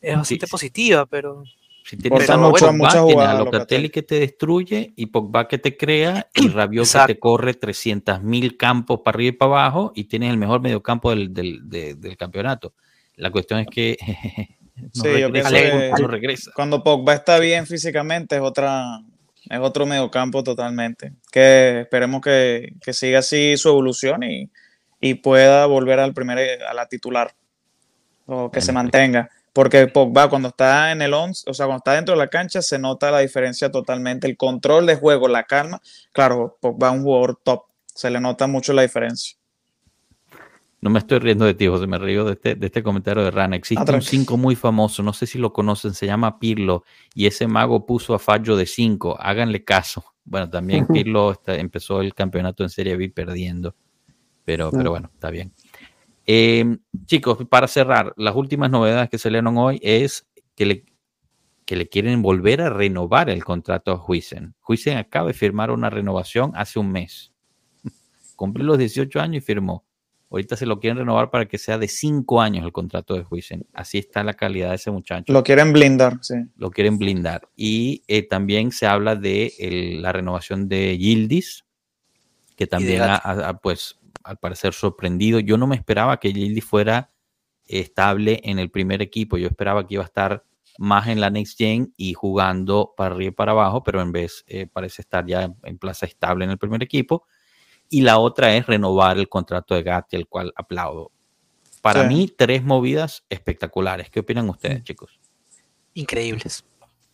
Es 0.00 0.16
bastante 0.16 0.46
positiva, 0.46 1.06
pero... 1.06 1.44
Si 1.84 1.96
tienes 1.96 2.28
a, 2.30 2.36
mucho, 2.36 2.68
a 3.20 3.34
Locatelli 3.34 3.90
que 3.90 4.02
te 4.02 4.18
destruye 4.18 4.92
y 4.96 5.06
Pogba 5.06 5.46
que 5.46 5.58
te 5.58 5.76
crea 5.76 6.28
y 6.34 6.48
Rabiot 6.48 6.84
que 6.90 7.14
te 7.14 7.18
corre 7.20 7.60
300.000 7.60 8.56
campos 8.56 9.02
para 9.04 9.14
arriba 9.14 9.28
y 9.28 9.32
para 9.32 9.50
abajo 9.52 9.92
y 9.94 10.04
tienes 10.04 10.30
el 10.30 10.36
mejor 10.36 10.60
mediocampo 10.60 11.10
del, 11.10 11.32
del, 11.32 11.60
del 11.68 12.16
campeonato. 12.16 12.74
La 13.16 13.30
cuestión 13.30 13.60
es 13.60 13.66
que 13.70 13.96
no 14.76 15.02
sí, 15.02 15.08
regresa, 15.08 15.96
regresa. 16.06 16.50
Cuando 16.54 16.82
Pogba 16.82 17.14
está 17.14 17.38
bien 17.38 17.66
físicamente 17.66 18.36
es 18.36 18.42
otra 18.42 19.00
es 19.48 19.58
otro 19.60 19.86
mediocampo 19.86 20.42
totalmente. 20.42 21.12
Que 21.30 21.80
esperemos 21.80 22.20
que, 22.20 22.74
que 22.80 22.92
siga 22.92 23.20
así 23.20 23.56
su 23.56 23.68
evolución 23.68 24.22
y, 24.22 24.50
y, 25.00 25.14
pueda 25.14 25.66
volver 25.66 26.00
al 26.00 26.14
primer 26.14 26.62
a 26.62 26.74
la 26.74 26.86
titular 26.86 27.34
o 28.26 28.50
que 28.50 28.60
se 28.60 28.72
mantenga. 28.72 29.30
Porque 29.52 29.86
Pogba 29.86 30.28
cuando 30.28 30.48
está 30.48 30.92
en 30.92 31.00
el 31.00 31.14
11, 31.14 31.48
o 31.48 31.54
sea, 31.54 31.66
cuando 31.66 31.78
está 31.78 31.94
dentro 31.94 32.14
de 32.14 32.18
la 32.18 32.28
cancha 32.28 32.60
se 32.60 32.78
nota 32.78 33.10
la 33.10 33.20
diferencia 33.20 33.70
totalmente, 33.70 34.26
el 34.26 34.36
control 34.36 34.84
de 34.84 34.96
juego, 34.96 35.28
la 35.28 35.44
calma. 35.44 35.80
Claro, 36.12 36.58
Pogba 36.60 36.88
es 36.88 36.94
un 36.94 37.02
jugador 37.04 37.40
top, 37.42 37.62
se 37.86 38.10
le 38.10 38.20
nota 38.20 38.46
mucho 38.46 38.72
la 38.72 38.82
diferencia. 38.82 39.38
No 40.86 40.90
me 40.90 41.00
estoy 41.00 41.18
riendo 41.18 41.44
de 41.44 41.54
ti, 41.54 41.66
José, 41.66 41.88
me 41.88 41.98
río 41.98 42.24
de 42.24 42.34
este, 42.34 42.54
de 42.54 42.66
este 42.66 42.80
comentario 42.80 43.24
de 43.24 43.32
Rana. 43.32 43.56
Existe 43.56 43.90
un 43.92 44.02
5 44.02 44.36
muy 44.36 44.54
famoso, 44.54 45.02
no 45.02 45.12
sé 45.12 45.26
si 45.26 45.36
lo 45.36 45.52
conocen, 45.52 45.94
se 45.94 46.06
llama 46.06 46.38
Pirlo, 46.38 46.84
y 47.12 47.26
ese 47.26 47.48
mago 47.48 47.84
puso 47.84 48.14
a 48.14 48.20
fallo 48.20 48.54
de 48.54 48.66
5, 48.66 49.16
háganle 49.20 49.64
caso. 49.64 50.04
Bueno, 50.24 50.48
también 50.48 50.86
Pirlo 50.86 51.34
empezó 51.48 52.02
el 52.02 52.14
campeonato 52.14 52.62
en 52.62 52.68
Serie 52.68 52.96
B 52.96 53.08
perdiendo, 53.08 53.74
pero, 54.44 54.70
pero 54.70 54.92
bueno, 54.92 55.10
está 55.12 55.28
bien. 55.30 55.52
Em, 56.24 56.78
chicos, 57.04 57.38
para 57.50 57.66
cerrar, 57.66 58.14
las 58.16 58.36
últimas 58.36 58.70
novedades 58.70 59.10
que 59.10 59.18
se 59.18 59.24
salieron 59.24 59.58
hoy 59.58 59.80
es 59.82 60.28
que 60.54 60.66
le, 60.66 60.84
que 61.64 61.74
le 61.74 61.88
quieren 61.88 62.22
volver 62.22 62.62
a 62.62 62.70
renovar 62.70 63.28
el 63.28 63.42
contrato 63.42 63.90
a 63.90 64.04
Huisen. 64.06 64.54
Huisen 64.68 64.98
acaba 64.98 65.26
de 65.26 65.34
firmar 65.34 65.72
una 65.72 65.90
renovación 65.90 66.52
hace 66.54 66.78
un 66.78 66.92
mes. 66.92 67.32
Cumplió 68.36 68.64
los 68.64 68.78
18 68.78 69.20
años 69.20 69.42
y 69.42 69.44
firmó. 69.44 69.84
Ahorita 70.28 70.56
se 70.56 70.66
lo 70.66 70.80
quieren 70.80 70.98
renovar 70.98 71.30
para 71.30 71.46
que 71.46 71.56
sea 71.56 71.78
de 71.78 71.86
cinco 71.86 72.40
años 72.40 72.64
el 72.64 72.72
contrato 72.72 73.14
de 73.14 73.24
Huisen. 73.30 73.64
Así 73.72 73.98
está 73.98 74.24
la 74.24 74.34
calidad 74.34 74.70
de 74.70 74.74
ese 74.74 74.90
muchacho. 74.90 75.32
Lo 75.32 75.44
quieren 75.44 75.72
blindar, 75.72 76.18
sí. 76.20 76.34
Lo 76.56 76.70
quieren 76.70 76.98
blindar. 76.98 77.48
Y 77.54 78.02
eh, 78.08 78.26
también 78.26 78.72
se 78.72 78.86
habla 78.86 79.14
de 79.14 79.52
la 80.00 80.12
renovación 80.12 80.68
de 80.68 80.98
Yildiz, 80.98 81.64
que 82.56 82.66
también 82.66 83.02
ha, 83.04 83.58
pues, 83.62 84.00
al 84.24 84.38
parecer 84.38 84.74
sorprendido. 84.74 85.38
Yo 85.38 85.56
no 85.58 85.68
me 85.68 85.76
esperaba 85.76 86.18
que 86.18 86.32
Yildiz 86.32 86.64
fuera 86.64 87.10
estable 87.64 88.40
en 88.42 88.58
el 88.58 88.70
primer 88.70 89.02
equipo. 89.02 89.38
Yo 89.38 89.46
esperaba 89.46 89.86
que 89.86 89.94
iba 89.94 90.02
a 90.02 90.06
estar 90.06 90.44
más 90.78 91.06
en 91.06 91.20
la 91.20 91.30
Next 91.30 91.56
Gen 91.56 91.94
y 91.96 92.14
jugando 92.14 92.94
para 92.96 93.14
arriba 93.14 93.28
y 93.28 93.34
para 93.34 93.52
abajo, 93.52 93.84
pero 93.84 94.02
en 94.02 94.10
vez 94.10 94.44
eh, 94.48 94.66
parece 94.66 95.02
estar 95.02 95.24
ya 95.24 95.54
en 95.62 95.78
plaza 95.78 96.04
estable 96.04 96.44
en 96.44 96.50
el 96.50 96.58
primer 96.58 96.82
equipo 96.82 97.26
y 97.90 98.02
la 98.02 98.18
otra 98.18 98.54
es 98.56 98.66
renovar 98.66 99.18
el 99.18 99.28
contrato 99.28 99.74
de 99.74 99.82
Gatti, 99.82 100.16
el 100.16 100.26
cual 100.26 100.52
aplaudo. 100.56 101.10
Para 101.82 102.02
mí, 102.02 102.32
tres 102.36 102.64
movidas 102.64 103.22
espectaculares. 103.30 104.10
¿Qué 104.10 104.20
opinan 104.20 104.48
ustedes, 104.48 104.82
chicos? 104.82 105.20
Increíbles. 105.94 106.64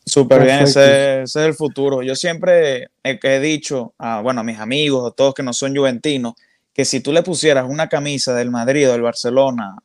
Súper 0.05 0.45
bien, 0.45 0.61
ese, 0.61 1.23
es 1.23 1.37
el 1.37 1.55
futuro. 1.55 2.03
Yo 2.03 2.17
siempre 2.17 2.89
he, 3.03 3.41
dicho 3.41 3.95
a, 3.99 4.21
bueno, 4.21 4.41
a 4.41 4.45
mis 4.45 4.59
amigos, 4.59 5.13
a 5.13 5.15
todos 5.15 5.35
que 5.35 5.43
no 5.43 5.53
son 5.53 5.77
juventinos, 5.77 6.35
que 6.73 6.85
si 6.85 7.01
tú 7.01 7.13
le 7.13 7.23
pusieras 7.23 7.67
una 7.69 7.89
camisa 7.89 8.35
del 8.35 8.51
Madrid 8.51 8.89
o 8.89 8.93
del 8.93 9.03
Barcelona 9.03 9.77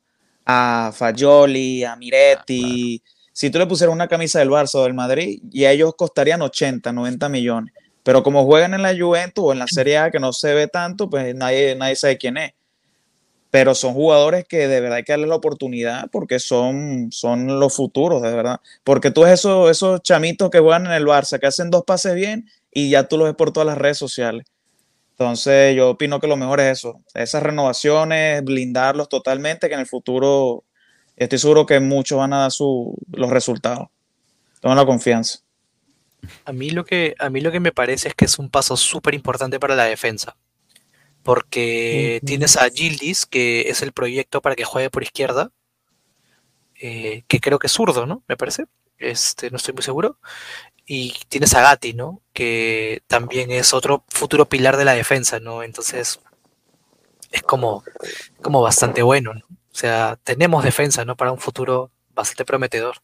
a 0.46 0.92
Fagioli, 0.96 1.84
a 1.84 1.96
Miretti, 1.98 3.02
ah, 3.04 3.10
si 3.34 3.50
tú 3.52 3.60
le 3.60 3.68
pusieras 3.68 3.94
una 3.94 4.08
camisa 4.08 4.40
del 4.40 4.50
Barça 4.50 4.76
o 4.76 4.84
del 4.84 4.96
Madrid, 4.96 5.40
y 5.52 5.66
ellos 5.66 5.94
costarían 5.96 6.42
80, 6.42 6.92
90 6.92 7.30
millones. 7.30 7.74
Pero 8.08 8.24
como 8.24 8.45
juegan 8.45 8.74
en 8.74 8.84
la 8.84 8.95
Juventus 8.97 9.43
o 9.43 9.51
en 9.51 9.60
la 9.60 9.68
Serie 9.68 9.97
A, 9.97 10.12
que 10.12 10.18
no 10.18 10.32
se 10.32 10.53
ve 10.53 10.70
tanto, 10.70 11.10
pues 11.10 11.36
nadie, 11.36 11.76
nadie 11.76 11.97
sabe 11.97 12.18
quién 12.18 12.38
es. 12.38 12.53
Pero 13.51 13.76
son 13.76 13.93
jugadores 13.95 14.45
que 14.47 14.70
de 14.70 14.80
verdad 14.80 14.99
hay 14.99 15.03
que 15.03 15.12
darles 15.12 15.28
la 15.28 15.36
oportunidad 15.36 16.10
porque 16.10 16.39
son, 16.39 17.10
son 17.12 17.60
los 17.60 17.76
futuros, 17.76 18.22
de 18.22 18.32
verdad. 18.32 18.62
Porque 18.86 19.12
tú 19.12 19.24
ves 19.24 19.34
esos, 19.34 19.70
esos 19.70 20.01
chamitos 20.03 20.49
que 20.49 20.60
juegan 20.60 20.86
en 20.86 20.93
el 20.93 21.05
Barça, 21.05 21.38
que 21.38 21.47
hacen 21.47 21.70
dos 21.70 21.84
pases 21.84 22.16
bien 22.16 22.49
y 22.72 22.91
ya 22.91 23.10
tú 23.10 23.18
los 23.18 23.28
ves 23.28 23.36
por 23.36 23.51
todas 23.51 23.68
las 23.68 23.78
redes 23.78 23.97
sociales. 23.97 24.45
Entonces 25.10 25.76
yo 25.76 25.89
opino 25.89 26.22
que 26.22 26.28
lo 26.28 26.38
mejor 26.38 26.62
es 26.62 26.78
eso, 26.80 27.01
esas 27.14 27.43
renovaciones, 27.43 28.41
blindarlos 28.41 29.10
totalmente, 29.10 29.68
que 29.68 29.74
en 29.74 29.82
el 29.82 29.86
futuro 29.86 30.64
estoy 31.18 31.39
seguro 31.39 31.66
que 31.66 31.82
muchos 31.82 32.18
van 32.18 32.32
a 32.32 32.39
dar 32.39 32.51
su, 32.53 32.95
los 33.12 33.30
resultados. 33.32 33.89
Tengo 34.62 34.76
la 34.76 34.86
confianza. 34.86 35.39
A 36.45 36.51
mí 36.51 36.70
lo 36.70 36.86
que, 36.86 37.15
a 37.20 37.30
mí 37.30 37.41
lo 37.41 37.51
que 37.51 37.59
me 37.59 37.72
parece 37.72 38.09
es 38.09 38.15
que 38.15 38.26
es 38.26 38.39
un 38.39 38.49
paso 38.49 38.78
súper 38.78 39.13
importante 39.13 39.59
para 39.59 39.76
la 39.76 39.86
defensa. 39.86 40.38
Porque 41.24 42.22
tienes 42.26 42.55
a 42.55 42.70
Gildis, 42.70 43.26
que 43.26 43.70
es 43.70 43.82
el 43.82 43.91
proyecto 43.91 44.41
para 44.41 44.55
que 44.55 44.63
juegue 44.63 44.89
por 44.89 45.03
izquierda, 45.03 45.51
eh, 46.80 47.24
que 47.28 47.39
creo 47.39 47.59
que 47.59 47.68
es 47.68 47.74
zurdo, 47.74 48.05
¿no? 48.05 48.24
Me 48.28 48.38
parece. 48.38 48.65
Este, 48.97 49.51
no 49.51 49.57
estoy 49.57 49.74
muy 49.74 49.84
seguro. 49.84 50.20
Y 50.86 51.13
tienes 51.28 51.53
a 51.53 51.61
Gatti, 51.61 51.93
¿no? 51.93 52.22
Que 52.34 53.03
también 53.07 53.51
es 53.51 53.74
otro 53.74 54.05
futuro 54.07 54.47
pilar 54.47 54.78
de 54.78 54.86
la 54.86 54.93
defensa, 54.93 55.39
¿no? 55.39 55.63
Entonces, 55.63 56.22
es 57.32 57.41
como, 57.41 57.84
como 58.41 58.61
bastante 58.61 59.01
bueno, 59.01 59.34
¿no? 59.34 59.45
O 59.49 59.76
sea, 59.76 60.18
tenemos 60.24 60.63
defensa, 60.63 61.03
¿no? 61.03 61.18
Para 61.18 61.32
un 61.32 61.39
futuro 61.39 61.91
bastante 62.15 62.45
prometedor. 62.45 62.97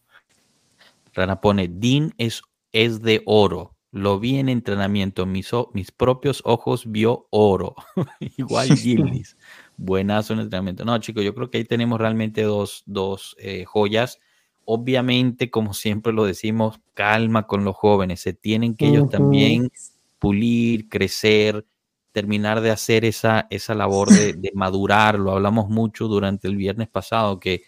Rana 1.12 1.40
pone, 1.40 1.68
Dean 1.70 2.14
es 2.18 2.42
es 2.74 3.00
de 3.00 3.22
oro. 3.24 3.74
Lo 3.92 4.18
vi 4.18 4.38
en 4.38 4.48
entrenamiento, 4.48 5.24
mis, 5.24 5.50
mis 5.72 5.92
propios 5.92 6.42
ojos 6.44 6.90
vio 6.90 7.28
oro. 7.30 7.76
Igual 8.36 8.76
Gildis. 8.76 9.38
Buenazo 9.76 10.34
en 10.34 10.40
entrenamiento. 10.40 10.84
No, 10.84 10.98
chicos, 10.98 11.24
yo 11.24 11.34
creo 11.34 11.48
que 11.48 11.58
ahí 11.58 11.64
tenemos 11.64 12.00
realmente 12.00 12.42
dos, 12.42 12.82
dos 12.86 13.36
eh, 13.38 13.64
joyas. 13.64 14.18
Obviamente, 14.64 15.48
como 15.48 15.72
siempre 15.72 16.12
lo 16.12 16.24
decimos, 16.24 16.80
calma 16.92 17.46
con 17.46 17.64
los 17.64 17.76
jóvenes. 17.76 18.20
Se 18.20 18.32
tienen 18.32 18.74
que 18.74 18.88
ellos 18.88 19.08
también 19.08 19.70
pulir, 20.18 20.88
crecer, 20.88 21.64
terminar 22.10 22.60
de 22.60 22.72
hacer 22.72 23.04
esa, 23.04 23.46
esa 23.50 23.76
labor 23.76 24.10
de, 24.10 24.32
de 24.32 24.50
madurar. 24.54 25.20
Lo 25.20 25.32
hablamos 25.32 25.68
mucho 25.68 26.08
durante 26.08 26.48
el 26.48 26.56
viernes 26.56 26.88
pasado, 26.88 27.38
que 27.38 27.62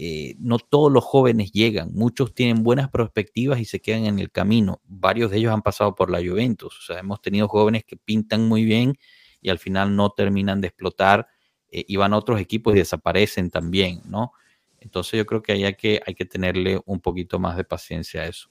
eh, 0.00 0.36
no 0.38 0.60
todos 0.60 0.92
los 0.92 1.02
jóvenes 1.02 1.50
llegan, 1.50 1.90
muchos 1.92 2.32
tienen 2.32 2.62
buenas 2.62 2.88
perspectivas 2.88 3.58
y 3.58 3.64
se 3.64 3.80
quedan 3.80 4.06
en 4.06 4.20
el 4.20 4.30
camino. 4.30 4.80
Varios 4.84 5.32
de 5.32 5.38
ellos 5.38 5.52
han 5.52 5.62
pasado 5.62 5.96
por 5.96 6.08
la 6.08 6.18
Juventus, 6.18 6.78
o 6.78 6.82
sea, 6.82 7.00
hemos 7.00 7.20
tenido 7.20 7.48
jóvenes 7.48 7.84
que 7.84 7.96
pintan 7.96 8.46
muy 8.46 8.64
bien 8.64 8.96
y 9.40 9.50
al 9.50 9.58
final 9.58 9.96
no 9.96 10.10
terminan 10.10 10.60
de 10.60 10.68
explotar 10.68 11.26
eh, 11.72 11.84
y 11.88 11.96
van 11.96 12.12
a 12.12 12.16
otros 12.16 12.40
equipos 12.40 12.76
y 12.76 12.78
desaparecen 12.78 13.50
también, 13.50 14.00
¿no? 14.04 14.30
Entonces 14.78 15.18
yo 15.18 15.26
creo 15.26 15.42
que 15.42 15.52
hay 15.52 15.74
que, 15.74 16.00
hay 16.06 16.14
que 16.14 16.24
tenerle 16.24 16.80
un 16.86 17.00
poquito 17.00 17.40
más 17.40 17.56
de 17.56 17.64
paciencia 17.64 18.22
a 18.22 18.26
eso. 18.26 18.48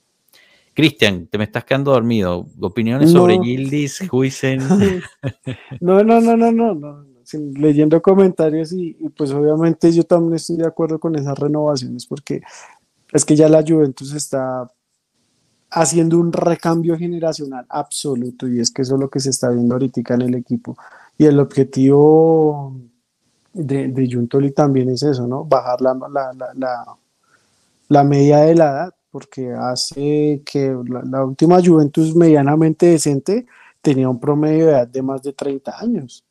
Cristian, 0.74 1.28
te 1.28 1.38
me 1.38 1.46
estás 1.46 1.64
quedando 1.64 1.92
dormido. 1.92 2.46
Opiniones 2.60 3.14
No. 3.14 3.22
sobre 3.22 3.40
Yildiz, 3.42 4.02
Huisen. 4.12 4.60
No, 5.80 6.04
no, 6.04 6.20
no, 6.20 6.36
no, 6.36 6.52
no, 6.52 6.74
no. 6.76 7.17
Leyendo 7.34 8.02
comentarios 8.02 8.72
y, 8.72 8.96
y 9.00 9.10
pues 9.10 9.32
obviamente 9.32 9.92
yo 9.92 10.04
también 10.04 10.36
estoy 10.36 10.58
de 10.58 10.68
acuerdo 10.68 11.00
con 11.00 11.16
esas 11.16 11.38
renovaciones 11.38 12.06
porque 12.06 12.42
es 13.12 13.26
que 13.26 13.36
ya 13.36 13.50
la 13.50 13.64
Juventus 13.68 14.14
está 14.14 14.72
haciendo 15.70 16.20
un 16.20 16.32
recambio 16.32 16.98
generacional 16.98 17.66
absoluto 17.70 18.48
y 18.48 18.60
es 18.60 18.72
que 18.72 18.84
eso 18.84 18.96
es 18.96 19.02
lo 19.02 19.10
que 19.10 19.20
se 19.20 19.30
está 19.30 19.50
viendo 19.50 19.76
ahorita 19.76 20.14
en 20.14 20.22
el 20.22 20.36
equipo 20.36 20.78
y 21.18 21.26
el 21.26 21.40
objetivo 21.40 22.76
de, 23.54 23.88
de 23.90 24.10
Juntoli 24.12 24.52
también 24.52 24.90
es 24.90 25.04
eso, 25.04 25.28
¿no? 25.28 25.44
Bajar 25.44 25.82
la, 25.82 25.94
la, 25.94 26.34
la, 26.34 26.54
la, 26.54 26.98
la 27.90 28.04
media 28.04 28.40
de 28.40 28.56
la 28.56 28.66
edad 28.66 28.96
porque 29.10 29.52
hace 29.52 30.44
que 30.46 30.76
la, 30.88 31.02
la 31.04 31.26
última 31.26 31.60
Juventus 31.64 32.16
medianamente 32.16 32.86
decente 32.86 33.48
tenía 33.82 34.10
un 34.10 34.20
promedio 34.20 34.68
de 34.68 34.72
edad 34.74 34.88
de 34.88 35.02
más 35.02 35.24
de 35.24 35.34
30 35.34 35.80
años. 35.80 36.24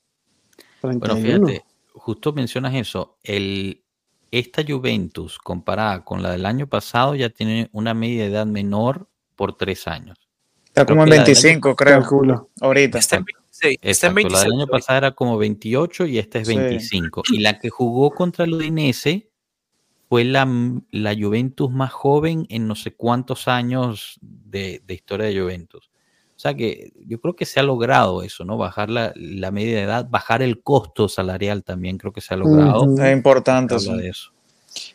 Bueno, 0.87 1.01
31. 1.15 1.47
fíjate, 1.47 1.65
justo 1.95 2.33
mencionas 2.33 2.75
eso. 2.75 3.19
El, 3.23 3.83
esta 4.31 4.63
Juventus, 4.67 5.39
comparada 5.39 6.05
con 6.05 6.23
la 6.23 6.31
del 6.33 6.47
año 6.47 6.67
pasado, 6.67 7.15
ya 7.15 7.31
tiene 7.31 7.69
una 7.73 7.95
media 7.95 8.23
de 8.25 8.31
edad 8.31 8.47
menor 8.47 9.09
por 9.37 9.57
tres 9.57 9.87
años. 9.87 10.19
Está 10.67 10.85
Creo 10.85 10.97
como 10.97 11.03
en 11.05 11.11
que 11.11 11.17
la 11.17 11.25
del 11.25 11.35
25, 11.35 11.77
creo, 11.77 12.01
Calculo. 12.01 12.51
ahorita. 12.61 12.99
Está 12.99 13.17
en 13.17 13.25
26. 13.25 13.79
Está 13.81 14.07
en 14.09 14.19
Exacto, 14.19 14.29
la 14.29 14.39
del 14.41 14.49
26. 14.51 14.53
año 14.53 14.67
pasado 14.67 14.99
era 14.99 15.11
como 15.13 15.39
28 15.39 16.07
y 16.07 16.19
esta 16.19 16.39
es 16.41 16.49
Sí. 16.49 16.57
25. 16.57 17.23
Y 17.33 17.39
la 17.41 17.59
que 17.59 17.71
jugó 17.71 18.11
contra 18.11 18.45
el 18.45 18.55
Udinese 18.55 19.31
fue 20.09 20.25
la, 20.25 20.47
la 20.91 21.15
Juventus 21.19 21.71
más 21.71 21.93
joven 21.93 22.47
en 22.51 22.67
no 22.69 22.75
sé 22.75 22.95
cuántos 22.95 23.49
años 23.49 24.19
de, 24.21 24.83
de 24.87 24.95
historia 24.95 25.27
de 25.27 25.41
Juventus. 25.41 25.91
O 26.37 26.39
sea 26.39 26.55
que 26.55 26.93
yo 27.07 27.19
creo 27.19 27.35
que 27.35 27.47
se 27.47 27.59
ha 27.61 27.63
logrado 27.63 28.23
eso, 28.23 28.45
¿no? 28.45 28.59
Bajar 28.59 28.91
la, 28.91 29.13
la 29.17 29.51
media 29.51 29.77
de 29.77 29.83
edad, 29.85 30.07
bajar 30.11 30.43
el 30.43 30.63
costo 30.63 31.09
salarial 31.09 31.65
también 31.65 31.97
creo 31.97 32.13
que 32.13 32.21
se 32.21 32.35
ha 32.35 32.37
logrado. 32.37 32.83
Ujú. 32.85 33.01
Es 33.03 33.17
importante. 33.17 33.79
Sí. 33.79 33.91
de 33.97 34.09
eso. 34.11 34.31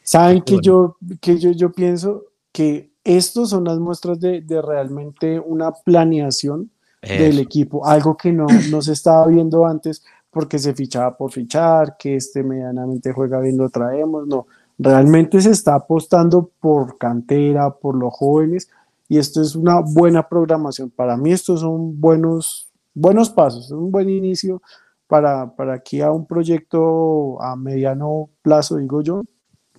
Saben 0.03 0.41
que 0.43 0.53
Bueno. 0.53 0.61
yo, 0.63 0.97
que 1.19 1.39
yo, 1.39 1.51
yo 1.51 1.71
pienso 1.71 2.25
que 2.51 2.91
estos 3.03 3.49
son 3.49 3.63
las 3.63 3.79
muestras 3.79 4.19
de, 4.19 4.41
de 4.41 4.61
realmente 4.61 5.39
una 5.39 5.71
planeación 5.71 6.69
del 7.01 7.33
Eso. 7.33 7.41
equipo, 7.41 7.87
algo 7.87 8.15
que 8.15 8.31
no, 8.31 8.45
no 8.69 8.81
se 8.83 8.93
estaba 8.93 9.25
viendo 9.25 9.65
antes 9.65 10.03
porque 10.29 10.59
se 10.59 10.75
fichaba 10.75 11.17
por 11.17 11.31
fichar, 11.31 11.97
que 11.97 12.15
este 12.17 12.43
medianamente 12.43 13.11
juega 13.11 13.39
bien 13.39 13.57
lo 13.57 13.69
traemos, 13.71 14.27
no, 14.27 14.45
realmente 14.77 15.41
se 15.41 15.49
está 15.49 15.73
apostando 15.73 16.51
por 16.59 16.99
cantera, 16.99 17.71
por 17.71 17.95
los 17.95 18.13
jóvenes 18.13 18.69
y 19.11 19.17
esto 19.17 19.41
es 19.41 19.55
una 19.57 19.81
buena 19.81 20.25
programación. 20.29 20.89
Para 20.89 21.17
mí 21.17 21.31
estos 21.33 21.59
son 21.59 21.99
buenos, 21.99 22.69
buenos 22.93 23.29
pasos, 23.29 23.69
un 23.71 23.91
buen 23.91 24.09
inicio 24.09 24.61
para, 25.07 25.53
para 25.53 25.73
aquí 25.73 25.99
a 25.99 26.11
un 26.11 26.25
proyecto 26.25 27.41
a 27.41 27.57
mediano 27.57 28.29
plazo, 28.41 28.77
digo 28.77 29.01
yo, 29.01 29.21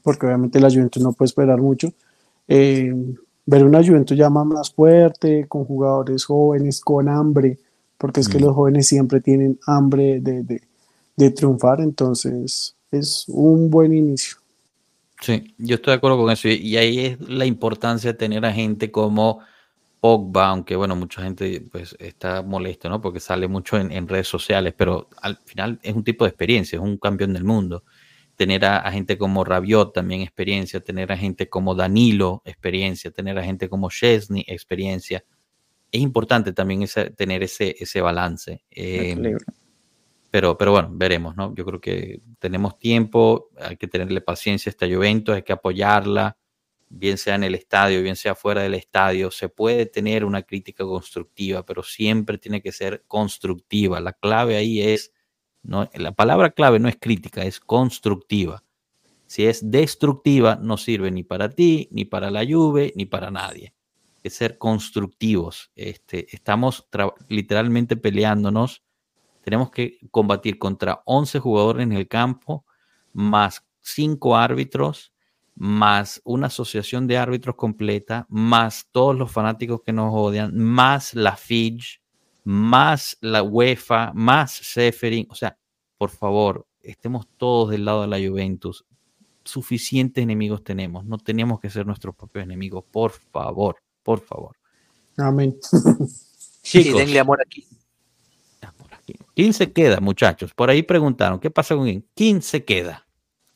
porque 0.02 0.26
obviamente 0.26 0.60
la 0.60 0.68
Juventus 0.68 1.02
no 1.02 1.14
puede 1.14 1.28
esperar 1.28 1.62
mucho. 1.62 1.88
Eh, 2.46 2.94
ver 3.46 3.64
una 3.64 3.82
Juventus 3.82 4.18
ya 4.18 4.28
más 4.28 4.70
fuerte, 4.74 5.46
con 5.48 5.64
jugadores 5.64 6.26
jóvenes, 6.26 6.82
con 6.82 7.08
hambre, 7.08 7.58
porque 7.96 8.20
es 8.20 8.28
que 8.28 8.36
Mm. 8.38 8.42
los 8.42 8.54
jóvenes 8.54 8.86
siempre 8.86 9.20
tienen 9.22 9.58
hambre 9.66 10.20
de, 10.20 10.42
de- 10.42 10.62
de 11.16 11.30
triunfar, 11.30 11.80
entonces 11.80 12.74
es 12.90 13.24
un 13.28 13.70
buen 13.70 13.94
inicio. 13.94 14.36
Sí, 15.22 15.54
yo 15.56 15.76
estoy 15.76 15.92
de 15.92 15.96
acuerdo 15.98 16.18
con 16.18 16.30
eso. 16.32 16.48
Y, 16.48 16.76
ahí 16.76 16.98
es 16.98 17.20
la 17.20 17.46
importancia 17.46 18.12
de 18.12 18.18
tener 18.18 18.44
a 18.44 18.52
gente 18.52 18.90
como 18.90 19.38
Pogba, 20.00 20.48
aunque 20.48 20.74
bueno, 20.74 20.96
mucha 20.96 21.22
gente 21.22 21.60
pues 21.70 21.94
está 22.00 22.42
molesto, 22.42 22.88
¿no? 22.88 23.00
Porque 23.00 23.20
sale 23.20 23.46
mucho 23.46 23.78
en, 23.78 23.92
en 23.92 24.08
redes 24.08 24.26
sociales, 24.26 24.74
pero 24.76 25.08
al 25.20 25.38
final 25.44 25.78
es 25.82 25.94
un 25.94 26.02
tipo 26.02 26.24
de 26.24 26.30
experiencia, 26.30 26.76
es 26.76 26.82
un 26.82 26.98
campeón 26.98 27.34
del 27.34 27.44
mundo. 27.44 27.84
Tener 28.34 28.64
a, 28.64 28.78
a 28.78 28.90
gente 28.90 29.16
como 29.16 29.44
Rabiot 29.44 29.92
también 29.92 30.22
experiencia, 30.22 30.80
tener 30.80 31.12
a 31.12 31.16
gente 31.16 31.48
como 31.48 31.76
Danilo 31.76 32.42
experiencia, 32.44 33.12
tener 33.12 33.38
a 33.38 33.44
gente 33.44 33.68
como 33.68 33.90
Chesney 33.90 34.44
experiencia. 34.48 35.24
Es 35.92 36.00
importante 36.00 36.52
también 36.52 36.82
ese- 36.82 37.10
tener 37.10 37.44
ese, 37.44 37.76
ese 37.78 38.00
balance. 38.00 38.64
Eh. 38.72 39.14
Pero, 40.32 40.56
pero 40.56 40.72
bueno, 40.72 40.88
veremos, 40.90 41.36
¿no? 41.36 41.54
Yo 41.54 41.66
creo 41.66 41.78
que 41.78 42.22
tenemos 42.38 42.78
tiempo, 42.78 43.50
hay 43.60 43.76
que 43.76 43.86
tenerle 43.86 44.22
paciencia 44.22 44.70
a 44.70 44.72
esta 44.72 44.86
Juventus, 44.86 45.34
hay 45.34 45.42
que 45.42 45.52
apoyarla, 45.52 46.38
bien 46.88 47.18
sea 47.18 47.34
en 47.34 47.44
el 47.44 47.54
estadio, 47.54 48.02
bien 48.02 48.16
sea 48.16 48.34
fuera 48.34 48.62
del 48.62 48.72
estadio. 48.72 49.30
Se 49.30 49.50
puede 49.50 49.84
tener 49.84 50.24
una 50.24 50.40
crítica 50.40 50.84
constructiva, 50.84 51.66
pero 51.66 51.82
siempre 51.82 52.38
tiene 52.38 52.62
que 52.62 52.72
ser 52.72 53.04
constructiva. 53.06 54.00
La 54.00 54.14
clave 54.14 54.56
ahí 54.56 54.80
es, 54.80 55.12
no, 55.62 55.90
la 55.92 56.12
palabra 56.12 56.52
clave 56.52 56.78
no 56.78 56.88
es 56.88 56.96
crítica, 56.98 57.44
es 57.44 57.60
constructiva. 57.60 58.64
Si 59.26 59.44
es 59.44 59.70
destructiva, 59.70 60.56
no 60.56 60.78
sirve 60.78 61.10
ni 61.10 61.24
para 61.24 61.50
ti, 61.50 61.88
ni 61.90 62.06
para 62.06 62.30
la 62.30 62.42
Juve, 62.42 62.94
ni 62.96 63.04
para 63.04 63.30
nadie. 63.30 63.74
Que 64.22 64.30
ser 64.30 64.56
constructivos. 64.56 65.70
Este, 65.76 66.34
estamos 66.34 66.88
literalmente 67.28 67.98
peleándonos 67.98 68.82
tenemos 69.42 69.70
que 69.70 69.98
combatir 70.10 70.58
contra 70.58 71.02
11 71.04 71.38
jugadores 71.40 71.82
en 71.82 71.92
el 71.92 72.08
campo, 72.08 72.64
más 73.12 73.64
5 73.80 74.36
árbitros, 74.36 75.12
más 75.54 76.20
una 76.24 76.46
asociación 76.46 77.06
de 77.06 77.18
árbitros 77.18 77.56
completa, 77.56 78.26
más 78.28 78.88
todos 78.90 79.16
los 79.16 79.30
fanáticos 79.30 79.82
que 79.82 79.92
nos 79.92 80.12
odian, 80.14 80.56
más 80.56 81.14
la 81.14 81.36
FIG, 81.36 81.82
más 82.44 83.16
la 83.20 83.42
UEFA, 83.42 84.12
más 84.14 84.52
Seferin. 84.52 85.26
O 85.30 85.34
sea, 85.34 85.58
por 85.98 86.10
favor, 86.10 86.66
estemos 86.82 87.26
todos 87.36 87.70
del 87.70 87.84
lado 87.84 88.02
de 88.02 88.08
la 88.08 88.18
Juventus. 88.18 88.84
Suficientes 89.44 90.22
enemigos 90.22 90.62
tenemos. 90.62 91.04
No 91.04 91.18
tenemos 91.18 91.60
que 91.60 91.70
ser 91.70 91.86
nuestros 91.86 92.14
propios 92.14 92.44
enemigos. 92.44 92.84
Por 92.90 93.12
favor, 93.12 93.76
por 94.02 94.20
favor. 94.20 94.56
Amén. 95.16 95.56
Sí, 96.62 96.84
Chicos, 96.84 97.00
denle 97.00 97.18
amor 97.18 97.40
aquí. 97.44 97.66
¿Quién 99.34 99.52
se 99.52 99.72
queda, 99.72 100.00
muchachos? 100.00 100.52
Por 100.54 100.70
ahí 100.70 100.82
preguntaron, 100.82 101.38
¿qué 101.40 101.50
pasa 101.50 101.74
con 101.74 101.84
quién? 101.84 102.04
¿Quién 102.14 102.42
se 102.42 102.64
queda? 102.64 103.06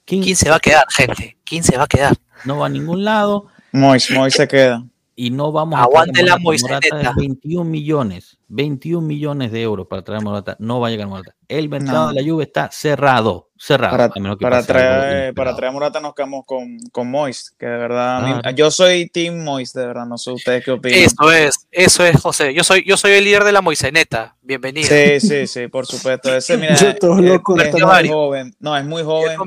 ¿Quién, 0.04 0.22
¿Quién 0.22 0.36
se 0.36 0.50
va 0.50 0.56
a 0.56 0.60
quedar, 0.60 0.84
gente? 0.90 1.36
¿Quién 1.44 1.64
se 1.64 1.76
va 1.76 1.84
a 1.84 1.88
quedar? 1.88 2.16
no 2.44 2.58
va 2.58 2.66
a 2.66 2.68
ningún 2.68 3.04
lado 3.04 3.46
Mois, 3.72 4.10
Mois 4.10 4.34
se 4.34 4.48
queda. 4.48 4.84
Y 5.18 5.30
no 5.30 5.50
vamos 5.50 5.80
Aguante 5.80 6.20
a 6.20 6.24
la 6.24 6.36
traer 6.36 6.38
a 6.38 6.38
Morata. 6.42 6.62
Morata 6.68 6.86
Moiseneta. 6.92 7.10
es 7.10 7.16
21 7.16 7.64
millones, 7.70 8.38
21 8.48 9.06
millones 9.06 9.50
de 9.50 9.62
euros 9.62 9.86
para 9.88 10.02
traer 10.04 10.20
a 10.20 10.24
Morata. 10.24 10.56
No 10.60 10.78
va 10.78 10.88
a 10.88 10.90
llegar 10.90 11.08
Morata. 11.08 11.34
El 11.48 11.70
mercado 11.70 12.08
No. 12.08 12.12
de 12.12 12.20
la 12.22 12.28
Juve 12.30 12.44
está 12.44 12.70
cerrado, 12.70 13.48
cerrado. 13.56 13.92
Para, 13.96 14.04
a 14.04 14.20
menos 14.20 14.36
que 14.36 14.42
para 14.42 14.62
traer, 14.62 15.32
para 15.32 15.56
traer 15.56 15.70
a 15.70 15.72
Morata 15.72 16.00
nos 16.00 16.14
quedamos 16.14 16.44
con, 16.44 16.78
con 16.92 17.10
Mois, 17.10 17.54
que 17.58 17.64
de 17.64 17.78
verdad, 17.78 18.22
mí- 18.44 18.54
yo 18.54 18.70
soy 18.70 19.08
Team 19.08 19.42
Mois, 19.42 19.72
de 19.72 19.86
verdad, 19.86 20.04
no 20.04 20.18
sé 20.18 20.32
ustedes 20.32 20.62
qué 20.62 20.72
opinan. 20.72 20.98
Eso 20.98 21.32
es, 21.32 21.66
eso 21.70 22.04
es, 22.04 22.20
José. 22.20 22.52
Yo 22.52 22.62
soy, 22.62 22.84
yo 22.86 22.98
soy 22.98 23.12
el 23.12 23.24
líder 23.24 23.44
de 23.44 23.52
la 23.52 23.62
Moiseneta. 23.62 24.36
Bienvenido. 24.42 24.86
Sí, 24.88 25.18
sí, 25.20 25.46
sí, 25.46 25.68
por 25.68 25.86
supuesto. 25.86 26.34
Ese, 26.36 26.58
mira, 26.58 26.74
Yo 26.76 26.94
todo 26.96 27.18
es, 27.20 27.24
loco, 27.24 27.58
es 27.58 27.72
muy 27.72 28.08
joven. 28.08 28.54
No, 28.60 28.76
es 28.76 28.84
muy 28.84 29.02
joven. 29.02 29.38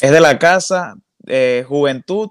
es 0.00 0.10
de 0.12 0.20
la 0.20 0.38
casa, 0.38 0.94
eh, 1.26 1.64
juventud. 1.68 2.28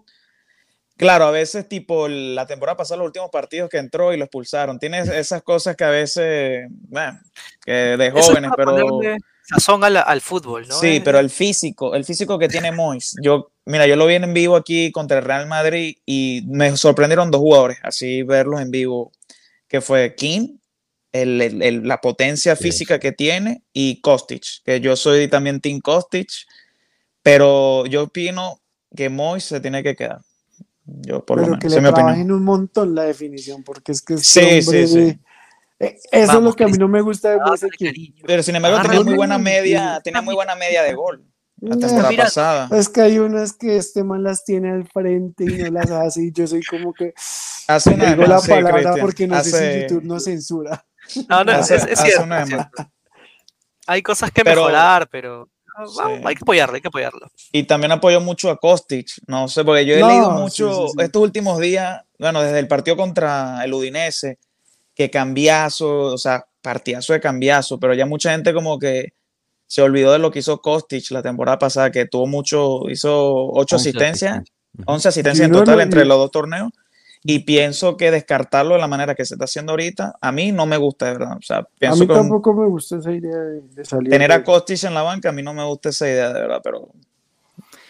Claro, 0.99 1.25
a 1.27 1.31
veces, 1.31 1.67
tipo, 1.69 2.09
la 2.09 2.45
temporada 2.45 2.75
pasada, 2.75 2.97
los 2.97 3.05
últimos 3.07 3.29
partidos 3.31 3.69
que 3.69 3.77
entró 3.77 4.13
y 4.13 4.17
lo 4.17 4.25
expulsaron. 4.25 4.77
Tiene 4.79 4.99
esas 4.99 5.41
cosas 5.43 5.77
que 5.77 5.85
a 5.85 5.89
veces, 5.89 6.67
bueno, 6.69 7.17
que 7.65 7.71
de 7.71 8.11
jóvenes, 8.11 8.51
pero. 8.57 8.99
sazón 9.47 9.81
al, 9.85 9.95
al 9.95 10.19
fútbol, 10.19 10.67
¿no? 10.67 10.75
Sí, 10.77 11.01
pero 11.03 11.17
el 11.19 11.29
físico, 11.29 11.95
el 11.95 12.03
físico 12.03 12.37
que 12.37 12.49
tiene 12.49 12.73
Mois, 12.73 13.15
yo, 13.23 13.49
mira, 13.65 13.87
yo 13.87 13.95
lo 13.95 14.05
vi 14.07 14.15
en 14.15 14.33
vivo 14.33 14.57
aquí 14.57 14.91
contra 14.91 15.19
el 15.19 15.23
Real 15.23 15.47
Madrid 15.47 15.95
y 16.05 16.43
me 16.47 16.75
sorprendieron 16.75 17.31
dos 17.31 17.39
jugadores, 17.39 17.77
así 17.81 18.21
verlos 18.23 18.59
en 18.59 18.69
vivo, 18.69 19.13
que 19.69 19.79
fue 19.79 20.15
King, 20.15 20.57
el- 21.13 21.41
el- 21.41 21.61
el- 21.63 21.87
la 21.87 22.01
potencia 22.01 22.57
Sí. 22.57 22.63
física 22.63 22.99
que 22.99 23.13
tiene, 23.13 23.63
y 23.71 24.01
Kostic, 24.01 24.43
que 24.65 24.81
yo 24.81 24.97
soy 24.97 25.29
también 25.29 25.61
Team 25.61 25.79
Kostic, 25.79 26.29
pero 27.23 27.85
yo 27.85 28.03
opino 28.03 28.59
que 28.95 29.07
Mois 29.09 29.45
se 29.45 29.61
tiene 29.61 29.81
que 29.81 29.95
quedar. 29.95 30.19
Yo 31.01 31.25
por 31.25 31.37
lo 31.37 31.43
Pero 31.43 31.55
menos, 31.57 31.59
que 31.61 31.69
le 31.69 31.75
es 31.75 31.81
mi 31.81 31.87
opinión. 31.89 31.93
trabajen 32.05 32.31
un 32.31 32.43
montón 32.43 32.95
la 32.95 33.03
definición, 33.03 33.63
porque 33.63 33.91
es 33.91 34.01
que 34.01 34.15
este 34.15 34.25
Sí, 34.25 34.61
sí, 34.61 34.67
hombre- 34.67 34.87
sí. 34.87 35.19
Eh, 35.81 35.95
Eso 35.95 36.07
es 36.11 36.27
Vamos, 36.27 36.43
lo 36.43 36.53
que 36.55 36.63
a 36.65 36.67
mí 36.67 36.77
no 36.77 36.87
me 36.89 36.99
gusta 37.01 37.29
de 37.31 37.39
cariño. 37.79 38.23
Pero 38.25 38.43
sin 38.43 38.55
embargo 38.55 38.77
tenía 38.77 38.89
Agárrale 38.91 39.05
muy 39.09 39.15
buena 39.15 39.37
media, 39.37 40.01
tenía 40.03 40.21
muy 40.21 40.35
buena 40.35 40.55
media 40.55 40.83
de 40.83 40.93
gol 40.93 41.23
la 41.61 41.75
temporada 41.77 42.09
mira, 42.09 42.23
pasada. 42.25 42.69
Es 42.77 42.87
que 42.89 43.01
hay 43.01 43.19
unas 43.19 43.53
que 43.53 43.75
este 43.77 44.03
man 44.03 44.23
las 44.23 44.43
tiene 44.45 44.71
al 44.71 44.87
frente 44.87 45.43
y 45.43 45.57
no 45.63 45.71
las 45.71 45.91
hace 45.91 46.23
y 46.23 46.31
yo 46.31 46.47
soy 46.47 46.61
como 46.63 46.93
que 46.93 47.13
Hace 47.67 47.91
una 47.93 48.13
digo 48.15 48.25
la 48.27 48.39
sí, 48.39 48.49
palabra 48.49 48.73
Cristian, 48.73 48.99
porque 49.01 49.27
no 49.27 49.33
sé 49.35 49.39
hace- 49.39 49.73
si 49.73 49.81
YouTube 49.81 50.03
no 50.05 50.19
censura. 50.19 50.85
No, 51.29 51.43
no, 51.43 51.51
es, 51.53 51.57
hace- 51.59 51.75
es- 51.75 51.83
es 51.85 51.91
hace 51.99 52.03
cierto, 52.07 52.23
una 52.25 52.41
es 52.43 52.49
de 52.49 52.55
más. 52.55 52.67
cierto. 52.75 52.91
Hay 53.87 54.01
cosas 54.03 54.31
que 54.31 54.43
Pero- 54.43 54.61
mejorar, 54.61 55.09
pero 55.09 55.49
hay 56.25 56.35
que 56.35 56.43
apoyarlo, 56.43 56.75
hay 56.75 56.81
que 56.81 56.87
apoyarlo. 56.87 57.31
Y 57.51 57.63
también 57.63 57.91
apoyo 57.91 58.21
mucho 58.21 58.49
a 58.49 58.57
Kostic, 58.57 59.07
no 59.27 59.47
sé, 59.47 59.63
porque 59.63 59.85
yo 59.85 59.93
he 59.95 60.03
leído 60.03 60.31
mucho 60.31 60.87
estos 60.97 61.21
últimos 61.21 61.59
días, 61.59 62.01
bueno, 62.17 62.41
desde 62.41 62.59
el 62.59 62.67
partido 62.67 62.97
contra 62.97 63.63
el 63.63 63.73
Udinese, 63.73 64.37
que 64.93 65.09
cambiazo, 65.09 66.13
o 66.13 66.17
sea, 66.17 66.45
partidazo 66.61 67.13
de 67.13 67.21
cambiazo, 67.21 67.79
pero 67.79 67.93
ya 67.93 68.05
mucha 68.05 68.31
gente 68.31 68.53
como 68.53 68.77
que 68.79 69.13
se 69.67 69.81
olvidó 69.81 70.11
de 70.11 70.19
lo 70.19 70.31
que 70.31 70.39
hizo 70.39 70.61
Kostic 70.61 71.11
la 71.11 71.21
temporada 71.21 71.59
pasada, 71.59 71.91
que 71.91 72.05
tuvo 72.05 72.27
mucho, 72.27 72.89
hizo 72.89 73.47
ocho 73.51 73.77
asistencias, 73.77 74.43
once 74.85 75.07
asistencias 75.07 75.45
en 75.45 75.53
total 75.53 75.81
entre 75.81 76.05
los 76.05 76.17
dos 76.17 76.31
torneos 76.31 76.71
y 77.23 77.39
pienso 77.39 77.97
que 77.97 78.11
descartarlo 78.11 78.75
de 78.75 78.79
la 78.79 78.87
manera 78.87 79.13
que 79.13 79.25
se 79.25 79.35
está 79.35 79.45
haciendo 79.45 79.73
ahorita, 79.73 80.15
a 80.21 80.31
mí 80.31 80.51
no 80.51 80.65
me 80.65 80.77
gusta, 80.77 81.07
de 81.07 81.13
verdad. 81.13 81.37
O 81.37 81.41
sea, 81.41 81.67
pienso 81.77 82.03
a 82.03 82.07
mí 82.07 82.07
tampoco 82.07 82.53
me 82.53 82.67
gusta 82.67 82.97
esa 82.97 83.11
idea 83.11 83.37
de, 83.37 83.85
salir. 83.85 84.09
Tener 84.09 84.31
a 84.31 84.43
Costis 84.43 84.83
en 84.85 84.93
la 84.93 85.01
banca, 85.01 85.29
a 85.29 85.31
mí 85.31 85.43
no 85.43 85.53
me 85.53 85.63
gusta 85.65 85.89
esa 85.89 86.07
idea, 86.07 86.31
de 86.31 86.41
verdad, 86.41 86.61
pero... 86.63 86.89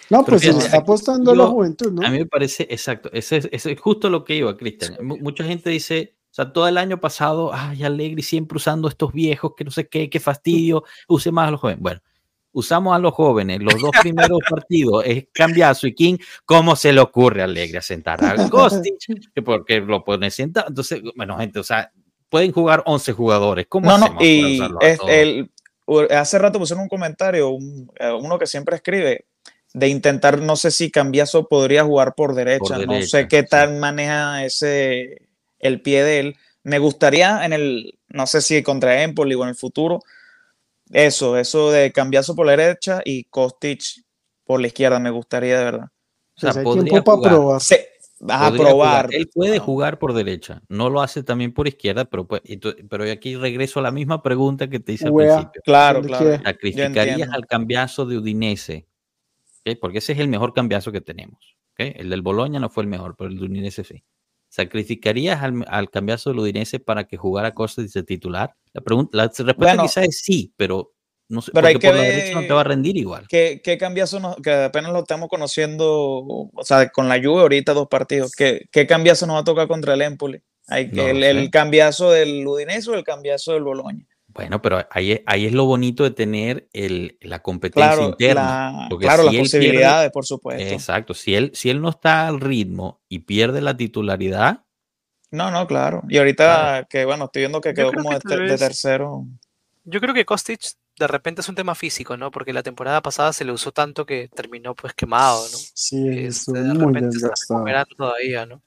No, 0.10 0.26
pues 0.26 0.42
se 0.42 0.50
está 0.50 0.78
apostando 0.78 1.36
la 1.36 1.46
juventud, 1.46 1.92
¿no? 1.92 2.06
A 2.06 2.10
mí 2.10 2.18
me 2.18 2.26
parece, 2.26 2.66
exacto, 2.72 3.12
ese 3.14 3.48
es, 3.52 3.68
justo 3.80 4.10
lo 4.10 4.26
que 4.26 4.38
iba, 4.38 4.58
Cristian. 4.58 4.98
Mucha 5.04 5.44
gente 5.44 5.70
dice, 5.70 6.16
o 6.32 6.34
sea, 6.34 6.52
todo 6.52 6.68
el 6.68 6.80
año 6.80 7.00
pasado, 7.00 7.52
ay, 7.54 7.84
Alegri 7.84 8.24
siempre 8.24 8.56
usando 8.56 8.88
estos 8.88 9.14
viejos, 9.14 9.54
que 9.56 9.64
no 9.64 9.70
sé 9.70 9.88
qué, 9.88 10.10
qué 10.10 10.20
fastidio, 10.20 10.84
use 11.08 11.32
más 11.32 11.50
a 11.50 11.52
los 11.52 11.60
jóvenes. 11.60 11.82
Bueno, 11.84 12.02
usamos 12.52 12.96
a 12.96 13.00
los 13.00 13.14
jóvenes, 13.14 13.62
los 13.62 13.80
dos 13.80 13.92
primeros 14.02 14.40
partidos 14.50 15.04
es 15.06 15.26
Cambiazo 15.34 15.88
y 15.88 15.94
King, 15.94 16.18
¿cómo 16.46 16.76
se 16.76 16.94
le 16.94 17.02
ocurre 17.02 17.42
a 17.42 17.46
Alegre 17.46 17.82
sentar 17.82 18.24
a 18.24 18.50
Kostic? 18.50 18.96
Porque 19.46 19.80
lo 19.80 20.04
pone 20.04 20.32
sentado. 20.32 20.68
Entonces, 20.68 21.02
bueno, 21.16 21.38
gente, 21.38 21.60
o 21.60 21.64
sea, 21.64 21.92
pueden 22.30 22.52
jugar 22.52 22.84
11 22.86 23.14
jugadores. 23.14 23.66
¿Cómo 23.68 23.90
no, 23.90 23.98
no, 23.98 24.18
y 24.20 24.60
el, 25.08 25.52
hace 26.12 26.40
rato 26.40 26.60
pusieron 26.60 26.84
un 26.84 26.90
comentario, 26.90 27.58
eh, 28.00 28.12
uno 28.12 28.38
que 28.40 28.48
siempre 28.48 28.76
escribe, 28.76 29.26
de 29.74 29.88
intentar, 29.88 30.40
no 30.40 30.56
sé 30.56 30.72
si 30.72 30.90
Cambiazo 30.90 31.48
podría 31.48 31.84
jugar 31.84 32.16
por 32.16 32.34
derecha, 32.34 32.78
no 32.80 33.02
sé 33.04 33.28
qué 33.28 33.44
tal 33.44 33.78
maneja 33.78 34.44
ese, 34.44 35.22
el 35.60 35.82
pie 35.82 36.04
de 36.04 36.20
él. 36.20 36.36
Me 36.64 36.80
gustaría 36.80 37.46
en 37.46 37.54
el, 37.54 38.00
no 38.10 38.28
sé 38.28 38.42
si 38.42 38.62
contra 38.64 39.04
Empoli 39.04 39.36
o 39.36 39.44
en 39.44 39.50
el 39.50 39.56
futuro, 39.56 40.02
eso, 40.92 41.38
eso 41.38 41.72
de 41.72 41.92
cambiazo 41.92 42.36
por 42.36 42.46
la 42.46 42.56
derecha 42.56 43.02
y 43.06 43.26
Kostic 43.26 43.82
por 44.44 44.60
la 44.60 44.68
izquierda, 44.68 45.00
me 45.00 45.12
gustaría 45.12 45.60
de 45.60 45.64
verdad. 45.64 45.88
O 46.36 46.40
sea, 46.52 46.64
podría 46.64 47.04
para 47.04 47.22
probar. 47.22 47.62
a 48.30 48.52
probar. 48.52 49.10
Él 49.12 49.30
puede 49.32 49.60
jugar 49.60 50.00
por 50.00 50.14
derecha, 50.14 50.62
no 50.68 50.90
lo 50.90 51.02
hace 51.02 51.22
también 51.22 51.54
por 51.54 51.68
izquierda, 51.68 52.06
pero, 52.06 52.28
pues, 52.28 52.42
pero 52.90 53.04
aquí 53.12 53.36
regreso 53.36 53.80
a 53.80 53.84
la 53.84 53.92
misma 53.92 54.24
pregunta 54.24 54.68
que 54.70 54.80
te 54.80 54.94
hice 54.94 55.08
al 55.08 55.14
principio. 55.14 55.62
Claro, 55.64 56.02
claro. 56.02 56.42
¿Sacrificarías 56.44 57.30
al 57.32 57.46
cambiazo 57.46 58.06
de 58.06 58.18
Udinese? 58.18 58.88
Porque 59.80 60.00
ese 60.00 60.14
es 60.14 60.20
el 60.20 60.30
mejor 60.30 60.54
cambiazo 60.54 60.92
que 60.92 61.02
tenemos. 61.02 61.56
El 61.78 62.10
del 62.10 62.22
Boloña 62.22 62.60
no 62.60 62.70
fue 62.70 62.84
el 62.84 62.90
mejor, 62.90 63.16
pero 63.16 63.30
el 63.30 63.38
de 63.38 63.46
Udinese 63.46 63.84
sí. 63.84 64.04
¿Sacrificarías 64.50 65.42
al, 65.44 65.64
al 65.68 65.90
cambiazo 65.90 66.32
del 66.32 66.40
Udinese 66.40 66.80
para 66.80 67.06
que 67.06 67.18
jugara 67.18 67.54
Costas 67.54 67.94
de 67.94 68.04
titular? 68.04 68.56
La, 68.74 68.82
pregunta, 68.82 69.18
la 69.18 69.28
respuesta 69.28 69.82
quizás 69.82 70.06
es 70.06 70.22
sí, 70.22 70.54
pero 70.58 70.94
no 71.30 71.44
sé, 71.44 71.52
pero 71.54 71.68
hay 71.68 71.76
que 71.76 71.88
por 71.88 71.96
la 71.96 72.02
derecha 72.02 72.34
no 72.34 72.48
te 72.48 72.54
va 72.54 72.62
a 72.62 72.64
rendir 72.64 72.98
igual. 72.98 73.28
¿Qué, 73.28 73.62
qué 73.64 73.78
cambiazo 73.78 74.20
no, 74.20 74.36
que 74.38 74.52
apenas 74.52 74.92
lo 74.92 75.00
estamos 75.00 75.30
conociendo, 75.30 75.88
o 75.88 76.64
sea, 76.64 76.90
con 76.90 77.08
la 77.08 77.22
Juve 77.22 77.42
ahorita 77.42 77.74
dos 77.74 77.88
partidos, 77.88 78.32
¿qué, 78.32 78.66
qué 78.72 78.88
cambiazo 78.88 79.28
nos 79.28 79.36
va 79.36 79.42
a 79.42 79.44
tocar 79.44 79.68
contra 79.68 79.94
el 79.94 80.02
Empoli? 80.02 80.42
Hay 80.68 80.90
que, 80.90 81.12
el, 81.12 81.24
el, 81.24 81.52
cambiazo 81.52 82.12
del 82.12 82.46
Udinese 82.46 82.90
o 82.90 82.96
el 82.96 83.04
cambiazo 83.04 83.54
del 83.54 83.64
Boloña. 83.64 84.08
Bueno, 84.34 84.62
pero 84.62 84.86
ahí, 84.92 85.22
ahí 85.26 85.48
es 85.48 85.54
lo 85.54 85.66
bonito 85.66 86.04
de 86.04 86.12
tener 86.12 86.70
el, 86.72 87.18
la 87.22 87.40
competencia 87.40 88.04
interna. 88.04 88.88
claro, 89.00 89.24
las 89.24 89.36
posibilidades, 89.36 90.12
por 90.12 90.26
supuesto. 90.26 90.64
Exacto. 90.64 91.14
Si 91.14 91.36
él, 91.36 91.52
si 91.54 91.70
él 91.70 91.82
no 91.82 91.90
está 91.90 92.28
al 92.28 92.40
ritmo 92.40 93.02
y 93.10 93.20
pierde 93.20 93.62
la 93.62 93.76
titularidad. 93.76 94.64
No, 95.32 95.52
no, 95.52 95.68
claro. 95.68 96.04
Y 96.10 96.18
ahorita 96.18 96.88
que, 96.90 97.06
bueno, 97.06 97.26
estoy 97.26 97.42
viendo 97.42 97.60
que 97.60 97.74
quedó 97.74 97.92
como 97.92 98.12
de, 98.12 98.20
tercero. 98.58 99.26
Yo 99.84 100.00
creo 100.00 100.14
que 100.14 100.26
Kostic 100.26 100.62
de 101.00 101.08
repente 101.08 101.40
es 101.42 101.50
un 101.50 101.56
tema 101.56 101.74
físico, 101.76 102.18
¿no? 102.18 102.30
Porque 102.30 102.52
la 102.52 102.62
temporada 102.62 103.02
pasada 103.02 103.32
se 103.32 103.46
le 103.46 103.54
usó 103.54 103.72
tanto 103.72 104.06
que 104.06 104.30
terminó 104.36 104.76
pues 104.76 104.94
quemado, 104.94 105.42
¿no? 105.42 105.58
Sí, 105.74 106.06
es, 106.10 106.46
de 106.46 106.74
repente 106.74 107.08
desgastado. 107.08 107.66
todavía, 107.98 108.46
¿no? 108.46 108.62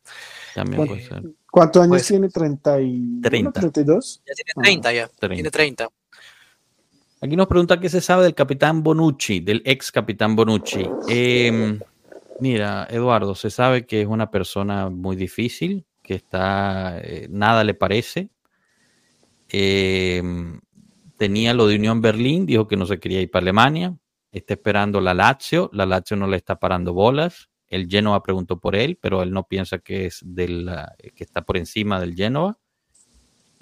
También 0.54 0.86
puede 0.86 1.06
ser. 1.06 1.22
¿Cuántos 1.50 1.82
años 1.82 2.06
tiene? 2.06 2.28
¿30 2.28 2.82
y... 2.82 3.20
30. 3.20 3.60
¿32? 3.60 4.22
Ya 4.26 4.34
tiene 4.34 4.52
30 4.62 4.92
ya. 4.92 5.08
Tiene 5.08 5.50
30. 5.50 5.88
Aquí 7.20 7.36
nos 7.36 7.46
pregunta 7.46 7.78
qué 7.78 7.90
se 7.90 8.00
sabe 8.00 8.24
del 8.24 8.34
capitán 8.34 8.82
Bonucci, 8.82 9.40
del 9.40 9.62
ex 9.66 9.92
capitán 9.92 10.34
Bonucci. 10.34 10.88
Em, 11.08 11.78
mira, 12.40 12.88
Eduardo, 12.90 13.34
se 13.34 13.50
sabe 13.50 13.86
que 13.86 14.00
es 14.00 14.08
una 14.08 14.30
persona 14.30 14.88
muy 14.88 15.14
difícil, 15.14 15.84
que 16.02 16.14
está, 16.14 16.98
eh, 16.98 17.28
nada 17.30 17.62
le 17.62 17.74
parece. 17.74 18.30
Em, 19.50 20.58
tenía 21.22 21.54
lo 21.54 21.68
de 21.68 21.76
Unión 21.76 22.00
Berlín, 22.00 22.46
dijo 22.46 22.66
que 22.66 22.76
no 22.76 22.84
se 22.84 22.98
quería 22.98 23.20
ir 23.20 23.30
para 23.30 23.44
Alemania. 23.44 23.96
Está 24.32 24.54
esperando 24.54 25.00
la 25.00 25.14
Lazio, 25.14 25.70
la 25.72 25.86
Lazio 25.86 26.16
no 26.16 26.26
le 26.26 26.36
está 26.36 26.58
parando 26.58 26.94
bolas. 26.94 27.48
El 27.68 27.86
Genoa 27.86 28.24
preguntó 28.24 28.58
por 28.58 28.74
él, 28.74 28.98
pero 29.00 29.22
él 29.22 29.30
no 29.30 29.46
piensa 29.46 29.78
que 29.78 30.06
es 30.06 30.18
del, 30.24 30.68
que 31.14 31.22
está 31.22 31.42
por 31.42 31.56
encima 31.58 32.00
del 32.00 32.16
Genoa. 32.16 32.58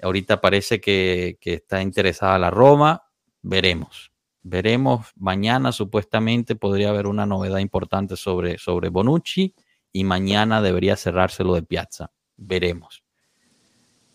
Ahorita 0.01 0.41
parece 0.41 0.81
que, 0.81 1.37
está 1.39 1.83
interesada 1.83 2.39
la 2.39 2.49
Roma. 2.49 3.03
Veremos. 3.43 4.11
Veremos. 4.41 5.11
Mañana 5.15 5.71
supuestamente 5.71 6.55
podría 6.55 6.89
haber 6.89 7.05
una 7.05 7.27
novedad 7.27 7.59
importante 7.59 8.15
sobre, 8.15 8.57
sobre 8.57 8.89
Bonucci 8.89 9.53
y 9.93 10.03
mañana 10.03 10.63
debería 10.63 10.95
cerrarse 10.95 11.43
lo 11.43 11.53
de 11.53 11.61
Piazza. 11.61 12.11
Veremos. 12.37 13.00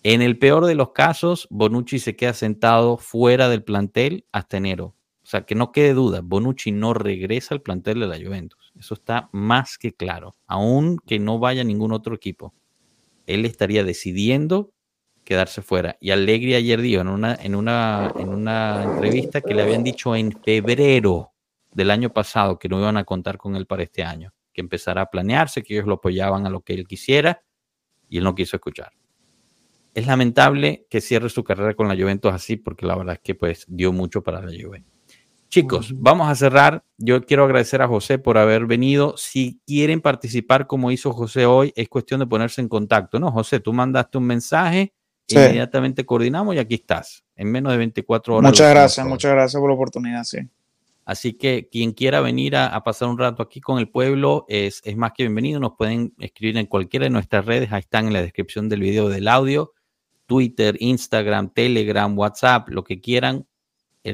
En 0.09 0.23
el 0.23 0.39
peor 0.39 0.66
de 0.66 0.77
los 0.77 0.93
casos, 0.93 1.49
Bonucci 1.51 1.99
se 1.99 2.15
queda 2.15 2.33
sentado 2.33 2.97
fuera 2.97 3.49
del 3.49 3.65
plantel 3.65 4.24
hasta 4.31 4.57
enero. 4.57 4.95
O 5.24 5.27
sea, 5.27 5.43
que 5.43 5.57
no 5.57 5.73
quede 5.73 5.95
duda, 5.95 6.20
Bonucci 6.23 6.70
no 6.70 6.95
regresa 6.95 7.57
al 7.57 7.61
plantel 7.61 7.99
de 7.99 8.07
la 8.07 8.16
Juventus. 8.16 8.73
Eso 8.78 8.95
está 8.95 9.28
más 9.33 9.78
que 9.78 9.97
claro. 9.97 10.37
Aún 10.47 10.99
que 11.05 11.19
no 11.19 11.41
vaya 11.41 11.65
ningún 11.65 11.91
otro 11.91 12.15
equipo, 12.15 12.55
él 13.27 13.45
estaría 13.45 13.83
decidiendo 13.83 14.73
quedarse 15.24 15.61
fuera. 15.61 15.97
Y 16.01 16.12
Allegri 16.12 16.55
ayer 16.55 16.81
dijo 16.81 17.01
en 17.01 17.09
una, 17.09 17.35
en 17.35 17.57
una, 17.57 18.12
en 18.16 18.28
una 18.28 18.85
entrevista 18.85 19.41
que 19.41 19.55
le 19.55 19.62
habían 19.62 19.83
dicho 19.83 20.15
en 20.15 20.31
febrero 20.41 21.33
del 21.73 21.91
año 21.91 22.12
pasado 22.12 22.61
que 22.61 22.69
no 22.69 22.78
iban 22.78 22.97
a 22.97 23.03
contar 23.03 23.39
con 23.39 23.57
él 23.57 23.66
para 23.66 23.83
este 23.83 24.05
año, 24.05 24.33
que 24.53 24.61
empezara 24.61 25.03
a 25.03 25.11
planearse, 25.11 25.65
que 25.65 25.74
ellos 25.74 25.89
lo 25.89 25.95
apoyaban 25.95 26.47
a 26.47 26.51
lo 26.51 26.61
que 26.61 26.74
él 26.74 26.87
quisiera 26.87 27.43
y 28.09 28.19
él 28.19 28.23
no 28.23 28.37
quiso 28.37 28.55
escuchar. 28.55 28.93
Es 29.97 30.06
lamentable 30.06 30.86
que 30.90 31.01
cierre 31.01 31.31
su 31.31 31.43
carrera 31.43 31.73
con 31.73 31.89
la 31.89 31.97
Juventus 31.97 32.31
así 32.31 32.59
porque 32.59 32.85
la 32.85 32.97
verdad 32.97 33.14
es 33.14 33.20
que 33.20 33.35
pues 33.35 33.64
dio 33.66 33.94
mucho 33.94 34.23
para 34.23 34.43
la 34.43 34.52
Juventus. 34.52 34.93
Chicos, 35.48 35.90
vamos 35.94 36.28
a 36.28 36.35
cerrar. 36.35 36.85
Yo 36.98 37.24
quiero 37.24 37.44
agradecer 37.44 37.81
a 37.81 37.89
José 37.89 38.18
por 38.18 38.36
haber 38.36 38.66
venido. 38.66 39.16
Si 39.16 39.59
quieren 39.66 40.02
participar 40.02 40.66
como 40.66 40.90
hizo 40.90 41.14
José 41.14 41.47
hoy, 41.47 41.73
es 41.77 41.89
cuestión 41.89 42.20
de 42.20 42.27
ponerse 42.27 42.60
en 42.60 42.68
contacto, 42.68 43.18
¿no? 43.18 43.32
José, 43.32 43.59
tú 43.59 43.73
mandaste 43.73 44.18
un 44.18 44.24
mensaje, 44.24 44.93
inmediatamente 45.28 46.05
coordinamos 46.05 46.55
y 46.56 46.59
aquí 46.59 46.74
estás, 46.74 47.24
en 47.35 47.51
menos 47.51 47.73
de 47.73 47.78
24 47.78 48.36
horas. 48.36 48.51
Muchas 48.51 48.68
gracias, 48.68 49.06
muchas 49.06 49.32
gracias 49.32 49.59
por 49.59 49.70
la 49.70 49.77
oportunidad, 49.77 50.24
sí. 50.24 50.40
Así 51.06 51.32
que 51.32 51.70
quien 51.73 51.93
quiera 51.93 52.20
venir 52.20 52.55
a, 52.55 52.85
pasar 52.85 53.09
un 53.09 53.16
rato 53.16 53.43
aquí 53.43 53.62
con 53.62 53.78
el 53.78 53.89
pueblo 53.89 54.44
es, 54.47 54.82
es 54.85 54.94
más 54.94 55.12
que 55.12 55.23
bienvenido. 55.23 55.59
Nos 55.59 55.73
pueden 55.78 56.12
escribir 56.18 56.59
en 56.59 56.66
cualquiera 56.66 57.05
de 57.05 57.10
nuestras 57.10 57.47
redes, 57.47 57.73
ahí 57.73 57.81
están 57.81 58.09
en 58.09 58.12
la 58.12 58.20
descripción 58.20 58.68
del 58.68 58.81
video 58.81 59.09
del 59.09 59.27
audio. 59.28 59.73
Twitter, 60.27 60.77
Instagram, 60.81 61.51
Telegram, 61.51 62.16
WhatsApp, 62.19 62.69
lo 62.69 62.85
que 62.85 63.01
quieran 63.01 63.47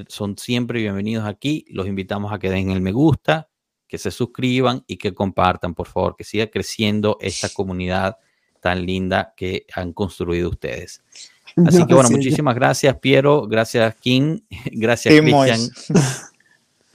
son 0.08 0.38
siempre 0.38 0.80
bienvenidos 0.80 1.26
aquí. 1.26 1.64
Los 1.68 1.86
invitamos 1.86 2.32
a 2.32 2.38
que 2.38 2.50
den 2.50 2.70
el 2.70 2.80
me 2.80 2.92
gusta, 2.92 3.48
que 3.86 3.98
se 3.98 4.10
suscriban 4.10 4.84
y 4.86 4.96
que 4.96 5.12
compartan, 5.12 5.74
por 5.74 5.88
favor, 5.88 6.16
que 6.16 6.24
siga 6.24 6.46
creciendo 6.46 7.18
esta 7.20 7.48
comunidad 7.50 8.16
tan 8.60 8.86
linda 8.86 9.34
que 9.36 9.66
han 9.74 9.92
construido 9.92 10.48
ustedes. 10.50 11.02
Así 11.66 11.84
que 11.86 11.94
bueno, 11.94 12.08
muchísimas 12.10 12.54
gracias, 12.54 12.96
Piero. 12.98 13.46
Gracias, 13.46 13.94
King. 13.96 14.38
Gracias, 14.72 15.14
Cristian. 15.20 15.60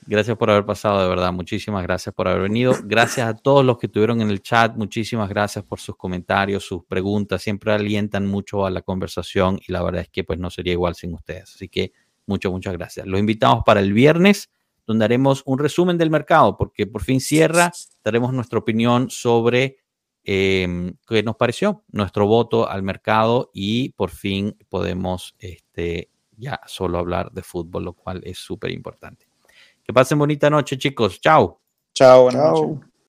Gracias 0.08 0.38
por 0.38 0.50
haber 0.50 0.66
pasado, 0.66 1.02
de 1.02 1.10
verdad. 1.10 1.32
Muchísimas 1.34 1.84
gracias 1.84 2.16
por 2.16 2.28
haber 2.28 2.44
venido. 2.44 2.74
Gracias 2.84 3.28
a 3.28 3.36
todos 3.36 3.64
los 3.64 3.78
que 3.78 3.88
estuvieron 3.88 4.22
en 4.22 4.30
el 4.30 4.42
chat. 4.42 4.76
Muchísimas 4.76 5.30
gracias 5.30 5.66
por 5.66 5.80
sus 5.80 5.96
comentarios, 5.98 6.66
sus 6.66 6.86
preguntas. 6.86 7.42
Siempre 7.42 7.74
alientan 7.74 8.26
mucho 8.26 8.66
a 8.66 8.70
la 8.70 8.82
conversación 8.82 9.60
y 9.68 9.72
la 9.72 9.84
verdad 9.84 10.02
es 10.02 10.10
que 10.10 10.24
pues 10.24 10.40
no 10.40 10.50
sería 10.50 10.74
igual 10.74 10.96
sin 10.96 11.14
ustedes. 11.14 11.54
Así 11.56 11.68
que 11.68 11.92
Muchas, 12.28 12.52
muchas 12.52 12.74
gracias. 12.74 13.08
Los 13.08 13.20
invitamos 13.20 13.64
para 13.66 13.80
el 13.80 13.94
viernes, 13.94 14.52
donde 14.86 15.06
haremos 15.06 15.44
un 15.46 15.58
resumen 15.58 15.98
del 15.98 16.12
mercado, 16.12 16.58
porque 16.58 16.86
por 16.86 17.02
fin 17.02 17.22
cierra, 17.22 17.72
daremos 18.04 18.34
nuestra 18.34 18.60
opinión 18.60 19.10
sobre 19.10 19.78
eh, 20.26 20.94
qué 21.08 21.24
nos 21.24 21.38
pareció, 21.38 21.86
nuestro 21.88 22.28
voto 22.28 22.70
al 22.70 22.84
mercado 22.84 23.50
y 23.54 23.90
por 23.94 24.12
fin 24.12 24.58
podemos 24.68 25.36
este, 25.40 26.10
ya 26.36 26.60
solo 26.68 26.98
hablar 26.98 27.32
de 27.32 27.44
fútbol, 27.44 27.86
lo 27.86 27.94
cual 27.94 28.22
es 28.26 28.38
súper 28.38 28.72
importante. 28.72 29.27
Que 29.88 29.94
pasen 29.94 30.20
bonita 30.20 30.50
noche, 30.50 30.78
chicos. 30.78 31.22
Chao. 31.22 31.62
Chao, 31.96 32.24
buenas 32.24 32.42
Chao. 32.42 32.68
noches. 32.68 32.87